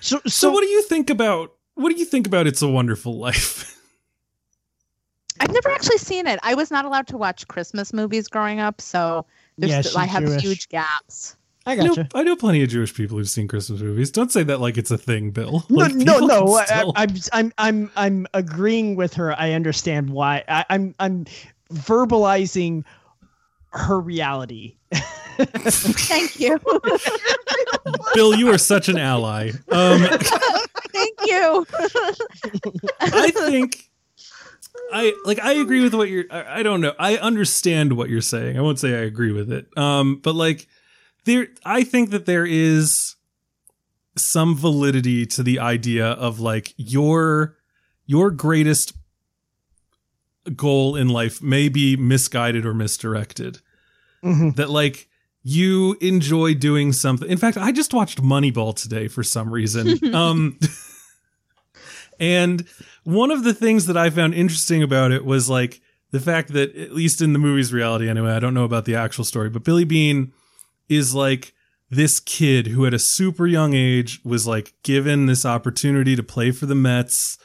so, 0.00 0.20
So 0.26 0.50
what 0.50 0.62
do 0.62 0.68
you 0.68 0.82
think 0.82 1.08
about 1.10 1.52
what 1.74 1.90
do 1.90 1.98
you 1.98 2.04
think 2.04 2.26
about 2.26 2.46
It's 2.46 2.60
a 2.62 2.68
Wonderful 2.68 3.16
Life? 3.18 3.76
I've 5.40 5.52
never 5.52 5.70
actually 5.70 5.98
seen 5.98 6.26
it. 6.26 6.38
I 6.42 6.54
was 6.54 6.70
not 6.70 6.84
allowed 6.84 7.06
to 7.08 7.16
watch 7.16 7.48
Christmas 7.48 7.92
movies 7.94 8.28
growing 8.28 8.60
up, 8.60 8.80
so 8.80 9.24
there's 9.56 9.70
Yeah, 9.72 9.80
st- 9.82 9.96
I 9.96 10.04
have 10.04 10.24
Jewish. 10.24 10.42
huge 10.42 10.68
gaps. 10.68 11.36
I 11.66 11.72
I 11.72 11.74
know, 11.76 11.94
gotcha. 11.94 12.08
I 12.14 12.22
know 12.22 12.36
plenty 12.36 12.62
of 12.62 12.70
Jewish 12.70 12.94
people 12.94 13.18
who've 13.18 13.28
seen 13.28 13.46
Christmas 13.46 13.80
movies. 13.80 14.10
Don't 14.10 14.32
say 14.32 14.42
that 14.44 14.60
like 14.60 14.78
it's 14.78 14.90
a 14.90 14.98
thing, 14.98 15.30
Bill. 15.30 15.64
No, 15.68 15.76
Like, 15.84 15.94
no, 15.94 16.18
no. 16.18 16.54
I, 16.54 16.90
I'm, 16.96 17.14
I'm, 17.32 17.52
I'm, 17.58 17.90
I'm 17.96 18.26
agreeing 18.32 18.96
with 18.96 19.14
her. 19.14 19.38
I 19.38 19.52
understand 19.52 20.10
why. 20.10 20.42
I, 20.48 20.64
I'm, 20.70 20.94
I'm 20.98 21.26
verbalizing 21.72 22.84
her 23.72 24.00
reality. 24.00 24.76
Thank 25.40 26.38
you, 26.40 26.58
Bill, 28.14 28.34
you 28.34 28.50
are 28.50 28.58
such 28.58 28.88
an 28.88 28.98
ally. 28.98 29.52
Um, 29.70 30.02
thank 30.92 31.18
you. 31.24 31.66
I 33.00 33.30
think 33.30 33.90
I 34.92 35.14
like 35.24 35.38
I 35.38 35.52
agree 35.52 35.82
with 35.82 35.94
what 35.94 36.08
you're 36.10 36.24
I, 36.30 36.60
I 36.60 36.62
don't 36.62 36.80
know. 36.80 36.94
I 36.98 37.16
understand 37.16 37.96
what 37.96 38.10
you're 38.10 38.20
saying. 38.20 38.58
I 38.58 38.60
won't 38.60 38.78
say 38.78 38.90
I 38.90 39.02
agree 39.04 39.32
with 39.32 39.50
it. 39.52 39.66
Um 39.78 40.16
but 40.16 40.34
like 40.34 40.66
there 41.24 41.48
I 41.64 41.82
think 41.84 42.10
that 42.10 42.26
there 42.26 42.46
is 42.46 43.16
some 44.16 44.54
validity 44.56 45.24
to 45.26 45.42
the 45.42 45.58
idea 45.58 46.06
of 46.06 46.40
like 46.40 46.74
your 46.76 47.56
your 48.06 48.30
greatest 48.30 48.92
goal 50.56 50.96
in 50.96 51.08
life 51.08 51.42
may 51.42 51.68
be 51.68 51.96
misguided 51.96 52.66
or 52.66 52.74
misdirected. 52.74 53.58
Mhm. 54.24 54.56
That 54.56 54.70
like 54.70 55.08
you 55.42 55.96
enjoy 56.00 56.54
doing 56.54 56.92
something. 56.92 57.28
In 57.28 57.38
fact, 57.38 57.56
I 57.56 57.72
just 57.72 57.94
watched 57.94 58.20
Moneyball 58.22 58.74
today 58.74 59.08
for 59.08 59.22
some 59.22 59.50
reason. 59.50 60.14
um 60.14 60.58
and 62.18 62.66
one 63.04 63.30
of 63.30 63.44
the 63.44 63.54
things 63.54 63.86
that 63.86 63.96
I 63.96 64.10
found 64.10 64.34
interesting 64.34 64.82
about 64.82 65.12
it 65.12 65.24
was 65.24 65.48
like 65.48 65.80
the 66.10 66.20
fact 66.20 66.52
that 66.52 66.74
at 66.76 66.92
least 66.92 67.22
in 67.22 67.32
the 67.32 67.38
movie's 67.38 67.72
reality 67.72 68.08
anyway, 68.08 68.32
I 68.32 68.40
don't 68.40 68.54
know 68.54 68.64
about 68.64 68.84
the 68.84 68.96
actual 68.96 69.24
story, 69.24 69.48
but 69.48 69.64
Billy 69.64 69.84
Beane 69.84 70.32
is 70.90 71.14
like 71.14 71.54
this 71.88 72.20
kid 72.20 72.66
who 72.66 72.84
at 72.84 72.92
a 72.92 72.98
super 72.98 73.46
young 73.46 73.72
age 73.72 74.20
was 74.24 74.46
like 74.46 74.74
given 74.82 75.26
this 75.26 75.46
opportunity 75.46 76.14
to 76.14 76.22
play 76.22 76.50
for 76.50 76.66
the 76.66 76.74
Mets 76.74 77.38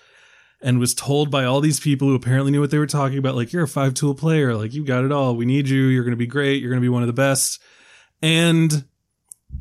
and 0.62 0.80
was 0.80 0.94
told 0.94 1.30
by 1.30 1.46
all 1.46 1.62
these 1.62 1.80
people 1.80 2.08
who 2.08 2.16
apparently 2.16 2.52
knew 2.52 2.60
what 2.60 2.72
they 2.72 2.80
were 2.80 2.88
talking 2.88 3.18
about 3.18 3.36
like 3.36 3.54
you're 3.54 3.64
a 3.64 3.68
five 3.68 3.94
tool 3.94 4.16
player, 4.16 4.56
like 4.56 4.74
you've 4.74 4.88
got 4.88 5.06
it 5.06 5.12
all. 5.12 5.36
We 5.36 5.46
need 5.46 5.70
you. 5.70 5.84
You're 5.84 6.04
going 6.04 6.12
to 6.12 6.18
be 6.18 6.28
great. 6.28 6.62
You're 6.62 6.72
going 6.72 6.82
to 6.82 6.86
be 6.86 6.90
one 6.90 7.04
of 7.04 7.08
the 7.08 7.14
best. 7.14 7.62
And 8.22 8.86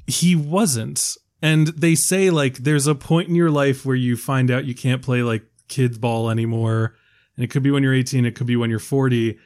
he 0.06 0.34
wasn't. 0.34 1.16
And 1.42 1.68
they 1.68 1.94
say 1.94 2.30
like 2.30 2.58
there's 2.58 2.86
a 2.86 2.94
point 2.94 3.28
in 3.28 3.34
your 3.34 3.50
life 3.50 3.84
where 3.84 3.96
you 3.96 4.16
find 4.16 4.50
out 4.50 4.64
you 4.64 4.74
can't 4.74 5.02
play 5.02 5.22
like 5.22 5.44
kids 5.68 5.98
ball 5.98 6.30
anymore. 6.30 6.96
And 7.36 7.44
it 7.44 7.50
could 7.50 7.62
be 7.62 7.70
when 7.70 7.82
you're 7.82 7.94
18, 7.94 8.24
it 8.24 8.34
could 8.34 8.46
be 8.46 8.56
when 8.56 8.70
you're 8.70 8.78
40. 8.78 9.38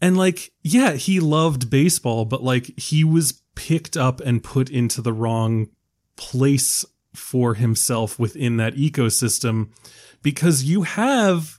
And 0.00 0.16
like, 0.16 0.52
yeah, 0.62 0.92
he 0.92 1.20
loved 1.20 1.70
baseball, 1.70 2.24
but 2.24 2.42
like 2.42 2.78
he 2.78 3.02
was 3.04 3.42
picked 3.54 3.96
up 3.96 4.20
and 4.20 4.44
put 4.44 4.70
into 4.70 5.02
the 5.02 5.12
wrong 5.12 5.68
place 6.16 6.84
for 7.14 7.54
himself 7.54 8.18
within 8.18 8.56
that 8.58 8.74
ecosystem 8.74 9.70
because 10.22 10.64
you 10.64 10.82
have 10.82 11.58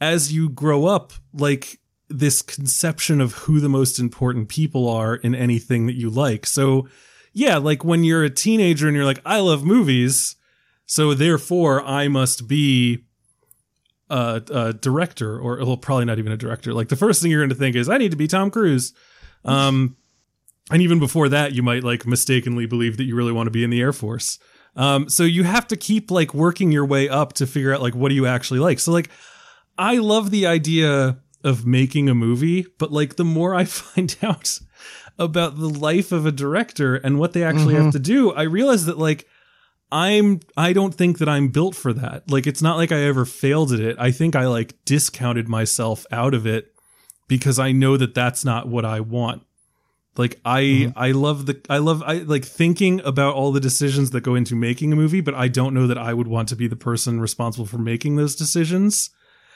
as 0.00 0.32
you 0.32 0.48
grow 0.48 0.86
up 0.86 1.12
like 1.32 1.78
this 2.08 2.42
conception 2.42 3.20
of 3.20 3.32
who 3.34 3.60
the 3.60 3.68
most 3.68 3.98
important 3.98 4.48
people 4.48 4.88
are 4.88 5.14
in 5.16 5.34
anything 5.34 5.86
that 5.86 5.96
you 5.96 6.10
like. 6.10 6.46
So, 6.46 6.88
yeah, 7.32 7.58
like 7.58 7.84
when 7.84 8.02
you're 8.02 8.24
a 8.24 8.30
teenager 8.30 8.88
and 8.88 8.96
you're 8.96 9.04
like, 9.04 9.20
I 9.24 9.40
love 9.40 9.64
movies, 9.64 10.36
so 10.86 11.12
therefore 11.14 11.82
I 11.84 12.08
must 12.08 12.48
be 12.48 13.04
a, 14.10 14.42
a 14.50 14.72
director, 14.72 15.38
or 15.38 15.58
well, 15.58 15.76
probably 15.76 16.04
not 16.04 16.18
even 16.18 16.32
a 16.32 16.36
director. 16.36 16.72
Like 16.72 16.88
the 16.88 16.96
first 16.96 17.22
thing 17.22 17.30
you're 17.30 17.40
going 17.40 17.50
to 17.50 17.54
think 17.54 17.76
is, 17.76 17.88
I 17.88 17.98
need 17.98 18.10
to 18.10 18.16
be 18.16 18.26
Tom 18.26 18.50
Cruise. 18.50 18.92
Um, 19.44 19.96
and 20.70 20.82
even 20.82 20.98
before 20.98 21.28
that, 21.28 21.52
you 21.52 21.62
might 21.62 21.84
like 21.84 22.06
mistakenly 22.06 22.66
believe 22.66 22.96
that 22.96 23.04
you 23.04 23.16
really 23.16 23.32
want 23.32 23.46
to 23.46 23.50
be 23.50 23.64
in 23.64 23.70
the 23.70 23.80
Air 23.80 23.92
Force. 23.92 24.38
Um, 24.76 25.08
so 25.08 25.24
you 25.24 25.44
have 25.44 25.66
to 25.68 25.76
keep 25.76 26.10
like 26.10 26.34
working 26.34 26.70
your 26.70 26.84
way 26.84 27.08
up 27.08 27.32
to 27.34 27.46
figure 27.46 27.74
out 27.74 27.82
like 27.82 27.94
what 27.94 28.10
do 28.10 28.14
you 28.14 28.26
actually 28.26 28.60
like. 28.60 28.78
So 28.78 28.92
like, 28.92 29.10
I 29.76 29.96
love 29.96 30.30
the 30.30 30.46
idea 30.46 31.18
of 31.44 31.66
making 31.66 32.08
a 32.08 32.14
movie, 32.14 32.66
but 32.78 32.92
like 32.92 33.16
the 33.16 33.24
more 33.24 33.54
I 33.54 33.64
find 33.64 34.14
out 34.22 34.58
about 35.18 35.58
the 35.58 35.68
life 35.68 36.12
of 36.12 36.26
a 36.26 36.32
director 36.32 36.94
and 36.96 37.18
what 37.18 37.32
they 37.32 37.42
actually 37.42 37.74
have 37.74 37.92
to 37.92 37.98
do, 37.98 38.32
I 38.32 38.42
realize 38.42 38.86
that 38.86 38.98
like 38.98 39.26
I'm 39.90 40.40
I 40.56 40.72
don't 40.72 40.94
think 40.94 41.18
that 41.18 41.28
I'm 41.28 41.48
built 41.48 41.74
for 41.74 41.92
that. 41.94 42.30
Like 42.30 42.46
it's 42.46 42.62
not 42.62 42.76
like 42.76 42.92
I 42.92 43.02
ever 43.04 43.24
failed 43.24 43.72
at 43.72 43.80
it. 43.80 43.96
I 43.98 44.10
think 44.10 44.36
I 44.36 44.46
like 44.46 44.74
discounted 44.84 45.48
myself 45.48 46.04
out 46.12 46.34
of 46.34 46.46
it 46.46 46.74
because 47.26 47.58
I 47.58 47.72
know 47.72 47.96
that 47.96 48.14
that's 48.14 48.44
not 48.44 48.68
what 48.68 48.84
I 48.84 49.00
want. 49.00 49.42
Like 50.16 50.40
I 50.44 50.92
I 50.96 51.12
love 51.12 51.46
the 51.46 51.60
I 51.70 51.78
love 51.78 52.02
I 52.04 52.14
like 52.18 52.44
thinking 52.44 53.00
about 53.04 53.34
all 53.34 53.52
the 53.52 53.60
decisions 53.60 54.10
that 54.10 54.22
go 54.22 54.34
into 54.34 54.56
making 54.56 54.92
a 54.92 54.96
movie, 54.96 55.20
but 55.20 55.34
I 55.34 55.48
don't 55.48 55.74
know 55.74 55.86
that 55.86 55.98
I 55.98 56.12
would 56.12 56.28
want 56.28 56.48
to 56.48 56.56
be 56.56 56.66
the 56.66 56.76
person 56.76 57.20
responsible 57.20 57.66
for 57.66 57.78
making 57.78 58.16
those 58.16 58.34
decisions. 58.34 59.10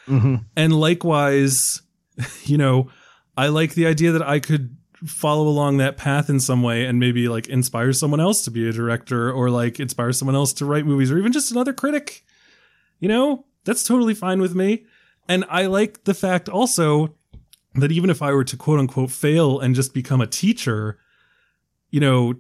Mhm. 0.07 0.45
And 0.57 0.73
likewise, 0.79 1.83
you 2.45 2.57
know, 2.57 2.91
I 3.37 3.49
like 3.49 3.75
the 3.75 3.87
idea 3.87 4.13
that 4.13 4.23
I 4.23 4.39
could 4.39 4.77
follow 5.07 5.49
along 5.49 5.79
that 5.79 5.97
path 5.97 6.29
in 6.31 6.39
some 6.41 6.63
way 6.63 6.85
and 6.85 6.99
maybe 7.01 7.29
like 7.29 7.49
inspire 7.49 7.93
someone 7.93 8.21
else 8.21 8.43
to 8.45 8.51
be 8.51 8.69
a 8.69 8.73
director 8.73 9.33
or 9.33 9.51
like 9.51 9.81
inspire 9.81 10.13
someone 10.13 10.35
else 10.35 10.53
to 10.55 10.65
write 10.65 10.87
movies 10.87 11.11
or 11.11 11.19
even 11.19 11.33
just 11.33 11.51
another 11.51 11.73
critic. 11.73 12.25
You 13.01 13.09
know, 13.09 13.47
that's 13.65 13.85
totally 13.85 14.15
fine 14.15 14.41
with 14.41 14.55
me. 14.55 14.85
And 15.29 15.45
I 15.49 15.67
like 15.67 16.05
the 16.05 16.15
fact 16.15 16.49
also 16.49 17.15
that 17.75 17.91
even 17.93 18.11
if 18.11 18.23
I 18.23 18.33
were 18.33 18.45
to 18.45 18.57
quote 18.57 18.79
unquote 18.79 19.11
fail 19.11 19.59
and 19.59 19.75
just 19.75 19.93
become 19.95 20.21
a 20.21 20.27
teacher, 20.27 20.99
you 21.91 22.01
know, 22.01 22.35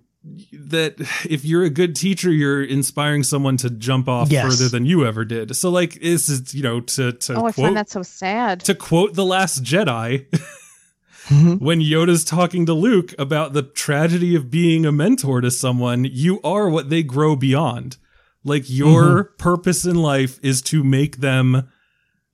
that 0.53 0.95
if 1.29 1.45
you're 1.45 1.65
a 1.65 1.71
good 1.71 1.97
teacher, 1.97 2.31
you're 2.31 2.63
inspiring 2.63 3.25
someone 3.25 3.57
to 3.57 3.71
jump 3.71 4.09
off 4.09 4.31
Yes. 4.31 4.45
further 4.47 4.69
than 4.69 4.87
you 4.87 5.05
ever 5.05 5.25
did. 5.25 5.57
So 5.57 5.69
like 5.71 6.01
this 6.01 6.29
is, 6.29 6.55
you 6.55 6.63
know, 6.63 6.81
to 6.81 7.13
to 7.13 7.35
Oh, 7.35 7.39
I 7.39 7.41
quote 7.53 7.55
find 7.57 7.77
that 7.77 7.91
so 7.91 8.03
sad. 8.03 8.61
to 8.61 8.75
quote 8.77 9.15
the 9.15 9.25
last 9.25 9.65
Jedi, 9.65 10.27
Mhm. 11.29 11.61
when 11.61 11.81
Yoda's 11.81 12.25
talking 12.25 12.67
to 12.67 12.75
Luke 12.75 13.15
about 13.19 13.53
the 13.53 13.63
tragedy 13.63 14.35
of 14.35 14.51
being 14.51 14.85
a 14.85 14.93
mentor 14.93 15.41
to 15.41 15.51
someone, 15.51 16.05
you 16.05 16.41
are 16.43 16.69
what 16.69 16.91
they 16.91 17.03
grow 17.03 17.37
beyond. 17.37 17.97
Like 18.45 18.65
your 18.69 19.25
purpose 19.39 19.85
in 19.85 19.95
life 19.97 20.41
is 20.43 20.61
to 20.63 20.83
make 20.83 21.19
them 21.19 21.69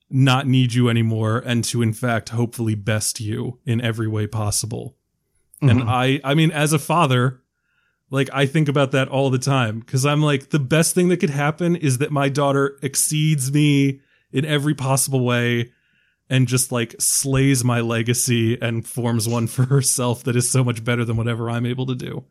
not 0.09 0.47
need 0.47 0.73
you 0.73 0.89
anymore 0.89 1.43
and 1.45 1.63
to 1.65 1.83
in 1.83 1.93
fact 1.93 2.29
hopefully 2.29 2.73
best 2.73 3.19
you 3.19 3.59
in 3.63 3.79
every 3.79 4.07
way 4.07 4.25
possible. 4.25 4.95
And 5.61 5.81
Mhm. 5.81 5.87
I 5.87 6.19
I 6.23 6.33
mean 6.33 6.49
as 6.49 6.73
a 6.73 6.79
father, 6.79 7.41
like 8.09 8.27
I 8.33 8.47
think 8.47 8.67
about 8.67 8.91
that 8.93 9.07
all 9.07 9.29
the 9.29 9.37
time 9.37 9.83
cuz 9.83 10.03
I'm 10.07 10.23
like 10.23 10.49
the 10.49 10.57
best 10.57 10.95
thing 10.95 11.09
that 11.09 11.17
could 11.17 11.29
happen 11.29 11.75
is 11.75 11.99
that 11.99 12.11
my 12.11 12.27
daughter 12.27 12.79
exceeds 12.81 13.51
me 13.53 13.99
in 14.31 14.45
every 14.45 14.73
possible 14.73 15.23
way 15.23 15.69
and 16.29 16.47
just 16.47 16.71
like 16.71 16.95
slays 16.99 17.63
my 17.63 17.81
legacy 17.81 18.59
and 18.61 18.85
forms 18.87 19.27
one 19.27 19.47
for 19.47 19.63
herself 19.65 20.23
that 20.23 20.35
is 20.35 20.49
so 20.49 20.63
much 20.63 20.83
better 20.83 21.03
than 21.05 21.17
whatever 21.17 21.49
I'm 21.49 21.65
able 21.65 21.85
to 21.87 21.95
do. 21.95 22.23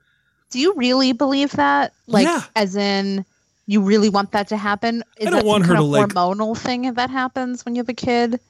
Do 0.51 0.59
you 0.61 0.75
really 0.75 1.13
believe 1.13 1.51
that? 1.53 1.93
Like, 2.07 2.25
Yeah. 2.27 2.43
as 2.57 2.75
in, 2.77 3.25
you 3.67 3.83
really 3.83 4.09
want 4.09 4.33
that 4.33 4.49
to 4.49 4.57
happen? 4.57 5.03
Is 5.19 5.27
I 5.27 5.31
don't 5.31 5.41
that 5.41 5.45
want 5.47 5.67
her 5.67 5.75
to, 5.75 5.83
like- 5.83 6.09
hormonal 6.09 6.57
thing 6.57 6.95
that 6.95 7.11
happens 7.11 7.65
when 7.65 7.75
you 7.75 7.81
have 7.81 7.89
a 7.89 7.95
kid? 7.95 8.41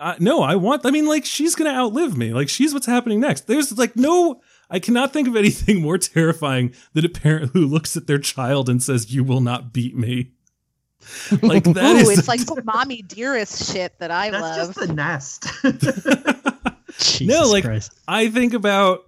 Uh, 0.00 0.14
no, 0.18 0.42
I 0.42 0.56
want. 0.56 0.84
I 0.84 0.90
mean, 0.90 1.06
like 1.06 1.24
she's 1.24 1.54
gonna 1.54 1.70
outlive 1.70 2.16
me. 2.16 2.32
Like 2.34 2.48
she's 2.48 2.74
what's 2.74 2.86
happening 2.86 3.20
next. 3.20 3.46
There's 3.46 3.78
like 3.78 3.94
no. 3.96 4.40
I 4.68 4.78
cannot 4.80 5.12
think 5.12 5.28
of 5.28 5.36
anything 5.36 5.80
more 5.82 5.96
terrifying 5.96 6.74
than 6.92 7.04
a 7.04 7.08
parent 7.08 7.52
who 7.52 7.66
looks 7.66 7.96
at 7.96 8.08
their 8.08 8.18
child 8.18 8.68
and 8.68 8.82
says, 8.82 9.14
"You 9.14 9.22
will 9.22 9.40
not 9.40 9.72
beat 9.72 9.96
me." 9.96 10.32
Like 11.42 11.64
that 11.64 11.96
Ooh, 11.96 11.98
is 11.98 12.08
it's 12.10 12.22
the- 12.26 12.30
like 12.30 12.40
some 12.48 12.64
mommy 12.64 13.02
dearest 13.02 13.72
shit 13.72 13.98
that 13.98 14.10
I 14.10 14.30
That's 14.30 14.42
love. 14.42 14.56
just 14.74 14.78
the 14.88 14.92
nest. 14.94 15.46
Jesus 16.98 17.52
like- 17.52 17.64
Christ. 17.64 17.92
I 18.06 18.28
think 18.28 18.54
about 18.54 19.00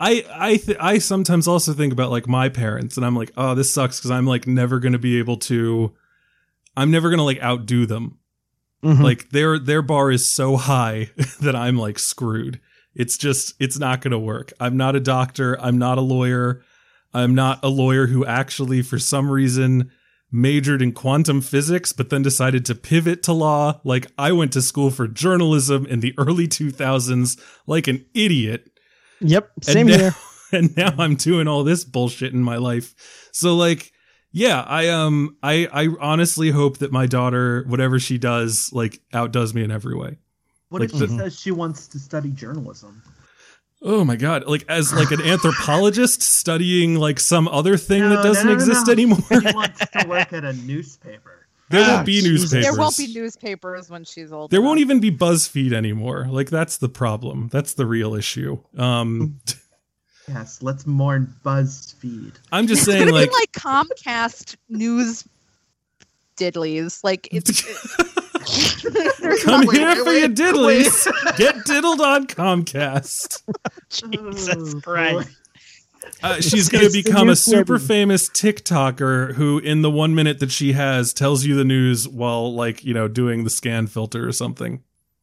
I 0.00 0.24
I 0.34 0.56
th- 0.56 0.78
I 0.80 0.98
sometimes 0.98 1.46
also 1.48 1.72
think 1.72 1.92
about 1.92 2.10
like 2.10 2.26
my 2.28 2.48
parents 2.48 2.96
and 2.96 3.04
I'm 3.06 3.16
like, 3.16 3.32
"Oh, 3.36 3.54
this 3.54 3.72
sucks 3.72 4.00
cuz 4.00 4.10
I'm 4.10 4.26
like 4.26 4.46
never 4.46 4.78
going 4.80 4.92
to 4.92 4.98
be 4.98 5.18
able 5.18 5.36
to 5.38 5.92
I'm 6.76 6.90
never 6.90 7.08
going 7.10 7.18
to 7.18 7.24
like 7.24 7.42
outdo 7.42 7.86
them." 7.86 8.18
Mhm. 8.84 9.00
Like 9.00 9.30
their 9.30 9.58
their 9.58 9.82
bar 9.82 10.10
is 10.10 10.28
so 10.30 10.56
high 10.56 11.10
that 11.40 11.54
I'm 11.54 11.76
like 11.76 11.98
screwed. 11.98 12.60
It's 12.94 13.16
just 13.16 13.54
it's 13.60 13.78
not 13.78 14.00
going 14.00 14.12
to 14.12 14.18
work. 14.18 14.52
I'm 14.60 14.76
not 14.76 14.96
a 14.96 15.00
doctor, 15.00 15.58
I'm 15.60 15.78
not 15.78 15.98
a 15.98 16.02
lawyer. 16.02 16.62
I'm 17.14 17.34
not 17.34 17.60
a 17.62 17.68
lawyer 17.68 18.06
who 18.06 18.24
actually 18.24 18.80
for 18.82 18.98
some 18.98 19.30
reason 19.30 19.90
majored 20.32 20.80
in 20.82 20.90
quantum 20.92 21.40
physics 21.42 21.92
but 21.92 22.08
then 22.10 22.22
decided 22.22 22.64
to 22.66 22.74
pivot 22.74 23.22
to 23.22 23.32
law. 23.32 23.80
Like 23.84 24.06
I 24.18 24.32
went 24.32 24.52
to 24.54 24.62
school 24.62 24.90
for 24.90 25.06
journalism 25.06 25.84
in 25.86 26.00
the 26.00 26.14
early 26.18 26.48
2000s 26.48 27.38
like 27.66 27.86
an 27.86 28.04
idiot 28.14 28.68
Yep. 29.20 29.50
and 29.56 29.64
Same 29.64 29.86
now- 29.86 29.96
here. 29.98 30.14
and 30.52 30.76
now 30.76 30.94
I'm 30.98 31.14
doing 31.16 31.46
all 31.48 31.62
this 31.64 31.84
bullshit 31.84 32.32
in 32.32 32.42
my 32.42 32.56
life. 32.56 33.28
So 33.32 33.54
like, 33.54 33.92
yeah, 34.32 34.62
I 34.62 34.88
um, 34.88 35.36
I 35.42 35.68
I 35.72 35.88
honestly 36.00 36.50
hope 36.50 36.78
that 36.78 36.90
my 36.90 37.06
daughter, 37.06 37.64
whatever 37.68 37.98
she 37.98 38.16
does, 38.18 38.70
like 38.72 39.00
outdoes 39.12 39.52
me 39.54 39.62
in 39.62 39.70
every 39.70 39.94
way. 39.94 40.16
what 40.70 40.80
Like 40.80 40.90
if 40.90 40.98
she 40.98 41.06
the- 41.06 41.18
says 41.18 41.38
she 41.38 41.50
wants 41.50 41.86
to 41.88 41.98
study 41.98 42.30
journalism? 42.30 43.02
Oh 43.84 44.04
my 44.04 44.16
god! 44.16 44.46
Like 44.46 44.64
as 44.68 44.92
like 44.92 45.10
an 45.10 45.20
anthropologist 45.20 46.22
studying 46.40 46.94
like 46.96 47.18
some 47.18 47.48
other 47.48 47.76
thing 47.76 48.00
No, 48.00 48.10
that 48.10 48.22
doesn't 48.22 48.46
no, 48.46 48.52
no, 48.52 48.54
exist 48.54 48.86
no. 48.86 48.92
anymore. 48.92 49.18
She 49.30 49.52
wants 49.54 49.80
to 49.90 50.06
work 50.08 50.32
at 50.32 50.44
a 50.44 50.52
newspaper. 50.52 51.46
There 51.70 51.82
Ah, 51.84 51.94
won't 51.94 52.06
be 52.06 52.20
Jesus. 52.20 52.52
newspapers. 52.52 52.64
there 52.64 52.74
won't 52.78 52.96
be 52.98 53.14
newspapers 53.14 53.90
when 53.90 54.04
she's 54.04 54.30
old. 54.32 54.50
There 54.50 54.60
won't 54.62 54.80
even 54.80 55.00
be 55.00 55.10
BuzzFeed 55.10 55.72
anymore. 55.72 56.26
Like 56.30 56.50
that's 56.50 56.76
the 56.76 56.88
problem. 56.88 57.48
That's 57.50 57.74
the 57.74 57.86
real 57.86 58.14
issue. 58.14 58.58
Um, 58.76 59.40
Yes, 60.28 60.62
let's 60.62 60.86
mourn 60.86 61.34
BuzzFeed. 61.44 62.34
I'm 62.52 62.68
just 62.68 62.82
It's 62.82 62.92
saying, 62.92 63.10
like, 63.10 63.28
be 63.28 63.34
like 63.34 63.50
Comcast 63.52 64.54
news 64.68 65.24
diddlies. 66.36 67.02
Like 67.02 67.26
it's. 67.32 67.64
There's 69.20 69.42
come 69.44 69.64
not- 69.64 69.74
here 69.76 70.04
for 70.04 70.12
your 70.12 70.28
diddlies. 70.28 71.36
Get 71.36 71.64
diddled 71.64 72.00
on 72.00 72.26
Comcast. 72.26 73.42
Jesus 73.88 74.74
Oh, 74.74 74.80
Christ. 74.80 75.28
Uh, 76.22 76.40
she's 76.40 76.68
going 76.68 76.84
to 76.84 76.92
become 76.92 77.28
a 77.28 77.36
super 77.36 77.78
Quibi. 77.78 77.86
famous 77.86 78.28
TikToker 78.28 79.34
who, 79.34 79.58
in 79.58 79.82
the 79.82 79.90
one 79.90 80.14
minute 80.14 80.40
that 80.40 80.50
she 80.50 80.72
has, 80.72 81.12
tells 81.12 81.44
you 81.44 81.54
the 81.54 81.64
news 81.64 82.08
while, 82.08 82.52
like, 82.54 82.84
you 82.84 82.92
know, 82.94 83.08
doing 83.08 83.44
the 83.44 83.50
scan 83.50 83.86
filter 83.86 84.26
or 84.26 84.32
something. 84.32 84.82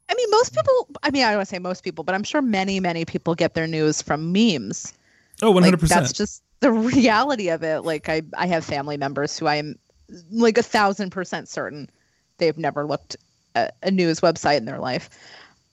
I 0.10 0.16
mean, 0.16 0.28
most 0.32 0.54
people. 0.56 0.88
I 1.04 1.12
mean, 1.12 1.24
I 1.24 1.30
don't 1.30 1.38
want 1.38 1.48
to 1.50 1.56
say 1.56 1.60
most 1.60 1.84
people, 1.84 2.04
but 2.04 2.16
I'm 2.16 2.24
sure 2.24 2.42
many, 2.42 2.80
many 2.80 3.06
people 3.06 3.36
get 3.36 3.54
their 3.54 3.68
news 3.68 4.02
from 4.02 4.32
memes. 4.32 4.94
Oh, 5.42 5.54
100%. 5.54 5.88
that's 5.88 6.12
just 6.14 6.44
the 6.62 6.72
reality 6.72 7.50
of 7.50 7.64
it. 7.64 7.82
Like, 7.82 8.10
I, 8.10 8.22
I 8.38 8.48
have 8.48 8.66
family 8.66 8.98
members 8.98 9.38
who 9.38 9.48
I'm 9.48 9.76
like 10.32 10.58
a 10.58 10.64
thousand 10.64 11.12
percent 11.12 11.48
certain 11.48 11.90
they've 12.40 12.58
never 12.58 12.86
looked 12.86 13.16
at 13.56 13.76
a 13.84 13.92
news 13.92 14.20
website 14.22 14.58
in 14.58 14.66
their 14.66 14.80
life. 14.80 15.10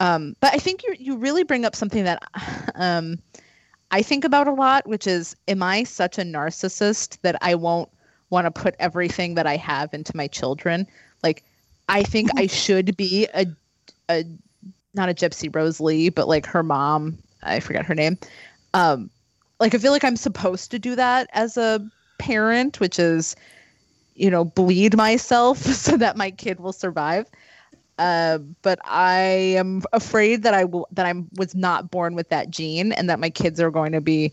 Um, 0.00 0.36
but 0.40 0.52
I 0.52 0.58
think 0.58 0.82
you 0.84 0.94
you 0.98 1.16
really 1.16 1.42
bring 1.42 1.64
up 1.64 1.74
something 1.74 2.04
that 2.04 2.22
um, 2.74 3.18
I 3.90 4.02
think 4.02 4.24
about 4.24 4.48
a 4.48 4.52
lot, 4.52 4.86
which 4.86 5.06
is, 5.06 5.36
am 5.48 5.62
I 5.62 5.84
such 5.84 6.18
a 6.18 6.22
narcissist 6.22 7.18
that 7.22 7.36
I 7.40 7.54
won't 7.54 7.88
want 8.30 8.44
to 8.44 8.50
put 8.50 8.74
everything 8.78 9.36
that 9.36 9.46
I 9.46 9.56
have 9.56 9.94
into 9.94 10.16
my 10.16 10.26
children? 10.26 10.86
Like, 11.22 11.44
I 11.88 12.02
think 12.02 12.30
I 12.36 12.46
should 12.46 12.96
be 12.96 13.28
a 13.34 13.46
a 14.08 14.24
not 14.94 15.08
a 15.08 15.14
Gypsy 15.14 15.54
Rose 15.54 15.80
Lee, 15.80 16.08
but 16.08 16.28
like 16.28 16.46
her 16.46 16.62
mom, 16.62 17.18
I 17.42 17.60
forget 17.60 17.84
her 17.84 17.94
name. 17.94 18.18
Um, 18.74 19.10
like 19.60 19.74
I 19.74 19.78
feel 19.78 19.92
like 19.92 20.04
I'm 20.04 20.16
supposed 20.16 20.70
to 20.70 20.78
do 20.78 20.94
that 20.96 21.28
as 21.32 21.56
a 21.56 21.86
parent, 22.18 22.80
which 22.80 22.98
is, 22.98 23.36
you 24.16 24.30
know, 24.30 24.44
bleed 24.44 24.96
myself 24.96 25.58
so 25.58 25.96
that 25.96 26.16
my 26.16 26.30
kid 26.30 26.60
will 26.60 26.72
survive. 26.72 27.26
Uh, 27.98 28.38
but 28.62 28.78
I 28.84 29.20
am 29.56 29.82
afraid 29.92 30.42
that 30.42 30.52
I 30.52 30.64
will 30.64 30.86
that 30.92 31.06
I 31.06 31.14
was 31.36 31.54
not 31.54 31.90
born 31.90 32.14
with 32.14 32.28
that 32.28 32.50
gene, 32.50 32.92
and 32.92 33.08
that 33.08 33.18
my 33.18 33.30
kids 33.30 33.58
are 33.60 33.70
going 33.70 33.92
to 33.92 34.02
be 34.02 34.32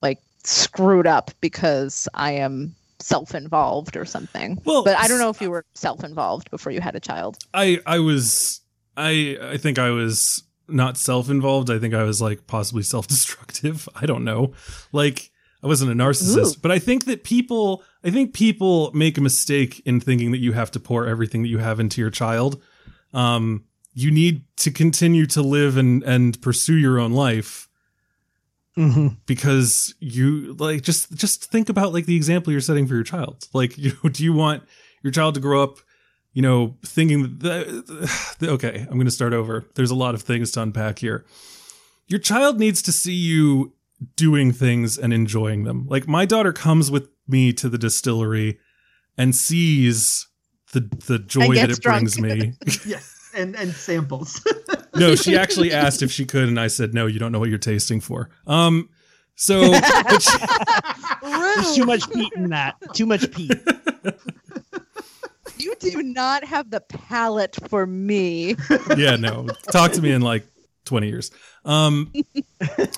like 0.00 0.20
screwed 0.42 1.06
up 1.06 1.30
because 1.40 2.08
I 2.14 2.32
am 2.32 2.74
self-involved 3.04 3.96
or 3.96 4.04
something. 4.04 4.60
Well, 4.64 4.82
but 4.82 4.96
I 4.98 5.08
don't 5.08 5.18
know 5.18 5.28
if 5.28 5.40
you 5.40 5.50
were 5.50 5.64
self-involved 5.74 6.50
before 6.50 6.72
you 6.72 6.80
had 6.80 6.94
a 6.94 7.00
child. 7.00 7.36
I, 7.52 7.80
I 7.86 7.98
was, 7.98 8.60
I, 8.96 9.36
I 9.42 9.56
think 9.58 9.78
I 9.78 9.90
was 9.90 10.42
not 10.68 10.96
self-involved. 10.96 11.70
I 11.70 11.78
think 11.78 11.94
I 11.94 12.02
was, 12.04 12.22
like, 12.22 12.46
possibly 12.46 12.82
self-destructive. 12.82 13.88
I 13.94 14.06
don't 14.06 14.24
know. 14.24 14.54
Like, 14.92 15.30
I 15.64 15.66
wasn't 15.66 15.90
a 15.90 15.94
narcissist, 15.94 16.58
Ooh. 16.58 16.60
but 16.60 16.70
I 16.70 16.78
think 16.78 17.06
that 17.06 17.24
people, 17.24 17.82
I 18.04 18.10
think 18.10 18.34
people 18.34 18.92
make 18.92 19.16
a 19.16 19.22
mistake 19.22 19.80
in 19.86 19.98
thinking 19.98 20.30
that 20.32 20.38
you 20.38 20.52
have 20.52 20.70
to 20.72 20.80
pour 20.80 21.06
everything 21.06 21.42
that 21.42 21.48
you 21.48 21.56
have 21.56 21.80
into 21.80 22.02
your 22.02 22.10
child. 22.10 22.62
Um, 23.14 23.64
you 23.94 24.10
need 24.10 24.44
to 24.58 24.70
continue 24.70 25.24
to 25.26 25.40
live 25.40 25.78
and, 25.78 26.02
and 26.02 26.40
pursue 26.42 26.76
your 26.76 26.98
own 26.98 27.12
life 27.12 27.68
hmm 28.76 29.08
because 29.26 29.94
you 30.00 30.54
like 30.54 30.82
just 30.82 31.14
just 31.14 31.44
think 31.44 31.68
about 31.68 31.92
like 31.92 32.06
the 32.06 32.16
example 32.16 32.50
you're 32.50 32.60
setting 32.60 32.88
for 32.88 32.94
your 32.94 33.04
child 33.04 33.46
like 33.52 33.78
you 33.78 33.92
know 34.02 34.10
do 34.10 34.24
you 34.24 34.32
want 34.32 34.64
your 35.02 35.12
child 35.12 35.34
to 35.34 35.40
grow 35.40 35.62
up 35.62 35.78
you 36.32 36.42
know 36.42 36.76
thinking 36.84 37.38
that 37.38 38.08
okay 38.42 38.80
i'm 38.90 38.94
going 38.94 39.04
to 39.04 39.12
start 39.12 39.32
over 39.32 39.64
there's 39.76 39.92
a 39.92 39.94
lot 39.94 40.14
of 40.14 40.22
things 40.22 40.50
to 40.50 40.60
unpack 40.60 40.98
here 40.98 41.24
your 42.08 42.18
child 42.18 42.58
needs 42.58 42.82
to 42.82 42.90
see 42.90 43.14
you 43.14 43.72
doing 44.16 44.52
things 44.52 44.98
and 44.98 45.12
enjoying 45.12 45.64
them 45.64 45.86
like 45.88 46.08
my 46.08 46.24
daughter 46.24 46.52
comes 46.52 46.90
with 46.90 47.08
me 47.28 47.52
to 47.52 47.68
the 47.68 47.78
distillery 47.78 48.58
and 49.16 49.34
sees 49.34 50.26
the 50.72 50.80
the 51.06 51.18
joy 51.18 51.54
that 51.54 51.68
gets 51.68 51.78
it 51.78 51.82
brings 51.82 52.20
me 52.20 52.52
Yes, 52.86 53.30
and 53.34 53.56
and 53.56 53.72
samples. 53.72 54.46
no, 54.96 55.14
she 55.14 55.36
actually 55.36 55.72
asked 55.72 56.02
if 56.02 56.10
she 56.12 56.24
could, 56.24 56.48
and 56.48 56.58
I 56.58 56.68
said, 56.68 56.94
no, 56.94 57.06
you 57.06 57.18
don't 57.18 57.32
know 57.32 57.38
what 57.38 57.48
you're 57.48 57.58
tasting 57.58 58.00
for. 58.00 58.30
Um, 58.46 58.88
so, 59.36 59.72
she, 60.20 60.38
There's 61.22 61.74
too 61.74 61.84
much 61.84 62.08
peat 62.12 62.32
in 62.34 62.50
that. 62.50 62.76
Too 62.94 63.06
much 63.06 63.30
peat. 63.32 63.50
You 65.56 65.74
do 65.80 66.02
not 66.02 66.44
have 66.44 66.70
the 66.70 66.80
palate 66.80 67.56
for 67.68 67.86
me. 67.86 68.54
yeah, 68.96 69.16
no, 69.16 69.48
talk 69.72 69.92
to 69.92 70.02
me 70.02 70.12
in 70.12 70.22
like 70.22 70.46
20 70.84 71.08
years. 71.08 71.30
Um 71.64 72.12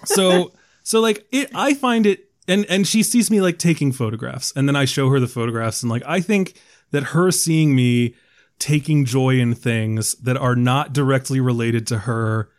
so 0.04 0.52
so 0.86 1.00
like 1.00 1.26
it 1.32 1.50
I 1.52 1.74
find 1.74 2.06
it 2.06 2.30
and 2.46 2.64
and 2.66 2.86
she 2.86 3.02
sees 3.02 3.28
me 3.28 3.40
like 3.40 3.58
taking 3.58 3.90
photographs 3.90 4.52
and 4.54 4.68
then 4.68 4.76
I 4.76 4.84
show 4.84 5.08
her 5.08 5.18
the 5.18 5.26
photographs 5.26 5.82
and 5.82 5.90
like 5.90 6.04
I 6.06 6.20
think 6.20 6.60
that 6.92 7.02
her 7.02 7.32
seeing 7.32 7.74
me 7.74 8.14
taking 8.60 9.04
joy 9.04 9.40
in 9.40 9.52
things 9.52 10.14
that 10.14 10.36
are 10.36 10.54
not 10.54 10.92
directly 10.92 11.40
related 11.40 11.88
to 11.88 11.98
her 11.98 12.50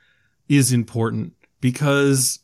is 0.50 0.74
important 0.74 1.36
because 1.62 2.40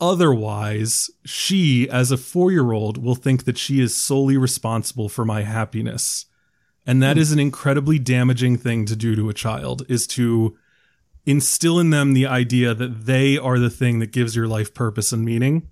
otherwise 0.00 1.10
she 1.26 1.86
as 1.90 2.10
a 2.10 2.16
4-year-old 2.16 2.96
will 2.96 3.14
think 3.14 3.44
that 3.44 3.58
she 3.58 3.80
is 3.80 3.94
solely 3.94 4.38
responsible 4.38 5.10
for 5.10 5.26
my 5.26 5.42
happiness. 5.42 6.24
And 6.86 7.02
that 7.02 7.16
hmm. 7.16 7.20
is 7.20 7.32
an 7.32 7.38
incredibly 7.38 7.98
damaging 7.98 8.56
thing 8.56 8.86
to 8.86 8.96
do 8.96 9.14
to 9.14 9.28
a 9.28 9.34
child 9.34 9.84
is 9.90 10.06
to 10.08 10.56
instill 11.26 11.78
in 11.78 11.90
them 11.90 12.12
the 12.12 12.26
idea 12.26 12.74
that 12.74 13.06
they 13.06 13.38
are 13.38 13.58
the 13.58 13.70
thing 13.70 13.98
that 13.98 14.12
gives 14.12 14.36
your 14.36 14.46
life 14.46 14.74
purpose 14.74 15.12
and 15.12 15.24
meaning 15.24 15.68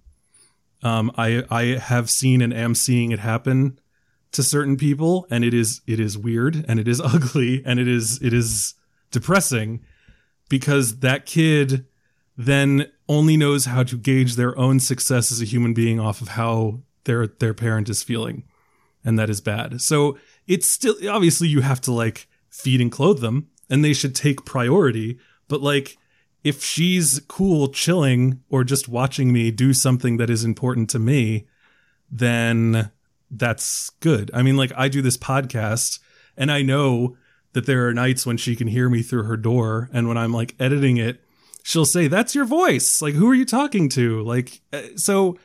um, 0.82 1.12
I 1.16 1.44
I 1.50 1.62
have 1.78 2.10
seen 2.10 2.42
and 2.42 2.52
am 2.52 2.74
seeing 2.74 3.12
it 3.12 3.20
happen 3.20 3.78
to 4.32 4.42
certain 4.42 4.76
people, 4.76 5.26
and 5.30 5.44
it 5.44 5.54
is 5.54 5.80
it 5.86 6.00
is 6.00 6.18
weird 6.18 6.64
and 6.68 6.80
it 6.80 6.88
is 6.88 7.00
ugly 7.04 7.62
and 7.64 7.78
it 7.78 7.88
is 7.88 8.20
it 8.22 8.32
is 8.32 8.74
depressing 9.10 9.80
because 10.48 10.98
that 10.98 11.26
kid 11.26 11.86
then 12.36 12.90
only 13.08 13.36
knows 13.36 13.66
how 13.66 13.82
to 13.82 13.96
gauge 13.96 14.36
their 14.36 14.58
own 14.58 14.80
success 14.80 15.30
as 15.30 15.40
a 15.40 15.46
human 15.46 15.74
being 15.74 16.00
off 16.00 16.20
of 16.20 16.28
how 16.28 16.80
their 17.04 17.26
their 17.26 17.54
parent 17.54 17.88
is 17.88 18.02
feeling, 18.02 18.44
and 19.04 19.18
that 19.18 19.30
is 19.30 19.40
bad. 19.40 19.80
So 19.80 20.18
it's 20.46 20.68
still 20.68 20.96
obviously 21.08 21.48
you 21.48 21.60
have 21.60 21.80
to 21.82 21.92
like 21.92 22.26
feed 22.50 22.80
and 22.80 22.90
clothe 22.90 23.20
them, 23.20 23.48
and 23.70 23.84
they 23.84 23.92
should 23.92 24.16
take 24.16 24.44
priority, 24.44 25.18
but 25.52 25.60
like 25.60 25.98
if 26.42 26.64
she's 26.64 27.20
cool 27.28 27.68
chilling 27.68 28.40
or 28.48 28.64
just 28.64 28.88
watching 28.88 29.34
me 29.34 29.50
do 29.50 29.74
something 29.74 30.16
that 30.16 30.30
is 30.30 30.44
important 30.44 30.88
to 30.88 30.98
me, 30.98 31.46
then 32.10 32.90
that's 33.30 33.90
good. 34.00 34.30
I 34.32 34.40
mean, 34.40 34.56
like 34.56 34.72
I 34.74 34.88
do 34.88 35.02
this 35.02 35.18
podcast 35.18 35.98
and 36.38 36.50
I 36.50 36.62
know 36.62 37.18
that 37.52 37.66
there 37.66 37.86
are 37.86 37.92
nights 37.92 38.24
when 38.24 38.38
she 38.38 38.56
can 38.56 38.66
hear 38.66 38.88
me 38.88 39.02
through 39.02 39.24
her 39.24 39.36
door 39.36 39.90
and 39.92 40.08
when 40.08 40.16
I'm 40.16 40.32
like 40.32 40.54
editing 40.58 40.96
it, 40.96 41.20
she'll 41.64 41.84
say, 41.84 42.08
"That's 42.08 42.34
your 42.34 42.46
voice." 42.46 43.02
Like, 43.02 43.12
who 43.12 43.28
are 43.28 43.34
you 43.34 43.44
talking 43.44 43.90
to? 43.90 44.22
Like, 44.22 44.62
uh, 44.72 44.96
so 44.96 45.36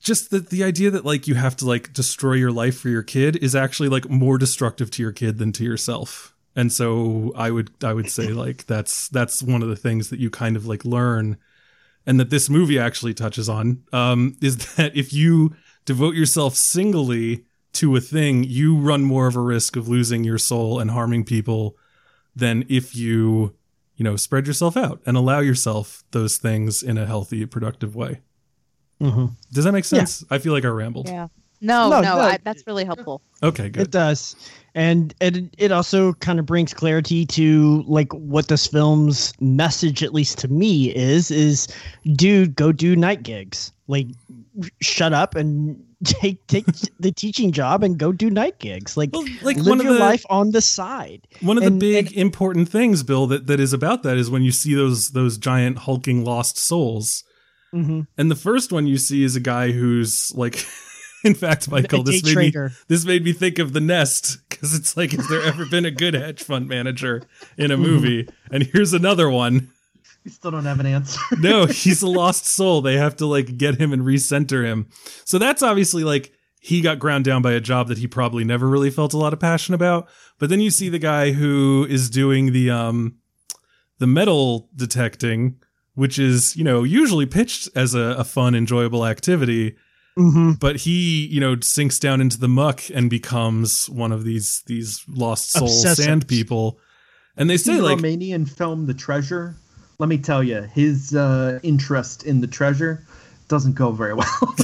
just 0.00 0.30
the 0.30 0.38
the 0.38 0.64
idea 0.64 0.90
that 0.90 1.04
like 1.04 1.28
you 1.28 1.34
have 1.34 1.56
to 1.58 1.66
like 1.66 1.92
destroy 1.92 2.32
your 2.32 2.52
life 2.52 2.78
for 2.78 2.88
your 2.88 3.02
kid 3.02 3.36
is 3.36 3.54
actually 3.54 3.90
like 3.90 4.08
more 4.08 4.38
destructive 4.38 4.90
to 4.92 5.02
your 5.02 5.12
kid 5.12 5.36
than 5.36 5.52
to 5.52 5.62
yourself. 5.62 6.29
And 6.56 6.72
so 6.72 7.32
I 7.36 7.50
would 7.50 7.70
I 7.82 7.92
would 7.92 8.10
say 8.10 8.28
like 8.28 8.66
that's 8.66 9.08
that's 9.08 9.42
one 9.42 9.62
of 9.62 9.68
the 9.68 9.76
things 9.76 10.10
that 10.10 10.20
you 10.20 10.30
kind 10.30 10.56
of 10.56 10.66
like 10.66 10.84
learn 10.84 11.36
and 12.06 12.18
that 12.18 12.30
this 12.30 12.48
movie 12.48 12.78
actually 12.78 13.14
touches 13.14 13.48
on 13.48 13.84
um, 13.92 14.36
is 14.40 14.74
that 14.76 14.96
if 14.96 15.12
you 15.12 15.54
devote 15.84 16.14
yourself 16.14 16.54
singly 16.54 17.44
to 17.72 17.94
a 17.96 18.00
thing, 18.00 18.44
you 18.44 18.76
run 18.76 19.02
more 19.02 19.26
of 19.26 19.36
a 19.36 19.40
risk 19.40 19.76
of 19.76 19.88
losing 19.88 20.24
your 20.24 20.38
soul 20.38 20.80
and 20.80 20.90
harming 20.90 21.24
people 21.24 21.76
than 22.34 22.64
if 22.68 22.96
you, 22.96 23.54
you 23.96 24.04
know, 24.04 24.16
spread 24.16 24.46
yourself 24.46 24.76
out 24.76 25.00
and 25.06 25.16
allow 25.16 25.40
yourself 25.40 26.02
those 26.10 26.36
things 26.36 26.82
in 26.82 26.98
a 26.98 27.06
healthy, 27.06 27.46
productive 27.46 27.94
way. 27.94 28.20
Mm-hmm. 29.00 29.26
Does 29.52 29.64
that 29.64 29.72
make 29.72 29.84
sense? 29.84 30.24
I 30.30 30.38
feel 30.38 30.52
like 30.52 30.64
I 30.64 30.68
rambled. 30.68 31.08
Yeah. 31.08 31.28
No, 31.60 31.90
No, 31.90 32.00
no, 32.00 32.16
no. 32.16 32.20
I, 32.22 32.38
that's 32.42 32.66
really 32.66 32.84
helpful. 32.84 33.20
Okay, 33.42 33.68
good. 33.68 33.82
It 33.82 33.90
does. 33.90 34.34
And 34.74 35.14
it 35.20 35.52
it 35.58 35.72
also 35.72 36.12
kind 36.14 36.38
of 36.38 36.46
brings 36.46 36.72
clarity 36.72 37.26
to 37.26 37.82
like 37.86 38.12
what 38.14 38.48
this 38.48 38.66
film's 38.66 39.32
message, 39.40 40.02
at 40.02 40.14
least 40.14 40.38
to 40.38 40.48
me, 40.48 40.94
is 40.94 41.30
is 41.30 41.66
dude, 42.14 42.54
go 42.56 42.72
do 42.72 42.94
night 42.96 43.22
gigs. 43.22 43.72
Like 43.88 44.06
shut 44.80 45.12
up 45.12 45.34
and 45.34 45.82
take 46.04 46.46
take 46.46 46.64
the 47.00 47.10
teaching 47.12 47.50
job 47.52 47.82
and 47.82 47.98
go 47.98 48.12
do 48.12 48.30
night 48.30 48.58
gigs. 48.60 48.96
Like, 48.96 49.10
Well, 49.12 49.24
like 49.42 49.56
live 49.56 49.66
one 49.66 49.80
of 49.80 49.84
your 49.86 49.94
the 49.94 50.00
life 50.00 50.24
on 50.30 50.52
the 50.52 50.60
side. 50.60 51.26
one 51.40 51.58
of 51.58 51.64
the 51.64 51.70
big 51.72 52.06
and- 52.06 52.16
important 52.16 52.68
things, 52.68 53.02
Bill, 53.02 53.26
that, 53.26 53.48
that 53.48 53.58
is 53.60 53.72
about 53.72 54.02
that 54.04 54.16
is 54.16 54.30
when 54.30 54.42
you 54.42 54.52
see 54.52 54.74
those 54.74 55.10
those 55.10 55.36
giant 55.36 55.78
hulking 55.80 56.24
lost 56.24 56.56
souls. 56.58 57.24
Mm-hmm. 57.74 58.00
And 58.16 58.30
the 58.30 58.36
first 58.36 58.72
one 58.72 58.86
you 58.86 58.96
see 58.98 59.22
is 59.24 59.36
a 59.36 59.40
guy 59.40 59.72
who's 59.72 60.32
like, 60.34 60.64
in 61.24 61.34
fact, 61.34 61.70
Michael, 61.70 62.02
this 62.02 62.22
made, 62.34 62.54
me, 62.54 62.68
this 62.88 63.04
made 63.04 63.24
me 63.24 63.32
think 63.32 63.58
of 63.58 63.72
The 63.72 63.80
Nest 63.80 64.38
because 64.48 64.74
it's 64.74 64.96
like, 64.96 65.12
has 65.12 65.28
there 65.28 65.42
ever 65.42 65.66
been 65.66 65.84
a 65.84 65.90
good 65.90 66.14
hedge 66.14 66.42
fund 66.42 66.68
manager 66.68 67.22
in 67.56 67.70
a 67.70 67.76
movie? 67.76 68.28
And 68.52 68.64
here's 68.64 68.92
another 68.92 69.30
one. 69.30 69.70
We 70.24 70.32
still 70.32 70.50
don't 70.50 70.64
have 70.64 70.80
an 70.80 70.86
answer. 70.86 71.20
No, 71.38 71.66
he's 71.66 72.02
a 72.02 72.08
lost 72.08 72.46
soul. 72.46 72.80
They 72.80 72.96
have 72.96 73.14
to 73.18 73.26
like 73.26 73.56
get 73.56 73.80
him 73.80 73.92
and 73.92 74.02
recenter 74.02 74.64
him. 74.64 74.88
So 75.24 75.38
that's 75.38 75.62
obviously 75.62 76.02
like 76.02 76.32
he 76.60 76.80
got 76.80 76.98
ground 76.98 77.24
down 77.24 77.42
by 77.42 77.52
a 77.52 77.60
job 77.60 77.86
that 77.88 77.98
he 77.98 78.08
probably 78.08 78.42
never 78.42 78.68
really 78.68 78.90
felt 78.90 79.14
a 79.14 79.18
lot 79.18 79.32
of 79.32 79.38
passion 79.38 79.72
about. 79.72 80.08
But 80.40 80.50
then 80.50 80.60
you 80.60 80.70
see 80.70 80.88
the 80.88 80.98
guy 80.98 81.30
who 81.30 81.86
is 81.88 82.10
doing 82.10 82.52
the 82.52 82.70
um 82.70 83.18
the 83.98 84.08
metal 84.08 84.68
detecting, 84.74 85.60
which 85.94 86.18
is, 86.18 86.56
you 86.56 86.64
know, 86.64 86.82
usually 86.82 87.26
pitched 87.26 87.68
as 87.76 87.94
a, 87.94 88.16
a 88.18 88.24
fun, 88.24 88.54
enjoyable 88.56 89.06
activity. 89.06 89.76
Mm-hmm. 90.20 90.52
But 90.60 90.76
he, 90.76 91.26
you 91.26 91.40
know, 91.40 91.56
sinks 91.60 91.98
down 91.98 92.20
into 92.20 92.38
the 92.38 92.48
muck 92.48 92.82
and 92.94 93.08
becomes 93.08 93.88
one 93.88 94.12
of 94.12 94.24
these 94.24 94.62
these 94.66 95.02
lost 95.08 95.50
soul 95.52 95.68
Obsessive. 95.68 96.04
sand 96.04 96.28
people. 96.28 96.78
And 97.36 97.48
they 97.48 97.56
See 97.56 97.72
say 97.72 97.76
the 97.78 97.82
like 97.82 97.98
Romanian 97.98 98.48
film 98.48 98.86
The 98.86 98.94
Treasure. 98.94 99.56
Let 99.98 100.08
me 100.08 100.18
tell 100.18 100.42
you, 100.42 100.62
his 100.62 101.14
uh, 101.14 101.58
interest 101.62 102.24
in 102.24 102.40
the 102.40 102.46
treasure 102.46 103.04
doesn't 103.48 103.74
go 103.74 103.92
very 103.92 104.14
well. 104.14 104.26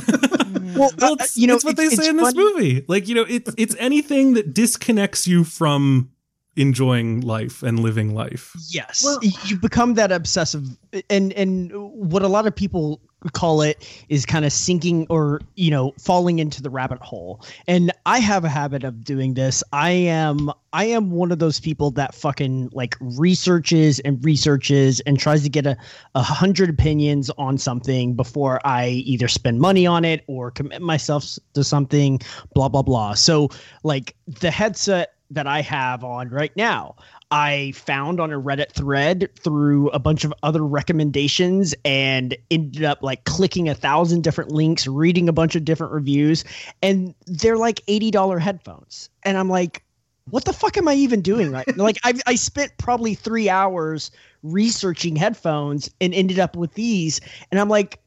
Well, 0.76 0.90
Well, 0.98 1.16
uh, 1.18 1.24
you 1.34 1.46
know, 1.46 1.54
it's 1.54 1.64
what 1.64 1.76
they 1.78 1.88
say 1.88 2.08
in 2.08 2.16
this 2.18 2.32
funny- 2.32 2.38
movie. 2.54 2.84
Like, 2.86 3.08
you 3.08 3.14
know, 3.14 3.24
it's 3.28 3.54
it's 3.56 3.74
anything 3.78 4.34
that 4.34 4.52
disconnects 4.52 5.26
you 5.26 5.42
from 5.44 6.10
enjoying 6.56 7.20
life 7.22 7.62
and 7.62 7.80
living 7.80 8.14
life. 8.14 8.54
Yes, 8.70 9.02
Well- 9.04 9.18
you 9.44 9.56
become 9.56 9.94
that 9.94 10.12
obsessive, 10.12 10.64
and 11.08 11.32
and 11.34 11.70
what 11.74 12.22
a 12.22 12.28
lot 12.28 12.46
of 12.46 12.54
people 12.54 13.00
call 13.32 13.62
it 13.62 13.86
is 14.08 14.26
kind 14.26 14.44
of 14.44 14.52
sinking 14.52 15.06
or 15.08 15.40
you 15.54 15.70
know 15.70 15.92
falling 15.98 16.38
into 16.38 16.62
the 16.62 16.70
rabbit 16.70 16.98
hole. 17.00 17.42
And 17.66 17.92
I 18.04 18.18
have 18.18 18.44
a 18.44 18.48
habit 18.48 18.84
of 18.84 19.04
doing 19.04 19.34
this. 19.34 19.62
I 19.72 19.90
am 19.90 20.50
I 20.72 20.84
am 20.84 21.10
one 21.10 21.32
of 21.32 21.38
those 21.38 21.58
people 21.58 21.90
that 21.92 22.14
fucking 22.14 22.70
like 22.72 22.96
researches 23.00 23.98
and 24.00 24.22
researches 24.24 25.00
and 25.00 25.18
tries 25.18 25.42
to 25.42 25.48
get 25.48 25.66
a 25.66 25.76
a 26.14 26.22
hundred 26.22 26.70
opinions 26.70 27.30
on 27.38 27.58
something 27.58 28.14
before 28.14 28.60
I 28.64 28.88
either 28.88 29.28
spend 29.28 29.60
money 29.60 29.86
on 29.86 30.04
it 30.04 30.22
or 30.26 30.50
commit 30.50 30.82
myself 30.82 31.38
to 31.54 31.64
something. 31.64 32.20
Blah 32.54 32.68
blah 32.68 32.82
blah. 32.82 33.14
So 33.14 33.48
like 33.82 34.14
the 34.26 34.50
headset 34.50 35.12
that 35.30 35.46
I 35.46 35.60
have 35.62 36.04
on 36.04 36.28
right 36.28 36.54
now. 36.56 36.96
I 37.30 37.72
found 37.72 38.20
on 38.20 38.32
a 38.32 38.40
Reddit 38.40 38.70
thread 38.70 39.28
through 39.36 39.88
a 39.90 39.98
bunch 39.98 40.24
of 40.24 40.32
other 40.42 40.64
recommendations 40.64 41.74
and 41.84 42.36
ended 42.50 42.84
up 42.84 43.02
like 43.02 43.24
clicking 43.24 43.68
a 43.68 43.74
thousand 43.74 44.22
different 44.22 44.52
links, 44.52 44.86
reading 44.86 45.28
a 45.28 45.32
bunch 45.32 45.56
of 45.56 45.64
different 45.64 45.92
reviews, 45.92 46.44
and 46.82 47.14
they're 47.26 47.56
like 47.56 47.84
$80 47.86 48.40
headphones. 48.40 49.10
And 49.24 49.36
I'm 49.36 49.48
like, 49.48 49.82
what 50.30 50.44
the 50.44 50.52
fuck 50.52 50.76
am 50.76 50.88
I 50.88 50.94
even 50.94 51.20
doing? 51.20 51.50
Right? 51.50 51.76
like 51.76 51.98
I, 52.04 52.14
I 52.26 52.36
spent 52.36 52.72
probably 52.78 53.14
three 53.14 53.48
hours 53.48 54.10
researching 54.42 55.16
headphones 55.16 55.90
and 56.00 56.14
ended 56.14 56.38
up 56.38 56.56
with 56.56 56.74
these. 56.74 57.20
And 57.50 57.60
I'm 57.60 57.68
like, 57.68 58.00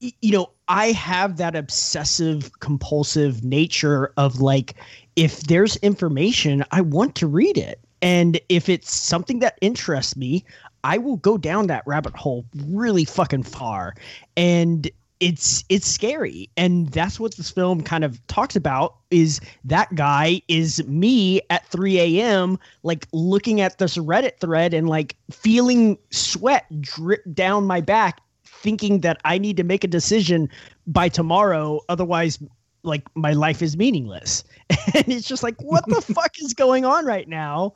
you 0.00 0.32
know, 0.32 0.50
I 0.68 0.92
have 0.92 1.36
that 1.36 1.56
obsessive 1.56 2.58
compulsive 2.60 3.44
nature 3.44 4.12
of 4.16 4.40
like, 4.40 4.74
if 5.16 5.42
there's 5.42 5.76
information, 5.76 6.64
I 6.70 6.80
want 6.80 7.14
to 7.16 7.26
read 7.26 7.58
it. 7.58 7.80
And 8.02 8.40
if 8.48 8.68
it's 8.68 8.92
something 8.94 9.40
that 9.40 9.58
interests 9.60 10.16
me, 10.16 10.44
I 10.84 10.98
will 10.98 11.16
go 11.16 11.36
down 11.36 11.66
that 11.66 11.86
rabbit 11.86 12.16
hole 12.16 12.44
really 12.66 13.04
fucking 13.04 13.42
far. 13.42 13.94
And 14.36 14.90
it's 15.20 15.64
it's 15.68 15.86
scary. 15.86 16.48
And 16.56 16.88
that's 16.88 17.20
what 17.20 17.36
this 17.36 17.50
film 17.50 17.82
kind 17.82 18.04
of 18.04 18.26
talks 18.26 18.56
about 18.56 18.96
is 19.10 19.40
that 19.64 19.94
guy 19.94 20.40
is 20.48 20.84
me 20.86 21.42
at 21.50 21.66
3 21.66 22.00
a.m. 22.00 22.58
like 22.82 23.06
looking 23.12 23.60
at 23.60 23.78
this 23.78 23.98
Reddit 23.98 24.38
thread 24.40 24.72
and 24.72 24.88
like 24.88 25.16
feeling 25.30 25.98
sweat 26.10 26.64
drip 26.80 27.22
down 27.34 27.66
my 27.66 27.82
back, 27.82 28.22
thinking 28.46 29.00
that 29.00 29.20
I 29.24 29.36
need 29.36 29.58
to 29.58 29.64
make 29.64 29.84
a 29.84 29.88
decision 29.88 30.48
by 30.86 31.10
tomorrow, 31.10 31.80
otherwise 31.90 32.38
like 32.82 33.02
my 33.14 33.32
life 33.32 33.62
is 33.62 33.76
meaningless. 33.76 34.44
And 34.94 35.08
it's 35.08 35.28
just 35.28 35.42
like, 35.42 35.60
what 35.60 35.84
the 35.88 36.00
fuck 36.14 36.40
is 36.40 36.54
going 36.54 36.84
on 36.84 37.04
right 37.06 37.28
now 37.28 37.74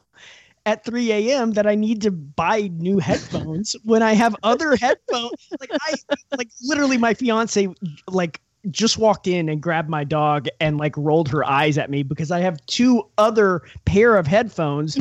at 0.67 0.85
3 0.85 1.13
a.m. 1.13 1.53
that 1.53 1.67
I 1.67 1.75
need 1.75 2.03
to 2.03 2.11
buy 2.11 2.71
new 2.73 2.99
headphones 2.99 3.77
when 3.85 4.03
I 4.03 4.15
have 4.15 4.35
other 4.43 4.77
headphones? 4.81 5.33
Like 5.61 5.71
I 5.73 5.95
like 6.37 6.49
literally 6.63 6.99
my 6.99 7.15
fiance 7.15 7.69
like 8.09 8.41
just 8.71 8.97
walked 8.97 9.27
in 9.27 9.49
and 9.49 9.61
grabbed 9.61 9.91
my 9.91 10.05
dog 10.05 10.49
and 10.61 10.79
like 10.79 10.97
rolled 10.97 11.29
her 11.29 11.45
eyes 11.45 11.77
at 11.77 11.91
me 11.91 12.03
because 12.03 12.31
I 12.31 12.41
have 12.41 12.65
two 12.67 13.07
other 13.19 13.63
pair 13.85 14.17
of 14.17 14.27
headphones 14.27 14.97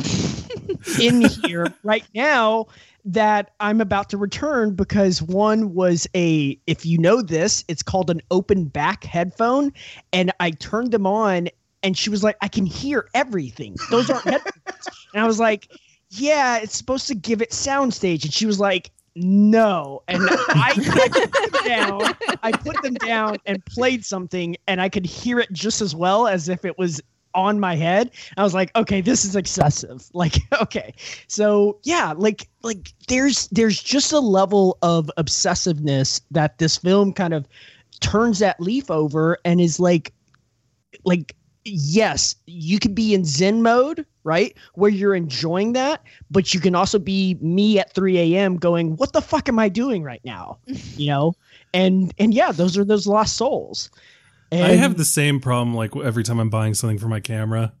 in 1.00 1.22
here 1.22 1.72
right 1.82 2.04
now 2.14 2.66
that 3.04 3.50
I'm 3.60 3.80
about 3.80 4.08
to 4.10 4.16
return 4.16 4.74
because 4.74 5.20
one 5.20 5.74
was 5.74 6.06
a 6.14 6.58
if 6.66 6.86
you 6.86 6.98
know 6.98 7.20
this, 7.22 7.64
it's 7.68 7.82
called 7.82 8.10
an 8.10 8.20
open 8.30 8.64
back 8.64 9.04
headphone 9.04 9.72
and 10.12 10.32
I 10.40 10.52
turned 10.52 10.92
them 10.92 11.06
on 11.06 11.48
and 11.82 11.98
she 11.98 12.08
was 12.08 12.24
like 12.24 12.36
I 12.40 12.48
can 12.48 12.64
hear 12.64 13.08
everything. 13.14 13.76
Those 13.90 14.10
aren't 14.10 14.24
headphones. 14.24 14.54
And 15.12 15.22
I 15.22 15.26
was 15.28 15.38
like, 15.38 15.68
"Yeah, 16.10 16.58
it's 16.58 16.76
supposed 16.76 17.06
to 17.06 17.14
give 17.14 17.40
it 17.40 17.50
soundstage." 17.50 18.24
And 18.24 18.32
she 18.34 18.46
was 18.46 18.58
like, 18.58 18.90
"No." 19.14 20.02
And 20.08 20.22
I, 20.28 20.72
I 20.72 20.72
put 21.22 21.52
them 21.52 21.64
down. 21.64 22.14
I 22.42 22.50
put 22.50 22.82
them 22.82 22.94
down 22.94 23.36
and 23.46 23.64
played 23.64 24.04
something 24.04 24.56
and 24.66 24.80
I 24.80 24.88
could 24.88 25.06
hear 25.06 25.38
it 25.38 25.52
just 25.52 25.80
as 25.80 25.94
well 25.94 26.26
as 26.26 26.48
if 26.48 26.64
it 26.64 26.76
was 26.78 27.00
on 27.34 27.60
my 27.60 27.74
head. 27.76 28.10
I 28.36 28.42
was 28.42 28.54
like, 28.54 28.74
okay, 28.76 29.00
this 29.00 29.24
is 29.24 29.36
excessive. 29.36 30.02
Like, 30.14 30.36
okay. 30.62 30.94
So 31.26 31.78
yeah, 31.82 32.14
like 32.16 32.48
like 32.62 32.92
there's 33.08 33.48
there's 33.48 33.82
just 33.82 34.12
a 34.12 34.20
level 34.20 34.78
of 34.80 35.10
obsessiveness 35.18 36.20
that 36.30 36.58
this 36.58 36.76
film 36.76 37.12
kind 37.12 37.34
of 37.34 37.46
turns 38.00 38.38
that 38.38 38.60
leaf 38.60 38.90
over 38.90 39.38
and 39.44 39.60
is 39.60 39.80
like 39.80 40.12
like 41.04 41.34
yes, 41.64 42.36
you 42.46 42.78
can 42.78 42.94
be 42.94 43.14
in 43.14 43.24
Zen 43.24 43.62
mode, 43.62 44.04
right? 44.22 44.56
Where 44.74 44.90
you're 44.90 45.14
enjoying 45.14 45.72
that, 45.72 46.02
but 46.30 46.52
you 46.54 46.60
can 46.60 46.74
also 46.74 46.98
be 46.98 47.36
me 47.40 47.78
at 47.78 47.92
3 47.92 48.18
a.m. 48.18 48.56
going, 48.56 48.96
What 48.96 49.12
the 49.12 49.22
fuck 49.22 49.48
am 49.48 49.58
I 49.58 49.68
doing 49.68 50.02
right 50.02 50.24
now? 50.24 50.58
You 50.96 51.08
know? 51.08 51.34
And 51.72 52.14
and 52.18 52.32
yeah, 52.32 52.52
those 52.52 52.78
are 52.78 52.84
those 52.84 53.06
lost 53.06 53.36
souls. 53.36 53.90
And 54.52 54.62
I 54.64 54.76
have 54.76 54.96
the 54.96 55.04
same 55.04 55.40
problem 55.40 55.74
like 55.74 55.96
every 55.96 56.22
time 56.22 56.38
I'm 56.38 56.50
buying 56.50 56.74
something 56.74 56.98
for 56.98 57.08
my 57.08 57.20
camera 57.20 57.72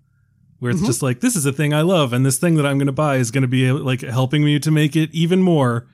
where 0.58 0.70
it's 0.72 0.80
Mhm. 0.80 0.86
just 0.86 1.02
like 1.02 1.20
this 1.20 1.36
is 1.36 1.46
a 1.46 1.52
thing 1.52 1.72
I 1.74 1.82
love 1.82 2.12
and 2.12 2.24
this 2.24 2.38
thing 2.38 2.54
that 2.56 2.66
I'm 2.66 2.78
going 2.78 2.86
to 2.86 2.92
buy 2.92 3.16
is 3.16 3.30
going 3.30 3.42
to 3.42 3.48
be 3.48 3.70
like 3.70 4.00
helping 4.00 4.44
me 4.44 4.58
to 4.60 4.70
make 4.70 4.96
it 4.96 5.10
even 5.12 5.42
more 5.42 5.86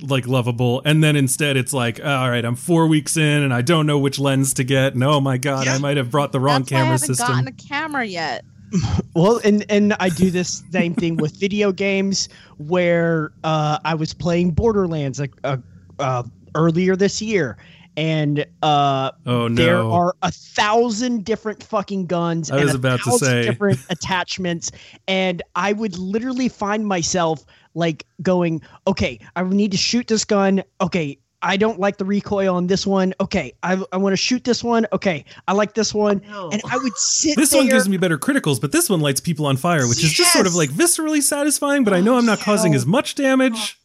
like 0.00 0.26
lovable 0.26 0.80
and 0.84 1.02
then 1.04 1.16
instead 1.16 1.56
it's 1.56 1.72
like 1.72 1.98
all 2.04 2.28
right 2.30 2.44
I'm 2.44 2.56
4 2.56 2.86
weeks 2.86 3.16
in 3.16 3.42
and 3.42 3.52
I 3.54 3.62
don't 3.62 3.86
know 3.86 3.98
which 3.98 4.18
lens 4.18 4.54
to 4.54 4.64
get 4.64 4.94
and 4.94 5.04
oh 5.04 5.20
my 5.20 5.36
god 5.38 5.68
I 5.68 5.78
might 5.78 5.96
have 5.96 6.10
brought 6.10 6.32
the 6.32 6.40
wrong 6.40 6.62
That's 6.62 6.72
why 6.72 6.76
I 6.76 6.80
camera 6.80 6.92
haven't 6.92 7.06
system 7.06 7.26
gotten 7.28 7.48
a 7.48 7.52
camera 7.52 8.04
yet. 8.04 8.44
Well, 9.14 9.38
and 9.44 9.66
and 9.68 9.92
I 10.00 10.08
do 10.08 10.30
this 10.30 10.62
same 10.72 10.94
thing 10.94 11.18
with 11.18 11.36
video 11.38 11.72
games 11.72 12.30
where 12.56 13.32
uh, 13.44 13.78
I 13.84 13.94
was 13.94 14.14
playing 14.14 14.52
Borderlands 14.52 15.20
like 15.20 15.32
uh, 15.44 15.58
uh, 15.98 16.22
earlier 16.54 16.96
this 16.96 17.20
year, 17.20 17.58
and 17.96 18.46
uh, 18.62 19.10
oh 19.26 19.48
no 19.48 19.54
there 19.54 19.82
are 19.82 20.14
a 20.22 20.30
thousand 20.30 21.24
different 21.24 21.62
fucking 21.62 22.06
guns. 22.06 22.50
I 22.50 22.56
and 22.56 22.64
was 22.64 22.74
a 22.74 22.76
about 22.76 23.00
to 23.02 23.12
say. 23.12 23.42
different 23.42 23.80
attachments, 23.90 24.72
and 25.08 25.42
I 25.54 25.72
would 25.72 25.98
literally 25.98 26.48
find 26.48 26.86
myself 26.86 27.44
like 27.74 28.06
going, 28.22 28.62
okay, 28.86 29.18
I 29.36 29.42
need 29.42 29.70
to 29.72 29.78
shoot 29.78 30.06
this 30.06 30.24
gun. 30.24 30.62
Okay. 30.80 31.18
I 31.44 31.56
don't 31.56 31.80
like 31.80 31.96
the 31.96 32.04
recoil 32.04 32.54
on 32.54 32.68
this 32.68 32.86
one. 32.86 33.14
Okay, 33.20 33.52
I, 33.64 33.82
I 33.90 33.96
want 33.96 34.12
to 34.12 34.16
shoot 34.16 34.44
this 34.44 34.62
one. 34.62 34.86
Okay, 34.92 35.24
I 35.48 35.54
like 35.54 35.74
this 35.74 35.92
one, 35.92 36.22
and 36.24 36.62
I 36.70 36.78
would 36.78 36.96
sit. 36.96 37.34
this 37.34 37.50
there. 37.50 37.62
one 37.62 37.68
gives 37.68 37.88
me 37.88 37.96
better 37.96 38.16
criticals, 38.16 38.60
but 38.60 38.70
this 38.70 38.88
one 38.88 39.00
lights 39.00 39.20
people 39.20 39.46
on 39.46 39.56
fire, 39.56 39.88
which 39.88 40.04
is 40.04 40.12
just 40.12 40.32
sort 40.32 40.46
of 40.46 40.54
like 40.54 40.70
viscerally 40.70 41.20
satisfying. 41.20 41.82
But 41.82 41.94
I 41.94 42.00
know 42.00 42.16
I'm 42.16 42.26
not 42.26 42.38
causing 42.38 42.76
as 42.76 42.86
much 42.86 43.16
damage. 43.16 43.76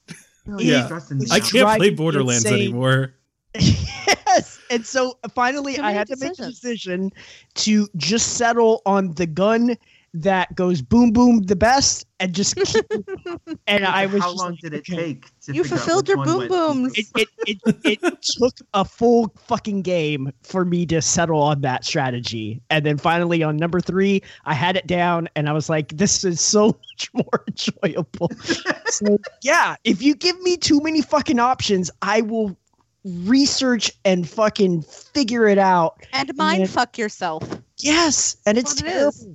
Yeah. 0.58 0.88
I 1.32 1.40
can't 1.40 1.78
play 1.78 1.90
Borderlands 1.90 2.46
insane. 2.46 2.62
anymore. 2.62 3.14
yes. 4.08 4.60
And 4.70 4.86
so 4.86 5.18
finally, 5.34 5.78
I 5.80 5.82
many 5.82 5.98
had 5.98 6.08
to 6.08 6.18
make 6.18 6.40
a 6.40 6.48
decision 6.48 7.12
to 7.56 7.88
just 7.96 8.38
settle 8.38 8.82
on 8.86 9.14
the 9.14 9.26
gun 9.26 9.78
that 10.14 10.56
goes 10.56 10.82
boom 10.82 11.12
boom 11.12 11.44
the 11.44 11.56
best 11.56 12.06
and 12.20 12.34
just 12.34 12.56
keep 12.56 12.86
and 13.68 13.86
I 13.86 14.06
was 14.08 14.22
How 14.22 14.32
just 14.32 14.38
long 14.38 14.52
like, 14.52 14.60
did 14.60 14.74
it 14.74 14.80
okay. 14.80 14.96
take? 14.96 15.40
To 15.42 15.54
You 15.54 15.64
fulfilled 15.64 16.08
your 16.08 16.18
one 16.18 16.28
boom 16.28 16.48
booms. 16.48 16.98
It, 16.98 17.06
it, 17.16 17.28
it, 17.46 18.00
it 18.04 18.22
took 18.22 18.56
a 18.74 18.84
full 18.84 19.34
fucking 19.38 19.84
game 19.84 20.32
for 20.42 20.66
me 20.66 20.86
to 20.88 21.02
settle 21.02 21.42
on 21.42 21.62
that 21.62 21.86
strategy. 21.86 22.62
And 22.70 22.86
then 22.86 22.98
finally 22.98 23.44
on 23.44 23.58
number 23.58 23.80
three, 23.80 24.24
I 24.46 24.54
had 24.54 24.76
it 24.76 24.88
down 24.88 25.30
and 25.36 25.48
I 25.48 25.54
was 25.54 25.70
like, 25.70 25.90
this 25.90 26.24
is 26.24 26.42
so 26.42 26.68
much 26.96 27.14
more 27.14 27.44
enjoyable. 27.48 28.32
so 28.88 29.18
yeah, 29.44 29.76
if 29.84 30.02
you 30.02 30.16
give 30.16 30.40
me 30.42 30.58
too 30.58 30.82
many 30.82 31.02
fucking 31.02 31.40
options, 31.40 31.92
I 32.02 32.22
will 32.22 32.58
research 33.24 33.92
and 34.06 34.28
fucking 34.28 34.84
figure 34.84 35.48
it 35.48 35.58
out. 35.58 36.06
And 36.14 36.36
mind 36.36 36.62
then- 36.62 36.68
fuck 36.68 36.98
yourself. 36.98 37.44
Yes, 37.78 38.38
and 38.46 38.58
it's 38.58 38.80
it 38.80 38.86
terrible. 38.86 39.10
is. 39.10 39.28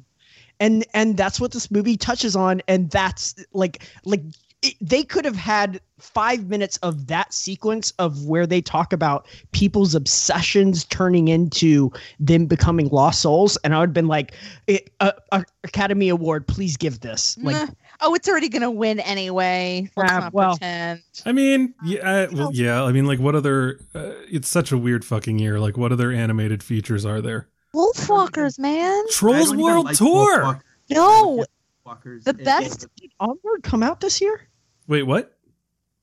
And 0.61 0.85
and 0.95 1.17
that's 1.17 1.41
what 1.41 1.53
this 1.53 1.71
movie 1.71 1.97
touches 1.97 2.37
on, 2.37 2.63
and 2.69 2.91
that's 2.91 3.35
like 3.53 3.83
like 4.05 4.23
it, 4.63 4.75
they 4.81 5.03
could 5.03 5.25
have 5.25 5.37
had 5.37 5.81
five 5.99 6.49
minutes 6.49 6.77
of 6.79 7.07
that 7.09 7.33
sequence 7.33 7.93
of 7.99 8.25
where 8.27 8.47
they 8.47 8.61
talk 8.61 8.93
about 8.93 9.27
people's 9.53 9.95
obsessions 9.95 10.85
turning 10.85 11.29
into 11.29 11.91
them 12.21 12.47
becoming 12.47 12.89
lost 12.89 13.23
souls, 13.23 13.57
and 13.65 13.75
I 13.75 13.81
would 13.81 13.89
have 13.91 13.95
been 13.95 14.09
like, 14.09 14.35
it, 14.67 14.93
uh, 15.01 15.13
uh, 15.33 15.43
Academy 15.65 16.09
Award, 16.09 16.47
please 16.47 16.77
give 16.77 17.01
this. 17.01 17.37
Like. 17.39 17.69
Oh, 18.03 18.15
it's 18.15 18.29
already 18.29 18.49
gonna 18.49 18.71
win 18.71 19.01
anyway. 19.01 19.89
Let's 19.97 20.13
Ah, 20.13 20.19
not 20.21 20.33
well. 20.35 20.51
pretend. 20.59 21.03
I 21.25 21.33
mean, 21.33 21.75
yeah, 21.85 22.01
uh, 22.01 22.29
well, 22.33 22.51
yeah. 22.53 22.83
I 22.85 22.93
mean, 22.93 23.07
like, 23.07 23.19
what 23.21 23.35
other? 23.35 23.79
Uh, 23.95 24.13
it's 24.31 24.49
such 24.49 24.73
a 24.73 24.79
weird 24.79 25.05
fucking 25.05 25.39
year. 25.39 25.59
Like, 25.61 25.77
what 25.77 25.93
other 25.93 26.11
animated 26.13 26.63
features 26.63 27.05
are 27.07 27.21
there? 27.21 27.49
Wolfwalkers, 27.75 28.59
man. 28.59 29.05
Trolls 29.11 29.55
World 29.55 29.87
like 29.87 29.97
Tour. 29.97 30.43
Wolfwalkers. 30.45 30.61
No, 30.91 31.45
Wolfwalkers. 31.87 32.25
The 32.25 32.35
best- 32.35 32.87
did 33.01 33.11
Onward 33.21 33.63
come 33.63 33.83
out 33.83 34.01
this 34.01 34.21
year? 34.21 34.49
Wait, 34.89 35.05
what? 35.05 35.37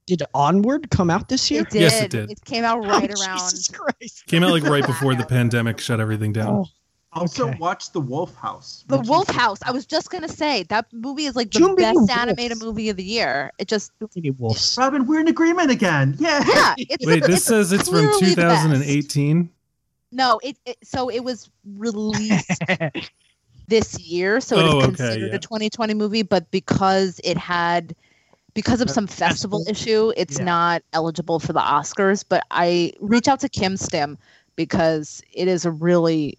Did 0.07 0.23
Onward 0.33 0.89
come 0.89 1.11
out 1.11 1.29
this 1.29 1.51
year? 1.51 1.61
it 1.61 1.69
did. 1.69 1.81
Yes, 1.81 2.01
it 2.01 2.09
did. 2.11 2.43
came 2.45 2.63
out 2.63 2.79
right 2.83 3.11
Oh, 3.15 3.21
around. 3.23 3.39
Jesus 3.39 3.67
Christ. 3.67 4.25
Came 4.25 4.43
out 4.43 4.49
like 4.51 4.63
right 4.63 4.85
before 4.87 5.13
the 5.13 5.25
pandemic 5.25 5.79
shut 5.79 5.99
everything 5.99 6.33
down. 6.33 6.47
Oh, 6.47 6.65
Also, 7.11 7.47
Okay. 7.49 7.57
watch 7.57 7.91
The 7.91 7.99
Wolf 7.99 8.35
House. 8.35 8.83
The 8.87 8.99
Wolf 8.99 9.27
House. 9.29 9.57
I 9.63 9.71
was 9.71 9.85
just 9.87 10.11
gonna 10.11 10.27
say 10.27 10.63
that 10.69 10.85
movie 10.93 11.25
is 11.25 11.35
like 11.35 11.49
the 11.51 11.57
Too 11.59 11.67
many 11.69 11.81
best 11.81 11.95
wolves. 11.95 12.11
animated 12.11 12.59
movie 12.59 12.89
of 12.89 12.97
the 12.97 13.03
year. 13.03 13.51
It 13.57 13.67
just 13.67 13.91
Too 13.99 14.09
many 14.15 14.29
wolves. 14.31 14.75
Robyn, 14.77 15.07
we're 15.07 15.19
in 15.19 15.27
agreement 15.27 15.71
again. 15.71 16.15
Yeah. 16.19 16.43
yeah. 16.47 16.75
It's, 16.77 17.05
Wait, 17.05 17.23
this 17.23 17.37
it's 17.37 17.45
says 17.45 17.71
it's 17.71 17.89
from 17.89 18.07
clearly 18.11 18.35
the 18.35 18.41
best. 18.43 18.63
2018. 18.63 19.49
No, 20.11 20.39
it, 20.43 20.57
it 20.65 20.77
so 20.83 21.09
it 21.09 21.23
was 21.23 21.49
released 21.77 22.61
this 23.67 23.99
year, 23.99 24.39
so 24.39 24.55
Oh, 24.55 24.59
it 24.59 24.65
is 24.65 24.73
oh, 24.73 24.77
okay, 24.77 24.85
considered 24.85 25.29
yeah. 25.29 25.35
a 25.35 25.39
2020 25.39 25.93
movie. 25.95 26.21
But 26.21 26.49
because 26.51 27.19
it 27.23 27.37
had, 27.37 27.95
because 28.53 28.81
of 28.81 28.89
uh, 28.89 28.93
some 28.93 29.07
festival 29.07 29.63
issue, 29.67 30.11
it's 30.15 30.37
Yeah. 30.37 30.45
not 30.45 30.83
eligible 30.93 31.39
for 31.39 31.53
the 31.53 31.59
Oscars. 31.59 32.23
But 32.27 32.43
I 32.51 32.93
reach 32.99 33.27
out 33.27 33.39
to 33.41 33.49
KimStim 33.49 34.17
because 34.55 35.21
it 35.33 35.47
is 35.47 35.65
a 35.65 35.71
really 35.71 36.37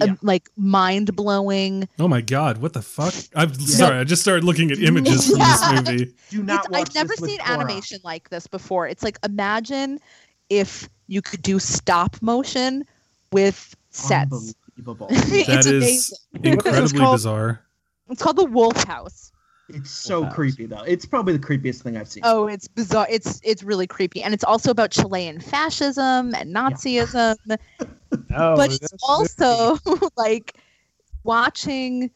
uh, 0.00 0.06
Yeah. 0.06 0.14
like 0.22 0.48
mind 0.56 1.14
blowing. 1.16 1.88
Oh 1.98 2.08
my 2.08 2.20
god, 2.20 2.58
what 2.58 2.72
the 2.72 2.82
fuck? 2.82 3.14
I'm 3.34 3.52
sorry, 3.54 3.98
I 3.98 4.04
just 4.04 4.22
started 4.22 4.44
looking 4.44 4.70
at 4.70 4.78
images 4.82 5.28
from 5.30 5.38
Yeah. 5.38 5.56
this 5.80 5.88
movie. 5.90 6.14
Do 6.30 6.42
not 6.42 6.70
watch 6.70 6.88
I've 6.88 6.94
never 6.94 7.08
this 7.16 7.20
seen 7.20 7.38
Cora. 7.38 7.50
animation 7.58 7.98
like 8.04 8.28
this 8.30 8.46
before. 8.46 8.86
It's 8.88 9.02
like 9.02 9.18
imagine 9.24 9.98
if 10.48 10.88
you 11.06 11.22
could 11.22 11.42
do 11.42 11.58
stop 11.58 12.16
motion 12.22 12.84
with 13.32 13.74
sets. 13.90 14.54
Unbelievable. 14.78 15.08
It's 15.10 15.46
That 15.46 15.66
is 15.66 15.66
amazing. 15.66 16.18
incredibly 16.54 16.98
called? 16.98 17.14
bizarre. 17.16 17.60
It's 18.08 18.22
called 18.22 18.36
the 18.36 18.44
Wolf 18.44 18.82
House. 18.84 19.30
It's 19.68 19.90
so 19.90 20.20
Wolf 20.20 20.26
House. 20.30 20.34
creepy 20.34 20.66
though. 20.66 20.82
It's 20.82 21.06
probably 21.06 21.32
the 21.36 21.38
creepiest 21.46 21.82
thing 21.82 21.96
I've 21.96 22.08
seen. 22.08 22.22
Oh, 22.26 22.46
it's 22.48 22.66
bizarre. 22.66 23.06
It's 23.08 23.40
it's 23.44 23.62
really 23.62 23.86
creepy, 23.86 24.20
and 24.22 24.34
it's 24.34 24.42
also 24.42 24.70
about 24.72 24.90
Chilean 24.90 25.38
fascism 25.40 26.34
and 26.34 26.52
Nazism. 26.54 27.36
Oh, 28.34 28.56
but 28.56 28.72
it's 28.72 28.92
also 29.02 29.78
like 30.16 30.56
watching. 31.24 32.10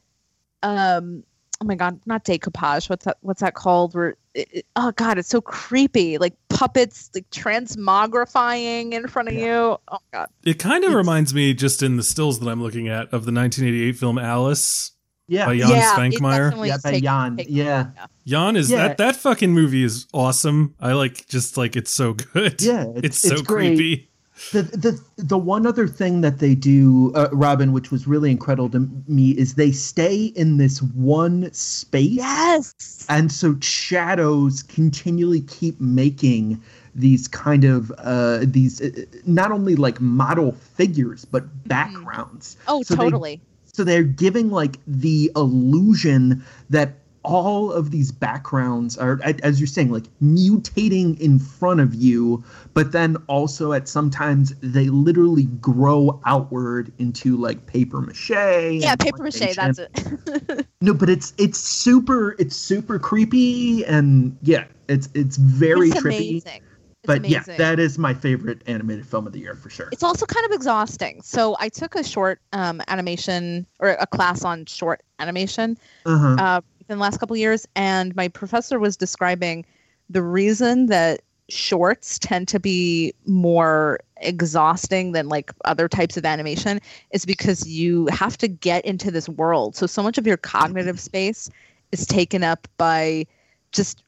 Um. 0.63 1.25
Oh 1.61 1.67
my 1.67 1.77
God! 1.77 2.01
Not 2.05 2.25
decoupage. 2.25 2.91
What's 2.91 3.05
that? 3.05 3.19
What's 3.21 3.41
that 3.41 3.55
called? 3.55 3.95
Where? 3.95 4.17
It, 4.35 4.49
it- 4.53 4.67
oh 4.77 4.93
God! 4.93 5.19
It's 5.19 5.29
so 5.29 5.41
creepy. 5.41 6.19
Like 6.19 6.35
puppets, 6.49 7.11
like 7.15 7.29
transmogrifying 7.31 8.93
in 8.93 9.07
front 9.07 9.29
of 9.29 9.35
Yeah. 9.35 9.45
you. 9.45 9.77
Oh 9.89 9.99
God! 10.13 10.29
It 10.45 10.59
kind 10.59 10.85
of 10.85 10.93
reminds 10.95 11.33
me, 11.35 11.55
just 11.55 11.83
in 11.83 11.97
the 11.97 12.03
stills 12.03 12.41
that 12.41 12.49
I'm 12.49 12.63
looking 12.63 12.89
at, 12.89 13.05
of 13.07 13.25
the 13.25 13.33
1988 13.33 13.93
film 13.97 14.19
Alice 14.19 14.93
yeah. 15.29 15.47
by 15.47 15.57
Jan 15.57 15.71
yeah, 15.71 15.95
it 15.95 15.97
Svankmajer. 16.15 16.67
Yeah, 16.67 16.77
by 16.83 16.91
taken- 16.91 17.03
Jan. 17.05 17.37
taken- 17.37 17.55
Yeah. 17.55 17.91
Jan 18.27 18.57
is 18.57 18.71
Yeah. 18.71 18.89
that 18.89 18.97
that 18.99 19.17
fucking 19.17 19.53
movie 19.53 19.85
is 19.85 20.07
awesome. 20.13 20.75
I 20.81 20.93
like 20.93 21.27
just 21.29 21.57
like 21.57 21.77
it's 21.77 21.95
so 21.95 22.15
good. 22.15 22.61
Yeah. 22.61 22.87
it's, 22.97 23.19
so 23.21 23.43
great. 23.43 23.77
creepy. 23.77 24.11
The, 24.53 24.63
the 24.63 25.01
the 25.17 25.39
one 25.39 25.65
other 25.65 25.87
thing 25.87 26.21
that 26.23 26.39
they 26.41 26.55
do, 26.57 27.13
uh, 27.15 27.29
Robyn, 27.33 27.73
which 27.73 27.93
was 27.93 28.07
really 28.07 28.31
incredible 28.33 28.69
to 28.71 28.89
me, 29.07 29.31
is 29.31 29.55
they 29.55 29.71
stay 29.71 30.25
in 30.27 30.57
this 30.57 30.83
one 30.83 31.53
space, 31.53 32.11
Yes. 32.17 33.07
and 33.09 33.31
so 33.31 33.57
shadows 33.61 34.65
continually 34.65 35.41
keep 35.43 35.81
making 35.81 36.61
these 36.97 37.29
kind 37.29 37.65
of 37.65 37.93
uh, 37.99 38.41
these 38.43 38.81
uh, 38.83 38.91
not 39.25 39.53
only 39.53 39.77
like 39.77 40.01
model 40.01 40.53
figures 40.53 41.25
but 41.25 41.45
backgrounds. 41.69 42.57
Oh, 42.67 42.83
So 42.83 42.95
they- 42.97 43.05
totally. 43.05 43.41
So 43.73 43.83
they're 43.83 44.03
giving 44.05 44.51
like 44.51 44.79
the 44.87 45.31
illusion 45.35 46.45
that 46.71 46.95
all 47.25 47.73
of 47.73 47.91
these 47.91 48.13
backgrounds 48.13 48.97
are, 48.99 49.19
as 49.43 49.59
you're 49.59 49.67
saying, 49.67 49.91
like 49.91 50.05
mutating 50.23 51.19
in 51.21 51.39
front 51.39 51.81
of 51.81 51.95
you, 51.95 52.45
but 52.75 52.93
then 52.93 53.17
also 53.27 53.73
at 53.73 53.89
sometimes 53.89 54.55
they 54.61 54.89
literally 54.89 55.45
grow 55.61 56.21
outward 56.27 56.93
into 56.99 57.37
like 57.37 57.67
paper 57.67 58.01
mache. 58.01 58.31
yeah, 58.31 58.95
paper 58.97 59.23
mache. 59.23 59.57
That's 59.57 59.79
it. 59.79 60.67
No, 60.81 60.93
but 60.93 61.09
it's 61.09 61.33
it's 61.39 61.59
super 61.59 62.37
it's 62.39 62.55
super 62.57 62.99
creepy 62.99 63.85
and 63.87 64.37
yeah, 64.43 64.65
it's 64.89 65.09
it's 65.15 65.37
very 65.39 65.89
it's 65.89 66.01
trippy. 66.01 66.31
amazing. 66.31 66.63
It's 67.03 67.07
But 67.07 67.25
yeah, 67.27 67.43
that 67.57 67.79
is 67.79 67.99
my 67.99 68.13
favorite 68.13 68.61
animated 68.67 69.07
film 69.07 69.27
of 69.27 69.33
the 69.33 69.39
year 69.39 69.55
for 69.55 69.71
sure. 69.71 69.89
It's 69.93 70.03
also 70.03 70.27
kind 70.27 70.45
of 70.47 70.53
exhausting. 70.53 71.23
So 71.23 71.57
I 71.59 71.69
took 71.71 71.95
a 71.95 72.05
short 72.05 72.41
um, 72.53 72.83
animation 72.89 73.67
or 73.79 73.91
a 73.91 74.07
class 74.07 74.45
on 74.45 74.67
short 74.67 75.03
animation 75.21 75.79
Uh-huh. 76.05 76.37
uh, 76.39 76.61
within 76.85 76.99
the 76.99 77.03
last 77.03 77.19
couple 77.19 77.35
of 77.35 77.41
years, 77.41 77.67
and 77.75 78.15
my 78.15 78.29
professor 78.29 78.79
was 78.79 78.97
describing 78.97 79.65
the 80.11 80.23
reason 80.23 80.87
that 80.87 81.23
shorts 81.49 82.19
tend 82.19 82.49
to 82.49 82.61
be 82.61 83.13
more 83.27 84.01
exhausting 84.19 85.13
than 85.13 85.29
like 85.29 85.53
other 85.65 85.89
types 85.89 86.17
of 86.17 86.25
animation 86.25 86.81
is 87.11 87.27
because 87.27 87.67
you 87.67 88.07
have 88.07 88.37
to 88.39 88.49
get 88.49 88.85
into 88.85 89.11
this 89.11 89.29
world. 89.29 89.77
So 89.77 89.87
so 89.87 90.03
much 90.03 90.19
of 90.19 90.27
your 90.27 90.37
cognitive 90.37 91.01
space 91.01 91.51
is 91.93 92.07
taken 92.07 92.43
up 92.43 92.69
by 92.77 93.27
just 93.73 94.03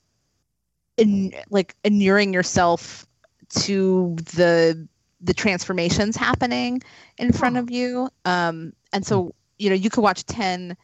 in 0.97 1.35
like 1.51 1.75
inuring 1.85 2.33
yourself 2.33 3.07
to 3.51 4.17
the 4.35 4.87
the 5.21 5.35
transformations 5.35 6.17
happening 6.17 6.83
in 7.19 7.33
front 7.33 7.57
of 7.57 7.71
you 7.71 8.09
um 8.25 8.73
and 8.93 9.07
so 9.07 9.35
you 9.59 9.69
know 9.71 9.75
you 9.75 9.89
could 9.89 10.03
watch 10.03 10.25
10 10.27 10.77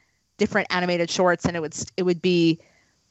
different 0.42 0.66
animated 0.70 1.08
shorts 1.08 1.44
and 1.44 1.56
it 1.56 1.60
would 1.60 1.76
it 1.96 2.02
would 2.02 2.20
be 2.20 2.58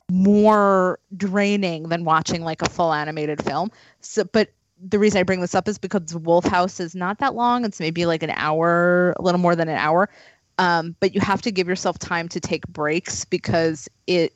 more 0.10 1.00
draining 1.16 1.88
than 1.88 2.04
watching 2.04 2.42
like 2.42 2.62
a 2.62 2.70
full 2.70 2.92
animated 2.94 3.42
film 3.42 3.72
so 4.02 4.26
but 4.26 4.50
the 4.90 5.00
reason 5.00 5.20
I 5.20 5.24
bring 5.24 5.42
this 5.42 5.56
up 5.56 5.68
is 5.68 5.78
because 5.78 6.16
Wolf 6.16 6.46
House 6.46 6.80
is 6.80 6.96
not 6.96 7.20
that 7.20 7.36
long. 7.36 7.66
It's 7.66 7.80
maybe 7.80 8.06
like 8.06 8.24
an 8.24 8.32
hour, 8.32 9.14
a 9.20 9.22
little 9.22 9.40
more 9.40 9.56
than 9.56 9.70
an 9.70 9.78
hour. 9.78 10.10
Um, 10.58 10.96
but 11.00 11.14
you 11.14 11.22
have 11.22 11.42
to 11.44 11.52
give 11.52 11.68
yourself 11.68 12.00
time 12.00 12.28
to 12.30 12.40
take 12.40 12.68
breaks 12.68 13.26
because 13.26 13.88
it 14.08 14.34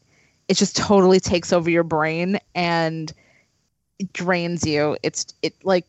it 0.47 0.57
just 0.57 0.75
totally 0.75 1.19
takes 1.19 1.51
over 1.51 1.69
your 1.69 1.83
brain 1.83 2.37
and 2.53 3.11
it 3.97 4.13
drains 4.13 4.65
you. 4.65 4.97
It's 5.03 5.33
it 5.41 5.53
like 5.63 5.85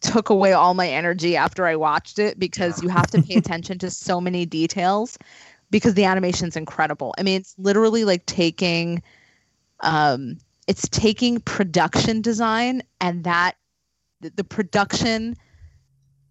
took 0.00 0.30
away 0.30 0.52
all 0.52 0.74
my 0.74 0.88
energy 0.88 1.36
after 1.36 1.66
I 1.66 1.74
watched 1.74 2.18
it 2.18 2.38
because 2.38 2.82
you 2.82 2.88
have 2.88 3.08
to 3.08 3.22
pay 3.22 3.34
attention 3.36 3.78
to 3.80 3.90
so 3.90 4.20
many 4.20 4.46
details 4.46 5.18
because 5.76 5.92
the 5.92 6.04
animation's 6.04 6.56
incredible. 6.56 7.14
I 7.18 7.22
mean, 7.22 7.38
it's 7.38 7.54
literally 7.58 8.04
like 8.04 8.24
taking 8.24 9.02
um 9.80 10.38
it's 10.66 10.88
taking 10.88 11.38
production 11.40 12.22
design 12.22 12.82
and 13.02 13.24
that 13.24 13.56
the, 14.22 14.30
the 14.36 14.42
production 14.44 15.36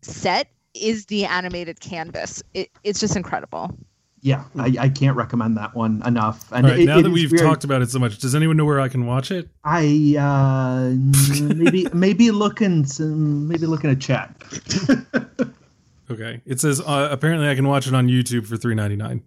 set 0.02 0.48
is 0.74 1.06
the 1.06 1.26
animated 1.26 1.80
canvas. 1.80 2.42
It, 2.56 2.72
it's 2.84 3.00
just 3.00 3.16
incredible. 3.16 3.78
Yeah, 4.22 4.46
I, 4.58 4.76
I 4.80 4.90
can't 4.90 5.16
recommend 5.16 5.56
that 5.58 5.76
one 5.76 6.02
enough. 6.04 6.52
And 6.52 6.66
All 6.66 6.72
right, 6.72 6.80
it- 6.82 6.86
now 6.88 6.98
it 6.98 7.04
that 7.04 7.10
is 7.10 7.14
we've 7.14 7.30
very- 7.30 7.44
talked 7.48 7.64
about 7.64 7.84
it 7.84 7.92
so 7.92 8.00
much, 8.00 8.18
does 8.18 8.34
anyone 8.34 8.58
know 8.58 8.66
where 8.66 8.80
I 8.82 8.90
can 8.90 9.06
watch 9.06 9.30
it? 9.30 9.48
I 9.64 10.16
uh, 10.18 10.96
maybe 11.56 11.86
maybe 11.94 12.32
looking 12.32 12.84
some 12.86 13.48
maybe 13.48 13.68
looking 13.68 13.92
at 13.92 14.02
chat. 14.02 14.36
Okay, 16.08 16.40
it 16.46 16.60
says 16.60 16.80
uh, 16.82 17.08
apparently 17.10 17.50
I 17.50 17.56
can 17.56 17.68
watch 17.68 17.88
it 17.88 17.96
on 17.96 18.08
YouTube 18.08 18.46
for 18.46 18.58
three 18.58 18.76
ninety 18.76 18.96
nine. 18.96 19.24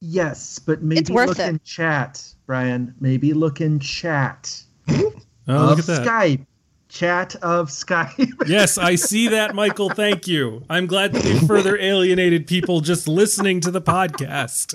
Yes, 0.00 0.58
but 0.58 0.82
maybe 0.82 1.12
worth 1.12 1.28
look 1.28 1.38
it. 1.38 1.48
in 1.48 1.60
chat, 1.64 2.22
Brian. 2.46 2.94
Maybe 3.00 3.32
look 3.32 3.60
in 3.60 3.80
chat 3.80 4.62
Oh, 4.88 5.02
of 5.48 5.70
look 5.70 5.78
at 5.78 5.86
that! 5.86 6.06
Skype. 6.06 6.46
Chat 6.88 7.34
of 7.36 7.68
Skype. 7.68 8.32
Yes, 8.48 8.78
I 8.78 8.94
see 8.94 9.28
that, 9.28 9.54
Michael. 9.54 9.90
Thank 9.90 10.26
you. 10.26 10.62
I'm 10.70 10.86
glad 10.86 11.12
that 11.12 11.24
we 11.24 11.38
further 11.46 11.76
alienated 11.80 12.46
people 12.46 12.80
just 12.80 13.08
listening 13.08 13.60
to 13.62 13.70
the 13.70 13.82
podcast. 13.82 14.74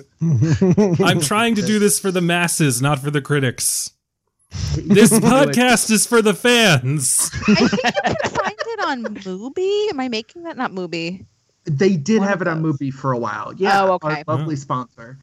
I'm 1.03 1.19
trying 1.21 1.55
to 1.55 1.61
do 1.61 1.79
this 1.79 1.99
for 1.99 2.11
the 2.11 2.21
masses, 2.21 2.81
not 2.81 2.99
for 2.99 3.11
the 3.11 3.21
critics. 3.21 3.91
This 4.75 5.11
podcast 5.11 5.89
is 5.89 6.05
for 6.05 6.21
the 6.21 6.33
fans. 6.33 7.29
I 7.47 7.55
think 7.55 7.71
you 7.71 8.13
can 8.21 8.31
find 8.31 8.55
it 8.59 8.79
on 8.81 9.03
Mubi. 9.15 9.89
Am 9.89 9.99
I 9.99 10.09
making 10.09 10.43
that? 10.43 10.57
Not 10.57 10.71
Mubi. 10.71 11.25
They 11.65 11.95
did 11.95 12.19
One 12.19 12.27
have 12.27 12.41
of 12.41 12.47
it 12.47 12.49
on 12.49 12.61
those. 12.63 12.71
Movie 12.73 12.91
for 12.91 13.11
a 13.11 13.17
while. 13.17 13.53
Yeah. 13.55 13.83
Oh, 13.83 13.99
our 14.01 14.11
okay. 14.11 14.23
lovely 14.27 14.55
sponsor. 14.55 15.17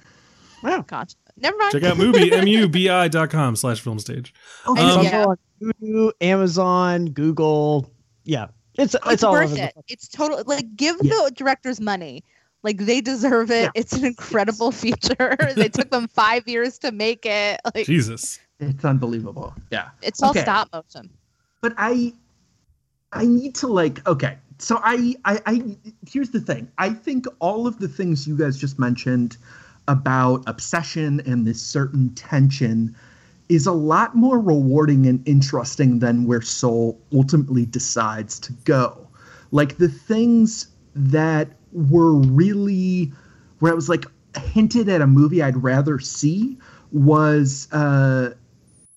Gotcha. 0.62 1.16
Never 1.40 1.56
mind. 1.56 1.72
Check 1.72 1.84
out 1.84 1.96
Mubi, 1.96 2.32
M-U-B-I 2.32 3.08
dot 3.08 3.30
com 3.30 3.54
slash 3.56 3.80
film 3.80 3.98
stage. 3.98 4.34
Oh, 4.66 4.76
Um, 4.98 5.04
yeah. 5.04 5.24
also 5.24 6.12
Amazon, 6.20 7.06
Google. 7.06 7.90
Yeah, 8.24 8.48
it's 8.76 8.94
it's, 8.94 9.06
it's 9.06 9.22
all 9.22 9.32
worth 9.32 9.52
over 9.52 9.62
it. 9.62 9.72
the 9.76 9.82
It's 9.88 10.08
total. 10.08 10.42
Like, 10.46 10.74
give 10.76 10.96
Yeah. 11.02 11.14
the 11.26 11.32
directors 11.34 11.80
money. 11.80 12.24
Like 12.64 12.78
they 12.78 13.00
deserve 13.00 13.52
it. 13.52 13.62
Yeah. 13.64 13.70
It's 13.76 13.92
an 13.92 14.04
incredible 14.04 14.72
feature. 14.72 15.36
they 15.56 15.68
took 15.68 15.90
them 15.90 16.08
five 16.08 16.46
years 16.48 16.76
to 16.80 16.90
make 16.90 17.24
it. 17.24 17.60
Like 17.72 17.86
Jesus. 17.86 18.40
it's 18.58 18.84
unbelievable. 18.84 19.54
Yeah. 19.70 19.90
it's 20.02 20.20
all 20.22 20.30
Okay. 20.30 20.42
stop 20.42 20.68
motion. 20.72 21.08
but 21.60 21.72
I 21.78 22.12
I 23.12 23.24
need 23.26 23.54
to 23.56 23.68
like 23.68 24.04
okay. 24.08 24.38
So 24.58 24.80
I, 24.82 25.14
I 25.24 25.40
I 25.46 25.76
here's 26.06 26.30
the 26.30 26.40
thing. 26.40 26.70
I 26.78 26.90
think 26.90 27.26
all 27.38 27.66
of 27.66 27.78
the 27.78 27.88
things 27.88 28.26
you 28.26 28.36
guys 28.36 28.58
just 28.58 28.78
mentioned 28.78 29.36
about 29.86 30.42
obsession 30.46 31.20
and 31.26 31.46
this 31.46 31.62
certain 31.62 32.14
tension 32.14 32.94
is 33.48 33.66
a 33.66 33.72
lot 33.72 34.14
more 34.14 34.38
rewarding 34.38 35.06
and 35.06 35.26
interesting 35.26 36.00
than 36.00 36.26
where 36.26 36.42
Soul 36.42 37.00
ultimately 37.14 37.64
decides 37.64 38.38
to 38.40 38.52
go. 38.64 39.08
Like 39.52 39.78
the 39.78 39.88
things 39.88 40.68
that 40.94 41.48
were 41.72 42.14
really 42.14 43.12
where 43.60 43.72
I 43.72 43.74
was 43.74 43.88
like 43.88 44.04
hinted 44.36 44.88
at 44.88 45.00
a 45.00 45.06
movie 45.06 45.42
I'd 45.42 45.62
rather 45.62 45.98
see 45.98 46.58
was 46.92 47.68
uh 47.72 48.34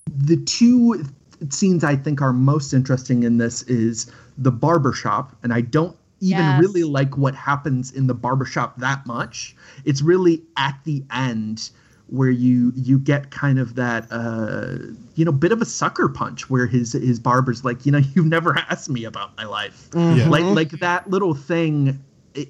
the 0.07 0.37
two 0.37 1.05
scenes 1.49 1.83
I 1.83 1.95
think 1.95 2.21
are 2.21 2.33
most 2.33 2.73
interesting 2.73 3.23
in 3.23 3.37
this 3.37 3.63
is 3.63 4.11
the 4.37 4.51
barbershop, 4.51 5.35
and 5.43 5.53
I 5.53 5.61
don't 5.61 5.95
even 6.19 6.55
Yes. 6.55 6.55
really 6.55 6.83
like 6.83 7.17
what 7.17 7.33
happens 7.35 7.91
in 7.91 8.07
the 8.07 8.13
barbershop 8.13 8.77
that 8.79 9.05
much. 9.05 9.55
It's 9.85 10.01
really 10.01 10.43
at 10.57 10.79
the 10.83 11.03
end 11.11 11.71
where 12.07 12.29
you 12.29 12.73
you 12.75 12.99
get 12.99 13.31
kind 13.31 13.57
of 13.57 13.75
that 13.75 14.05
uh 14.11 14.75
you 15.15 15.23
know 15.23 15.31
bit 15.31 15.51
of 15.53 15.61
a 15.61 15.65
sucker 15.65 16.09
punch 16.09 16.49
where 16.49 16.67
his 16.67 16.91
his 16.91 17.19
barber's 17.19 17.63
like 17.63 17.85
you 17.85 17.91
know 17.91 17.99
you've 18.13 18.25
never 18.25 18.57
asked 18.69 18.89
me 18.89 19.05
about 19.05 19.35
my 19.37 19.45
life 19.45 19.89
Yeah. 19.93 20.27
like 20.27 20.49
like 20.49 20.71
that 20.79 21.09
little 21.09 21.33
thing 21.33 22.03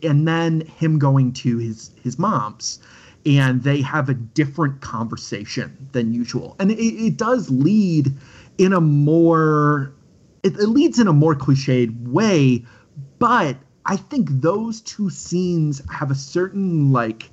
and 0.03 0.27
then 0.27 0.61
him 0.61 0.97
going 0.99 1.31
to 1.33 1.57
his 1.57 1.91
his 2.01 2.17
mom's 2.17 2.79
and 3.25 3.61
they 3.63 3.81
have 3.81 4.09
a 4.09 4.15
different 4.15 4.81
conversation 4.81 5.75
than 5.91 6.11
usual 6.13 6.55
and 6.59 6.71
it, 6.71 6.79
it 6.79 7.17
does 7.17 7.49
lead 7.51 8.11
in 8.57 8.73
a 8.73 8.81
more 8.81 9.93
it, 10.43 10.53
it 10.53 10.67
leads 10.67 10.99
in 10.99 11.07
a 11.07 11.13
more 11.13 11.35
cliched 11.35 12.07
way 12.07 12.63
but 13.19 13.57
i 13.85 13.95
think 13.95 14.27
those 14.29 14.81
two 14.81 15.09
scenes 15.09 15.81
have 15.89 16.11
a 16.11 16.15
certain 16.15 16.91
like 16.91 17.29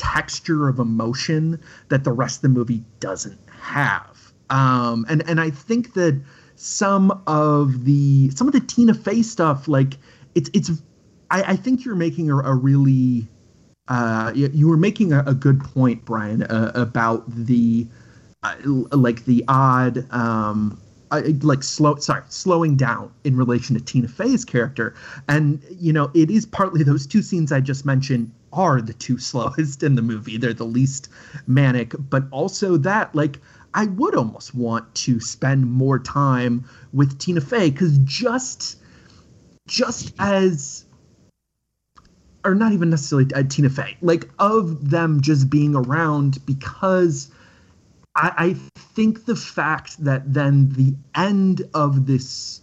texture 0.00 0.66
of 0.66 0.78
emotion 0.78 1.60
that 1.88 2.04
the 2.04 2.12
rest 2.12 2.38
of 2.38 2.42
the 2.42 2.48
movie 2.48 2.82
doesn't 3.00 3.38
have. 3.50 4.32
Um, 4.48 5.04
and 5.10 5.22
and 5.28 5.38
I 5.40 5.50
think 5.50 5.92
that 5.92 6.20
some 6.56 7.22
of 7.26 7.84
the 7.84 8.30
some 8.30 8.46
of 8.46 8.54
the 8.54 8.60
Tina 8.60 8.94
Fey 8.94 9.22
stuff, 9.22 9.68
like 9.68 9.98
it's 10.34 10.48
it's, 10.54 10.70
I, 11.30 11.42
I 11.52 11.56
think 11.56 11.84
you're 11.84 11.94
making 11.94 12.30
a, 12.30 12.38
a 12.38 12.54
really, 12.54 13.28
uh, 13.88 14.32
you, 14.34 14.68
were 14.68 14.78
making 14.78 15.12
a, 15.12 15.22
a 15.26 15.34
good 15.34 15.60
point, 15.60 16.04
Brian, 16.04 16.42
uh, 16.44 16.72
about 16.74 17.24
the, 17.28 17.86
uh, 18.42 18.56
like 18.92 19.26
the 19.26 19.44
odd, 19.46 20.10
um, 20.12 20.80
uh, 21.10 21.22
like 21.42 21.62
slow 21.62 21.96
sorry 21.96 22.22
slowing 22.28 22.76
down 22.76 23.12
in 23.24 23.36
relation 23.36 23.76
to 23.76 23.84
tina 23.84 24.08
fey's 24.08 24.44
character. 24.44 24.94
And 25.28 25.62
you 25.70 25.92
know 25.92 26.10
it 26.14 26.30
is 26.30 26.46
partly 26.46 26.82
those 26.82 27.06
two 27.06 27.22
scenes 27.22 27.52
i 27.52 27.60
just 27.60 27.84
mentioned 27.84 28.30
are 28.52 28.80
the 28.80 28.94
two 28.94 29.18
slowest 29.30 29.82
in 29.82 29.94
the 29.94 30.02
movie. 30.02 30.36
They're 30.36 30.52
the 30.54 30.64
least 30.64 31.08
manic 31.46 31.94
but 32.10 32.24
also 32.30 32.76
that 32.76 33.14
like 33.14 33.40
i 33.74 33.86
would 33.86 34.14
almost 34.14 34.54
want 34.54 34.92
to 34.94 35.20
spend 35.20 35.70
more 35.70 35.98
time 35.98 36.64
with 36.92 37.18
tina 37.18 37.40
fey 37.40 37.70
because 37.70 37.98
just 37.98 38.76
just 39.66 40.12
as 40.18 40.84
or 42.44 42.54
not 42.54 42.72
even 42.72 42.90
necessarily 42.90 43.32
uh, 43.34 43.42
tina 43.42 43.70
fey 43.70 43.96
like 44.00 44.28
of 44.38 44.90
them 44.90 45.20
just 45.20 45.50
being 45.50 45.74
around 45.74 46.44
because 46.46 47.30
I, 48.20 48.32
I 48.36 48.52
think 48.76 49.24
the 49.24 49.36
fact 49.36 50.02
that 50.04 50.32
then 50.32 50.68
the 50.70 50.94
end 51.14 51.62
of 51.72 52.06
this, 52.06 52.60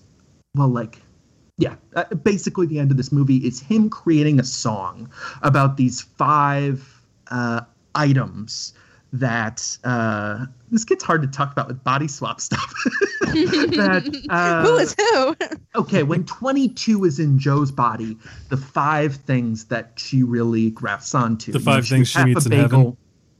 well, 0.56 0.68
like, 0.68 1.02
yeah, 1.58 1.76
uh, 1.96 2.04
basically 2.16 2.68
the 2.68 2.78
end 2.78 2.92
of 2.92 2.98
this 2.98 3.12
movie 3.12 3.38
is 3.38 3.60
him 3.60 3.90
creating 3.90 4.40
a 4.40 4.44
song 4.44 5.10
about 5.42 5.76
these 5.78 6.02
five 6.02 7.02
uh, 7.32 7.62
items 7.96 8.74
that 9.14 9.78
uh, 9.84 10.46
this 10.70 10.84
gets 10.84 11.04
hard 11.04 11.24
to 11.24 11.28
talk 11.28 11.52
about 11.52 11.68
with 11.68 11.84
body 11.84 12.08
swap 12.08 12.40
stuff. 12.40 12.74
that 13.22 14.26
uh, 14.30 14.64
Who 14.66 14.78
is 14.78 14.96
who? 14.96 15.36
okay 15.76 16.04
when 16.04 16.24
22 16.26 17.04
is 17.04 17.20
in 17.20 17.38
joe's 17.38 17.72
body 17.72 18.18
the 18.50 18.58
five 18.58 19.16
things 19.16 19.66
that 19.66 19.92
she 19.98 20.24
really 20.24 20.72
grafts 20.72 21.14
onto 21.14 21.52
The 21.52 21.60
You 21.60 21.66
know, 21.66 21.72
five 21.72 21.88
things 21.88 22.10
she 22.10 22.18
half 22.20 22.28
meets 22.28 22.46
a 22.46 22.54
in 22.54 22.60
heaven. 22.60 22.98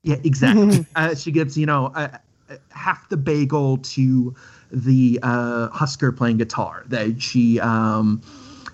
Bagel- 0.07 0.21
yeah 0.21 0.27
exactly 0.27 0.85
uh, 0.95 1.15
she 1.15 1.31
gives 1.31 1.57
you 1.57 1.65
know 1.65 1.88
uh, 1.95 2.17
uh, 2.49 2.55
half 2.71 3.07
the 3.09 3.17
bagel 3.17 3.77
to 3.79 4.34
the 4.71 5.19
uh, 5.23 5.69
husker 5.69 6.11
playing 6.11 6.38
guitar 6.38 6.84
that 6.88 7.21
she 7.21 7.59
um 7.59 8.21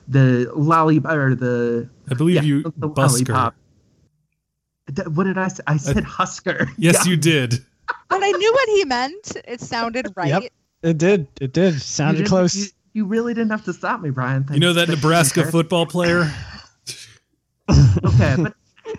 the 0.07 0.51
lolly 0.55 0.99
or 1.05 1.33
the 1.35 1.87
I 2.09 2.13
believe 2.15 2.35
yeah, 2.37 2.41
you 2.41 2.63
the 2.77 2.89
busker. 2.89 3.29
lollipop. 3.29 3.55
Th- 4.93 5.07
what 5.09 5.23
did 5.23 5.37
i 5.37 5.47
say 5.47 5.63
i 5.67 5.77
said 5.77 6.03
husker 6.03 6.67
Yes, 6.77 7.05
Yeah. 7.05 7.11
you 7.11 7.17
did. 7.31 7.63
But 8.09 8.21
I 8.23 8.31
knew 8.31 8.51
what 8.53 8.69
he 8.69 8.85
meant. 8.85 9.37
It 9.47 9.59
sounded 9.61 10.07
right. 10.15 10.27
Yep. 10.29 10.43
It 10.83 10.97
did. 10.97 11.27
It 11.41 11.53
did. 11.53 11.81
Sounded 11.81 12.17
didn't- 12.19 12.29
close. 12.29 12.55
you, 12.55 12.65
you 12.93 13.05
really 13.05 13.33
didn't 13.33 13.51
have 13.51 13.63
to 13.65 13.73
stop 13.73 14.01
me 14.01 14.09
brian 14.09 14.45
You 14.51 14.59
know 14.59 14.73
that 14.73 14.89
Nebraska 14.89 15.45
football 15.49 15.85
player? 15.85 16.29
okay 18.05 18.35
but 18.37 18.53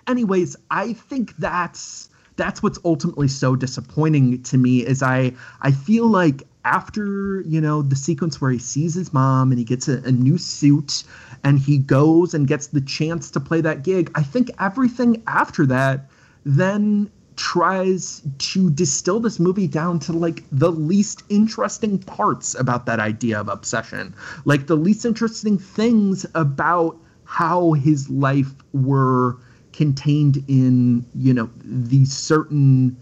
anyways 0.07 0.55
i 0.71 0.93
think 0.93 1.35
that's 1.37 2.09
that's 2.35 2.61
what's 2.61 2.79
ultimately 2.85 3.27
so 3.27 3.55
disappointing 3.55 4.41
to 4.43 4.57
me 4.57 4.85
is 4.85 5.01
i 5.01 5.31
i 5.61 5.71
feel 5.71 6.07
like 6.07 6.43
after 6.63 7.41
you 7.41 7.61
know 7.61 7.81
the 7.81 7.95
sequence 7.95 8.41
where 8.41 8.51
he 8.51 8.59
sees 8.59 8.93
his 8.93 9.13
mom 9.13 9.51
and 9.51 9.59
he 9.59 9.65
gets 9.65 9.87
a, 9.87 9.97
a 10.03 10.11
new 10.11 10.37
suit 10.37 11.03
and 11.43 11.59
he 11.59 11.77
goes 11.77 12.33
and 12.33 12.47
gets 12.47 12.67
the 12.67 12.81
chance 12.81 13.29
to 13.31 13.39
play 13.39 13.61
that 13.61 13.83
gig 13.83 14.11
i 14.15 14.23
think 14.23 14.49
everything 14.59 15.21
after 15.27 15.65
that 15.65 16.09
then 16.45 17.09
tries 17.35 18.21
to 18.37 18.69
distill 18.71 19.19
this 19.19 19.39
movie 19.39 19.67
down 19.67 19.99
to 19.99 20.13
like 20.13 20.43
the 20.51 20.71
least 20.71 21.23
interesting 21.29 21.99
parts 21.99 22.55
about 22.55 22.85
that 22.85 22.99
idea 22.99 23.39
of 23.39 23.49
obsession. 23.49 24.13
Like 24.45 24.67
the 24.67 24.77
least 24.77 25.05
interesting 25.05 25.57
things 25.57 26.25
about 26.33 26.97
how 27.25 27.73
his 27.73 28.09
life 28.09 28.53
were 28.73 29.37
contained 29.75 30.43
in 30.47 31.05
you 31.15 31.33
know 31.33 31.49
these 31.63 32.15
certain 32.15 32.95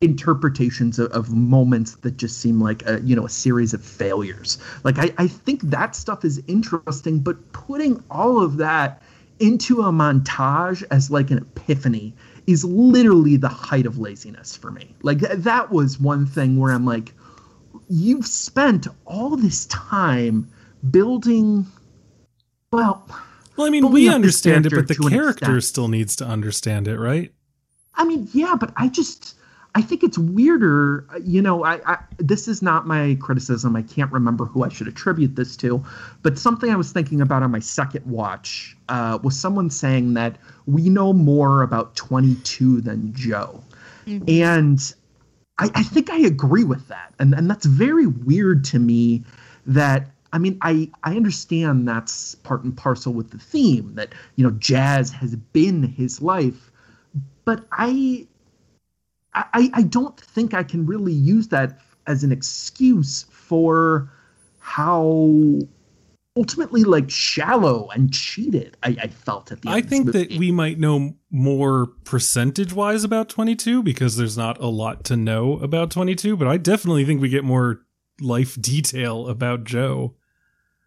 interpretations 0.00 0.98
of, 0.98 1.10
of 1.10 1.34
moments 1.34 1.96
that 1.96 2.16
just 2.16 2.38
seem 2.38 2.60
like 2.60 2.86
a 2.86 3.00
you 3.00 3.16
know 3.16 3.26
a 3.26 3.30
series 3.30 3.74
of 3.74 3.82
failures. 3.82 4.58
Like 4.84 4.98
I, 4.98 5.12
I 5.18 5.26
think 5.26 5.62
that 5.62 5.96
stuff 5.96 6.24
is 6.24 6.42
interesting 6.46 7.20
but 7.20 7.52
putting 7.52 8.02
all 8.10 8.42
of 8.42 8.58
that 8.58 9.02
into 9.40 9.82
a 9.82 9.92
montage 9.92 10.82
as 10.90 11.10
like 11.10 11.30
an 11.30 11.38
epiphany 11.38 12.14
is 12.46 12.64
literally 12.64 13.36
the 13.36 13.48
height 13.48 13.86
of 13.86 13.98
laziness 13.98 14.56
for 14.56 14.70
me. 14.70 14.94
Like 15.02 15.20
th- 15.20 15.38
that 15.38 15.70
was 15.70 15.98
one 16.00 16.26
thing 16.26 16.58
where 16.58 16.72
i'm 16.72 16.84
like 16.84 17.12
you've 17.88 18.26
spent 18.26 18.86
all 19.06 19.36
this 19.36 19.66
time 19.66 20.48
building 20.90 21.66
well 22.72 23.08
Well, 23.58 23.66
I 23.66 23.70
mean, 23.70 23.90
we 23.90 24.08
understand 24.08 24.66
it, 24.66 24.72
but 24.72 24.86
the 24.86 24.94
character 24.94 25.60
still 25.60 25.88
needs 25.88 26.14
to 26.16 26.24
understand 26.24 26.86
it, 26.86 26.96
right? 26.96 27.32
I 27.94 28.04
mean, 28.04 28.28
yeah, 28.32 28.54
but 28.54 28.72
I 28.76 28.86
just 28.86 29.34
I 29.74 29.82
think 29.82 30.04
it's 30.04 30.16
weirder. 30.16 31.04
You 31.24 31.42
know, 31.42 31.64
I, 31.64 31.80
I 31.84 31.98
this 32.18 32.46
is 32.46 32.62
not 32.62 32.86
my 32.86 33.18
criticism. 33.20 33.74
I 33.74 33.82
can't 33.82 34.12
remember 34.12 34.44
who 34.44 34.62
I 34.62 34.68
should 34.68 34.86
attribute 34.86 35.34
this 35.34 35.56
to, 35.56 35.84
but 36.22 36.38
something 36.38 36.70
I 36.70 36.76
was 36.76 36.92
thinking 36.92 37.20
about 37.20 37.42
on 37.42 37.50
my 37.50 37.58
second 37.58 38.06
watch 38.06 38.76
uh, 38.88 39.18
was 39.24 39.36
someone 39.36 39.70
saying 39.70 40.14
that 40.14 40.38
we 40.66 40.88
know 40.88 41.12
more 41.12 41.62
about 41.62 41.96
22 41.96 42.80
than 42.80 43.12
Joe, 43.12 43.62
and 44.28 44.94
I, 45.58 45.68
I 45.74 45.82
think 45.82 46.10
I 46.10 46.18
agree 46.18 46.64
with 46.64 46.86
that, 46.86 47.12
and 47.18 47.34
and 47.34 47.50
that's 47.50 47.66
very 47.66 48.06
weird 48.06 48.64
to 48.66 48.78
me. 48.78 49.24
That 49.66 50.08
I 50.32 50.38
mean, 50.38 50.58
I 50.62 50.90
I 51.04 51.16
understand 51.16 51.88
that's 51.88 52.34
part 52.36 52.62
and 52.64 52.76
parcel 52.76 53.12
with 53.12 53.30
the 53.30 53.38
theme 53.38 53.94
that 53.94 54.12
you 54.36 54.44
know 54.44 54.50
jazz 54.52 55.10
has 55.12 55.36
been 55.36 55.82
his 55.82 56.20
life, 56.20 56.70
but 57.44 57.66
I 57.72 58.26
I 59.34 59.70
I 59.72 59.82
don't 59.82 60.18
think 60.20 60.54
I 60.54 60.62
can 60.62 60.86
really 60.86 61.12
use 61.12 61.48
that 61.48 61.80
as 62.06 62.24
an 62.24 62.32
excuse 62.32 63.24
for 63.30 64.10
how 64.58 65.60
ultimately 66.36 66.84
like 66.84 67.10
shallow 67.10 67.88
and 67.90 68.12
cheated 68.12 68.76
I, 68.82 68.96
I 69.02 69.06
felt 69.08 69.50
at 69.50 69.62
the 69.62 69.70
end. 69.70 69.76
I 69.76 69.86
think 69.86 70.12
that 70.12 70.32
we 70.32 70.52
might 70.52 70.78
know 70.78 71.16
more 71.30 71.86
percentage 72.04 72.72
wise 72.72 73.02
about 73.02 73.28
22 73.28 73.82
because 73.82 74.16
there's 74.16 74.36
not 74.36 74.60
a 74.60 74.66
lot 74.66 75.04
to 75.04 75.16
know 75.16 75.54
about 75.58 75.90
22, 75.90 76.36
but 76.36 76.46
I 76.46 76.56
definitely 76.56 77.04
think 77.04 77.20
we 77.20 77.28
get 77.28 77.44
more 77.44 77.80
life 78.20 78.60
detail 78.60 79.28
about 79.28 79.64
Joe. 79.64 80.14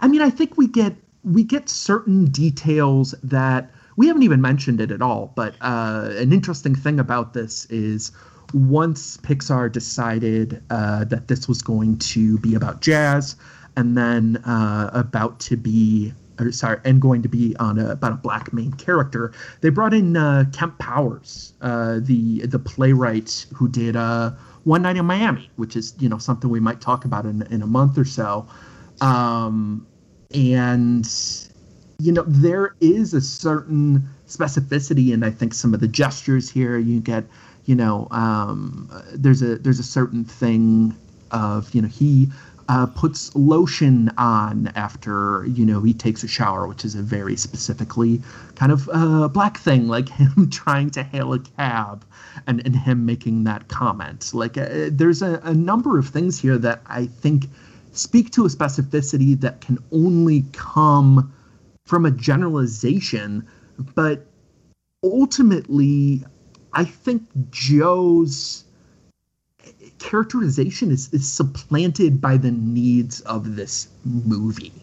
I 0.01 0.07
mean, 0.07 0.21
I 0.21 0.29
think 0.29 0.57
we 0.57 0.67
get 0.67 0.95
we 1.23 1.43
get 1.43 1.69
certain 1.69 2.25
details 2.25 3.13
that 3.21 3.71
we 3.95 4.07
haven't 4.07 4.23
even 4.23 4.41
mentioned 4.41 4.81
it 4.81 4.91
at 4.91 5.01
all. 5.01 5.31
But 5.35 5.53
uh, 5.61 6.09
an 6.17 6.33
interesting 6.33 6.73
thing 6.73 6.99
about 6.99 7.33
this 7.33 7.65
is 7.65 8.11
once 8.53 9.17
Pixar 9.17 9.71
decided 9.71 10.61
uh, 10.71 11.05
that 11.05 11.27
this 11.27 11.47
was 11.47 11.61
going 11.61 11.99
to 11.99 12.39
be 12.39 12.55
about 12.55 12.81
jazz, 12.81 13.35
and 13.77 13.95
then 13.97 14.37
uh, 14.37 14.89
about 14.93 15.39
to 15.41 15.57
be. 15.57 16.13
Or 16.39 16.51
sorry, 16.51 16.79
and 16.85 16.99
going 16.99 17.21
to 17.21 17.29
be 17.29 17.55
on 17.57 17.77
a, 17.77 17.91
about 17.91 18.13
a 18.13 18.15
black 18.15 18.51
main 18.51 18.71
character. 18.73 19.31
They 19.59 19.69
brought 19.69 19.93
in 19.93 20.17
uh, 20.17 20.45
Kemp 20.51 20.79
Powers, 20.79 21.53
uh, 21.61 21.99
the 22.01 22.47
the 22.47 22.57
playwright 22.57 23.45
who 23.53 23.67
did 23.67 23.95
uh, 23.95 24.31
One 24.63 24.81
Night 24.81 24.97
in 24.97 25.05
Miami, 25.05 25.51
which 25.57 25.75
is 25.75 25.93
you 25.99 26.09
know 26.09 26.17
something 26.17 26.49
we 26.49 26.59
might 26.59 26.81
talk 26.81 27.05
about 27.05 27.25
in 27.25 27.43
in 27.51 27.61
a 27.61 27.67
month 27.67 27.95
or 27.95 28.05
so. 28.05 28.47
Um, 29.01 29.85
and 30.33 31.07
you 31.99 32.11
know 32.11 32.23
there 32.27 32.75
is 32.79 33.13
a 33.13 33.21
certain 33.21 34.07
specificity 34.27 35.13
and 35.13 35.25
i 35.25 35.29
think 35.29 35.53
some 35.53 35.73
of 35.73 35.79
the 35.79 35.87
gestures 35.87 36.49
here. 36.49 36.77
You 36.77 36.99
get 36.99 37.25
you 37.65 37.75
know 37.75 38.07
um, 38.11 38.89
there's 39.13 39.41
a 39.41 39.57
there's 39.57 39.79
a 39.79 39.83
certain 39.83 40.23
thing 40.23 40.95
of 41.31 41.73
you 41.73 41.81
know 41.81 41.87
he 41.87 42.29
uh, 42.69 42.85
puts 42.85 43.35
lotion 43.35 44.09
on 44.17 44.71
after 44.75 45.45
you 45.47 45.65
know 45.65 45.81
he 45.81 45.93
takes 45.93 46.23
a 46.23 46.27
shower 46.27 46.67
which 46.67 46.85
is 46.85 46.95
a 46.95 47.01
very 47.01 47.35
specifically 47.35 48.21
kind 48.55 48.71
of 48.71 48.89
uh, 48.93 49.27
black 49.27 49.57
thing 49.57 49.87
like 49.87 50.09
him 50.21 50.49
trying 50.49 50.89
to 50.89 51.03
hail 51.03 51.33
a 51.33 51.39
cab 51.39 52.05
and, 52.47 52.65
and 52.65 52.75
him 52.75 53.05
making 53.05 53.43
that 53.43 53.67
comment. 53.67 54.33
Like 54.33 54.57
uh, 54.57 54.89
there's 54.89 55.21
a, 55.21 55.41
a 55.43 55.53
number 55.53 55.99
of 55.99 56.07
things 56.07 56.39
here 56.39 56.57
that 56.57 56.81
i 56.87 57.05
think 57.05 57.45
speak 57.91 58.31
to 58.31 58.45
a 58.45 58.49
specificity 58.49 59.39
that 59.41 59.61
can 59.61 59.77
only 59.91 60.45
come 60.53 61.33
from 61.85 62.05
a 62.05 62.11
generalization, 62.11 63.45
but 63.95 64.25
ultimately, 65.03 66.23
I 66.73 66.85
think 66.85 67.23
Joe's 67.49 68.63
characterization 69.99 70.91
is, 70.91 71.09
is 71.13 71.27
supplanted 71.27 72.19
by 72.19 72.37
the 72.37 72.51
needs 72.51 73.21
of 73.21 73.55
this 73.55 73.87
movie 74.03 74.73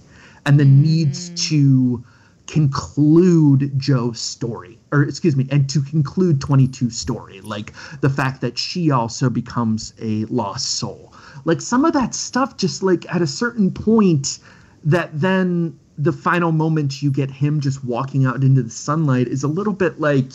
and 0.47 0.59
the 0.59 0.65
mm-hmm. 0.65 0.83
needs 0.83 1.49
to 1.49 2.05
conclude 2.47 3.79
Joe's 3.79 4.19
story, 4.19 4.79
or 4.91 5.03
excuse 5.03 5.37
me, 5.37 5.47
and 5.51 5.69
to 5.69 5.83
conclude 5.83 6.41
22 6.41 6.89
story, 6.91 7.41
like 7.43 7.75
the 8.01 8.09
fact 8.09 8.41
that 8.41 8.57
she 8.57 8.91
also 8.91 9.29
becomes 9.29 9.93
a 10.01 10.25
lost 10.27 10.77
soul. 10.77 11.13
Like 11.45 11.61
some 11.61 11.85
of 11.85 11.93
that 11.93 12.15
stuff, 12.15 12.57
just 12.57 12.83
like 12.83 13.13
at 13.15 13.23
a 13.23 13.27
certain 13.27 13.71
point, 13.71 14.39
that 14.85 15.11
then 15.13 15.79
the 15.97 16.13
final 16.13 16.53
moment 16.53 17.03
you 17.03 17.11
get 17.11 17.31
him 17.31 17.61
just 17.61 17.85
walking 17.85 18.25
out 18.25 18.43
into 18.45 18.63
the 18.63 18.71
sunlight 18.71 19.27
is 19.29 19.43
a 19.43 19.49
little 19.49 19.73
bit 19.73 20.01
like, 20.01 20.31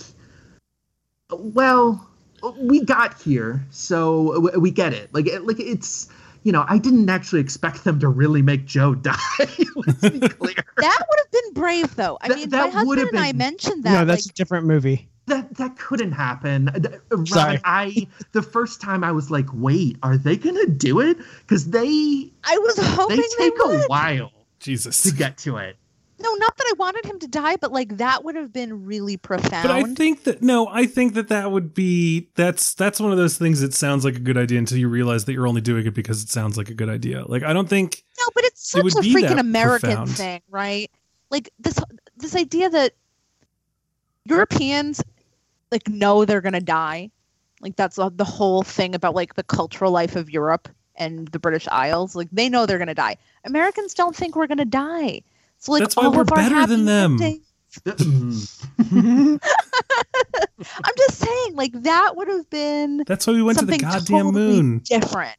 well, 1.30 2.10
we 2.58 2.84
got 2.84 3.22
here, 3.22 3.66
so 3.72 4.52
we 4.58 4.70
get 4.72 4.94
it. 4.94 5.14
Like, 5.14 5.28
like 5.44 5.60
it's. 5.60 6.10
You 6.44 6.52
know, 6.52 6.66
I 6.68 6.78
didn't 6.78 7.10
actually 7.10 7.42
expect 7.42 7.84
them 7.86 8.00
to 8.02 8.08
really 8.10 8.42
make 8.42 8.66
Joe 8.66 8.96
die. 9.10 9.16
Let's 9.40 10.10
be 10.10 10.20
clear. 10.30 10.56
That 10.78 11.00
would 11.10 11.20
have 11.20 11.32
been 11.32 11.54
brave, 11.54 11.96
though. 11.96 12.18
I 12.22 12.28
That- 12.28 12.38
mean, 12.38 12.50
that 12.50 12.66
my 12.74 12.80
husband 12.80 13.00
have 13.00 13.08
and 13.10 13.20
I 13.20 13.32
mentioned 13.34 13.84
that. 13.86 13.94
no, 13.94 14.06
that's 14.06 14.26
like, 14.28 14.34
a 14.34 14.36
different 14.36 14.66
movie. 14.68 15.08
that 15.28 15.56
that 15.56 15.78
couldn't 15.78 16.12
happen. 16.12 16.70
Robyn, 17.10 17.26
Sorry. 17.28 17.60
I 17.64 18.08
the 18.34 18.42
first 18.42 18.82
time 18.82 19.04
I 19.04 19.12
was 19.14 19.32
like, 19.32 19.48
wait, 19.54 19.98
are 20.04 20.18
they 20.18 20.36
gonna 20.36 20.66
do 20.68 21.00
it? 21.00 21.18
Because 21.42 21.70
they 21.70 22.32
I 22.44 22.58
was 22.58 22.76
hoping 22.78 23.18
they 23.18 23.24
they, 23.38 23.50
take 23.50 23.54
a 23.64 23.84
while 23.88 24.32
Jesus. 24.60 25.04
to 25.04 25.12
get 25.14 25.38
to 25.40 25.58
it. 25.58 25.78
No, 26.24 26.34
not 26.36 26.56
that 26.56 26.66
I 26.70 26.74
wanted 26.78 27.06
him 27.06 27.20
to 27.20 27.28
die, 27.28 27.58
but 27.58 27.72
like 27.74 27.98
that 27.98 28.24
would 28.24 28.36
have 28.36 28.54
been 28.54 28.86
really 28.86 29.18
profound. 29.18 29.68
But 29.68 29.72
I 29.72 29.84
think 29.84 30.24
that 30.24 30.42
no, 30.42 30.68
I 30.68 30.86
think 30.86 31.16
that 31.16 31.28
that 31.28 31.52
would 31.52 31.74
be 31.74 32.30
that's 32.36 32.74
that's 32.74 33.00
one 33.00 33.12
of 33.12 33.18
those 33.18 33.38
things 33.38 33.60
that 33.60 33.74
sounds 33.74 34.06
like 34.06 34.16
a 34.16 34.20
good 34.20 34.38
idea 34.38 34.58
until 34.58 34.78
you 34.78 34.88
realize 34.88 35.26
that 35.26 35.34
you're 35.34 35.48
only 35.48 35.62
doing 35.62 35.86
it 35.86 35.94
because 35.94 36.24
it 36.24 36.30
sounds 36.30 36.58
like 36.58 36.70
a 36.70 36.74
good 36.74 36.90
idea. 36.90 37.26
Like 37.28 37.44
I 37.44 37.52
don't 37.52 37.68
think 37.68 38.04
no, 38.18 38.26
but 38.34 38.46
it's 38.46 38.72
such 38.72 38.84
would 38.84 38.96
a 38.96 39.02
freaking 39.02 39.40
American 39.40 39.90
profound. 39.90 40.12
thing, 40.12 40.42
right? 40.50 40.90
Like 41.30 41.52
this 41.60 41.78
this 42.16 42.36
idea 42.36 42.70
that 42.70 42.94
Europeans 44.26 45.04
like 45.72 45.90
know 45.90 46.24
they're 46.24 46.42
gonna 46.42 46.62
die. 46.62 47.12
Like 47.60 47.76
that's 47.76 47.98
the 47.98 48.10
the 48.10 48.24
whole 48.24 48.64
thing 48.64 48.96
about 48.96 49.14
like 49.14 49.36
the 49.36 49.44
cultural 49.44 49.92
life 49.92 50.16
of 50.16 50.30
Europe 50.30 50.70
and 50.96 51.28
the 51.30 51.40
British 51.40 51.68
Isles. 51.68 52.16
Like 52.16 52.30
they 52.32 52.48
know 52.48 52.66
they're 52.66 52.78
gonna 52.78 52.96
die. 52.96 53.18
Americans 53.44 53.94
don't 53.94 54.16
think 54.16 54.38
we're 54.38 54.48
gonna 54.48 54.64
die. 54.64 55.22
So 55.64 55.72
like 55.72 55.80
That's 55.80 55.96
why 55.96 56.04
all 56.04 56.12
we're 56.12 56.24
of 56.24 56.32
our 56.34 56.36
better 56.36 56.68
than 56.68 56.84
them. 56.84 57.18
Mm. 57.18 57.40
I'm 60.60 60.94
just 60.98 61.20
saying, 61.20 61.56
like 61.56 61.72
that 61.84 62.18
would 62.18 62.28
have 62.28 62.50
been 62.50 63.06
that's 63.08 63.26
why 63.26 63.32
we 63.32 63.42
went 63.42 63.60
to 63.60 63.66
the 63.66 63.78
goddamn 63.78 64.26
totally 64.26 64.62
moon. 64.62 64.80
different. 64.80 65.38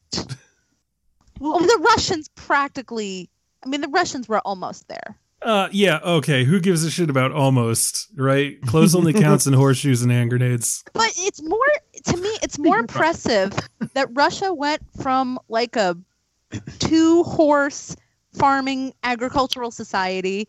well, 1.40 1.58
the 1.58 1.78
Russians 1.90 2.30
practically. 2.36 3.28
I 3.66 3.68
mean, 3.68 3.82
the 3.82 3.88
Russians 3.88 4.26
were 4.26 4.40
almost 4.46 4.88
there. 4.88 5.14
Uh 5.42 5.68
yeah, 5.72 5.98
okay. 6.02 6.44
Who 6.44 6.58
gives 6.58 6.84
a 6.84 6.90
shit 6.90 7.10
about 7.10 7.32
almost, 7.32 8.08
right? 8.16 8.58
Clothes 8.62 8.94
only 8.94 9.12
counts 9.20 9.46
in 9.46 9.52
horseshoes 9.52 10.00
and 10.00 10.10
hand 10.10 10.30
grenades. 10.30 10.82
But 10.94 11.12
it's 11.18 11.42
more 11.42 11.58
to 12.04 12.16
me. 12.16 12.30
It's 12.42 12.58
more 12.58 12.78
impressive 12.78 13.52
that 13.92 14.08
Russia 14.12 14.54
went 14.54 14.80
from 15.02 15.38
like 15.50 15.76
a 15.76 15.98
two-horse 16.78 17.94
farming 18.36 18.94
agricultural 19.02 19.70
society 19.70 20.48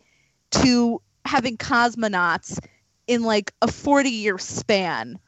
to 0.50 1.00
having 1.24 1.56
cosmonauts 1.56 2.58
in 3.06 3.22
like 3.22 3.52
a 3.62 3.66
40-year 3.66 4.38
span. 4.38 5.18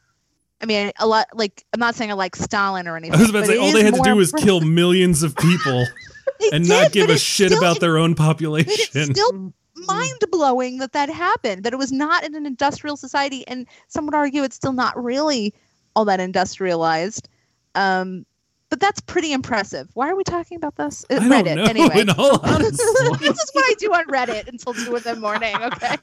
I 0.61 0.65
mean, 0.65 0.91
a 0.99 1.07
lot. 1.07 1.27
Like, 1.33 1.65
I'm 1.73 1.79
not 1.79 1.95
saying 1.95 2.11
I 2.11 2.15
like 2.15 2.35
Stalin 2.35 2.87
or 2.87 2.97
anything. 2.97 3.15
I 3.15 3.21
was 3.21 3.29
about 3.29 3.41
to 3.41 3.45
say 3.47 3.57
all 3.57 3.71
they 3.71 3.83
had 3.83 3.95
to 3.95 4.01
do 4.01 4.15
was 4.15 4.31
kill 4.33 4.59
millions 4.59 5.23
of 5.23 5.35
people 5.37 5.85
and 6.51 6.65
did, 6.65 6.69
not 6.69 6.91
give 6.91 7.09
a 7.09 7.17
shit 7.17 7.51
still 7.51 7.59
about 7.63 7.79
their 7.79 7.97
own 7.97 8.15
population. 8.15 8.73
it's 8.93 9.11
still 9.11 9.53
mind 9.87 10.19
blowing 10.31 10.79
that 10.79 10.91
that 10.91 11.09
happened. 11.09 11.63
That 11.63 11.73
it 11.73 11.77
was 11.77 11.91
not 11.91 12.25
in 12.25 12.35
an 12.35 12.45
industrial 12.45 12.97
society, 12.97 13.47
and 13.47 13.67
some 13.87 14.05
would 14.05 14.15
argue 14.15 14.43
it's 14.43 14.57
still 14.57 14.73
not 14.73 15.01
really 15.01 15.53
all 15.95 16.05
that 16.05 16.19
industrialized. 16.19 17.29
Um, 17.75 18.25
but 18.69 18.79
that's 18.79 19.01
pretty 19.01 19.33
impressive. 19.33 19.89
Why 19.93 20.09
are 20.09 20.15
we 20.15 20.23
talking 20.23 20.55
about 20.57 20.75
this? 20.75 21.03
Uh, 21.09 21.15
I 21.15 21.19
don't 21.19 21.31
Reddit, 21.45 21.55
know, 21.55 21.63
anyway. 21.65 22.01
in 22.01 22.09
all 22.11 22.39
honesty. 22.43 22.69
this 23.19 23.39
is 23.39 23.49
what 23.53 23.65
I 23.65 23.73
do 23.79 23.93
on 23.93 24.05
Reddit 24.05 24.47
until 24.47 24.73
two 24.73 24.95
in 24.95 25.03
the 25.03 25.15
morning. 25.15 25.55
Okay. 25.55 25.95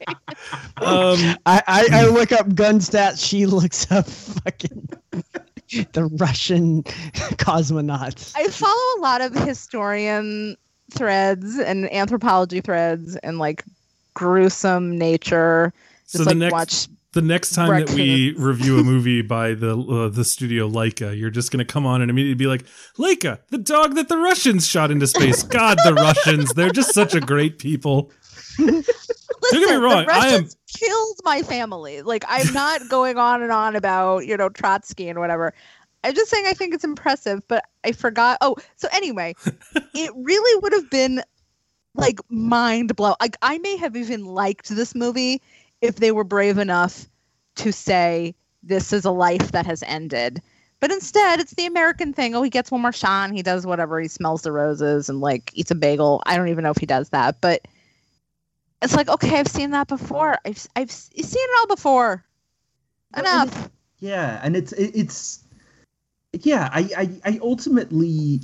Um 0.79 1.37
I, 1.47 1.63
I, 1.67 1.89
I 1.93 2.07
look 2.07 2.33
up 2.33 2.55
gun 2.55 2.81
stats. 2.81 3.25
She 3.25 3.47
looks 3.47 3.91
up 3.93 4.07
fucking 4.09 4.89
the 5.93 6.05
Russian 6.19 6.83
cosmonauts. 6.83 8.33
I 8.37 8.49
follow 8.49 8.99
a 8.99 9.01
lot 9.01 9.21
of 9.21 9.35
historian 9.35 10.57
threads 10.91 11.59
and 11.59 11.93
anthropology 11.93 12.61
threads 12.61 13.17
and 13.17 13.39
like 13.39 13.65
gruesome 14.15 14.97
nature. 14.99 15.73
so 16.05 16.19
Just 16.19 16.25
the 16.29 16.31
like 16.31 16.39
next 16.39 16.53
watch 16.53 16.89
the 17.17 17.23
next 17.23 17.55
time 17.55 17.81
that 17.81 17.91
we 17.95 18.33
review 18.39 18.79
a 18.79 18.85
movie 18.85 19.23
by 19.23 19.55
the 19.55 19.77
uh, 19.77 20.09
the 20.11 20.23
studio 20.23 20.69
Laika, 20.69 21.19
you're 21.19 21.31
just 21.31 21.51
gonna 21.51 21.65
come 21.65 21.87
on 21.87 22.03
and 22.03 22.11
immediately 22.11 22.35
be 22.35 22.47
like, 22.47 22.65
Laika, 22.99 23.41
the 23.49 23.57
dog 23.59 23.95
that 23.95 24.09
the 24.11 24.19
Russians 24.19 24.67
shot 24.67 24.91
into 24.91 25.07
space. 25.07 25.43
God, 25.59 25.79
the 25.83 25.95
Russians, 25.95 26.53
they're 26.53 26.71
just 26.71 26.93
such 26.93 27.15
a 27.15 27.21
great 27.21 27.59
people. 27.59 28.13
Listen, 28.59 28.85
get 29.51 29.69
me 29.71 29.75
wrong, 29.77 30.05
The 30.07 30.13
I 30.13 30.17
am- 30.27 30.33
Russians 30.33 30.57
killed 30.69 31.17
my 31.25 31.43
family. 31.43 32.03
Like 32.03 32.25
I'm 32.29 32.53
not 32.53 32.83
going 32.91 33.17
on 33.17 33.43
and 33.43 33.51
on 33.51 33.77
about 33.77 34.27
you 34.27 34.37
know 34.37 34.51
Trotsky 34.51 35.09
and 35.09 35.19
whatever. 35.19 35.55
I'm 36.05 36.15
just 36.15 36.31
saying 36.31 36.45
I 36.47 36.53
think 36.53 36.75
it's 36.75 36.85
impressive, 36.85 37.41
but 37.49 37.65
I 37.83 37.93
forgot. 37.93 38.37
Oh, 38.43 38.57
so 38.77 38.89
anyway, 38.93 39.35
it 39.95 40.11
really 40.15 40.61
would 40.61 40.73
have 40.75 40.91
been 40.91 41.23
like 41.95 42.21
mind 42.29 42.95
blow. 42.95 43.15
Like 43.21 43.39
I 43.41 43.57
may 43.59 43.79
have 43.79 43.97
even 43.97 44.27
liked 44.27 44.69
this 44.69 44.95
movie 44.95 45.41
if 45.87 45.97
they 45.97 46.13
were 46.13 46.25
brave 46.25 46.59
enough 46.59 47.07
to 47.57 47.73
say 47.73 48.35
this 48.63 48.93
is 48.93 49.05
a 49.05 49.11
life 49.11 49.53
that 49.53 49.67
has 49.67 49.83
ended. 49.85 50.43
But 50.79 50.93
instead, 50.93 51.41
it's 51.41 51.55
the 51.55 51.67
American 51.67 52.13
thing. 52.13 52.35
Oh, 52.35 52.43
he 52.43 52.51
gets 52.51 52.71
one 52.71 52.83
more 52.83 52.93
shot. 52.93 53.29
And 53.29 53.37
he 53.37 53.43
does 53.43 53.67
whatever. 53.67 53.99
He 53.99 54.09
smells 54.09 54.43
the 54.43 54.53
roses 54.53 55.09
and 55.09 55.21
like 55.21 55.51
eats 55.55 55.71
a 55.71 55.75
bagel. 55.75 56.23
I 56.27 56.37
don't 56.37 56.49
even 56.49 56.65
know 56.65 56.71
if 56.71 56.77
he 56.77 56.87
does 56.87 57.09
that, 57.11 57.41
but 57.41 57.67
it's 58.83 58.95
like 58.95 59.09
okay, 59.09 59.39
I've 59.39 59.49
seen 59.49 59.71
that 59.71 59.89
before. 59.89 60.39
I've 60.45 60.67
I've 60.77 60.91
seen 60.91 61.15
it 61.35 61.59
all 61.59 61.67
before. 61.67 62.25
Enough. 63.17 63.71
Yeah, 64.01 64.39
and 64.43 64.55
it's 64.55 64.73
it's 64.73 65.43
yeah. 66.33 66.69
I, 66.71 66.91
I 66.97 67.11
I 67.25 67.39
ultimately, 67.43 68.43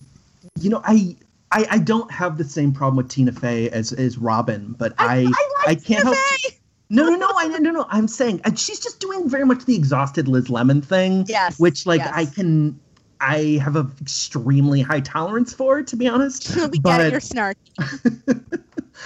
you 0.61 0.71
know, 0.71 0.81
I. 0.85 1.17
I, 1.55 1.67
I 1.73 1.79
don't 1.81 2.11
have 2.11 2.39
the 2.39 2.45
same 2.45 2.73
problem 2.73 2.97
with 2.97 3.11
Tina 3.11 3.31
Fey 3.31 3.69
as 3.69 3.93
as 3.93 4.17
Robyn, 4.17 4.75
but 4.79 4.95
I 4.97 5.19
I, 5.19 5.27
I, 5.27 5.67
like 5.67 5.85
can't 5.85 6.01
Tina 6.01 6.05
help. 6.05 6.17
Fey. 6.17 6.57
No, 6.93 7.09
no, 7.09 7.17
no, 7.17 7.29
I 7.37 7.49
no, 7.49 7.57
no, 7.59 7.71
no. 7.71 7.87
I'm 7.89 8.07
saying 8.07 8.43
uh, 8.45 8.55
she's 8.55 8.79
just 8.79 9.01
doing 9.01 9.29
very 9.29 9.47
much 9.47 9.65
the 9.65 9.75
exhausted 9.75 10.29
Liz 10.29 10.51
Lemon 10.51 10.83
thing, 10.83 11.25
Yes. 11.27 11.59
which 11.59 11.87
like 11.87 12.01
yes. 12.01 12.13
I 12.15 12.27
can 12.27 12.79
I 13.19 13.61
have 13.65 13.77
an 13.77 13.91
extremely 14.01 14.83
high 14.83 15.01
tolerance 15.01 15.55
for, 15.55 15.83
to 15.83 15.97
be 15.97 16.07
honest. 16.07 16.55
we 16.71 16.79
but 16.81 16.99
get 16.99 17.01
it. 17.01 17.13
You're 17.13 17.21
snarky. 17.21 18.63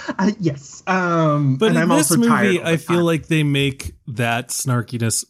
I, 0.19 0.35
yes, 0.39 0.83
um, 0.85 1.55
But 1.57 1.69
and 1.69 1.77
in 1.77 1.83
I'm 1.83 1.89
this 1.89 2.11
also 2.11 2.17
movie, 2.17 2.61
I 2.61 2.77
feel 2.77 2.97
time. 2.97 3.05
like 3.05 3.27
they 3.27 3.43
make 3.43 3.95
that 4.07 4.49
snarkiness 4.49 5.23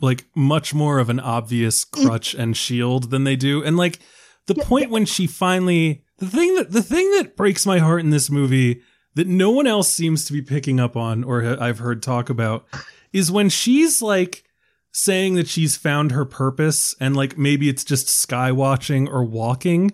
like 0.00 0.26
much 0.34 0.72
more 0.74 0.98
of 0.98 1.10
an 1.10 1.18
obvious 1.20 1.84
crutch 1.84 2.34
and 2.34 2.56
shield 2.56 3.10
than 3.10 3.24
they 3.24 3.36
do. 3.36 3.64
And 3.64 3.76
like 3.76 3.98
the 4.46 4.54
point 4.54 4.90
when 4.90 5.06
she 5.06 5.26
finally 5.26 6.04
the 6.18 6.26
thing 6.28 6.54
that 6.54 6.70
the 6.70 6.82
thing 6.82 7.10
that 7.16 7.36
breaks 7.36 7.66
my 7.66 7.78
heart 7.78 8.00
in 8.00 8.10
this 8.10 8.30
movie 8.30 8.82
that 9.16 9.26
no 9.26 9.50
one 9.50 9.66
else 9.66 9.92
seems 9.92 10.26
to 10.26 10.32
be 10.32 10.42
picking 10.42 10.78
up 10.78 10.94
on 10.94 11.24
or 11.24 11.60
I've 11.60 11.78
heard 11.78 12.02
talk 12.02 12.28
about 12.28 12.66
is 13.12 13.32
when 13.32 13.48
she's 13.48 14.02
like 14.02 14.44
saying 14.92 15.34
that 15.34 15.48
she's 15.48 15.76
found 15.76 16.12
her 16.12 16.26
purpose 16.26 16.94
and 17.00 17.16
like 17.16 17.36
maybe 17.36 17.68
it's 17.68 17.84
just 17.84 18.08
sky 18.10 18.52
watching 18.52 19.08
or 19.08 19.24
walking. 19.24 19.92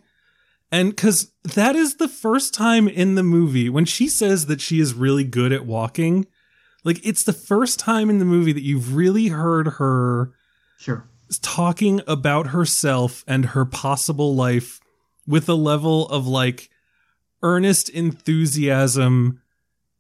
And 0.73 0.97
cuz 0.97 1.31
that 1.45 1.77
is 1.77 1.97
the 1.97 2.09
first 2.09 2.53
time 2.53 2.89
in 2.89 3.15
the 3.15 3.23
movie 3.23 3.69
when 3.69 3.85
she 3.85 4.09
says 4.09 4.47
that 4.47 4.61
she 4.61 4.81
is 4.81 4.93
really 4.93 5.25
good 5.25 5.53
at 5.53 5.67
walking. 5.67 6.27
Like 6.83 7.01
it's 7.07 7.23
the 7.23 7.33
first 7.33 7.79
time 7.79 8.11
in 8.11 8.19
the 8.19 8.25
movie 8.25 8.53
that 8.53 8.65
you've 8.65 8.97
really 8.97 9.29
heard 9.29 9.69
her 9.79 10.33
sure. 10.79 11.09
talking 11.41 12.01
about 12.09 12.49
herself 12.49 13.23
and 13.29 13.47
her 13.47 13.65
possible 13.65 14.35
life 14.35 14.81
with 15.29 15.49
a 15.49 15.55
level 15.55 16.09
of 16.09 16.27
like 16.27 16.71
earnest 17.43 17.89
enthusiasm 17.89 19.41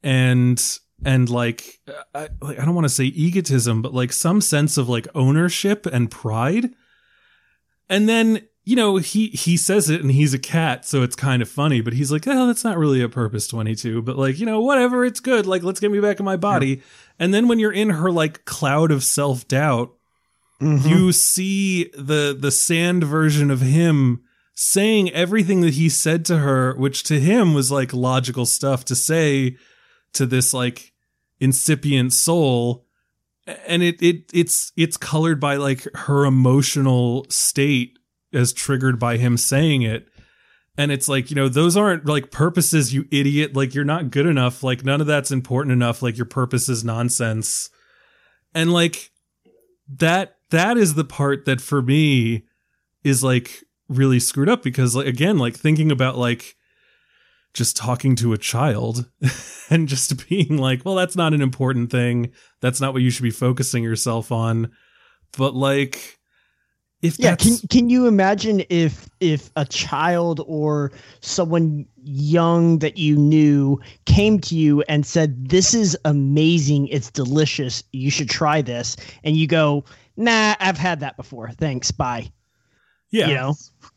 and 0.02 0.78
and 1.04 1.28
like 1.28 1.80
I, 2.14 2.28
like, 2.40 2.58
I 2.58 2.64
don't 2.64 2.74
want 2.74 2.84
to 2.84 2.88
say 2.94 3.04
egotism 3.04 3.82
but 3.82 3.94
like 3.94 4.12
some 4.12 4.40
sense 4.40 4.76
of 4.76 4.88
like 4.88 5.06
ownership 5.14 5.86
and 5.86 6.10
pride. 6.10 6.70
And 7.88 8.08
then 8.08 8.42
you 8.64 8.76
know 8.76 8.96
he 8.98 9.28
he 9.28 9.56
says 9.56 9.90
it 9.90 10.00
and 10.02 10.10
he's 10.12 10.32
a 10.32 10.38
cat 10.38 10.84
so 10.86 11.02
it's 11.02 11.16
kind 11.16 11.42
of 11.42 11.48
funny 11.48 11.80
but 11.80 11.92
he's 11.92 12.12
like 12.12 12.28
oh 12.28 12.46
that's 12.46 12.62
not 12.62 12.78
really 12.78 13.02
a 13.02 13.08
purpose 13.08 13.48
22 13.48 14.02
but 14.02 14.16
like 14.16 14.38
you 14.38 14.46
know 14.46 14.60
whatever 14.60 15.04
it's 15.04 15.18
good 15.18 15.46
like 15.46 15.64
let's 15.64 15.80
get 15.80 15.90
me 15.90 15.98
back 16.00 16.18
in 16.20 16.24
my 16.24 16.36
body. 16.36 16.80
And 17.18 17.34
then 17.34 17.48
when 17.48 17.58
you're 17.58 17.72
in 17.72 17.90
her 17.90 18.10
like 18.10 18.44
cloud 18.44 18.90
of 18.90 19.02
self-doubt 19.02 19.92
Mhm. 20.60 20.88
you 20.88 21.10
see 21.10 21.90
the 21.98 22.36
the 22.38 22.52
sand 22.52 23.02
version 23.02 23.50
of 23.50 23.60
him 23.62 24.22
saying 24.64 25.10
everything 25.10 25.60
that 25.62 25.74
he 25.74 25.88
said 25.88 26.24
to 26.24 26.38
her 26.38 26.72
which 26.76 27.02
to 27.02 27.18
him 27.18 27.52
was 27.52 27.72
like 27.72 27.92
logical 27.92 28.46
stuff 28.46 28.84
to 28.84 28.94
say 28.94 29.56
to 30.12 30.24
this 30.24 30.54
like 30.54 30.92
incipient 31.40 32.12
soul. 32.12 32.86
And 33.66 33.82
it 33.82 34.00
it 34.00 34.30
it's 34.32 34.70
it's 34.76 34.96
colored 34.96 35.40
by 35.40 35.56
like 35.56 35.88
her 35.96 36.24
emotional 36.24 37.26
state 37.28 37.98
as 38.32 38.52
triggered 38.52 39.00
by 39.00 39.16
him 39.16 39.36
saying 39.36 39.82
it. 39.82 40.06
And 40.78 40.92
it's 40.92 41.08
like 41.08 41.30
you 41.30 41.34
know 41.34 41.48
those 41.48 41.76
aren't 41.76 42.06
like 42.06 42.30
purposes 42.30 42.94
you 42.94 43.06
idiot. 43.10 43.56
Like 43.56 43.74
you're 43.74 43.84
not 43.84 44.12
good 44.12 44.26
enough. 44.26 44.62
Like 44.62 44.84
none 44.84 45.00
of 45.00 45.08
that's 45.08 45.32
important 45.32 45.72
enough. 45.72 46.02
Like 46.02 46.16
your 46.16 46.26
purpose 46.26 46.68
is 46.68 46.84
nonsense. 46.84 47.68
And 48.54 48.72
like 48.72 49.10
that 49.88 50.36
that 50.50 50.76
is 50.76 50.94
the 50.94 51.04
part 51.04 51.46
that 51.46 51.60
for 51.60 51.82
me 51.82 52.44
is 53.02 53.24
like 53.24 53.64
really 53.96 54.20
screwed 54.20 54.48
up 54.48 54.62
because 54.62 54.94
like 54.96 55.06
again 55.06 55.38
like 55.38 55.54
thinking 55.54 55.90
about 55.92 56.16
like 56.16 56.56
just 57.54 57.76
talking 57.76 58.16
to 58.16 58.32
a 58.32 58.38
child 58.38 59.06
and 59.70 59.88
just 59.88 60.28
being 60.28 60.56
like 60.56 60.84
well 60.84 60.94
that's 60.94 61.16
not 61.16 61.34
an 61.34 61.42
important 61.42 61.90
thing 61.90 62.32
that's 62.60 62.80
not 62.80 62.92
what 62.92 63.02
you 63.02 63.10
should 63.10 63.22
be 63.22 63.30
focusing 63.30 63.82
yourself 63.84 64.32
on 64.32 64.70
but 65.36 65.54
like 65.54 66.18
if 67.02 67.18
Yeah, 67.18 67.34
can 67.34 67.58
can 67.68 67.90
you 67.90 68.06
imagine 68.06 68.62
if 68.70 69.08
if 69.20 69.50
a 69.56 69.64
child 69.64 70.40
or 70.46 70.92
someone 71.20 71.84
young 72.04 72.78
that 72.78 72.96
you 72.96 73.16
knew 73.16 73.80
came 74.06 74.38
to 74.40 74.54
you 74.54 74.82
and 74.82 75.04
said, 75.04 75.48
"This 75.48 75.74
is 75.74 75.98
amazing. 76.04 76.86
It's 76.88 77.10
delicious. 77.10 77.82
You 77.92 78.10
should 78.10 78.30
try 78.30 78.62
this." 78.62 78.96
And 79.24 79.36
you 79.36 79.46
go, 79.48 79.84
"Nah, 80.16 80.54
I've 80.60 80.78
had 80.78 81.00
that 81.00 81.16
before. 81.16 81.50
Thanks. 81.50 81.90
Bye." 81.90 82.30
Yeah, 83.12 83.28
You 83.28 83.34
know? 83.34 83.54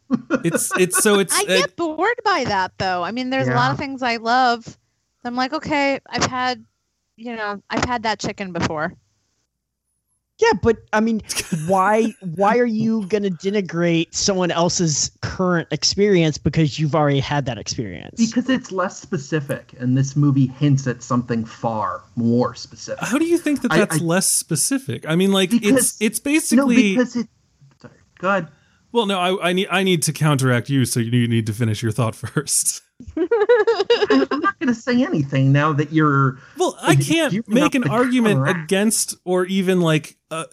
it's 0.43 0.69
it's 0.77 1.01
so 1.01 1.17
it's 1.17 1.33
I 1.35 1.41
uh, 1.41 1.45
get 1.61 1.75
bored 1.75 2.19
by 2.23 2.43
that 2.43 2.73
though. 2.77 3.03
I 3.03 3.11
mean, 3.11 3.31
there's 3.31 3.47
a 3.47 3.55
lot 3.55 3.71
of 3.71 3.77
things 3.79 4.03
I 4.03 4.17
love. 4.17 4.77
I'm 5.23 5.35
like, 5.35 5.51
okay, 5.53 5.99
I've 6.07 6.25
had, 6.25 6.63
you 7.15 7.35
know, 7.35 7.59
I've 7.71 7.83
had 7.83 8.03
that 8.03 8.19
chicken 8.19 8.53
before. 8.53 8.93
Yeah, 10.37 10.51
but 10.61 10.77
I 10.91 10.99
mean, 10.99 11.21
why 11.65 12.13
why 12.35 12.57
are 12.57 12.65
you 12.65 13.07
going 13.07 13.23
to 13.23 13.29
denigrate 13.31 14.13
someone 14.13 14.51
else's 14.51 15.09
current 15.21 15.69
experience 15.71 16.37
because 16.37 16.77
you've 16.77 16.93
already 16.93 17.21
had 17.21 17.45
that 17.45 17.57
experience? 17.57 18.17
Because 18.17 18.49
it's 18.49 18.69
less 18.71 18.99
specific, 18.99 19.73
and 19.79 19.97
this 19.97 20.17
movie 20.17 20.47
hints 20.47 20.87
at 20.87 21.01
something 21.01 21.45
far 21.45 22.03
more 22.17 22.53
specific. 22.53 23.03
how 23.03 23.17
do 23.17 23.25
you 23.25 23.37
think 23.37 23.61
that 23.61 23.71
that's 23.71 24.01
I- 24.01 24.03
less 24.03 24.29
specific? 24.29 25.07
I 25.07 25.15
mean, 25.15 25.31
like 25.31 25.51
Because- 25.51 25.95
it's 26.01 26.01
it's 26.01 26.19
no, 26.19 26.31
basically 26.31 26.91
because 26.95 27.15
it. 27.15 27.27
Sorry. 27.81 27.93
Go 28.19 28.29
ahead. 28.29 28.47
Well, 28.95 29.05
no, 29.05 29.19
I, 29.19 29.49
I 29.49 29.53
need 29.53 29.67
I 29.69 29.83
need 29.83 30.01
to 30.03 30.13
counteract 30.13 30.69
you, 30.69 30.85
so 30.85 30.99
you 30.99 31.27
need 31.27 31.45
to 31.47 31.53
finish 31.53 31.83
your 31.83 31.91
thought 31.91 32.15
first. 32.15 32.81
I'm, 33.17 33.27
I'm 34.31 34.39
not 34.39 34.57
going 34.59 34.67
to 34.67 34.73
say 34.73 35.03
anything 35.03 35.51
now 35.51 35.73
that 35.73 35.91
you're. 35.91 36.37
Well, 36.57 36.77
I 36.81 36.95
can't 36.95 37.47
make 37.47 37.75
an 37.75 37.89
argument 37.89 38.37
counteract. 38.37 38.63
against 38.63 39.15
or 39.25 39.45
even 39.45 39.81
like 39.81 40.15
uh, 40.31 40.45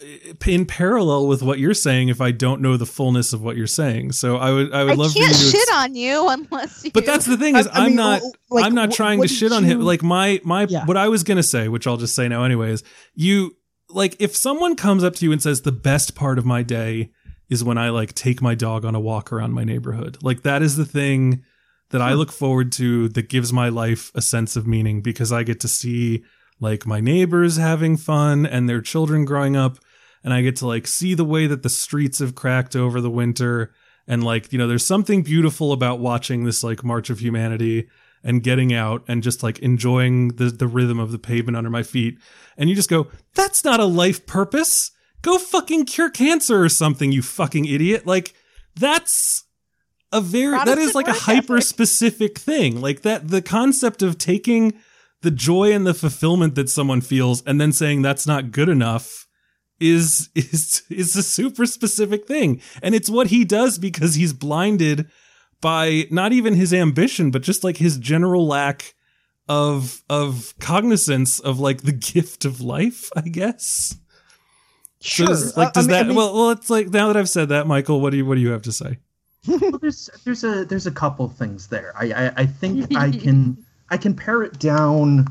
in 0.47 0.67
parallel 0.67 1.29
with 1.29 1.43
what 1.43 1.59
you're 1.59 1.73
saying 1.75 2.09
if 2.09 2.21
I 2.21 2.33
don't 2.33 2.61
know 2.61 2.77
the 2.77 2.85
fullness 2.87 3.33
of 3.33 3.43
what 3.43 3.57
you're 3.57 3.67
saying. 3.69 4.13
So 4.13 4.37
I 4.37 4.51
would 4.51 4.73
I 4.73 4.85
would 4.85 4.93
I 4.93 4.95
love 4.97 5.15
can't 5.15 5.33
to. 5.33 5.39
shit 5.39 5.55
ex- 5.69 5.73
on 5.73 5.95
you 5.95 6.29
unless 6.29 6.85
you. 6.85 6.91
but 6.93 7.07
that's 7.07 7.27
the 7.27 7.37
thing 7.37 7.57
is 7.57 7.67
I- 7.69 7.71
I 7.71 7.79
I'm 7.85 7.87
mean, 7.91 7.97
not 7.97 8.23
like, 8.51 8.65
I'm 8.65 8.75
not 8.75 8.93
wh- 8.93 8.97
trying 8.97 9.19
what 9.21 9.29
to 9.29 9.35
did 9.35 9.39
shit 9.39 9.53
on 9.53 9.65
him. 9.65 9.81
Like 9.81 10.03
my 10.03 10.41
my 10.45 10.67
Yeah. 10.69 10.85
what 10.85 10.97
I 10.97 11.09
was 11.09 11.23
gonna 11.23 11.43
say, 11.45 11.69
which 11.69 11.87
I'll 11.87 11.97
just 11.97 12.15
say 12.17 12.29
now 12.29 12.43
anyways. 12.45 12.83
You 13.15 13.57
like 13.89 14.17
if 14.21 14.35
someone 14.35 14.75
comes 14.75 15.05
up 15.05 15.15
to 15.17 15.25
you 15.25 15.33
and 15.33 15.41
says 15.41 15.63
the 15.63 15.71
best 15.73 16.15
part 16.17 16.39
of 16.39 16.45
my 16.45 16.63
day 16.63 17.11
is 17.53 17.63
when 17.63 17.79
I 17.79 17.91
like 17.91 18.15
take 18.15 18.41
my 18.41 18.55
dog 18.55 18.85
on 18.85 18.95
a 18.95 19.01
walk 19.01 19.33
around 19.33 19.53
my 19.53 19.63
neighborhood. 19.63 20.19
Like 20.23 20.43
that 20.43 20.63
is 20.63 20.77
the 20.77 20.87
thing 20.87 21.45
that 21.91 22.01
I 22.01 22.13
hmm. 22.13 22.17
look 22.17 22.33
forward 22.33 22.73
to 22.73 23.09
that 23.11 23.29
gives 23.29 23.53
my 23.53 23.69
life 23.69 24.11
a 24.15 24.23
sense 24.23 24.57
of 24.57 24.67
meaning 24.67 25.03
because 25.03 25.31
I 25.31 25.43
get 25.43 25.61
to 25.61 25.69
see 25.69 26.25
like 26.61 26.87
my 26.87 27.01
neighbors 27.01 27.59
having 27.59 27.97
fun 27.97 28.47
and 28.47 28.69
their 28.69 28.81
children 28.81 29.27
growing 29.27 29.55
up 29.55 29.79
and 30.25 30.33
I 30.33 30.41
get 30.41 30.57
to 30.57 30.67
like 30.67 30.87
see 30.87 31.13
the 31.13 31.25
way 31.25 31.47
that 31.47 31.63
the 31.63 31.69
streets 31.69 32.21
have 32.21 32.35
cracked 32.35 32.75
over 32.75 33.01
the 33.01 33.11
winter 33.11 33.75
and 34.09 34.25
like 34.25 34.53
you 34.53 34.59
know 34.59 34.67
there's 34.67 34.87
something 34.87 35.23
beautiful 35.23 35.73
about 35.73 36.01
watching 36.01 36.45
this 36.45 36.65
like 36.65 36.83
march 36.83 37.11
of 37.11 37.21
humanity 37.21 37.89
and 38.25 38.43
getting 38.43 38.73
out 38.73 39.05
and 39.09 39.23
just 39.23 39.43
like 39.43 39.59
enjoying 39.59 40.29
the 40.37 40.47
the 40.47 40.67
rhythm 40.67 40.99
of 40.99 41.13
the 41.13 41.19
pavement 41.19 41.57
under 41.57 41.71
my 41.71 41.83
feet. 41.83 42.19
And 42.57 42.71
you 42.71 42.77
just 42.77 42.91
go 42.91 43.09
that's 43.35 43.65
not 43.65 43.81
a 43.81 43.85
life 43.85 44.27
purpose 44.27 44.92
go 45.23 45.39
fucking 45.39 45.87
cure 45.87 46.11
cancer 46.11 46.63
or 46.63 46.69
something 46.69 47.13
you 47.13 47.23
fucking 47.23 47.65
idiot. 47.65 48.07
Like 48.07 48.35
that's 48.75 49.45
a 50.13 50.21
very 50.21 50.57
that 50.57 50.79
is 50.79 50.95
like 50.95 51.09
a 51.09 51.13
hyper 51.13 51.57
ethic. 51.57 51.69
specific 51.69 52.39
thing. 52.39 52.81
Like 52.81 53.03
that 53.03 53.29
the 53.29 53.43
concept 53.43 54.03
of 54.03 54.19
taking 54.19 54.75
the 55.23 55.31
joy 55.31 55.73
and 55.73 55.87
the 55.87 55.95
fulfillment 55.95 56.55
that 56.57 56.69
someone 56.69 57.01
feels 57.01 57.43
and 57.47 57.61
then 57.61 57.73
saying 57.73 58.03
that's 58.03 58.27
not 58.27 58.51
good 58.51 58.69
enough 58.69 59.27
is 59.81 60.29
is 60.35 60.83
is 60.91 61.17
a 61.17 61.23
super 61.23 61.67
specific 61.67 62.27
thing. 62.27 62.61
And 62.83 62.95
it's 62.95 63.11
what 63.11 63.29
he 63.29 63.45
does 63.45 63.79
because 63.79 64.15
he's 64.15 64.33
blinded 64.33 65.09
by 65.63 66.07
not 66.11 66.33
even 66.33 66.55
his 66.55 66.75
ambition 66.75 67.31
but 67.31 67.41
just 67.41 67.65
like 67.65 67.79
his 67.79 67.97
general 67.97 68.47
lack 68.47 68.95
of 69.49 70.03
of 70.11 70.55
cognizance 70.61 71.41
of 71.41 71.59
like 71.59 71.83
the 71.83 71.93
gift 72.13 72.45
of 72.45 72.61
life 72.61 73.09
i 73.17 73.23
guess 73.23 73.97
Sure. 75.03 75.27
does- 75.27 75.57
like 75.57 75.69
Uh, 75.69 75.71
I 75.71 75.73
does 75.73 75.87
mean- 75.89 75.97
I 75.97 75.99
that 76.01 76.07
mean- 76.09 76.17
well 76.17 76.35
well 76.35 76.51
it's 76.51 76.71
like 76.71 76.89
now 76.91 77.09
that 77.09 77.17
i've 77.17 77.29
said 77.29 77.49
that 77.51 77.67
michael 77.67 78.01
what 78.01 78.11
do 78.11 78.17
you 78.17 78.25
what 78.27 78.37
do 78.37 78.41
you 78.41 78.51
have 78.51 78.63
to 78.63 78.73
say 78.73 78.99
well, 79.49 79.79
there's 79.81 80.09
there's 80.25 80.45
a 80.45 80.65
there's 80.65 80.87
a 80.87 80.93
couple 80.93 81.29
things 81.29 81.67
there. 81.67 81.93
I 81.99 82.13
I, 82.13 82.33
I 82.43 82.47
think 82.47 82.95
I 82.97 83.11
can 83.11 83.57
I 83.91 83.97
can 83.97 84.15
pare 84.15 84.45
it 84.45 84.61
down 84.61 85.27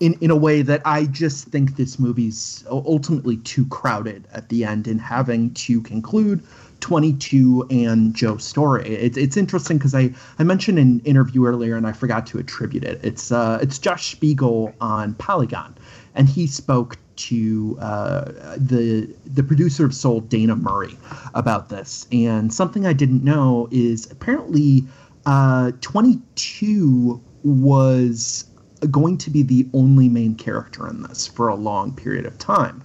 in 0.00 0.12
in 0.20 0.30
a 0.30 0.36
way 0.36 0.60
that 0.60 0.82
I 0.84 1.06
just 1.06 1.48
think 1.48 1.76
this 1.76 1.98
movie's 1.98 2.64
ultimately 2.70 3.38
too 3.38 3.64
crowded 3.68 4.28
at 4.34 4.50
the 4.50 4.62
end 4.66 4.86
and 4.86 5.00
having 5.00 5.54
to 5.54 5.80
conclude 5.80 6.42
22 6.80 7.66
and 7.70 8.14
Joe's 8.14 8.44
story. 8.44 8.94
It's 8.94 9.16
it's 9.16 9.38
interesting 9.38 9.78
because 9.78 9.94
I 9.94 10.12
I 10.38 10.44
mentioned 10.44 10.78
an 10.78 11.00
interview 11.06 11.46
earlier 11.46 11.76
and 11.76 11.86
I 11.86 11.92
forgot 11.92 12.26
to 12.28 12.38
attribute 12.38 12.84
it. 12.84 13.00
It's 13.02 13.32
uh 13.32 13.58
it's 13.62 13.78
Josh 13.78 14.12
Spiegel 14.12 14.74
on 14.82 15.14
Polygon, 15.14 15.74
and 16.14 16.28
he 16.28 16.46
spoke 16.46 16.98
to 17.16 17.78
uh, 17.80 18.24
the 18.56 19.14
the 19.26 19.42
producer 19.42 19.84
of 19.84 19.94
Soul, 19.94 20.20
Dana 20.20 20.56
Murray, 20.56 20.96
about 21.34 21.68
this. 21.68 22.06
And 22.12 22.52
something 22.52 22.86
I 22.86 22.92
didn't 22.92 23.24
know 23.24 23.68
is 23.70 24.10
apparently 24.10 24.84
uh, 25.26 25.72
22 25.80 27.20
was 27.42 28.44
going 28.90 29.18
to 29.18 29.30
be 29.30 29.42
the 29.42 29.66
only 29.72 30.08
main 30.08 30.34
character 30.34 30.88
in 30.88 31.02
this 31.02 31.26
for 31.26 31.48
a 31.48 31.54
long 31.54 31.94
period 31.94 32.26
of 32.26 32.38
time. 32.38 32.82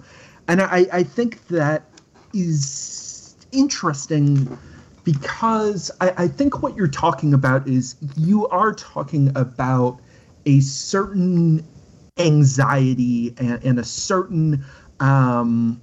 And 0.48 0.60
I, 0.60 0.86
I 0.92 1.02
think 1.02 1.46
that 1.48 1.84
is 2.34 3.36
interesting 3.52 4.58
because 5.04 5.90
I, 6.00 6.24
I 6.24 6.28
think 6.28 6.62
what 6.62 6.76
you're 6.76 6.88
talking 6.88 7.34
about 7.34 7.68
is 7.68 7.96
you 8.16 8.48
are 8.48 8.72
talking 8.72 9.30
about 9.36 10.00
a 10.46 10.60
certain 10.60 11.66
anxiety 12.18 13.34
and, 13.38 13.62
and 13.64 13.78
a 13.78 13.84
certain 13.84 14.64
um, 15.00 15.80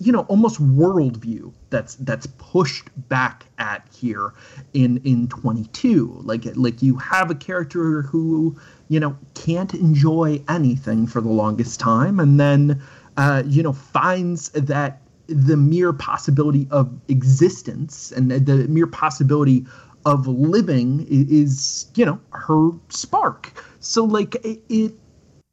you 0.00 0.12
know 0.12 0.20
almost 0.22 0.60
worldview 0.60 1.52
that's 1.70 1.94
that's 1.96 2.26
pushed 2.38 2.88
back 3.08 3.46
at 3.58 3.86
here 3.94 4.34
in 4.74 4.98
in 5.04 5.28
22 5.28 6.20
like 6.24 6.44
like 6.56 6.82
you 6.82 6.96
have 6.96 7.30
a 7.30 7.34
character 7.34 8.02
who 8.02 8.56
you 8.88 9.00
know 9.00 9.16
can't 9.34 9.72
enjoy 9.74 10.42
anything 10.48 11.06
for 11.06 11.20
the 11.20 11.28
longest 11.28 11.80
time 11.80 12.20
and 12.20 12.38
then 12.38 12.82
uh, 13.16 13.42
you 13.46 13.62
know 13.62 13.72
finds 13.72 14.50
that 14.50 15.00
the 15.26 15.56
mere 15.56 15.92
possibility 15.92 16.66
of 16.70 16.92
existence 17.08 18.12
and 18.12 18.30
the- 18.30 18.38
the 18.40 18.68
mere 18.68 18.86
possibility 18.86 19.64
of 20.04 20.26
living 20.26 21.06
is 21.08 21.86
you 21.94 22.04
know 22.04 22.20
her 22.32 22.70
spark. 22.90 23.52
So 23.80 24.04
like 24.04 24.34
it, 24.44 24.60
it 24.68 24.94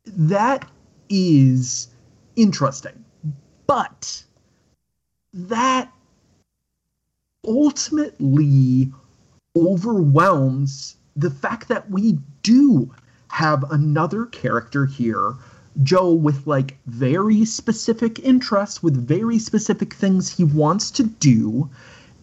that 0.06 0.68
is 1.10 1.88
interesting 2.36 3.06
but 3.68 4.23
that 5.34 5.91
ultimately 7.45 8.91
overwhelms 9.56 10.95
the 11.15 11.30
fact 11.30 11.68
that 11.68 11.90
we 11.90 12.18
do 12.44 12.94
have 13.30 13.69
another 13.72 14.26
character 14.28 14.86
here 14.86 15.36
joe 15.84 16.11
with 16.11 16.45
like 16.48 16.78
very 16.86 17.45
specific 17.45 18.19
interests 18.19 18.84
with 18.84 18.95
very 18.95 19.40
specific 19.40 19.94
things 19.94 20.30
he 20.30 20.44
wants 20.44 20.91
to 20.91 21.03
do. 21.03 21.69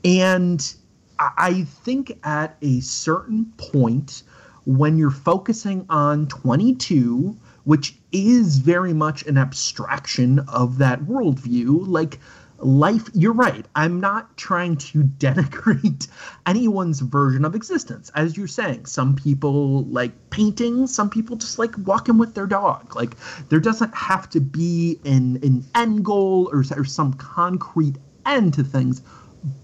And 0.04 0.74
I- 1.18 1.66
think 1.84 2.18
at 2.22 2.56
a 2.62 2.80
certain 2.80 3.46
point, 3.56 4.22
when 4.66 4.98
you're 4.98 5.10
focusing 5.10 5.84
on 5.88 6.26
22, 6.26 7.36
which 7.64 7.96
is 8.12 8.58
very 8.58 8.92
much 8.92 9.24
an 9.26 9.38
abstraction 9.38 10.40
of 10.48 10.78
that 10.78 11.00
worldview, 11.02 11.86
like 11.86 12.18
life, 12.58 13.08
you're 13.14 13.32
right. 13.32 13.66
I'm 13.74 14.00
not 14.00 14.36
trying 14.36 14.76
to 14.76 15.02
denigrate 15.18 16.08
anyone's 16.46 17.00
version 17.00 17.44
of 17.44 17.54
existence. 17.54 18.10
As 18.14 18.36
you're 18.36 18.46
saying, 18.46 18.86
some 18.86 19.14
people 19.14 19.84
like 19.84 20.30
painting, 20.30 20.86
some 20.86 21.10
people 21.10 21.36
just 21.36 21.58
like 21.58 21.74
walking 21.84 22.18
with 22.18 22.34
their 22.34 22.46
dog. 22.46 22.94
Like 22.96 23.14
there 23.48 23.60
doesn't 23.60 23.94
have 23.94 24.28
to 24.30 24.40
be 24.40 25.00
an, 25.04 25.38
an 25.42 25.64
end 25.74 26.04
goal 26.04 26.50
or, 26.52 26.64
or 26.76 26.84
some 26.84 27.14
concrete 27.14 27.96
end 28.26 28.54
to 28.54 28.64
things. 28.64 29.02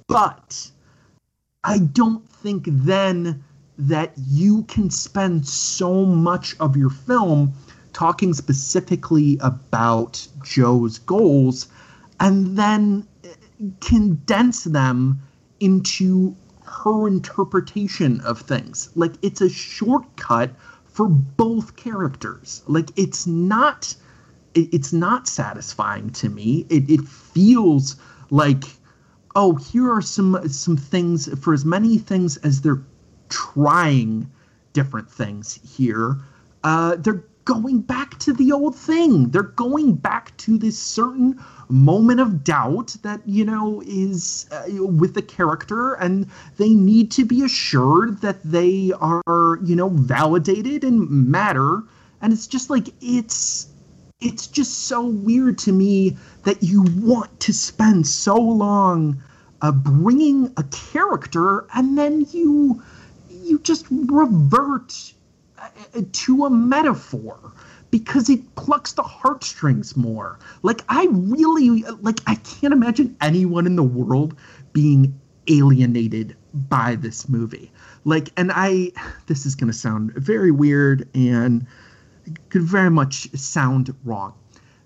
But 0.06 0.70
I 1.64 1.78
don't 1.78 2.28
think 2.28 2.64
then 2.66 3.42
that 3.76 4.12
you 4.16 4.62
can 4.64 4.88
spend 4.90 5.46
so 5.46 6.04
much 6.04 6.54
of 6.60 6.76
your 6.76 6.90
film 6.90 7.54
talking 7.94 8.34
specifically 8.34 9.38
about 9.40 10.26
Joe's 10.42 10.98
goals 10.98 11.68
and 12.20 12.58
then 12.58 13.06
condense 13.80 14.64
them 14.64 15.20
into 15.60 16.36
her 16.64 17.06
interpretation 17.08 18.20
of 18.20 18.40
things. 18.40 18.90
Like 18.94 19.12
it's 19.22 19.40
a 19.40 19.48
shortcut 19.48 20.50
for 20.84 21.08
both 21.08 21.76
characters. 21.76 22.62
Like 22.66 22.90
it's 22.96 23.26
not 23.26 23.94
it, 24.54 24.72
it's 24.72 24.92
not 24.92 25.26
satisfying 25.26 26.10
to 26.10 26.28
me. 26.28 26.66
It 26.68 26.90
it 26.90 27.02
feels 27.02 27.96
like 28.30 28.64
oh, 29.36 29.56
here 29.56 29.90
are 29.92 30.02
some 30.02 30.48
some 30.48 30.76
things 30.76 31.28
for 31.40 31.54
as 31.54 31.64
many 31.64 31.98
things 31.98 32.36
as 32.38 32.60
they're 32.60 32.82
trying 33.28 34.30
different 34.72 35.10
things 35.10 35.58
here. 35.76 36.18
Uh, 36.62 36.96
they're 36.96 37.24
going 37.44 37.80
back 37.80 38.18
to 38.20 38.32
the 38.32 38.52
old 38.52 38.76
thing. 38.76 39.30
They're 39.30 39.42
going 39.42 39.94
back 39.94 40.36
to 40.38 40.58
this 40.58 40.78
certain 40.78 41.42
moment 41.68 42.20
of 42.20 42.44
doubt 42.44 42.96
that 43.02 43.20
you 43.26 43.44
know 43.44 43.82
is 43.86 44.46
uh, 44.50 44.64
with 44.84 45.14
the 45.14 45.22
character, 45.22 45.94
and 45.94 46.26
they 46.56 46.70
need 46.70 47.10
to 47.12 47.24
be 47.24 47.42
assured 47.42 48.20
that 48.20 48.42
they 48.42 48.92
are 49.00 49.58
you 49.64 49.76
know 49.76 49.88
validated 49.88 50.84
and 50.84 51.08
matter. 51.10 51.82
And 52.20 52.32
it's 52.32 52.46
just 52.46 52.70
like 52.70 52.88
it's 53.00 53.68
it's 54.20 54.46
just 54.46 54.86
so 54.86 55.06
weird 55.06 55.58
to 55.58 55.72
me 55.72 56.16
that 56.44 56.62
you 56.62 56.84
want 57.00 57.40
to 57.40 57.52
spend 57.52 58.06
so 58.06 58.36
long 58.36 59.22
uh, 59.60 59.72
bringing 59.72 60.52
a 60.56 60.62
character 60.64 61.66
and 61.74 61.96
then 61.98 62.26
you 62.32 62.82
you 63.30 63.58
just 63.60 63.86
revert 63.90 65.13
Uh, 65.94 66.02
to 66.12 66.44
a 66.44 66.50
metaphor 66.50 67.52
because 67.90 68.28
it 68.28 68.54
plucks 68.56 68.92
the 68.92 69.02
heartstrings 69.02 69.96
more. 69.96 70.38
Like 70.62 70.82
I 70.88 71.06
really 71.10 71.82
like 72.00 72.20
I 72.26 72.34
can't 72.36 72.72
imagine 72.72 73.16
anyone 73.20 73.66
in 73.66 73.76
the 73.76 73.82
world 73.82 74.36
being 74.72 75.18
alienated 75.48 76.36
by 76.52 76.96
this 76.96 77.28
movie. 77.28 77.70
Like 78.04 78.30
and 78.36 78.50
I 78.52 78.92
this 79.26 79.46
is 79.46 79.54
going 79.54 79.70
to 79.70 79.78
sound 79.78 80.12
very 80.14 80.50
weird 80.50 81.08
and 81.14 81.66
could 82.48 82.62
very 82.62 82.90
much 82.90 83.30
sound 83.34 83.94
wrong. 84.04 84.34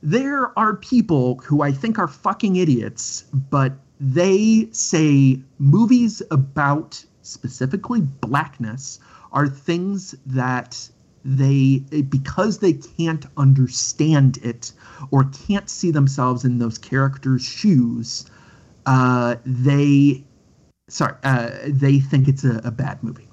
There 0.02 0.56
are 0.58 0.76
people 0.76 1.38
who 1.38 1.62
I 1.62 1.72
think 1.72 1.98
are 1.98 2.08
fucking 2.08 2.56
idiots, 2.56 3.22
but 3.32 3.72
they 3.98 4.68
say 4.70 5.40
movies 5.58 6.22
about 6.30 7.04
specifically 7.22 8.00
blackness 8.00 9.00
are 9.32 9.48
things 9.48 10.14
that 10.26 10.88
they 11.24 11.78
because 12.08 12.58
they 12.58 12.72
can't 12.72 13.26
understand 13.36 14.38
it 14.38 14.72
or 15.10 15.24
can't 15.46 15.68
see 15.68 15.90
themselves 15.90 16.44
in 16.44 16.58
those 16.58 16.78
characters' 16.78 17.44
shoes, 17.44 18.26
uh, 18.86 19.36
they 19.44 20.24
sorry, 20.88 21.14
uh, 21.24 21.50
they 21.66 21.98
think 21.98 22.28
it's 22.28 22.44
a, 22.44 22.60
a 22.64 22.70
bad 22.70 23.02
movie. 23.02 23.28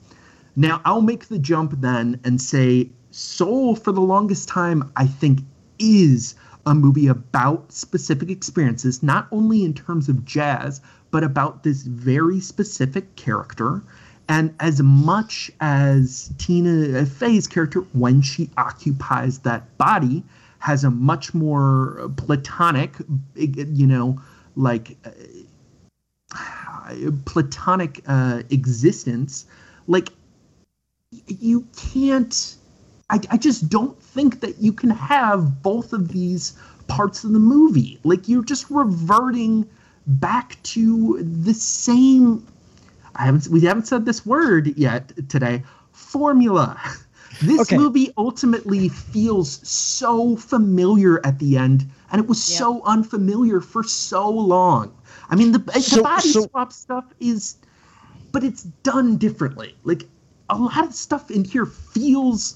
Now 0.55 0.81
I'll 0.85 1.01
make 1.01 1.27
the 1.27 1.39
jump 1.39 1.79
then 1.79 2.19
and 2.23 2.41
say 2.41 2.89
Soul 3.11 3.75
for 3.75 3.93
the 3.93 4.01
longest 4.01 4.49
time 4.49 4.91
I 4.97 5.07
think 5.07 5.39
is 5.79 6.35
a 6.65 6.75
movie 6.75 7.07
about 7.07 7.71
specific 7.71 8.29
experiences, 8.29 9.03
not 9.03 9.27
only 9.31 9.63
in 9.63 9.73
terms 9.73 10.09
of 10.09 10.25
jazz, 10.25 10.81
but 11.11 11.23
about 11.23 11.63
this 11.63 11.83
very 11.83 12.39
specific 12.39 13.15
character. 13.15 13.83
And 14.27 14.55
as 14.59 14.81
much 14.81 15.51
as 15.59 16.33
Tina 16.37 17.05
Fey's 17.05 17.47
character, 17.47 17.81
when 17.93 18.21
she 18.21 18.49
occupies 18.57 19.39
that 19.39 19.77
body, 19.77 20.23
has 20.59 20.83
a 20.83 20.89
much 20.89 21.33
more 21.33 22.11
platonic, 22.17 22.95
you 23.35 23.85
know, 23.85 24.19
like 24.55 24.97
uh, 25.05 25.11
platonic 27.25 28.01
uh, 28.07 28.41
existence, 28.49 29.45
like 29.87 30.09
you 31.27 31.67
can't 31.93 32.55
I, 33.09 33.19
I 33.29 33.37
just 33.37 33.69
don't 33.69 34.01
think 34.01 34.39
that 34.41 34.59
you 34.59 34.73
can 34.73 34.89
have 34.89 35.61
both 35.61 35.93
of 35.93 36.09
these 36.09 36.53
parts 36.87 37.23
of 37.23 37.33
the 37.33 37.39
movie. 37.39 37.99
Like 38.03 38.27
you're 38.27 38.43
just 38.43 38.69
reverting 38.69 39.67
back 40.07 40.61
to 40.63 41.21
the 41.21 41.53
same. 41.53 42.45
I 43.15 43.25
haven't. 43.25 43.47
We 43.47 43.61
haven't 43.61 43.87
said 43.87 44.05
this 44.05 44.25
word 44.25 44.77
yet 44.77 45.11
today. 45.29 45.63
Formula. 45.91 46.79
This 47.41 47.59
Okay. 47.63 47.75
movie 47.75 48.13
ultimately 48.17 48.87
feels 48.87 49.59
so 49.67 50.37
familiar 50.37 51.19
at 51.25 51.37
the 51.39 51.57
end, 51.57 51.85
and 52.09 52.21
it 52.21 52.29
was 52.29 52.49
Yep. 52.49 52.57
so 52.59 52.81
unfamiliar 52.85 53.59
for 53.59 53.83
so 53.83 54.29
long. 54.29 54.93
I 55.29 55.35
mean, 55.35 55.51
the, 55.51 55.61
So- 55.81 55.97
the 55.97 56.01
body 56.03 56.29
so- 56.29 56.43
swap 56.47 56.71
stuff 56.71 57.03
is, 57.19 57.57
but 58.31 58.45
it's 58.45 58.63
done 58.83 59.17
differently. 59.17 59.75
Like 59.83 60.07
a 60.49 60.57
lot 60.57 60.85
of 60.85 60.93
stuff 60.95 61.29
in 61.29 61.43
here 61.43 61.65
feels 61.65 62.55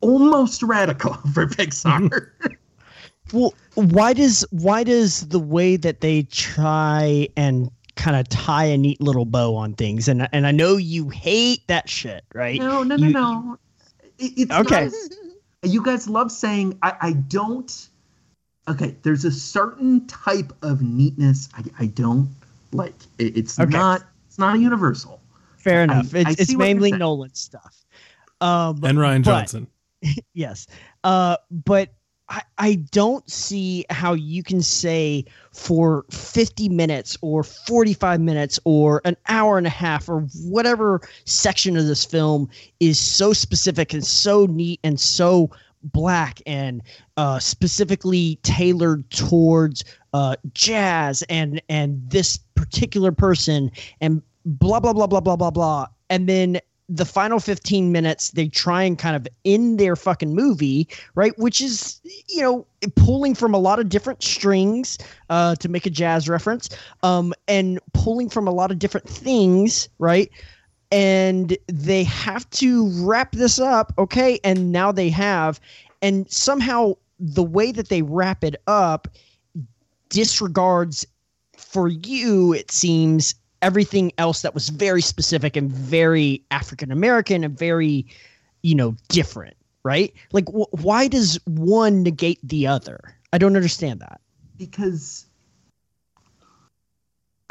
almost 0.00 0.62
radical 0.62 1.12
for 1.34 1.44
Pixar. 1.46 2.08
Mm-hmm. 2.08 3.36
Well, 3.38 3.52
why 3.74 4.14
does 4.14 4.42
why 4.50 4.84
does 4.84 5.28
the 5.28 5.38
way 5.38 5.76
that 5.76 6.00
they 6.00 6.22
try 6.22 7.28
and 7.36 7.70
kind 7.96 8.16
of 8.16 8.28
tie 8.28 8.64
a 8.64 8.76
neat 8.78 9.00
little 9.00 9.24
bow 9.24 9.54
on 9.54 9.74
things 9.74 10.08
and 10.08 10.28
and 10.32 10.46
I 10.46 10.50
know 10.52 10.76
you 10.76 11.08
hate 11.10 11.66
that 11.68 11.88
shit, 11.88 12.24
right? 12.34 12.58
no, 12.58 12.82
no, 12.82 12.96
no, 12.96 13.06
You- 13.06 13.12
no. 13.12 13.58
It, 14.18 14.32
it's 14.36 14.50
Okay. 14.52 14.84
not- 14.86 14.92
you 15.70 15.82
guys 15.82 16.08
love 16.08 16.32
saying 16.32 16.78
I, 16.82 16.94
I 17.00 17.12
don't. 17.12 17.88
Okay, 18.68 18.96
there's 19.02 19.24
a 19.24 19.30
certain 19.30 20.06
type 20.06 20.52
of 20.62 20.82
neatness 20.82 21.48
I, 21.54 21.62
I 21.84 21.86
don't 21.86 22.28
like. 22.72 22.94
It, 23.18 23.36
it's 23.36 23.58
Okay. 23.60 23.70
not. 23.70 24.02
It's 24.26 24.38
not 24.38 24.58
universal. 24.58 25.20
Fair 25.58 25.84
enough. 25.84 26.14
I 26.14 26.20
it's 26.20 26.34
see 26.36 26.42
it's 26.42 26.56
mainly. 26.56 26.90
Nolan 26.92 27.34
stuff. 27.34 27.84
Um, 28.40 28.80
and 28.84 28.98
Rian 28.98 29.24
but- 29.24 29.30
Johnson. 29.40 29.66
yes. 30.34 30.66
Uh, 31.04 31.36
but 31.50 31.90
I, 32.58 32.74
don't 32.90 33.28
see 33.30 33.84
how 33.90 34.14
you 34.14 34.42
can 34.42 34.62
say 34.62 35.24
for 35.52 36.04
50 36.10 36.68
minutes 36.68 37.16
or 37.20 37.42
45 37.42 38.20
minutes 38.20 38.58
or 38.64 39.00
an 39.04 39.16
hour 39.28 39.58
and 39.58 39.66
a 39.66 39.70
half 39.70 40.08
or 40.08 40.20
whatever 40.44 41.00
section 41.24 41.76
of 41.76 41.86
this 41.86 42.04
film 42.04 42.48
is 42.80 42.98
so 42.98 43.32
specific 43.32 43.92
and 43.92 44.04
so 44.06 44.46
neat 44.46 44.80
and 44.84 44.98
so 44.98 45.50
black 45.84 46.40
and 46.46 46.82
uh, 47.16 47.38
specifically 47.38 48.38
tailored 48.42 49.08
towards 49.10 49.84
uh, 50.12 50.36
jazz 50.54 51.22
and 51.28 51.60
and 51.68 52.00
this 52.08 52.38
particular 52.54 53.12
person 53.12 53.70
and 54.00 54.22
blah 54.44 54.80
blah 54.80 54.92
blah 54.92 55.06
blah 55.06 55.20
blah 55.20 55.36
blah 55.36 55.50
blah. 55.50 55.86
And 56.10 56.28
then 56.28 56.60
the 56.88 57.04
final 57.04 57.38
15 57.40 57.92
minutes 57.92 58.30
they 58.30 58.48
try 58.48 58.82
and 58.82 58.98
kind 58.98 59.16
of 59.16 59.26
end 59.44 59.78
their 59.78 59.96
fucking 59.96 60.34
movie 60.34 60.88
right? 61.14 61.36
Which 61.38 61.60
is 61.60 62.00
you 62.28 62.42
know 62.42 62.66
pulling 62.96 63.34
from 63.34 63.54
a 63.54 63.58
lot 63.58 63.78
of 63.78 63.88
different 63.88 64.22
strings 64.22 64.98
uh, 65.30 65.54
to 65.56 65.68
make 65.68 65.86
a 65.86 65.90
jazz 65.90 66.28
reference 66.28 66.68
um, 67.02 67.32
and 67.48 67.78
pulling 67.94 68.28
from 68.28 68.46
a 68.46 68.50
lot 68.50 68.70
of 68.70 68.78
different 68.78 69.08
things 69.08 69.88
right? 69.98 70.30
And 70.90 71.56
they 71.68 72.04
have 72.04 72.48
to 72.50 72.90
wrap 73.04 73.32
this 73.32 73.58
up 73.58 73.92
okay? 73.98 74.40
And 74.44 74.72
now 74.72 74.92
they 74.92 75.08
have 75.10 75.60
and 76.02 76.30
somehow 76.30 76.94
the 77.18 77.44
way 77.44 77.70
that 77.70 77.88
they 77.88 78.02
wrap 78.02 78.42
it 78.42 78.56
up 78.66 79.08
disregards 80.08 81.06
for 81.56 81.88
you 81.88 82.52
it 82.52 82.70
seems 82.70 83.34
everything 83.62 84.12
else 84.18 84.42
that 84.42 84.54
was 84.54 84.68
very 84.68 85.00
specific 85.00 85.56
and 85.56 85.70
very 85.70 86.42
african 86.50 86.92
american 86.92 87.44
and 87.44 87.58
very 87.58 88.06
you 88.62 88.74
know 88.74 88.94
different 89.08 89.56
right 89.82 90.12
like 90.32 90.48
wh- 90.48 90.72
why 90.84 91.08
does 91.08 91.38
one 91.46 92.02
negate 92.02 92.38
the 92.42 92.66
other 92.66 93.00
i 93.32 93.38
don't 93.38 93.56
understand 93.56 94.00
that 94.00 94.20
because 94.58 95.26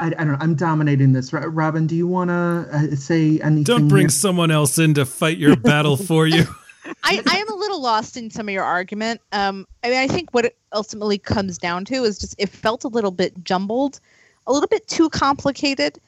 I, 0.00 0.06
I 0.06 0.10
don't 0.10 0.32
know. 0.32 0.38
I'm 0.40 0.56
dominating 0.56 1.12
this. 1.12 1.32
Ro- 1.32 1.42
Robyn, 1.42 1.86
do 1.86 1.94
you 1.94 2.08
want 2.08 2.30
to 2.30 2.34
uh, 2.34 2.96
say 2.96 3.38
anything? 3.38 3.62
Don't 3.62 3.88
bring 3.88 4.02
here? 4.04 4.08
someone 4.08 4.50
else 4.50 4.76
in 4.76 4.94
to 4.94 5.06
fight 5.06 5.38
your 5.38 5.54
battle 5.54 5.96
for 5.96 6.26
you. 6.26 6.44
I, 7.04 7.22
I 7.24 7.36
am 7.36 7.48
a 7.48 7.54
little 7.54 7.80
lost 7.80 8.16
in 8.16 8.30
some 8.30 8.48
of 8.48 8.52
your 8.52 8.64
argument. 8.64 9.20
Um, 9.30 9.66
I 9.84 9.90
mean, 9.90 9.98
I 9.98 10.08
think 10.08 10.34
what 10.34 10.44
it 10.44 10.56
ultimately 10.72 11.18
comes 11.18 11.56
down 11.56 11.84
to 11.86 12.02
is 12.02 12.18
just 12.18 12.34
it 12.38 12.48
felt 12.48 12.82
a 12.82 12.88
little 12.88 13.12
bit 13.12 13.44
jumbled, 13.44 14.00
a 14.46 14.52
little 14.52 14.68
bit 14.68 14.86
too 14.88 15.08
complicated, 15.10 15.98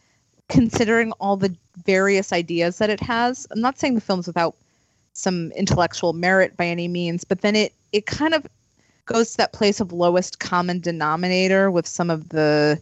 considering 0.48 1.12
all 1.12 1.36
the 1.36 1.54
various 1.84 2.32
ideas 2.32 2.78
that 2.78 2.90
it 2.90 3.00
has. 3.00 3.46
I'm 3.50 3.60
not 3.60 3.78
saying 3.78 3.94
the 3.94 4.00
film's 4.00 4.26
without 4.26 4.54
some 5.12 5.52
intellectual 5.52 6.12
merit 6.12 6.56
by 6.56 6.66
any 6.66 6.88
means, 6.88 7.24
but 7.24 7.40
then 7.42 7.54
it 7.56 7.72
it 7.92 8.06
kind 8.06 8.34
of 8.34 8.46
goes 9.06 9.32
to 9.32 9.36
that 9.36 9.52
place 9.52 9.80
of 9.80 9.92
lowest 9.92 10.38
common 10.40 10.80
denominator 10.80 11.70
with 11.70 11.86
some 11.86 12.10
of 12.10 12.30
the 12.30 12.80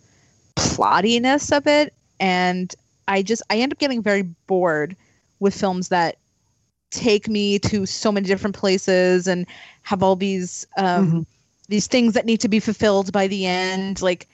plottiness 0.57 1.55
of 1.55 1.67
it, 1.67 1.93
and 2.21 2.75
I 3.09 3.23
just 3.23 3.43
I 3.51 3.59
end 3.59 3.73
up 3.73 3.79
getting 3.79 4.03
very 4.03 4.23
bored 4.47 4.97
with 5.41 5.55
films 5.55 5.89
that 5.89 6.17
take 6.91 7.29
me 7.29 7.59
to 7.59 7.87
so 7.87 8.13
many 8.13 8.27
different 8.27 8.55
places 8.55 9.27
and 9.27 9.47
have 9.83 10.03
all 10.03 10.15
these 10.17 10.67
um 10.77 11.11
Mhm. 11.11 11.27
these 11.69 11.87
things 11.87 12.15
that 12.15 12.27
need 12.27 12.41
to 12.41 12.49
be 12.49 12.61
fulfilled 12.61 13.13
by 13.13 13.27
the 13.27 13.47
end 13.47 14.03
like 14.03 14.29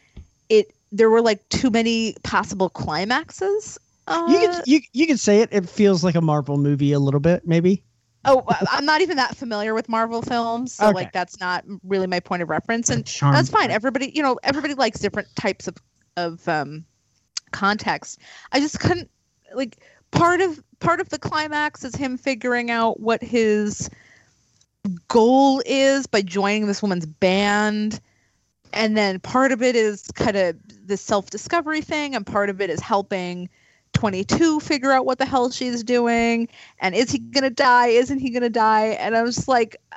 it 0.49 0.75
there 0.93 1.11
were 1.11 1.21
like 1.23 1.47
too 1.49 1.71
many 1.71 2.15
possible 2.23 2.69
climaxes 2.69 3.79
uh, 4.07 4.25
you 4.31 4.39
can 4.39 4.63
you, 4.67 4.81
you 4.95 5.07
can 5.07 5.19
say 5.19 5.41
it. 5.43 5.51
It 5.53 5.69
feels 5.69 6.03
like 6.03 6.15
a 6.15 6.21
marvel 6.23 6.57
movie 6.57 6.93
a 6.93 6.99
little 6.99 7.21
bit 7.21 7.47
maybe. 7.47 7.85
Oh 8.25 8.43
I- 8.49 8.67
i'm 8.73 8.85
not 8.85 9.01
even 9.01 9.17
that 9.19 9.37
familiar 9.37 9.75
with 9.75 9.89
marvel 9.89 10.23
films 10.23 10.73
so 10.73 10.87
Okay. 10.87 10.95
like 10.95 11.13
that's 11.13 11.39
not 11.41 11.65
really 11.85 12.07
my 12.07 12.21
point 12.21 12.43
of 12.43 12.49
reference 12.49 12.89
and 12.91 13.05
Charm- 13.07 13.35
that's 13.35 13.49
fine. 13.51 13.71
everybody 13.71 14.11
you 14.15 14.23
know 14.23 14.39
everybody 14.43 14.75
likes 14.75 14.99
different 14.99 15.29
types 15.37 15.69
of 15.69 15.77
of 16.17 16.47
um 16.49 16.85
context. 17.53 18.19
I 18.53 18.61
just 18.61 18.81
couldn't 18.81 19.11
like 19.55 19.79
part 20.11 20.41
of 20.41 20.63
part 20.81 21.01
of 21.01 21.09
the 21.11 21.19
climax 21.19 21.85
is 21.85 21.95
him 21.95 22.17
figuring 22.19 22.71
out 22.71 23.01
what 23.01 23.23
his 23.23 23.89
goal 25.09 25.63
is 25.67 26.07
by 26.07 26.23
joining 26.23 26.67
this 26.67 26.83
woman's 26.83 27.07
band 27.07 28.01
and 28.73 28.97
then 28.97 29.21
part 29.21 29.53
of 29.53 29.63
it 29.63 29.77
is 29.77 30.11
kind 30.15 30.37
of 30.37 30.57
the 30.87 30.97
self-discovery 30.97 31.81
thing 31.81 32.15
and 32.15 32.27
part 32.27 32.51
of 32.51 32.61
it 32.61 32.71
is 32.71 32.81
helping 32.81 33.49
22 33.95 34.61
figure 34.61 34.93
out 34.93 35.07
what 35.07 35.19
the 35.19 35.25
hell 35.25 35.51
she's 35.51 35.83
doing 35.83 36.49
and 36.81 36.95
is 36.95 37.11
he 37.11 37.19
gonna 37.19 37.51
die 37.51 37.89
isn't 37.89 38.19
he 38.19 38.31
gonna 38.31 38.49
die? 38.49 38.89
And 39.01 39.17
i 39.17 39.23
was 39.23 39.49
like 39.49 39.77
uh, 39.93 39.97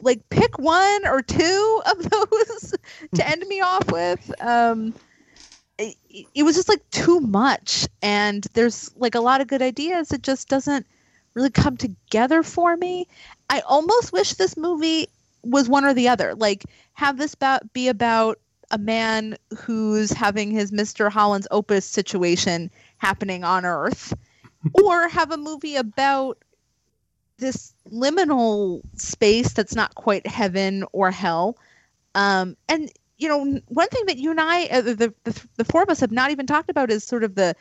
like 0.00 0.28
pick 0.28 0.58
one 0.58 1.06
or 1.06 1.22
two 1.22 1.82
of 1.90 2.10
those 2.10 2.74
to 3.14 3.28
end 3.28 3.44
me 3.48 3.60
off 3.60 3.90
with. 3.90 4.32
Um 4.40 4.94
it, 5.76 5.96
it 6.34 6.44
was 6.44 6.54
just 6.54 6.68
like 6.68 6.88
too 6.90 7.18
much 7.18 7.88
and 8.00 8.46
there's 8.54 8.94
like 8.96 9.16
a 9.16 9.20
lot 9.20 9.40
of 9.40 9.48
good 9.48 9.60
ideas 9.60 10.12
it 10.12 10.22
just 10.22 10.48
doesn't 10.48 10.86
really 11.34 11.50
come 11.50 11.76
together 11.76 12.42
for 12.42 12.76
me. 12.76 13.06
I 13.50 13.60
almost 13.60 14.12
wish 14.12 14.34
this 14.34 14.56
movie 14.56 15.08
was 15.44 15.68
one 15.68 15.84
or 15.84 15.94
the 15.94 16.08
other. 16.08 16.34
Like 16.34 16.64
have 16.94 17.18
this 17.18 17.34
about 17.34 17.72
be 17.72 17.88
about 17.88 18.38
a 18.70 18.78
man 18.78 19.36
who's 19.58 20.10
having 20.10 20.50
his 20.50 20.72
mr 20.72 21.10
holland's 21.10 21.46
opus 21.50 21.84
situation 21.84 22.70
happening 22.96 23.44
on 23.44 23.66
earth 23.66 24.14
or 24.82 25.06
have 25.08 25.30
a 25.30 25.36
movie 25.36 25.76
about 25.76 26.38
this 27.38 27.74
liminal 27.90 28.80
space 28.96 29.52
that's 29.52 29.74
not 29.74 29.94
quite 29.94 30.26
heaven 30.26 30.84
or 30.92 31.10
hell. 31.10 31.56
Um, 32.14 32.56
and 32.68 32.90
you 33.18 33.28
know 33.28 33.60
one 33.68 33.88
thing 33.88 34.06
that 34.06 34.18
you 34.18 34.30
and 34.30 34.40
i 34.40 34.66
uh, 34.66 34.80
the, 34.80 35.14
the, 35.24 35.46
the 35.56 35.64
four 35.64 35.82
of 35.82 35.88
us 35.88 36.00
have 36.00 36.10
not 36.10 36.30
even 36.30 36.46
talked 36.46 36.68
about 36.68 36.90
is 36.90 37.04
sort 37.04 37.22
of 37.22 37.36
the 37.36 37.54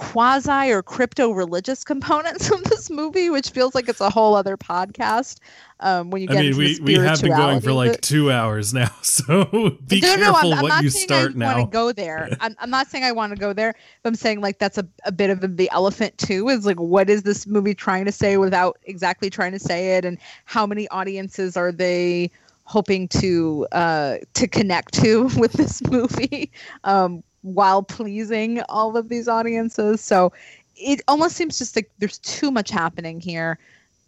quasi 0.00 0.70
or 0.70 0.82
crypto 0.82 1.30
religious 1.30 1.84
components 1.84 2.50
of 2.54 2.64
this 2.64 2.88
movie 2.88 3.28
which 3.28 3.50
feels 3.50 3.74
like 3.74 3.86
it's 3.86 4.00
a 4.00 4.08
whole 4.08 4.34
other 4.34 4.56
podcast 4.56 5.36
um, 5.80 6.10
when 6.10 6.22
you 6.22 6.28
I 6.28 6.32
get 6.32 6.40
mean, 6.40 6.60
into 6.60 6.84
we, 6.84 6.94
we 6.98 7.04
have 7.04 7.20
been 7.20 7.36
going 7.36 7.60
for 7.60 7.72
like 7.72 8.00
two 8.02 8.30
hours 8.30 8.74
now, 8.74 8.90
so 9.02 9.44
be 9.86 10.00
no, 10.00 10.14
no, 10.16 10.16
careful 10.16 10.52
I'm, 10.52 10.58
I'm 10.58 10.62
what 10.62 10.68
not 10.68 10.84
you 10.84 10.90
start 10.90 11.32
I 11.32 11.38
now. 11.38 11.56
want 11.56 11.70
to 11.70 11.74
go 11.74 11.92
there. 11.92 12.28
I'm, 12.40 12.54
I'm 12.58 12.70
not 12.70 12.88
saying 12.88 13.04
I 13.04 13.12
want 13.12 13.32
to 13.32 13.38
go 13.38 13.54
there, 13.54 13.74
but 14.02 14.10
I'm 14.10 14.14
saying 14.14 14.42
like 14.42 14.58
that's 14.58 14.76
a, 14.76 14.86
a 15.04 15.12
bit 15.12 15.30
of 15.30 15.56
the 15.56 15.70
elephant 15.70 16.18
too. 16.18 16.48
Is 16.48 16.66
like 16.66 16.78
what 16.78 17.08
is 17.08 17.22
this 17.22 17.46
movie 17.46 17.74
trying 17.74 18.04
to 18.04 18.12
say 18.12 18.36
without 18.36 18.78
exactly 18.84 19.30
trying 19.30 19.52
to 19.52 19.58
say 19.58 19.96
it, 19.96 20.04
and 20.04 20.18
how 20.44 20.66
many 20.66 20.86
audiences 20.88 21.56
are 21.56 21.72
they 21.72 22.30
hoping 22.64 23.08
to 23.08 23.66
uh, 23.72 24.18
to 24.34 24.46
connect 24.46 24.92
to 24.94 25.30
with 25.38 25.52
this 25.54 25.82
movie 25.90 26.52
um, 26.84 27.22
while 27.42 27.82
pleasing 27.82 28.60
all 28.68 28.96
of 28.96 29.08
these 29.08 29.28
audiences? 29.28 30.00
So 30.00 30.32
it 30.76 31.00
almost 31.08 31.36
seems 31.36 31.58
just 31.58 31.76
like 31.76 31.90
there's 31.98 32.18
too 32.18 32.50
much 32.50 32.70
happening 32.70 33.20
here, 33.20 33.58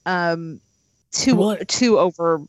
um, 0.06 0.60
too 1.12 1.36
Well, 1.36 1.58
too 1.68 1.98
over 1.98 2.40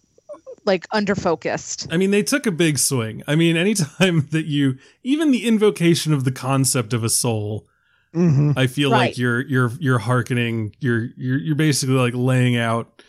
like 0.66 0.88
under 0.94 1.16
focused. 1.16 1.88
I 1.92 1.98
mean, 1.98 2.12
they 2.12 2.24
took 2.24 2.46
a 2.46 2.52
big 2.52 2.80
swing. 2.80 3.22
I 3.28 3.36
mean, 3.36 3.58
anytime 3.58 4.28
that 4.32 4.46
you, 4.46 4.78
even 5.04 5.32
the 5.32 5.46
invocation 5.46 6.14
of 6.14 6.24
the 6.24 6.32
concept 6.32 6.94
of 6.94 7.04
a 7.04 7.10
soul, 7.10 7.68
hmm 8.14 8.52
I 8.56 8.68
feel 8.68 8.92
Right. 8.92 9.08
like 9.08 9.18
you're 9.18 9.42
you're 9.42 9.72
you're 9.80 10.00
hearkening. 10.00 10.76
You're 10.80 11.10
you're 11.18 11.40
you're 11.40 11.56
basically 11.56 11.96
like 11.96 12.14
laying 12.14 12.56
out 12.56 13.02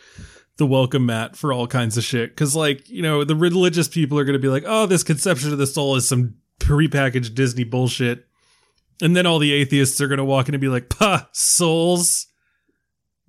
the 0.57 0.65
welcome 0.65 1.05
mat 1.05 1.35
for 1.35 1.53
all 1.53 1.67
kinds 1.67 1.97
of 1.97 2.03
shit. 2.03 2.31
Because 2.31 2.55
like 2.55 2.89
you 2.89 3.01
know, 3.01 3.23
the 3.23 3.35
religious 3.35 3.87
people 3.87 4.17
are 4.19 4.25
going 4.25 4.33
to 4.33 4.39
be 4.39 4.47
like, 4.49 4.63
oh, 4.65 4.85
this 4.85 5.03
conception 5.03 5.51
of 5.51 5.57
the 5.59 5.67
soul 5.67 5.95
is 5.95 6.07
some 6.07 6.35
prepackaged 6.59 7.35
Disney 7.35 7.63
bullshit, 7.63 8.25
and 9.01 9.15
then 9.15 9.25
all 9.25 9.39
the 9.39 9.53
atheists 9.53 9.99
are 10.01 10.07
going 10.07 10.17
to 10.17 10.25
walk 10.25 10.47
in 10.47 10.55
and 10.55 10.61
be 10.61 10.67
like, 10.67 10.89
"Pah, 10.89 11.25
souls." 11.31 12.27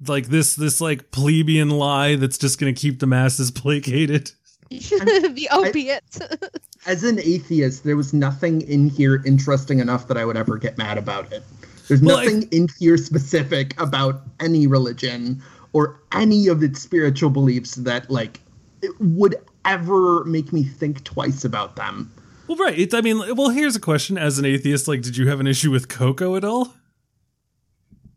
Like 0.06 0.26
this, 0.26 0.54
this 0.56 0.78
like 0.80 1.10
plebeian 1.10 1.70
lie 1.70 2.16
that's 2.16 2.36
just 2.36 2.60
going 2.60 2.74
to 2.74 2.78
keep 2.78 3.00
the 3.00 3.06
masses 3.06 3.50
placated. 3.62 4.30
the 4.70 5.48
opiate. 5.52 6.18
As 6.86 7.02
an 7.02 7.18
atheist, 7.18 7.82
there 7.84 7.96
was 7.96 8.12
nothing 8.12 8.60
in 8.62 8.90
here 8.90 9.22
interesting 9.24 9.78
enough 9.78 10.06
that 10.08 10.18
I 10.18 10.24
would 10.26 10.36
ever 10.36 10.58
get 10.58 10.76
mad 10.76 10.98
about 10.98 11.32
it. 11.32 11.42
There's 11.88 12.02
Well, 12.02 12.18
I- 12.18 12.24
nothing 12.24 12.42
in 12.50 12.68
here 12.78 12.98
specific 12.98 13.80
about 13.80 14.22
any 14.38 14.66
religion 14.66 15.42
or 15.72 16.00
any 16.12 16.48
of 16.48 16.62
its 16.62 16.80
spiritual 16.82 17.30
beliefs 17.30 17.76
that 17.76 18.10
like 18.10 18.40
it 18.82 18.92
would 19.00 19.36
ever 19.64 20.24
make 20.24 20.52
me 20.52 20.62
think 20.62 21.04
twice 21.04 21.44
about 21.44 21.76
them. 21.76 22.12
Well, 22.48 22.56
right. 22.58 22.78
It's, 22.78 22.94
I 22.94 23.00
mean, 23.00 23.18
well, 23.36 23.48
here's 23.50 23.76
a 23.76 23.80
question. 23.80 24.16
As 24.18 24.38
an 24.38 24.44
atheist, 24.44 24.86
like, 24.88 25.02
did 25.02 25.16
you 25.16 25.28
have 25.28 25.40
an 25.40 25.46
issue 25.46 25.70
with 25.70 25.88
Coco 25.88 26.36
at 26.36 26.44
all? 26.44 26.72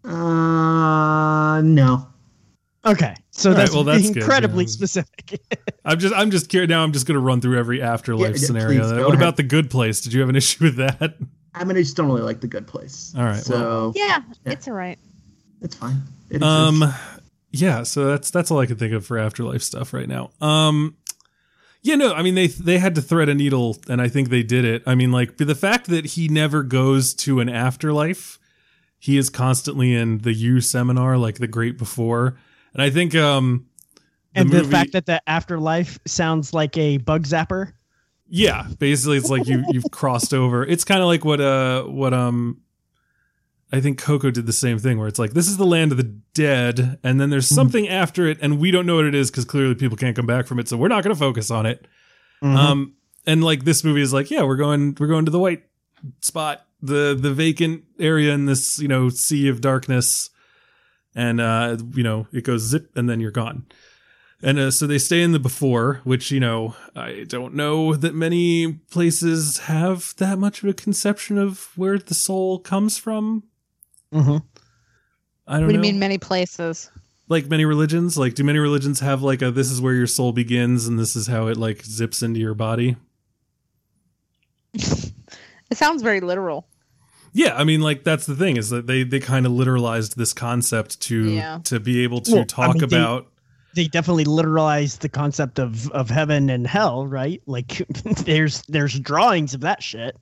Uh, 0.03 1.61
no. 1.61 2.07
Okay, 2.85 3.13
so 3.31 3.49
All 3.49 3.55
right, 3.55 3.61
that's, 3.61 3.73
well, 3.73 3.83
that's 3.83 4.07
good, 4.09 4.17
incredibly 4.17 4.63
yeah. 4.63 4.69
specific. 4.69 5.41
I'm 5.85 5.99
just, 5.99 6.15
I'm 6.15 6.31
just 6.31 6.47
curious. 6.49 6.69
Now, 6.69 6.81
I'm 6.81 6.93
just 6.93 7.05
going 7.05 7.15
to 7.15 7.19
run 7.21 7.41
through 7.41 7.59
every 7.59 7.81
afterlife 7.81 8.35
Yeah, 8.35 8.39
yeah, 8.41 8.47
scenario. 8.47 8.81
please, 8.81 8.91
what 8.93 8.99
ahead. 9.09 9.15
about 9.15 9.35
the 9.37 9.43
Good 9.43 9.69
Place? 9.69 9.99
Did 9.99 10.13
you 10.13 10.21
have 10.21 10.29
an 10.29 10.37
issue 10.37 10.63
with 10.63 10.77
that? 10.77 11.15
I 11.53 11.63
mean, 11.65 11.75
I 11.75 11.81
just 11.81 11.97
don't 11.97 12.07
really 12.07 12.21
like 12.21 12.39
the 12.39 12.47
good 12.47 12.67
place. 12.67 13.13
All 13.17 13.23
right, 13.25 13.35
So 13.35 13.91
yeah, 13.95 14.21
Yeah. 14.45 14.51
it's 14.53 14.67
all 14.67 14.75
right. 14.75 14.97
it's 15.61 15.75
fine. 15.75 16.01
It 16.29 16.41
Um, 16.41 16.85
yeah. 17.51 17.83
So 17.83 18.05
that's 18.07 18.29
that's 18.31 18.49
all 18.51 18.59
I 18.59 18.65
can 18.67 18.77
think 18.77 18.93
of 18.93 19.05
for 19.05 19.17
afterlife 19.17 19.63
stuff 19.63 19.93
right 19.93 20.07
now. 20.07 20.29
Um, 20.39 20.95
yeah, 21.81 21.95
no. 21.95 22.13
I 22.13 22.21
mean, 22.21 22.35
they 22.35 22.47
they 22.47 22.77
had 22.77 22.95
to 22.95 23.01
thread 23.01 23.29
a 23.29 23.35
needle, 23.35 23.77
and 23.89 24.01
I 24.01 24.07
think 24.07 24.29
they 24.29 24.43
did 24.43 24.65
it. 24.65 24.83
I 24.85 24.95
mean, 24.95 25.11
like 25.11 25.37
the 25.37 25.55
fact 25.55 25.87
that 25.87 26.05
he 26.05 26.27
never 26.27 26.63
goes 26.63 27.13
to 27.15 27.39
an 27.39 27.49
afterlife, 27.49 28.37
he 28.97 29.17
is 29.17 29.29
constantly 29.29 29.93
in 29.93 30.19
the 30.19 30.33
You 30.33 30.61
Seminar, 30.61 31.17
like 31.17 31.35
the 31.39 31.47
great 31.47 31.77
before, 31.77 32.37
and 32.73 32.81
I 32.81 32.89
think 32.89 33.15
um. 33.15 33.65
and 34.35 34.49
the 34.49 34.57
movie- 34.59 34.71
fact 34.71 34.91
that 34.93 35.05
the 35.05 35.21
afterlife 35.27 35.99
sounds 36.05 36.53
like 36.53 36.77
a 36.77 36.97
bug 36.97 37.23
zapper. 37.23 37.73
Yeah, 38.31 38.67
basically 38.77 39.17
it's 39.17 39.29
like 39.29 39.47
you 39.47 39.63
you've 39.69 39.89
crossed 39.91 40.33
over. 40.35 40.63
It's 40.63 40.83
kind 40.83 41.01
of 41.01 41.07
like 41.07 41.25
what 41.25 41.41
uh 41.41 41.83
what 41.83 42.13
um 42.13 42.61
I 43.71 43.81
think 43.81 43.99
Coco 43.99 44.31
did 44.31 44.45
the 44.47 44.53
same 44.53 44.79
thing 44.79 44.97
where 44.97 45.07
it's 45.07 45.19
like 45.19 45.31
this 45.33 45.47
is 45.47 45.57
the 45.57 45.65
land 45.65 45.91
of 45.91 45.97
the 45.97 46.11
dead 46.33 46.99
and 47.03 47.21
then 47.21 47.29
there's 47.29 47.47
something 47.47 47.87
after 47.87 48.25
it 48.27 48.39
and 48.41 48.59
we 48.59 48.71
don't 48.71 48.85
know 48.85 48.95
what 48.95 49.05
it 49.05 49.13
is 49.15 49.29
cuz 49.29 49.45
clearly 49.45 49.75
people 49.75 49.97
can't 49.97 50.15
come 50.15 50.25
back 50.25 50.47
from 50.47 50.59
it 50.59 50.67
so 50.67 50.75
we're 50.77 50.87
not 50.87 51.03
going 51.03 51.13
to 51.15 51.19
focus 51.19 51.51
on 51.51 51.65
it. 51.65 51.87
Mhm. 52.43 52.55
Um 52.55 52.93
and 53.27 53.43
like 53.43 53.65
this 53.65 53.83
movie 53.83 54.01
is 54.01 54.11
like 54.13 54.31
yeah, 54.31 54.43
we're 54.43 54.55
going 54.55 54.95
we're 54.99 55.07
going 55.07 55.25
to 55.25 55.31
the 55.31 55.39
white 55.39 55.63
spot, 56.21 56.65
the 56.81 57.15
the 57.19 57.31
vacant 57.33 57.83
area 57.99 58.33
in 58.33 58.45
this, 58.45 58.79
you 58.79 58.87
know, 58.87 59.09
sea 59.09 59.47
of 59.49 59.61
darkness 59.61 60.29
and 61.13 61.39
uh 61.39 61.77
you 61.93 62.03
know, 62.03 62.27
it 62.31 62.43
goes 62.43 62.61
zip 62.63 62.91
and 62.95 63.07
then 63.09 63.19
you're 63.19 63.31
gone. 63.31 63.65
And 64.41 64.57
uh, 64.57 64.71
so 64.71 64.87
they 64.87 64.99
stay 64.99 65.21
in 65.21 65.33
the 65.33 65.39
before, 65.39 65.99
which, 66.05 66.31
you 66.31 66.39
know, 66.39 66.73
I 66.95 67.25
don't 67.27 67.55
know 67.55 67.93
that 67.93 68.15
many 68.15 68.71
places 68.89 69.57
have 69.59 70.13
that 70.15 70.39
much 70.39 70.63
of 70.63 70.69
a 70.69 70.73
conception 70.73 71.37
of 71.37 71.71
where 71.75 71.97
the 71.99 72.13
soul 72.13 72.57
comes 72.59 72.97
from. 72.97 73.43
Mhm. 74.13 74.43
I 75.47 75.57
don't 75.57 75.65
What 75.65 75.67
do 75.67 75.67
know. 75.67 75.71
you 75.73 75.79
mean 75.79 75.99
many 75.99 76.17
places? 76.17 76.89
like 77.27 77.47
many 77.47 77.63
religions? 77.65 78.17
Like, 78.17 78.33
do 78.33 78.43
many 78.43 78.57
religions 78.59 78.99
have 79.01 79.21
like 79.21 79.41
a 79.43 79.51
this 79.51 79.69
is 79.71 79.79
where 79.79 79.93
your 79.93 80.07
soul 80.07 80.31
begins 80.31 80.87
and 80.87 80.97
this 80.97 81.15
is 81.15 81.27
how 81.27 81.47
it 81.47 81.57
like 81.57 81.83
zips 81.85 82.23
into 82.23 82.39
your 82.39 82.53
body? 82.55 82.95
It 85.71 85.77
sounds 85.77 86.01
very 86.01 86.19
literal. 86.19 86.67
Yeah, 87.31 87.55
I 87.55 87.63
mean, 87.63 87.81
like 87.81 88.03
that's 88.03 88.25
the 88.25 88.35
thing 88.35 88.57
is 88.57 88.71
that 88.71 88.87
they 88.87 89.03
they 89.03 89.19
kind 89.19 89.45
of 89.45 89.51
literalized 89.51 90.15
this 90.15 90.33
concept 90.33 90.99
to 91.01 91.29
Yeah. 91.29 91.59
to 91.65 91.79
be 91.79 92.01
able 92.03 92.21
to 92.21 92.31
Well, 92.31 92.41
I 92.41 92.45
talk 92.45 92.73
mean, 92.75 92.89
they- 92.89 92.97
about. 92.97 93.27
They 93.75 93.85
definitely 93.87 94.25
literalized 94.25 94.99
the 95.01 95.09
concept 95.09 95.59
of 95.59 95.91
of 95.91 96.09
heaven 96.09 96.49
and 96.49 96.65
hell, 96.65 97.05
right? 97.05 97.39
Like 97.45 97.85
there's 98.25 98.63
there's 98.67 98.99
drawings 98.99 99.53
of 99.53 99.61
that 99.61 99.83
shit. 99.83 100.17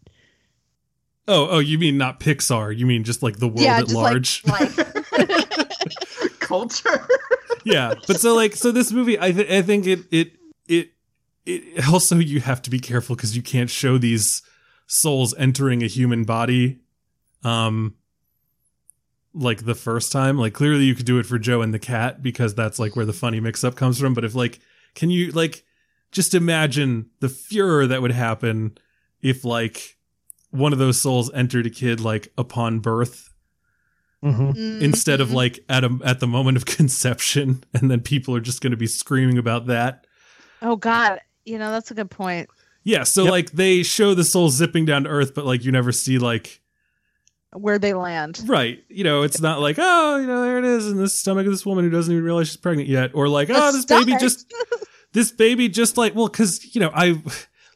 Oh, 1.28 1.48
oh, 1.50 1.60
you 1.60 1.78
mean 1.78 1.98
not 1.98 2.20
Pixar? 2.20 2.76
You 2.78 2.86
mean 2.86 3.04
just 3.04 3.22
like 3.22 3.38
the 3.38 3.48
world 3.48 3.62
yeah, 3.62 3.80
at 3.80 3.84
just 3.86 3.96
large? 3.96 4.44
like 4.48 4.78
life. 4.78 6.40
culture. 6.40 7.08
yeah 7.66 7.94
but 8.08 8.20
so 8.20 8.34
like 8.34 8.56
so 8.56 8.72
this 8.72 8.92
movie 8.92 9.20
i, 9.20 9.32
th- 9.32 9.50
I 9.50 9.62
think 9.62 9.86
it 9.86 10.00
it 10.12 10.32
it 10.68 10.92
it 11.46 11.88
also 11.90 12.18
you 12.18 12.40
have 12.40 12.62
to 12.64 12.70
be 12.70 12.80
careful 12.80 13.16
because 13.16 13.36
you 13.36 13.44
can't 13.44 13.70
show 13.70 13.98
these 13.98 14.42
souls 14.88 15.36
entering 15.38 15.84
a 15.84 15.88
human 15.88 16.24
body 16.24 16.80
um 17.44 17.96
like 19.34 19.66
the 19.66 19.76
first 19.76 20.12
time 20.12 20.38
like 20.38 20.54
clearly 20.54 20.86
you 20.86 20.96
could 20.96 21.06
do 21.06 21.20
it 21.20 21.26
for 21.26 21.38
joe 21.38 21.62
and 21.62 21.74
the 21.74 21.80
cat 21.80 22.24
because 22.24 22.56
that's 22.56 22.80
like 22.80 22.96
where 22.96 23.06
the 23.06 23.14
funny 23.14 23.40
mix 23.40 23.64
up 23.64 23.76
comes 23.76 24.00
from 24.00 24.14
but 24.14 24.24
if 24.24 24.34
like 24.34 24.60
can 24.96 25.10
you 25.10 25.32
like 25.32 25.64
just 26.12 26.34
imagine 26.34 27.10
the 27.20 27.30
furor 27.30 27.86
that 27.86 28.02
would 28.02 28.14
happen 28.14 28.78
if 29.22 29.44
like 29.44 29.97
one 30.52 30.74
of 30.74 30.80
those 30.80 31.02
souls 31.02 31.32
entered 31.34 31.66
a 31.66 31.70
kid 31.70 32.00
like 32.00 32.32
upon 32.38 32.80
birth 32.80 33.34
Mm-hmm. 34.24 34.82
instead 34.84 35.22
of 35.22 35.32
like 35.32 35.60
at 35.70 35.84
a 35.84 35.96
at 36.04 36.20
the 36.20 36.26
moment 36.26 36.58
of 36.58 36.66
conception 36.78 37.64
and 37.76 37.92
then 37.92 38.02
people 38.02 38.36
are 38.36 38.40
just 38.42 38.62
going 38.62 38.72
to 38.72 38.78
be 38.78 38.88
screaming 38.88 39.38
about 39.38 39.68
that 39.68 40.08
oh 40.64 40.76
god, 40.76 41.20
you 41.46 41.60
know 41.60 41.70
that's 41.72 41.92
a 41.92 41.94
good 41.94 42.10
point. 42.10 42.50
yeah 42.84 43.04
so 43.04 43.26
Yep. 43.26 43.32
like 43.32 43.52
they 43.52 43.84
show 43.84 44.16
the 44.16 44.24
soul 44.24 44.50
zipping 44.50 44.86
down 44.86 45.04
to 45.04 45.10
earth 45.12 45.36
but 45.36 45.46
like 45.46 45.64
you 45.64 45.72
never 45.72 45.92
see 45.92 46.18
like 46.18 46.62
where 47.54 47.78
they 47.80 47.94
land. 47.94 48.42
Right. 48.46 48.84
You 48.90 49.04
know, 49.04 49.22
it's 49.24 49.40
not 49.40 49.62
like, 49.62 49.78
oh, 49.80 50.18
you 50.18 50.28
know, 50.28 50.42
there 50.42 50.58
it 50.60 50.66
is 50.66 50.92
in 50.92 50.98
the 50.98 51.08
stomach 51.08 51.46
of 51.46 51.52
this 51.52 51.66
woman 51.66 51.86
who 51.86 51.90
doesn't 51.90 52.12
even 52.12 52.24
realize 52.24 52.48
she's 52.50 52.58
pregnant 52.58 52.90
yet. 52.90 53.12
Or 53.16 53.30
like, 53.30 53.48
The 53.48 53.56
oh, 53.56 53.72
this 53.72 53.86
baby 53.86 54.16
just, 54.20 54.54
this 55.14 55.32
baby 55.32 55.70
just 55.70 55.98
like, 55.98 56.14
well, 56.14 56.28
because, 56.28 56.76
you 56.76 56.82
know, 56.82 56.92
I, 56.94 57.20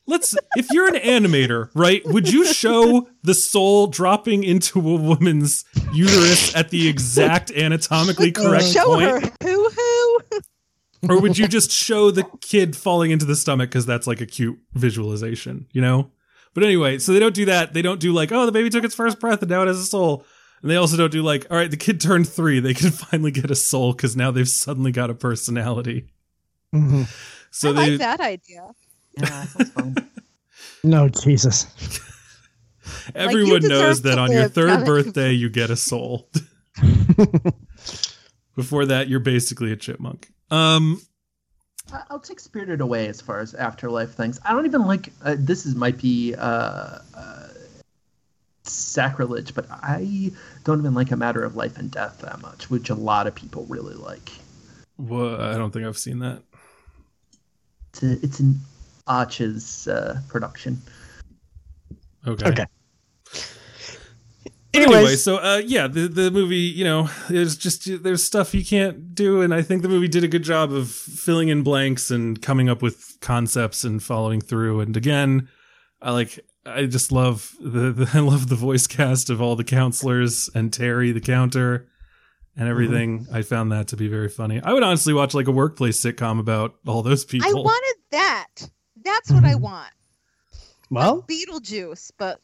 let's, 0.07 0.36
if 0.56 0.68
you're 0.72 0.88
an 0.88 1.02
animator, 1.02 1.69
right, 1.73 2.02
would 2.06 2.32
you 2.32 2.45
show 2.45 3.07
the 3.23 3.34
soul 3.34 3.88
dropping 3.88 4.44
into 4.44 4.80
a 4.80 4.95
woman's 4.95 5.65
uterus 5.94 6.56
at 6.56 6.69
the 6.69 6.88
exact 6.88 7.52
anatomically 7.52 8.32
correct 8.34 8.65
Show 8.65 8.86
point? 8.86 9.10
her 9.10 9.19
hoo 9.44 9.69
hoo. 9.69 10.19
Or 11.10 11.19
would 11.19 11.38
you 11.38 11.48
just 11.48 11.72
show 11.72 12.11
the 12.11 12.26
kid 12.41 12.76
falling 12.76 13.10
into 13.10 13.26
the 13.26 13.36
stomach 13.36 13.69
because 13.69 13.88
that's 13.88 14.06
like 14.06 14.22
a 14.22 14.26
cute 14.28 14.60
visualization, 14.73 15.65
you 15.72 15.82
know? 15.82 16.11
But 16.53 16.64
anyway, 16.64 16.99
so 16.99 17.14
they 17.14 17.19
don't 17.19 17.34
do 17.34 17.45
that. 17.45 17.73
They 17.73 17.82
don't 17.82 17.99
do 17.99 18.14
like, 18.14 18.32
oh, 18.32 18.45
the 18.45 18.52
baby 18.52 18.69
took 18.69 18.84
its 18.84 18.94
first 18.94 19.19
breath 19.19 19.41
and 19.41 19.49
now 19.49 19.64
it 19.64 19.68
has 19.68 19.80
a 19.80 19.86
soul. 19.86 20.26
And 20.61 20.69
they 20.69 20.76
also 20.76 20.98
don't 20.98 21.11
do 21.11 21.23
like, 21.23 21.48
all 21.49 21.57
right, 21.57 21.72
the 21.72 21.78
kid 21.78 21.99
turned 21.99 22.30
three. 22.30 22.60
They 22.60 22.73
can 22.76 22.91
finally 22.91 23.32
get 23.32 23.49
a 23.49 23.56
soul 23.56 23.94
because 23.94 24.15
now 24.15 24.30
they've 24.30 24.48
suddenly 24.48 24.91
got 24.91 25.10
a 25.10 25.15
personality. 25.15 26.07
Mhm. 26.73 27.07
So 27.49 27.69
I 27.69 27.73
they, 27.73 27.90
like 27.91 27.99
that 27.99 28.19
idea. 28.19 28.68
Yeah, 29.17 29.25
that 29.25 29.47
sounds 29.49 29.69
fun. 29.71 29.95
No, 30.83 31.09
Jesus. 31.09 31.67
everyone 33.15 33.61
deserve 33.61 33.79
knows 33.79 34.01
that 34.01 34.17
on 34.17 34.31
your 34.31 34.47
third 34.47 34.83
birthday, 34.85 35.31
you 35.31 35.47
get 35.49 35.69
a 35.69 35.75
soul. 35.75 36.27
Before 38.55 38.85
that, 38.85 39.07
you're 39.07 39.19
basically 39.19 39.71
a 39.71 39.75
chipmunk. 39.75 40.31
Um, 40.49 40.99
I- 41.93 42.03
I'll 42.09 42.19
take 42.19 42.39
Spirited 42.39 42.81
Away 42.81 43.07
as 43.07 43.21
far 43.21 43.39
as 43.39 43.53
afterlife 43.53 44.11
things. 44.13 44.39
I 44.43 44.53
don't 44.53 44.65
even 44.65 44.85
like. 44.88 45.13
Uh, 45.23 45.35
this 45.38 45.65
is 45.67 45.75
might 45.75 45.99
be 45.99 46.33
uh, 46.35 46.97
uh, 47.15 47.47
sacrilege, 48.63 49.53
but 49.53 49.67
I 49.69 50.31
don't 50.63 50.79
even 50.79 50.93
like 50.93 51.11
A 51.11 51.15
Matter 51.17 51.43
of 51.43 51.55
Life 51.55 51.77
and 51.77 51.91
Death 51.91 52.19
that 52.21 52.41
much, 52.41 52.69
which 52.69 52.89
a 52.89 52.95
lot 52.95 53.27
of 53.27 53.35
people 53.35 53.65
really 53.69 53.95
like. 53.95 54.31
Well, 54.97 55.39
I 55.41 55.57
don't 55.57 55.71
think 55.71 55.85
I've 55.85 55.97
seen 55.97 56.19
that. 56.19 56.41
It's, 57.93 58.03
a, 58.03 58.11
it's 58.23 58.39
an 58.39 58.59
Archers 59.07 59.88
uh, 59.88 60.19
production. 60.30 60.82
Okay. 62.28 62.49
Okay. 62.49 62.65
Anyway, 64.73 65.15
so 65.18 65.38
uh, 65.38 65.61
yeah, 65.65 65.88
the 65.88 66.07
the 66.07 66.32
movie, 66.32 66.56
you 66.56 66.86
know, 66.86 67.10
there's 67.30 67.57
just 67.57 68.03
there's 68.03 68.23
stuff 68.23 68.53
you 68.53 68.64
can't 68.64 69.14
do, 69.14 69.41
and 69.41 69.53
I 69.53 69.61
think 69.61 69.82
the 69.82 69.90
movie 69.90 70.07
did 70.07 70.23
a 70.23 70.30
good 70.30 70.44
job 70.44 70.72
of 70.72 70.90
filling 70.90 71.49
in 71.49 71.61
blanks 71.61 72.10
and 72.10 72.41
coming 72.41 72.69
up 72.69 72.82
with 72.82 73.18
concepts 73.19 73.84
and 73.84 74.02
following 74.02 74.40
through. 74.40 74.80
And 74.80 74.95
again, 74.95 75.49
I 76.02 76.11
like 76.11 76.40
I 76.65 76.86
just 76.86 77.11
love 77.11 77.53
the, 77.60 77.91
the 77.91 78.10
I 78.14 78.19
love 78.19 78.48
the 78.48 78.56
voice 78.56 78.88
cast 78.88 79.30
of 79.30 79.41
all 79.41 79.57
the 79.57 79.65
counselors 79.65 80.49
and 80.56 80.72
Terry 80.72 81.11
the 81.11 81.19
counter 81.19 81.90
and 82.56 82.69
everything. 82.69 83.28
I 83.32 83.41
found 83.41 83.73
that 83.73 83.90
to 83.90 83.98
be 83.98 84.07
very 84.07 84.30
funny. 84.30 84.61
I 84.64 84.72
would 84.72 84.84
honestly 84.84 85.14
watch 85.14 85.34
like 85.34 85.48
a 85.48 85.52
workplace 85.52 85.99
sitcom 85.99 86.40
about 86.40 86.76
all 86.88 87.02
those 87.02 87.26
people. 87.26 87.49
I 87.49 87.53
wanted 87.53 87.95
that. 88.11 88.56
That's 89.03 89.32
what 89.32 89.44
I 89.44 89.53
Mhm. 89.53 89.61
want. 89.61 89.90
well, 90.90 91.23
Beetlejuice, 91.23 92.11
but 92.18 92.41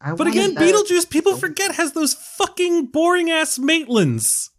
I 0.00 0.14
but 0.14 0.26
again, 0.28 0.54
wanted 0.54 0.74
that- 0.74 0.86
Beetlejuice, 0.86 1.10
people 1.10 1.36
forget 1.36 1.74
has 1.74 1.92
those 1.92 2.14
fucking 2.14 2.86
boring 2.86 3.30
ass 3.30 3.58
Maitlands. 3.58 4.50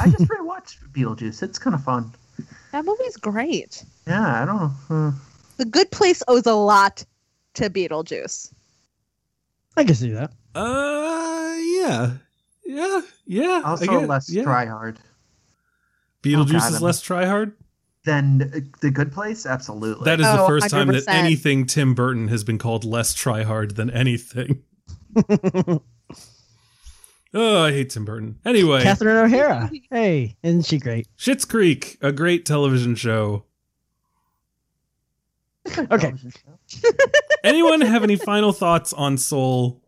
I 0.00 0.10
just 0.10 0.24
rewatched 0.24 0.78
Beetlejuice. 0.92 1.42
It's 1.42 1.58
kind 1.58 1.74
of 1.74 1.84
fun. 1.84 2.12
that 2.72 2.84
movie's 2.84 3.16
great. 3.16 3.84
Yeah, 4.06 4.42
I 4.42 4.44
don't 4.44 4.56
know. 4.56 4.72
Uh, 4.90 5.12
The 5.58 5.64
Good 5.64 5.90
Place 5.90 6.22
owes 6.28 6.46
a 6.46 6.54
lot 6.54 7.04
to 7.54 7.70
Beetlejuice. 7.70 8.52
I 9.76 9.84
can 9.84 9.94
see 9.94 10.10
that. 10.10 10.32
Uh, 10.54 11.54
yeah, 11.60 12.16
yeah, 12.64 13.00
yeah. 13.26 13.62
I 13.64 13.70
also, 13.70 13.86
get- 13.86 14.08
less 14.08 14.28
yeah. 14.30 14.42
try 14.42 14.66
hard 14.66 14.98
Beetlejuice 16.22 16.48
Oh, 16.48 16.58
God, 16.58 16.68
is 16.68 16.74
I'm- 16.74 16.82
less 16.82 17.00
try 17.00 17.26
hard. 17.26 17.56
Than 18.08 18.38
The 18.80 18.90
Good 18.90 19.12
Place. 19.12 19.44
Absolutely. 19.46 20.04
That 20.06 20.18
is 20.18 20.26
the 20.26 20.42
Oh, 20.42 20.46
first 20.48 20.70
time 20.70 20.88
that 20.88 21.04
anything 21.06 21.66
Tim 21.66 21.94
Burton 21.94 22.28
has 22.28 22.42
been 22.42 22.58
called 22.58 22.84
less 22.84 23.12
try 23.14 23.42
hard 23.44 23.76
than 23.76 23.90
anything. 23.90 24.62
Oh, 27.34 27.64
I 27.64 27.72
hate 27.72 27.90
Tim 27.90 28.06
Burton. 28.06 28.38
Anyway, 28.46 28.82
Catherine 28.82 29.18
O'Hara. 29.18 29.70
Hey, 29.90 30.38
isn't 30.42 30.64
she 30.64 30.78
great? 30.78 31.06
Schitt's 31.18 31.44
Creek, 31.44 31.98
a 32.00 32.10
great 32.10 32.46
television 32.46 32.94
show. 32.94 33.44
Okay. 35.76 36.14
Anyone 37.44 37.82
have 37.82 38.02
any 38.02 38.16
final 38.16 38.52
thoughts 38.52 38.94
on 38.94 39.18
Soul? 39.18 39.82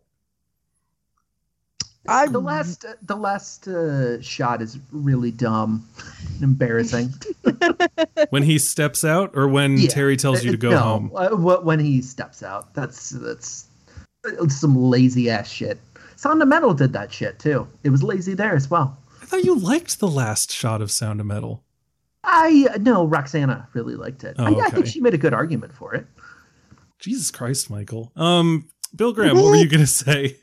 I 2.07 2.27
the 2.27 2.39
last 2.39 2.83
uh, 2.85 2.93
the 3.03 3.15
last 3.15 3.67
uh, 3.67 4.21
shot 4.21 4.61
is 4.61 4.79
really 4.91 5.31
dumb, 5.31 5.87
and 6.35 6.43
embarrassing. 6.43 7.13
When 8.29 8.43
he 8.43 8.59
steps 8.59 9.03
out, 9.03 9.31
or 9.35 9.47
when 9.47 9.77
Yeah. 9.77 9.89
Terry 9.89 10.15
tells 10.17 10.43
you 10.43 10.51
to 10.51 10.57
go 10.57 10.71
no, 10.71 10.79
home? 10.79 11.11
uh, 11.15 11.29
when 11.61 11.79
he 11.79 12.01
steps 12.01 12.43
out, 12.43 12.73
that's 12.73 13.09
that's 13.11 13.67
uh, 14.25 14.47
some 14.47 14.75
lazy 14.75 15.29
ass 15.29 15.49
shit. 15.49 15.79
Sound 16.15 16.41
of 16.41 16.47
Metal 16.47 16.73
did 16.73 16.93
that 16.93 17.11
shit 17.11 17.39
too. 17.39 17.67
It 17.83 17.89
was 17.89 18.03
lazy 18.03 18.33
there 18.33 18.55
as 18.55 18.69
well. 18.69 18.97
I 19.21 19.25
thought 19.25 19.43
you 19.43 19.57
liked 19.57 19.99
the 19.99 20.07
last 20.07 20.51
shot 20.51 20.81
of 20.81 20.91
Sound 20.91 21.19
of 21.19 21.25
Metal. 21.25 21.63
I 22.23 22.67
no, 22.79 23.05
Roxana 23.05 23.67
really 23.73 23.95
liked 23.95 24.23
it. 24.23 24.35
Oh, 24.39 24.45
I, 24.59 24.65
I 24.67 24.69
think 24.69 24.85
she 24.87 25.01
made 25.01 25.13
a 25.13 25.17
good 25.19 25.33
argument 25.33 25.73
for 25.73 25.93
it. 25.93 26.05
Jesus 26.99 27.31
Christ, 27.31 27.69
Michael. 27.69 28.11
Um, 28.15 28.69
Bill 28.95 29.11
Graham, 29.13 29.35
what 29.35 29.45
were 29.45 29.55
you 29.55 29.67
gonna 29.67 29.87
say? 29.87 30.37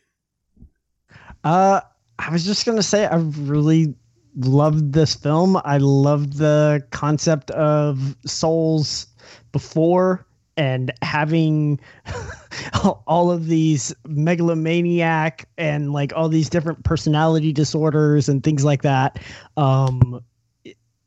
Uh, 1.45 1.81
I 2.19 2.31
was 2.31 2.45
just 2.45 2.67
gonna 2.67 2.83
say 2.83 3.07
I 3.07 3.17
really 3.17 3.95
loved 4.37 4.93
this 4.93 5.15
film. 5.15 5.61
I 5.65 5.79
loved 5.79 6.35
the 6.35 6.83
concept 6.91 7.51
of 7.53 8.17
souls 8.27 9.07
before 9.53 10.27
and 10.57 10.93
having 11.03 11.79
all 13.07 13.31
of 13.31 13.47
these 13.47 13.95
megalomaniac 14.07 15.49
and 15.57 15.93
like 15.93 16.13
all 16.17 16.29
these 16.29 16.51
different 16.51 16.83
personality 16.85 17.53
disorders 17.53 18.29
and 18.29 18.43
things 18.43 18.65
like 18.65 18.83
that. 18.83 19.21
Um, 19.57 20.21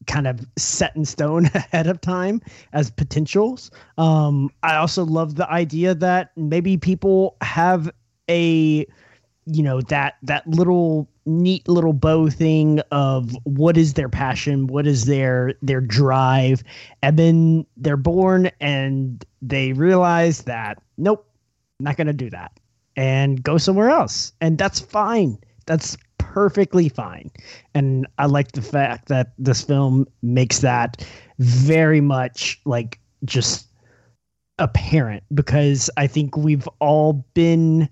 kind 0.08 0.26
of 0.26 0.46
set 0.58 0.96
in 0.96 1.06
stone 1.06 1.46
ahead 1.54 1.88
of 1.88 2.02
time 2.02 2.42
as 2.74 2.90
potentials. 2.90 3.70
Um, 3.98 4.50
I 4.64 4.76
also 4.76 5.06
love 5.06 5.36
the 5.36 5.50
idea 5.50 5.94
that 5.96 6.32
maybe 6.36 6.78
people 6.78 7.38
have 7.42 7.92
a 8.30 8.86
you 9.46 9.64
know 9.64 9.82
that 9.82 10.18
that 10.24 10.48
little 10.48 11.10
neat 11.26 11.68
little 11.68 11.94
bow 11.94 12.30
thing 12.30 12.80
of 12.92 13.36
what 13.44 13.78
is 13.78 13.94
their 13.94 14.10
passion 14.10 14.68
what 14.68 14.88
is 14.88 15.06
their 15.06 15.54
their 15.62 15.82
drive. 15.82 16.64
And 17.02 17.18
then 17.18 17.66
they're 17.78 17.98
born 17.98 18.52
and 18.60 19.24
they 19.42 19.74
realize 19.74 20.44
that 20.44 20.82
nope 20.98 21.28
not 21.80 21.98
going 21.98 22.08
to 22.08 22.14
do 22.14 22.30
that 22.30 22.52
and 22.96 23.42
go 23.42 23.58
somewhere 23.58 23.90
else. 23.90 24.34
And 24.42 24.58
that's 24.58 24.80
fine. 24.80 25.38
That's 25.66 25.98
perfectly 26.18 26.90
fine. 26.90 27.32
And 27.74 28.08
i 28.18 28.26
like 28.26 28.52
the 28.54 28.62
fact 28.62 29.08
that 29.08 29.34
this 29.38 29.62
film 29.62 30.08
makes 30.22 30.60
that 30.60 31.06
very 31.40 32.02
much 32.02 32.60
like 32.66 33.00
just 33.26 33.68
apparent 34.60 35.24
because 35.34 35.90
i 35.98 36.06
think 36.06 36.38
we've 36.38 36.68
all 36.80 37.26
been 37.34 37.90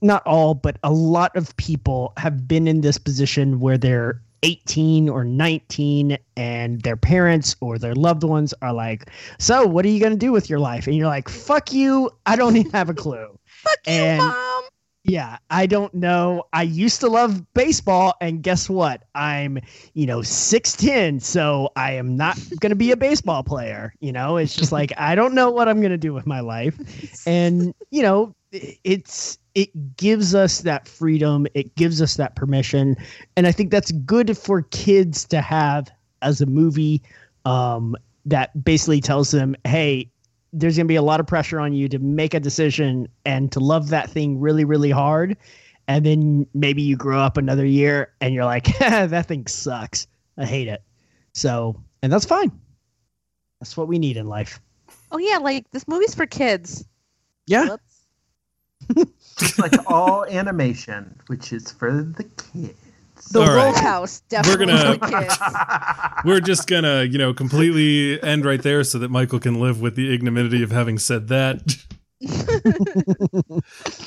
not 0.00 0.26
all, 0.26 0.54
but 0.54 0.78
a 0.82 0.92
lot 0.92 1.34
of 1.36 1.56
people 1.56 2.12
have 2.16 2.46
been 2.46 2.68
in 2.68 2.80
this 2.82 2.98
position 2.98 3.60
where 3.60 3.78
they're 3.78 4.20
18 4.42 5.08
or 5.08 5.24
19 5.24 6.16
and 6.36 6.80
their 6.82 6.96
parents 6.96 7.56
or 7.60 7.78
their 7.78 7.94
loved 7.94 8.24
ones 8.24 8.54
are 8.62 8.72
like, 8.72 9.10
So, 9.38 9.66
what 9.66 9.84
are 9.84 9.88
you 9.88 10.00
going 10.00 10.12
to 10.12 10.18
do 10.18 10.32
with 10.32 10.48
your 10.48 10.58
life? 10.58 10.86
And 10.86 10.96
you're 10.96 11.06
like, 11.06 11.28
Fuck 11.28 11.72
you. 11.72 12.10
I 12.26 12.36
don't 12.36 12.56
even 12.56 12.72
have 12.72 12.88
a 12.88 12.94
clue. 12.94 13.38
Fuck 13.44 13.78
And- 13.86 14.20
you, 14.22 14.28
mom. 14.28 14.62
Yeah, 15.02 15.38
I 15.48 15.64
don't 15.64 15.94
know. 15.94 16.44
I 16.52 16.62
used 16.62 17.00
to 17.00 17.08
love 17.08 17.42
baseball, 17.54 18.14
and 18.20 18.42
guess 18.42 18.68
what? 18.68 19.02
I'm, 19.14 19.58
you 19.94 20.04
know, 20.04 20.18
6'10, 20.18 21.22
so 21.22 21.70
I 21.74 21.92
am 21.92 22.18
not 22.18 22.38
going 22.60 22.68
to 22.70 22.76
be 22.76 22.90
a 22.92 22.98
baseball 22.98 23.42
player. 23.42 23.94
You 24.00 24.12
know, 24.12 24.36
it's 24.36 24.54
just 24.54 24.72
like, 24.78 24.92
I 24.98 25.14
don't 25.14 25.34
know 25.34 25.50
what 25.50 25.68
I'm 25.68 25.80
going 25.80 25.92
to 25.92 25.98
do 25.98 26.12
with 26.12 26.26
my 26.26 26.40
life. 26.40 26.78
And, 27.26 27.74
you 27.90 28.02
know, 28.02 28.34
it's, 28.52 29.38
it 29.54 29.96
gives 29.96 30.34
us 30.34 30.60
that 30.60 30.88
freedom, 30.88 31.46
it 31.54 31.74
gives 31.76 32.00
us 32.00 32.16
that 32.16 32.36
permission. 32.36 32.96
And 33.36 33.46
I 33.46 33.52
think 33.52 33.70
that's 33.70 33.92
good 33.92 34.36
for 34.36 34.62
kids 34.62 35.24
to 35.26 35.40
have 35.40 35.90
as 36.22 36.40
a 36.40 36.46
movie 36.46 37.02
um, 37.44 37.96
that 38.26 38.64
basically 38.64 39.00
tells 39.00 39.30
them, 39.30 39.56
hey, 39.64 40.10
there's 40.52 40.76
going 40.76 40.86
to 40.86 40.88
be 40.88 40.96
a 40.96 41.02
lot 41.02 41.20
of 41.20 41.26
pressure 41.26 41.60
on 41.60 41.72
you 41.72 41.88
to 41.88 41.98
make 41.98 42.34
a 42.34 42.40
decision 42.40 43.08
and 43.24 43.52
to 43.52 43.60
love 43.60 43.88
that 43.90 44.10
thing 44.10 44.40
really, 44.40 44.64
really 44.64 44.90
hard. 44.90 45.36
And 45.88 46.04
then 46.06 46.46
maybe 46.54 46.82
you 46.82 46.96
grow 46.96 47.20
up 47.20 47.36
another 47.36 47.64
year 47.64 48.12
and 48.20 48.34
you're 48.34 48.44
like, 48.44 48.66
that 48.78 49.26
thing 49.26 49.46
sucks. 49.46 50.06
I 50.36 50.44
hate 50.44 50.68
it. 50.68 50.82
So, 51.34 51.80
and 52.02 52.12
that's 52.12 52.24
fine. 52.24 52.50
That's 53.60 53.76
what 53.76 53.88
we 53.88 53.98
need 53.98 54.16
in 54.16 54.26
life. 54.26 54.60
Oh 55.12 55.18
yeah, 55.18 55.38
like 55.38 55.70
this 55.70 55.86
movie's 55.86 56.14
for 56.14 56.26
kids. 56.26 56.84
Yeah. 57.46 57.68
Whoops. 57.68 57.89
It's 58.96 59.58
like 59.58 59.72
all 59.86 60.24
animation, 60.26 61.18
which 61.28 61.52
is 61.52 61.70
for 61.72 61.90
the 61.90 62.24
kids. 62.24 62.74
The 63.32 63.40
All 63.40 63.46
right. 63.46 63.64
Wolf 63.66 63.76
House, 63.76 64.20
definitely 64.28 64.66
we're 64.66 64.72
gonna- 64.72 64.98
for 64.98 65.08
kids. 65.20 65.38
We're 66.24 66.40
just 66.40 66.66
gonna, 66.66 67.04
you 67.04 67.16
know, 67.18 67.32
completely 67.32 68.22
end 68.22 68.44
right 68.44 68.62
there 68.62 68.82
so 68.84 68.98
that 68.98 69.10
Michael 69.10 69.38
can 69.40 69.60
live 69.60 69.80
with 69.80 69.94
the 69.94 70.12
ignominy 70.12 70.62
of 70.62 70.70
having 70.70 70.98
said 70.98 71.28
that. 71.28 71.76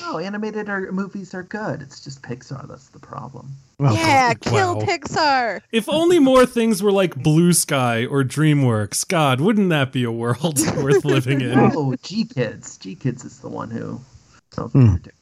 No, 0.01 0.19
animated 0.19 0.69
are, 0.69 0.91
movies 0.91 1.34
are 1.34 1.41
good. 1.43 1.81
It's 1.81 2.03
just 2.03 2.22
Pixar 2.22 2.68
that's 2.68 2.89
the 2.89 2.99
problem. 2.99 3.53
Well, 3.80 3.95
yeah, 3.95 4.34
kill 4.35 4.76
Wow. 4.77 4.81
Pixar. 4.85 5.61
If 5.72 5.89
only 5.89 6.19
more 6.19 6.45
things 6.45 6.84
were 6.84 6.91
like 6.91 7.15
Blue 7.15 7.53
Sky 7.53 8.05
or 8.05 8.23
DreamWorks. 8.23 9.07
God, 9.07 9.41
wouldn't 9.41 9.69
that 9.69 9.91
be 9.91 10.03
a 10.03 10.11
world 10.11 10.60
worth 10.77 11.03
living 11.05 11.41
in? 11.41 11.57
Oh, 11.57 11.95
GKIDS. 12.03 12.80
G 12.80 12.93
Kids 12.95 13.26
is 13.26 13.39
the 13.39 13.49
one 13.49 13.72
who 13.72 13.99
knows 14.57 14.73
what 14.73 15.03
they're. 15.03 15.13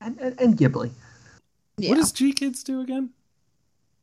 And, 0.00 0.18
and, 0.20 0.40
and 0.40 0.56
Ghibli. 0.56 0.90
Yeah. 1.76 1.90
What 1.90 1.96
does 1.96 2.12
GKIDS 2.12 2.64
do 2.64 2.80
again? 2.80 3.10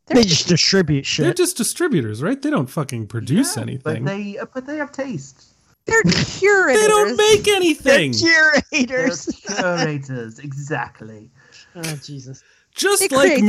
They 0.07 0.24
just 0.24 0.48
distribute 0.48 1.06
shit. 1.06 1.24
They're 1.26 1.34
just 1.34 1.57
distributors, 1.57 2.22
right? 2.22 2.40
They 2.40 2.52
don't 2.52 2.70
fucking 2.70 3.07
produce 3.07 3.56
Yeah, 3.57 3.64
anything. 3.64 4.06
But 4.06 4.12
they 4.12 4.38
uh, 4.38 4.45
but 4.53 4.68
they 4.68 4.78
have 4.78 4.91
taste. 4.91 5.45
They're 5.86 6.03
curators. 6.03 6.82
They 6.82 6.88
don't 6.88 7.18
make 7.18 7.44
They're 7.44 7.56
anything. 7.56 8.12
They're 8.12 8.62
curators. 8.72 9.26
curators, 9.48 10.40
exactly. 10.40 11.32
oh 11.76 11.99
Jesus. 12.03 12.44
Just 12.76 13.03
It 13.03 13.12
like 13.14 13.28
creates 13.32 13.41
the 13.41 13.48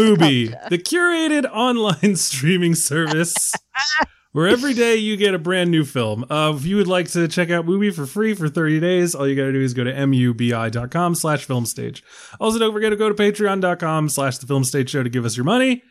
Mubi, 0.53 0.69
the 0.71 0.79
curated 0.79 1.45
online 1.51 2.17
streaming 2.17 2.75
service 2.75 3.53
where 4.37 4.49
every 4.49 4.75
day 4.75 4.97
you 4.97 5.17
get 5.17 5.33
a 5.33 5.39
brand 5.39 5.71
new 5.71 5.83
film. 5.83 6.23
Uh, 6.29 6.53
if 6.55 6.67
you 6.67 6.77
would 6.77 6.87
like 6.87 7.09
to 7.09 7.27
check 7.27 7.49
out 7.49 7.65
Mubi 7.65 7.91
for 7.91 8.05
free 8.05 8.35
for 8.35 8.51
30 8.51 8.81
days, 8.81 9.15
all 9.15 9.27
you 9.27 9.35
got 9.35 9.45
to 9.45 9.53
do 9.53 9.63
is 9.63 9.73
go 9.73 9.83
to 9.83 9.91
mubi.com 9.91 11.15
slash 11.15 11.47
filmstage. 11.47 12.03
Also, 12.39 12.59
don't 12.59 12.75
forget 12.75 12.91
to 12.91 12.97
go 12.97 13.09
to 13.11 13.15
patreon.com 13.15 14.11
slash 14.11 14.37
the 14.37 14.47
film 14.47 14.63
stage 14.63 14.91
show 14.91 15.03
to 15.03 15.09
give 15.09 15.25
us 15.25 15.39
your 15.39 15.45
money. 15.45 15.83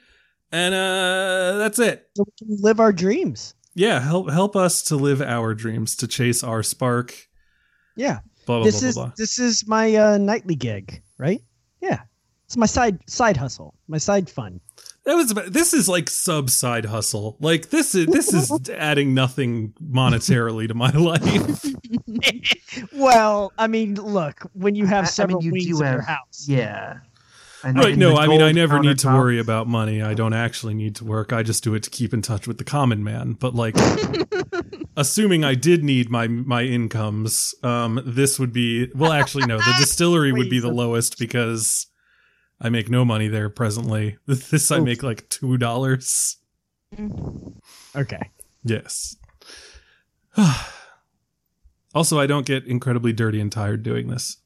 And 0.52 0.76
uh, 0.76 1.58
that's 1.58 1.80
it. 1.80 2.08
So 2.16 2.24
we 2.24 2.48
can 2.48 2.58
live 2.62 2.80
our 2.80 2.94
dreams. 2.94 3.56
Yeah, 3.74 4.00
help 4.00 4.30
help 4.30 4.56
us 4.56 4.84
to 4.84 4.96
live 4.96 5.24
our 5.24 5.56
dreams, 5.56 5.96
to 5.96 6.08
chase 6.08 6.44
our 6.44 6.62
spark. 6.62 7.16
Yeah. 7.96 8.20
Blah, 8.46 8.58
blah, 8.58 8.66
this 8.66 8.82
blah, 8.82 8.90
is 8.90 8.96
blah, 8.96 9.06
blah. 9.06 9.14
this 9.18 9.40
is 9.40 9.68
my 9.68 9.96
uh, 9.96 10.18
nightly 10.20 10.54
gig, 10.54 11.02
right? 11.18 11.42
Yeah. 11.82 12.02
It's 12.46 12.58
my 12.58 12.68
side 12.68 13.00
side 13.10 13.38
hustle, 13.38 13.74
my 13.88 13.98
side 13.98 14.30
fun. 14.30 14.62
That 15.06 15.14
was 15.16 15.30
about, 15.32 15.54
this 15.54 15.74
is 15.74 15.88
like 15.88 16.10
sub 16.10 16.50
side 16.50 16.86
hustle. 16.86 17.38
Like 17.40 17.70
this 17.70 17.94
is 17.94 18.08
this 18.08 18.34
is 18.34 18.52
adding 18.76 19.14
nothing 19.14 19.74
monetarily 19.84 20.68
to 20.68 20.74
my 20.74 20.90
life. 20.92 21.66
Well, 22.94 23.54
I 23.58 23.68
mean, 23.68 23.96
look, 23.96 24.42
when 24.54 24.76
you 24.76 24.86
I- 24.86 24.88
I 24.88 24.90
have 24.92 25.04
mean, 25.06 25.12
several 25.12 25.44
you 25.44 25.52
wings 25.52 25.66
do 25.68 25.84
in 25.84 25.92
your 25.94 26.02
house, 26.02 26.46
Yeah. 26.48 26.98
And 27.64 27.78
Right? 27.78 27.90
and 27.90 27.98
No, 28.00 28.16
I 28.16 28.28
mean 28.28 28.42
I 28.42 28.52
never 28.52 28.80
need 28.80 29.00
to 29.00 29.08
worry 29.08 29.40
about 29.40 29.68
money. 29.68 30.02
I 30.02 30.14
don't 30.14 30.34
actually 30.34 30.74
need 30.76 30.96
to 30.98 31.06
work. 31.06 31.34
I 31.34 31.42
just 31.42 31.64
do 31.64 31.74
it 31.74 31.84
to 31.84 31.90
keep 31.90 32.14
in 32.14 32.22
touch 32.22 32.48
with 32.48 32.58
the 32.58 32.64
common 32.64 33.04
man. 33.04 33.34
But 33.34 33.56
like, 33.56 33.76
assuming 34.98 35.44
I 35.44 35.56
did 35.56 35.84
need 35.84 36.10
my 36.10 36.28
my 36.28 36.64
incomes, 36.64 37.56
um, 37.64 38.02
this 38.06 38.40
would 38.40 38.54
be 38.54 38.92
well. 38.94 39.12
Actually, 39.12 39.46
no. 39.48 39.58
The 39.58 39.76
distillery 39.80 40.32
would 40.32 40.50
be 40.50 40.60
the 40.60 40.72
lowest 40.72 41.18
because 41.18 41.88
I 42.66 42.70
make 42.70 42.90
no 42.90 43.06
money 43.06 43.28
there 43.28 43.48
presently. 43.50 44.18
This 44.26 44.72
I 44.72 44.80
make 44.80 45.04
like 45.04 45.30
two 45.30 45.56
dollars. 45.56 46.38
okay. 47.96 48.32
Yes. 48.64 49.16
also, 51.94 52.20
I 52.20 52.26
don't 52.26 52.46
get 52.46 52.66
incredibly 52.66 53.14
dirty 53.14 53.40
and 53.40 53.52
tired 53.52 53.84
doing 53.84 54.08
this, 54.08 54.38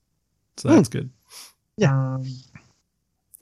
so 0.58 0.68
that's 0.68 0.90
good. 0.90 1.12
Yeah. 1.78 2.16
Um, 2.16 2.26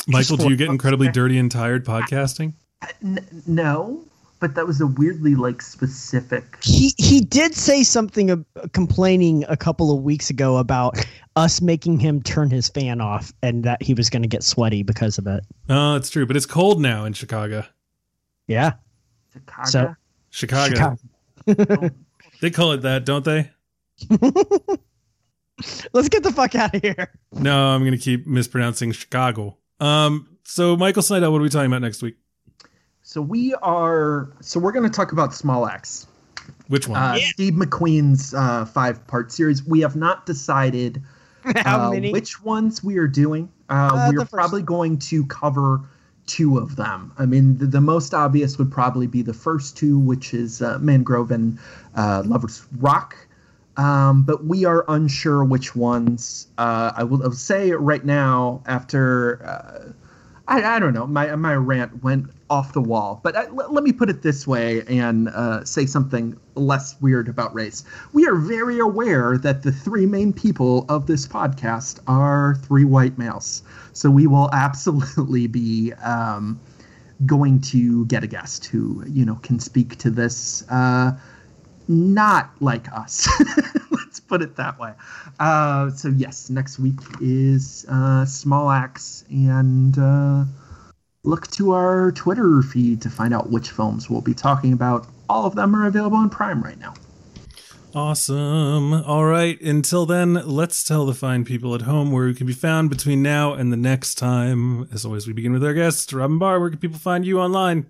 Michael, 0.08 0.38
do 0.38 0.48
you 0.50 0.56
get 0.56 0.70
incredibly 0.70 1.10
dirty 1.10 1.40
and 1.40 1.52
tired 1.52 1.84
podcasting? 1.84 2.54
Uh, 2.84 2.88
n- 3.04 3.44
no, 3.48 4.04
but 4.40 4.56
that 4.56 4.66
was 4.68 4.80
a 4.82 4.88
weirdly 4.88 5.36
like 5.36 5.62
specific. 5.62 6.58
He 6.64 6.94
he 6.98 7.22
did 7.22 7.54
say 7.56 7.84
something 7.84 8.32
uh, 8.32 8.38
complaining 8.74 9.44
a 9.50 9.58
couple 9.58 9.96
of 9.96 10.04
weeks 10.04 10.30
ago 10.30 10.58
about 10.58 10.98
us 11.36 11.62
making 11.62 12.00
him 12.00 12.22
turn 12.22 12.50
his 12.50 12.68
fan 12.70 13.02
off 13.02 13.32
and 13.44 13.64
that 13.64 13.82
he 13.82 13.94
was 13.94 14.10
going 14.10 14.24
to 14.24 14.28
get 14.28 14.44
sweaty 14.44 14.84
because 14.84 15.18
of 15.18 15.28
it. 15.28 15.44
Oh, 15.70 15.96
it's 15.96 16.10
true, 16.10 16.26
but 16.26 16.36
it's 16.36 16.46
cold 16.46 16.82
now 16.82 17.06
in 17.06 17.14
Chicago. 17.14 17.64
Yeah. 18.48 18.74
Chicago. 19.34 19.70
So- 19.70 19.96
Chicago. 20.30 20.98
Chicago. 21.48 21.90
They 22.40 22.52
call 22.52 22.74
it 22.74 22.84
that, 22.84 23.04
don't 23.04 23.26
they? 23.26 23.50
Let's 25.92 26.08
get 26.10 26.22
the 26.22 26.32
fuck 26.32 26.54
out 26.54 26.76
of 26.76 26.82
here. 26.84 27.12
No, 27.34 27.70
I'm 27.70 27.82
going 27.82 27.94
to 27.94 27.98
keep 27.98 28.28
mispronouncing 28.28 28.92
Chicago. 28.92 29.58
Um, 29.80 30.38
so 30.44 30.78
Michael 30.78 31.02
Snydel, 31.02 31.32
what 31.32 31.40
are 31.40 31.42
we 31.42 31.50
talking 31.50 31.66
about 31.66 31.82
next 31.82 32.04
week? 32.04 32.16
So 33.08 33.22
we 33.22 33.54
are. 33.62 34.28
So 34.42 34.60
we're 34.60 34.74
going 34.74 34.84
to 34.84 34.94
talk 34.94 35.14
about 35.14 35.34
Small 35.34 35.66
Axe, 35.66 36.08
Which 36.68 36.90
one? 36.90 37.02
uh, 37.02 37.18
Steve 37.20 37.54
McQueen's 37.54 38.34
uh, 38.34 38.66
five-part 38.66 39.32
series. 39.32 39.64
We 39.64 39.80
have 39.80 39.96
not 39.96 40.26
decided 40.26 41.02
How 41.56 41.88
uh, 41.88 41.92
many? 41.92 42.12
which 42.12 42.44
ones 42.44 42.84
we 42.84 42.98
are 42.98 43.08
doing. 43.08 43.48
Uh, 43.70 43.92
Uh, 43.94 44.08
we're 44.10 44.20
the 44.20 44.26
first- 44.26 44.34
probably 44.34 44.62
going 44.62 45.00
to 45.00 45.26
cover 45.28 45.80
two 46.26 46.58
of 46.58 46.76
them. 46.76 47.14
I 47.18 47.26
mean, 47.26 47.58
the, 47.58 47.68
the 47.68 47.80
most 47.80 48.14
obvious 48.14 48.58
would 48.58 48.70
probably 48.74 49.08
be 49.08 49.22
the 49.22 49.34
first 49.34 49.78
two, 49.78 49.98
which 49.98 50.34
is 50.34 50.62
uh, 50.62 50.78
Mangrove 50.80 51.32
and 51.32 51.58
uh, 51.96 52.24
Lovers 52.26 52.68
Rock. 52.78 53.16
Um, 53.78 54.24
but 54.24 54.44
we 54.44 54.66
are 54.66 54.84
unsure 54.90 55.46
which 55.46 55.78
ones. 55.78 56.48
Uh, 56.58 56.92
I 56.94 57.06
will 57.06 57.24
I 57.24 57.28
will 57.28 57.32
say 57.36 57.72
right 57.72 58.04
now, 58.04 58.64
after 58.66 59.46
uh, 59.46 59.94
I, 60.50 60.76
I 60.76 60.80
don't 60.80 60.94
know, 60.94 61.08
my 61.08 61.34
my 61.38 61.54
rant 61.56 62.04
went 62.04 62.26
off 62.50 62.74
the 62.74 62.82
wall. 62.82 63.20
But 63.24 63.36
I, 63.36 63.50
let, 63.50 63.74
let 63.74 63.84
me 63.84 63.92
put 63.92 64.10
it 64.10 64.22
this 64.22 64.48
way 64.48 64.84
and 64.88 65.30
uh, 65.30 65.64
say 65.66 65.86
something 65.86 66.38
less 66.56 67.00
weird 67.02 67.28
about 67.28 67.54
race. 67.54 67.84
We 68.14 68.26
are 68.28 68.36
very 68.36 68.80
aware 68.80 69.38
that 69.38 69.64
the 69.64 69.72
three 69.72 70.06
main 70.06 70.34
people 70.34 70.86
of 70.90 71.08
this 71.08 71.28
podcast 71.28 72.00
are 72.08 72.56
three 72.56 72.86
white 72.86 73.18
males. 73.18 73.64
So 73.94 74.10
we 74.10 74.28
will 74.28 74.50
absolutely 74.54 75.48
be 75.48 75.94
um, 76.04 76.60
going 77.26 77.60
to 77.62 78.06
get 78.06 78.24
a 78.24 78.28
guest 78.28 78.66
who 78.66 79.04
you 79.08 79.26
know 79.26 79.36
can 79.36 79.60
speak 79.60 79.98
to 79.98 80.10
this. 80.10 80.64
Uh, 80.70 81.18
not 81.88 82.52
like 82.60 82.92
us. 82.92 83.28
Let's 83.92 84.20
put 84.20 84.42
it 84.42 84.58
that 84.58 84.78
way. 84.78 84.94
Uh, 85.40 85.90
so 85.92 86.10
yes, 86.10 86.50
next 86.50 86.80
week 86.80 87.00
is 87.22 87.86
uh, 87.90 88.26
Small 88.26 88.70
Axe, 88.70 89.24
and 89.30 89.98
uh, 89.98 90.44
look 91.24 91.48
to 91.52 91.72
our 91.72 92.12
Twitter 92.14 92.62
feed 92.62 93.02
to 93.02 93.10
find 93.10 93.34
out 93.34 93.50
which 93.50 93.72
films 93.72 94.10
we'll 94.10 94.22
be 94.22 94.34
talking 94.34 94.74
about. 94.74 95.08
All 95.30 95.46
of 95.46 95.56
them 95.56 95.76
are 95.76 95.86
available 95.88 96.18
on 96.18 96.30
Prime 96.30 96.64
right 96.64 96.80
now. 96.80 96.94
Awesome. 97.96 98.94
All 98.94 99.26
right. 99.26 99.60
Until 99.62 100.06
then, 100.06 100.34
let's 100.34 100.84
tell 100.84 101.06
the 101.06 101.14
fine 101.14 101.46
people 101.46 101.74
at 101.74 101.82
home 101.82 102.12
where 102.12 102.28
we 102.28 102.36
can 102.36 102.46
be 102.46 102.54
found 102.54 102.90
between 102.90 103.24
now 103.24 103.54
and 103.54 103.74
the 103.74 103.78
next 103.78 104.16
time. 104.16 104.88
As 104.94 105.04
always, 105.04 105.26
we 105.26 105.34
begin 105.34 105.52
with 105.52 105.64
our 105.64 105.74
guest, 105.74 106.14
Robyn 106.14 106.38
Bahr. 106.38 106.60
Where 106.60 106.70
can 106.70 106.80
people 106.80 107.00
find 107.00 107.26
you 107.26 107.40
online? 107.40 107.88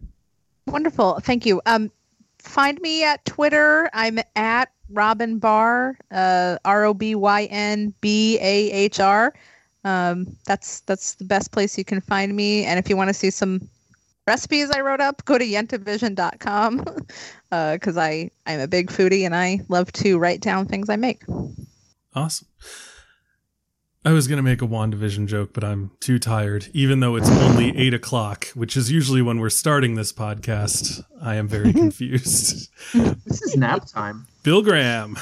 Wonderful. 0.68 1.20
Thank 1.22 1.46
you. 1.46 1.62
Um, 1.66 1.92
find 2.40 2.80
me 2.82 3.04
at 3.04 3.26
Twitter. 3.26 3.90
I'm 3.94 4.20
at 4.36 4.72
Robyn 4.90 5.40
Bahr, 5.40 5.98
uh, 6.12 6.58
R 6.64 6.86
O 6.86 6.94
B 6.94 7.16
Y 7.16 7.44
N 7.46 7.94
B 8.00 8.38
A 8.40 8.72
H 8.72 9.00
R. 9.00 9.34
Um, 9.84 10.36
that's 10.46 10.82
that's 10.82 11.16
the 11.16 11.26
best 11.26 11.52
place 11.52 11.78
you 11.78 11.86
can 11.86 12.02
find 12.02 12.36
me. 12.36 12.66
And 12.66 12.80
if 12.80 12.90
you 12.90 12.98
want 12.98 13.10
to 13.10 13.14
see 13.14 13.30
some 13.30 13.68
recipes 14.26 14.70
I 14.72 14.82
wrote 14.82 15.00
up, 15.02 15.24
go 15.26 15.38
to 15.38 15.46
yentavision.com 15.46 16.86
Uh 17.50 17.74
because 17.76 17.98
I 17.98 18.30
I'm 18.46 18.60
a 18.60 18.68
big 18.68 18.90
foodie 18.90 19.26
and 19.26 19.34
I 19.34 19.62
love 19.70 19.90
to 19.94 20.18
write 20.20 20.42
down 20.42 20.66
things 20.66 20.90
I 20.90 20.98
make. 20.98 21.24
Awesome. 22.14 22.48
I 24.04 24.12
was 24.12 24.28
going 24.28 24.38
to 24.38 24.44
make 24.44 24.62
a 24.62 24.68
WandaVision 24.68 25.28
joke, 25.28 25.52
but 25.54 25.64
I'm 25.66 25.92
too 26.00 26.18
tired. 26.18 26.68
Even 26.74 27.02
though 27.02 27.16
it's 27.18 27.30
only 27.30 27.78
eight 27.78 27.94
o'clock, 27.94 28.48
which 28.50 28.78
is 28.78 28.90
usually 28.90 29.22
when 29.22 29.40
we're 29.40 29.50
starting 29.50 29.96
this 29.96 30.14
podcast, 30.14 31.04
I 31.22 31.36
am 31.36 31.48
very 31.48 31.74
confused. 31.84 32.70
This 32.94 33.42
is 33.42 33.58
nap 33.58 33.86
time. 33.86 34.28
Bill 34.44 34.62
Graham. 34.62 35.18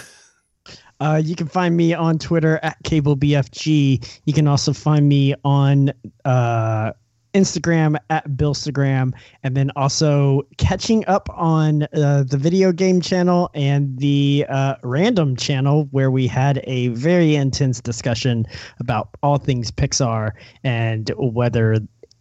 Uh, 0.99 1.21
you 1.23 1.35
can 1.35 1.47
find 1.47 1.75
me 1.75 1.93
on 1.93 2.17
Twitter 2.17 2.59
at 2.63 2.81
CableBFG. 2.83 4.21
You 4.25 4.33
can 4.33 4.47
also 4.47 4.73
find 4.73 5.07
me 5.07 5.35
on 5.43 5.91
uh, 6.23 6.93
Instagram 7.35 7.97
at 8.09 8.27
Billstagram, 8.29 9.13
and 9.43 9.57
then 9.57 9.69
also 9.75 10.43
catching 10.57 11.05
up 11.07 11.29
on 11.31 11.83
uh, 11.83 12.23
the 12.25 12.37
video 12.37 12.71
game 12.71 13.01
channel 13.01 13.49
and 13.53 13.99
the 13.99 14.45
uh, 14.47 14.75
random 14.83 15.35
channel 15.35 15.89
where 15.91 16.09
we 16.09 16.27
had 16.27 16.61
a 16.63 16.87
very 16.89 17.35
intense 17.35 17.81
discussion 17.81 18.45
about 18.79 19.09
all 19.21 19.37
things 19.37 19.69
Pixar 19.69 20.31
and 20.63 21.11
whether 21.17 21.77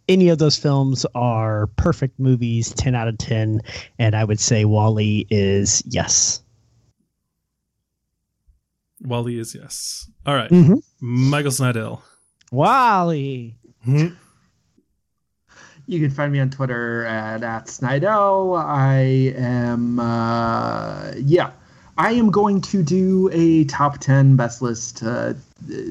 any 0.09 0.29
of 0.29 0.37
those 0.37 0.57
films 0.57 1.05
are 1.15 1.67
perfect 1.77 2.19
movies, 2.19 2.73
10 2.73 2.93
out 2.93 3.07
of 3.07 3.17
10. 3.17 3.61
And 3.97 4.15
I 4.15 4.23
would 4.23 4.39
say 4.39 4.65
WALL-E 4.65 5.25
is 5.29 5.81
yes. 5.87 6.41
WALL-E 9.05 9.39
is 9.39 9.55
yes. 9.55 10.09
All 10.25 10.35
right. 10.35 10.49
Mhm. 10.49 10.81
Michael 11.01 11.51
Snydel. 11.51 12.01
WALL-E. 12.51 13.55
Mhm. 13.87 14.15
You 15.87 15.99
can 15.99 16.09
find 16.09 16.31
me 16.33 16.39
on 16.39 16.49
Twitter 16.49 17.05
at, 17.05 17.43
at 17.43 17.65
Snidell. 17.67 18.57
I 18.59 19.33
am, 19.37 19.99
uh, 19.99 21.11
yeah, 21.17 21.51
I 21.97 22.11
am 22.13 22.31
going 22.31 22.59
to 22.61 22.81
do 22.81 23.29
a 23.31 23.65
top 23.65 23.99
10 23.99 24.35
best 24.35 24.61
list, 24.63 25.03
uh, 25.03 25.33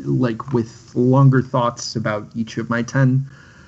like 0.05 0.53
with 0.53 0.91
longer 0.97 1.43
thoughts 1.43 1.95
about 1.95 2.29
each 2.35 2.59
of 2.59 2.69
my 2.69 2.83
10 2.83 3.25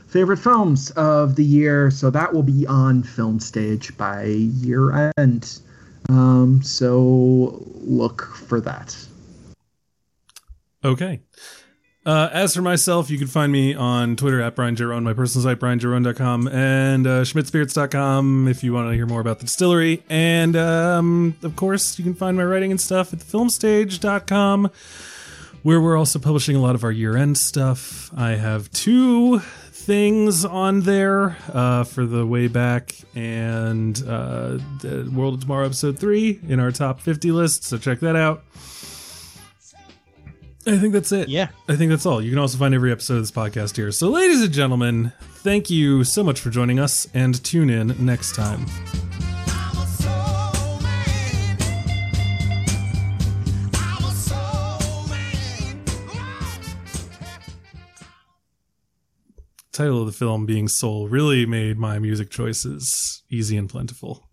favorite 0.08 0.38
films 0.38 0.90
of 0.92 1.36
the 1.36 1.44
year. 1.44 1.90
So 1.92 2.10
that 2.10 2.34
will 2.34 2.42
be 2.42 2.66
on 2.66 3.04
film 3.04 3.38
stage 3.38 3.96
by 3.96 4.24
year 4.24 5.12
end. 5.16 5.60
Um, 6.08 6.60
so 6.62 7.64
look 7.84 8.22
for 8.34 8.60
that. 8.62 8.96
Okay. 10.84 11.20
Uh, 12.06 12.30
as 12.32 12.54
for 12.54 12.62
myself, 12.62 13.10
you 13.10 13.18
can 13.18 13.26
find 13.26 13.50
me 13.50 13.74
on 13.74 14.14
Twitter 14.14 14.40
at 14.40 14.54
Brian 14.54 14.76
Jerome, 14.76 15.02
my 15.02 15.12
personal 15.12 15.42
site, 15.42 15.58
brianjerome.com, 15.58 16.46
and 16.46 17.04
uh, 17.04 17.22
schmidtspirits.com 17.22 18.46
if 18.46 18.62
you 18.62 18.72
want 18.72 18.88
to 18.88 18.94
hear 18.94 19.06
more 19.06 19.20
about 19.20 19.40
the 19.40 19.46
distillery. 19.46 20.04
And, 20.08 20.54
um, 20.54 21.34
of 21.42 21.56
course, 21.56 21.98
you 21.98 22.04
can 22.04 22.14
find 22.14 22.36
my 22.36 22.44
writing 22.44 22.70
and 22.70 22.80
stuff 22.80 23.12
at 23.12 23.18
thefilmstage.com, 23.18 24.70
where 25.64 25.80
we're 25.80 25.96
also 25.96 26.20
publishing 26.20 26.54
a 26.54 26.60
lot 26.60 26.76
of 26.76 26.84
our 26.84 26.92
year 26.92 27.16
end 27.16 27.38
stuff. 27.38 28.12
I 28.16 28.36
have 28.36 28.70
two 28.70 29.40
things 29.40 30.44
on 30.44 30.82
there 30.82 31.36
uh, 31.52 31.82
for 31.82 32.06
the 32.06 32.24
way 32.24 32.46
back 32.46 32.94
and 33.16 34.00
uh, 34.06 34.58
the 34.80 35.10
World 35.12 35.34
of 35.34 35.40
Tomorrow 35.40 35.66
episode 35.66 35.98
3 35.98 36.40
in 36.46 36.60
our 36.60 36.70
top 36.70 37.00
50 37.00 37.32
list, 37.32 37.64
so 37.64 37.78
check 37.78 37.98
that 37.98 38.14
out. 38.14 38.44
I 40.68 40.78
think 40.78 40.92
that's 40.92 41.12
it. 41.12 41.28
Yeah. 41.28 41.48
I 41.68 41.76
think 41.76 41.90
that's 41.90 42.06
all. 42.06 42.20
You 42.20 42.30
can 42.30 42.40
also 42.40 42.58
find 42.58 42.74
every 42.74 42.90
episode 42.90 43.14
of 43.14 43.20
this 43.22 43.30
podcast 43.30 43.76
here. 43.76 43.92
So, 43.92 44.08
ladies 44.10 44.42
and 44.42 44.52
gentlemen, 44.52 45.12
thank 45.20 45.70
you 45.70 46.02
so 46.02 46.24
much 46.24 46.40
for 46.40 46.50
joining 46.50 46.80
us 46.80 47.06
and 47.14 47.42
tune 47.44 47.70
in 47.70 47.94
next 48.04 48.34
time. 48.34 48.66
I'm 49.46 49.78
a 49.78 49.86
soul 49.86 50.80
man. 50.82 51.58
I'm 53.74 54.04
a 54.04 54.10
soul 54.10 55.08
man. 55.08 55.76
Title 59.72 60.00
of 60.00 60.06
the 60.06 60.12
film 60.12 60.46
being 60.46 60.66
Soul 60.66 61.06
really 61.06 61.46
made 61.46 61.78
my 61.78 62.00
music 62.00 62.28
choices 62.28 63.22
easy 63.30 63.56
and 63.56 63.68
plentiful. 63.70 64.25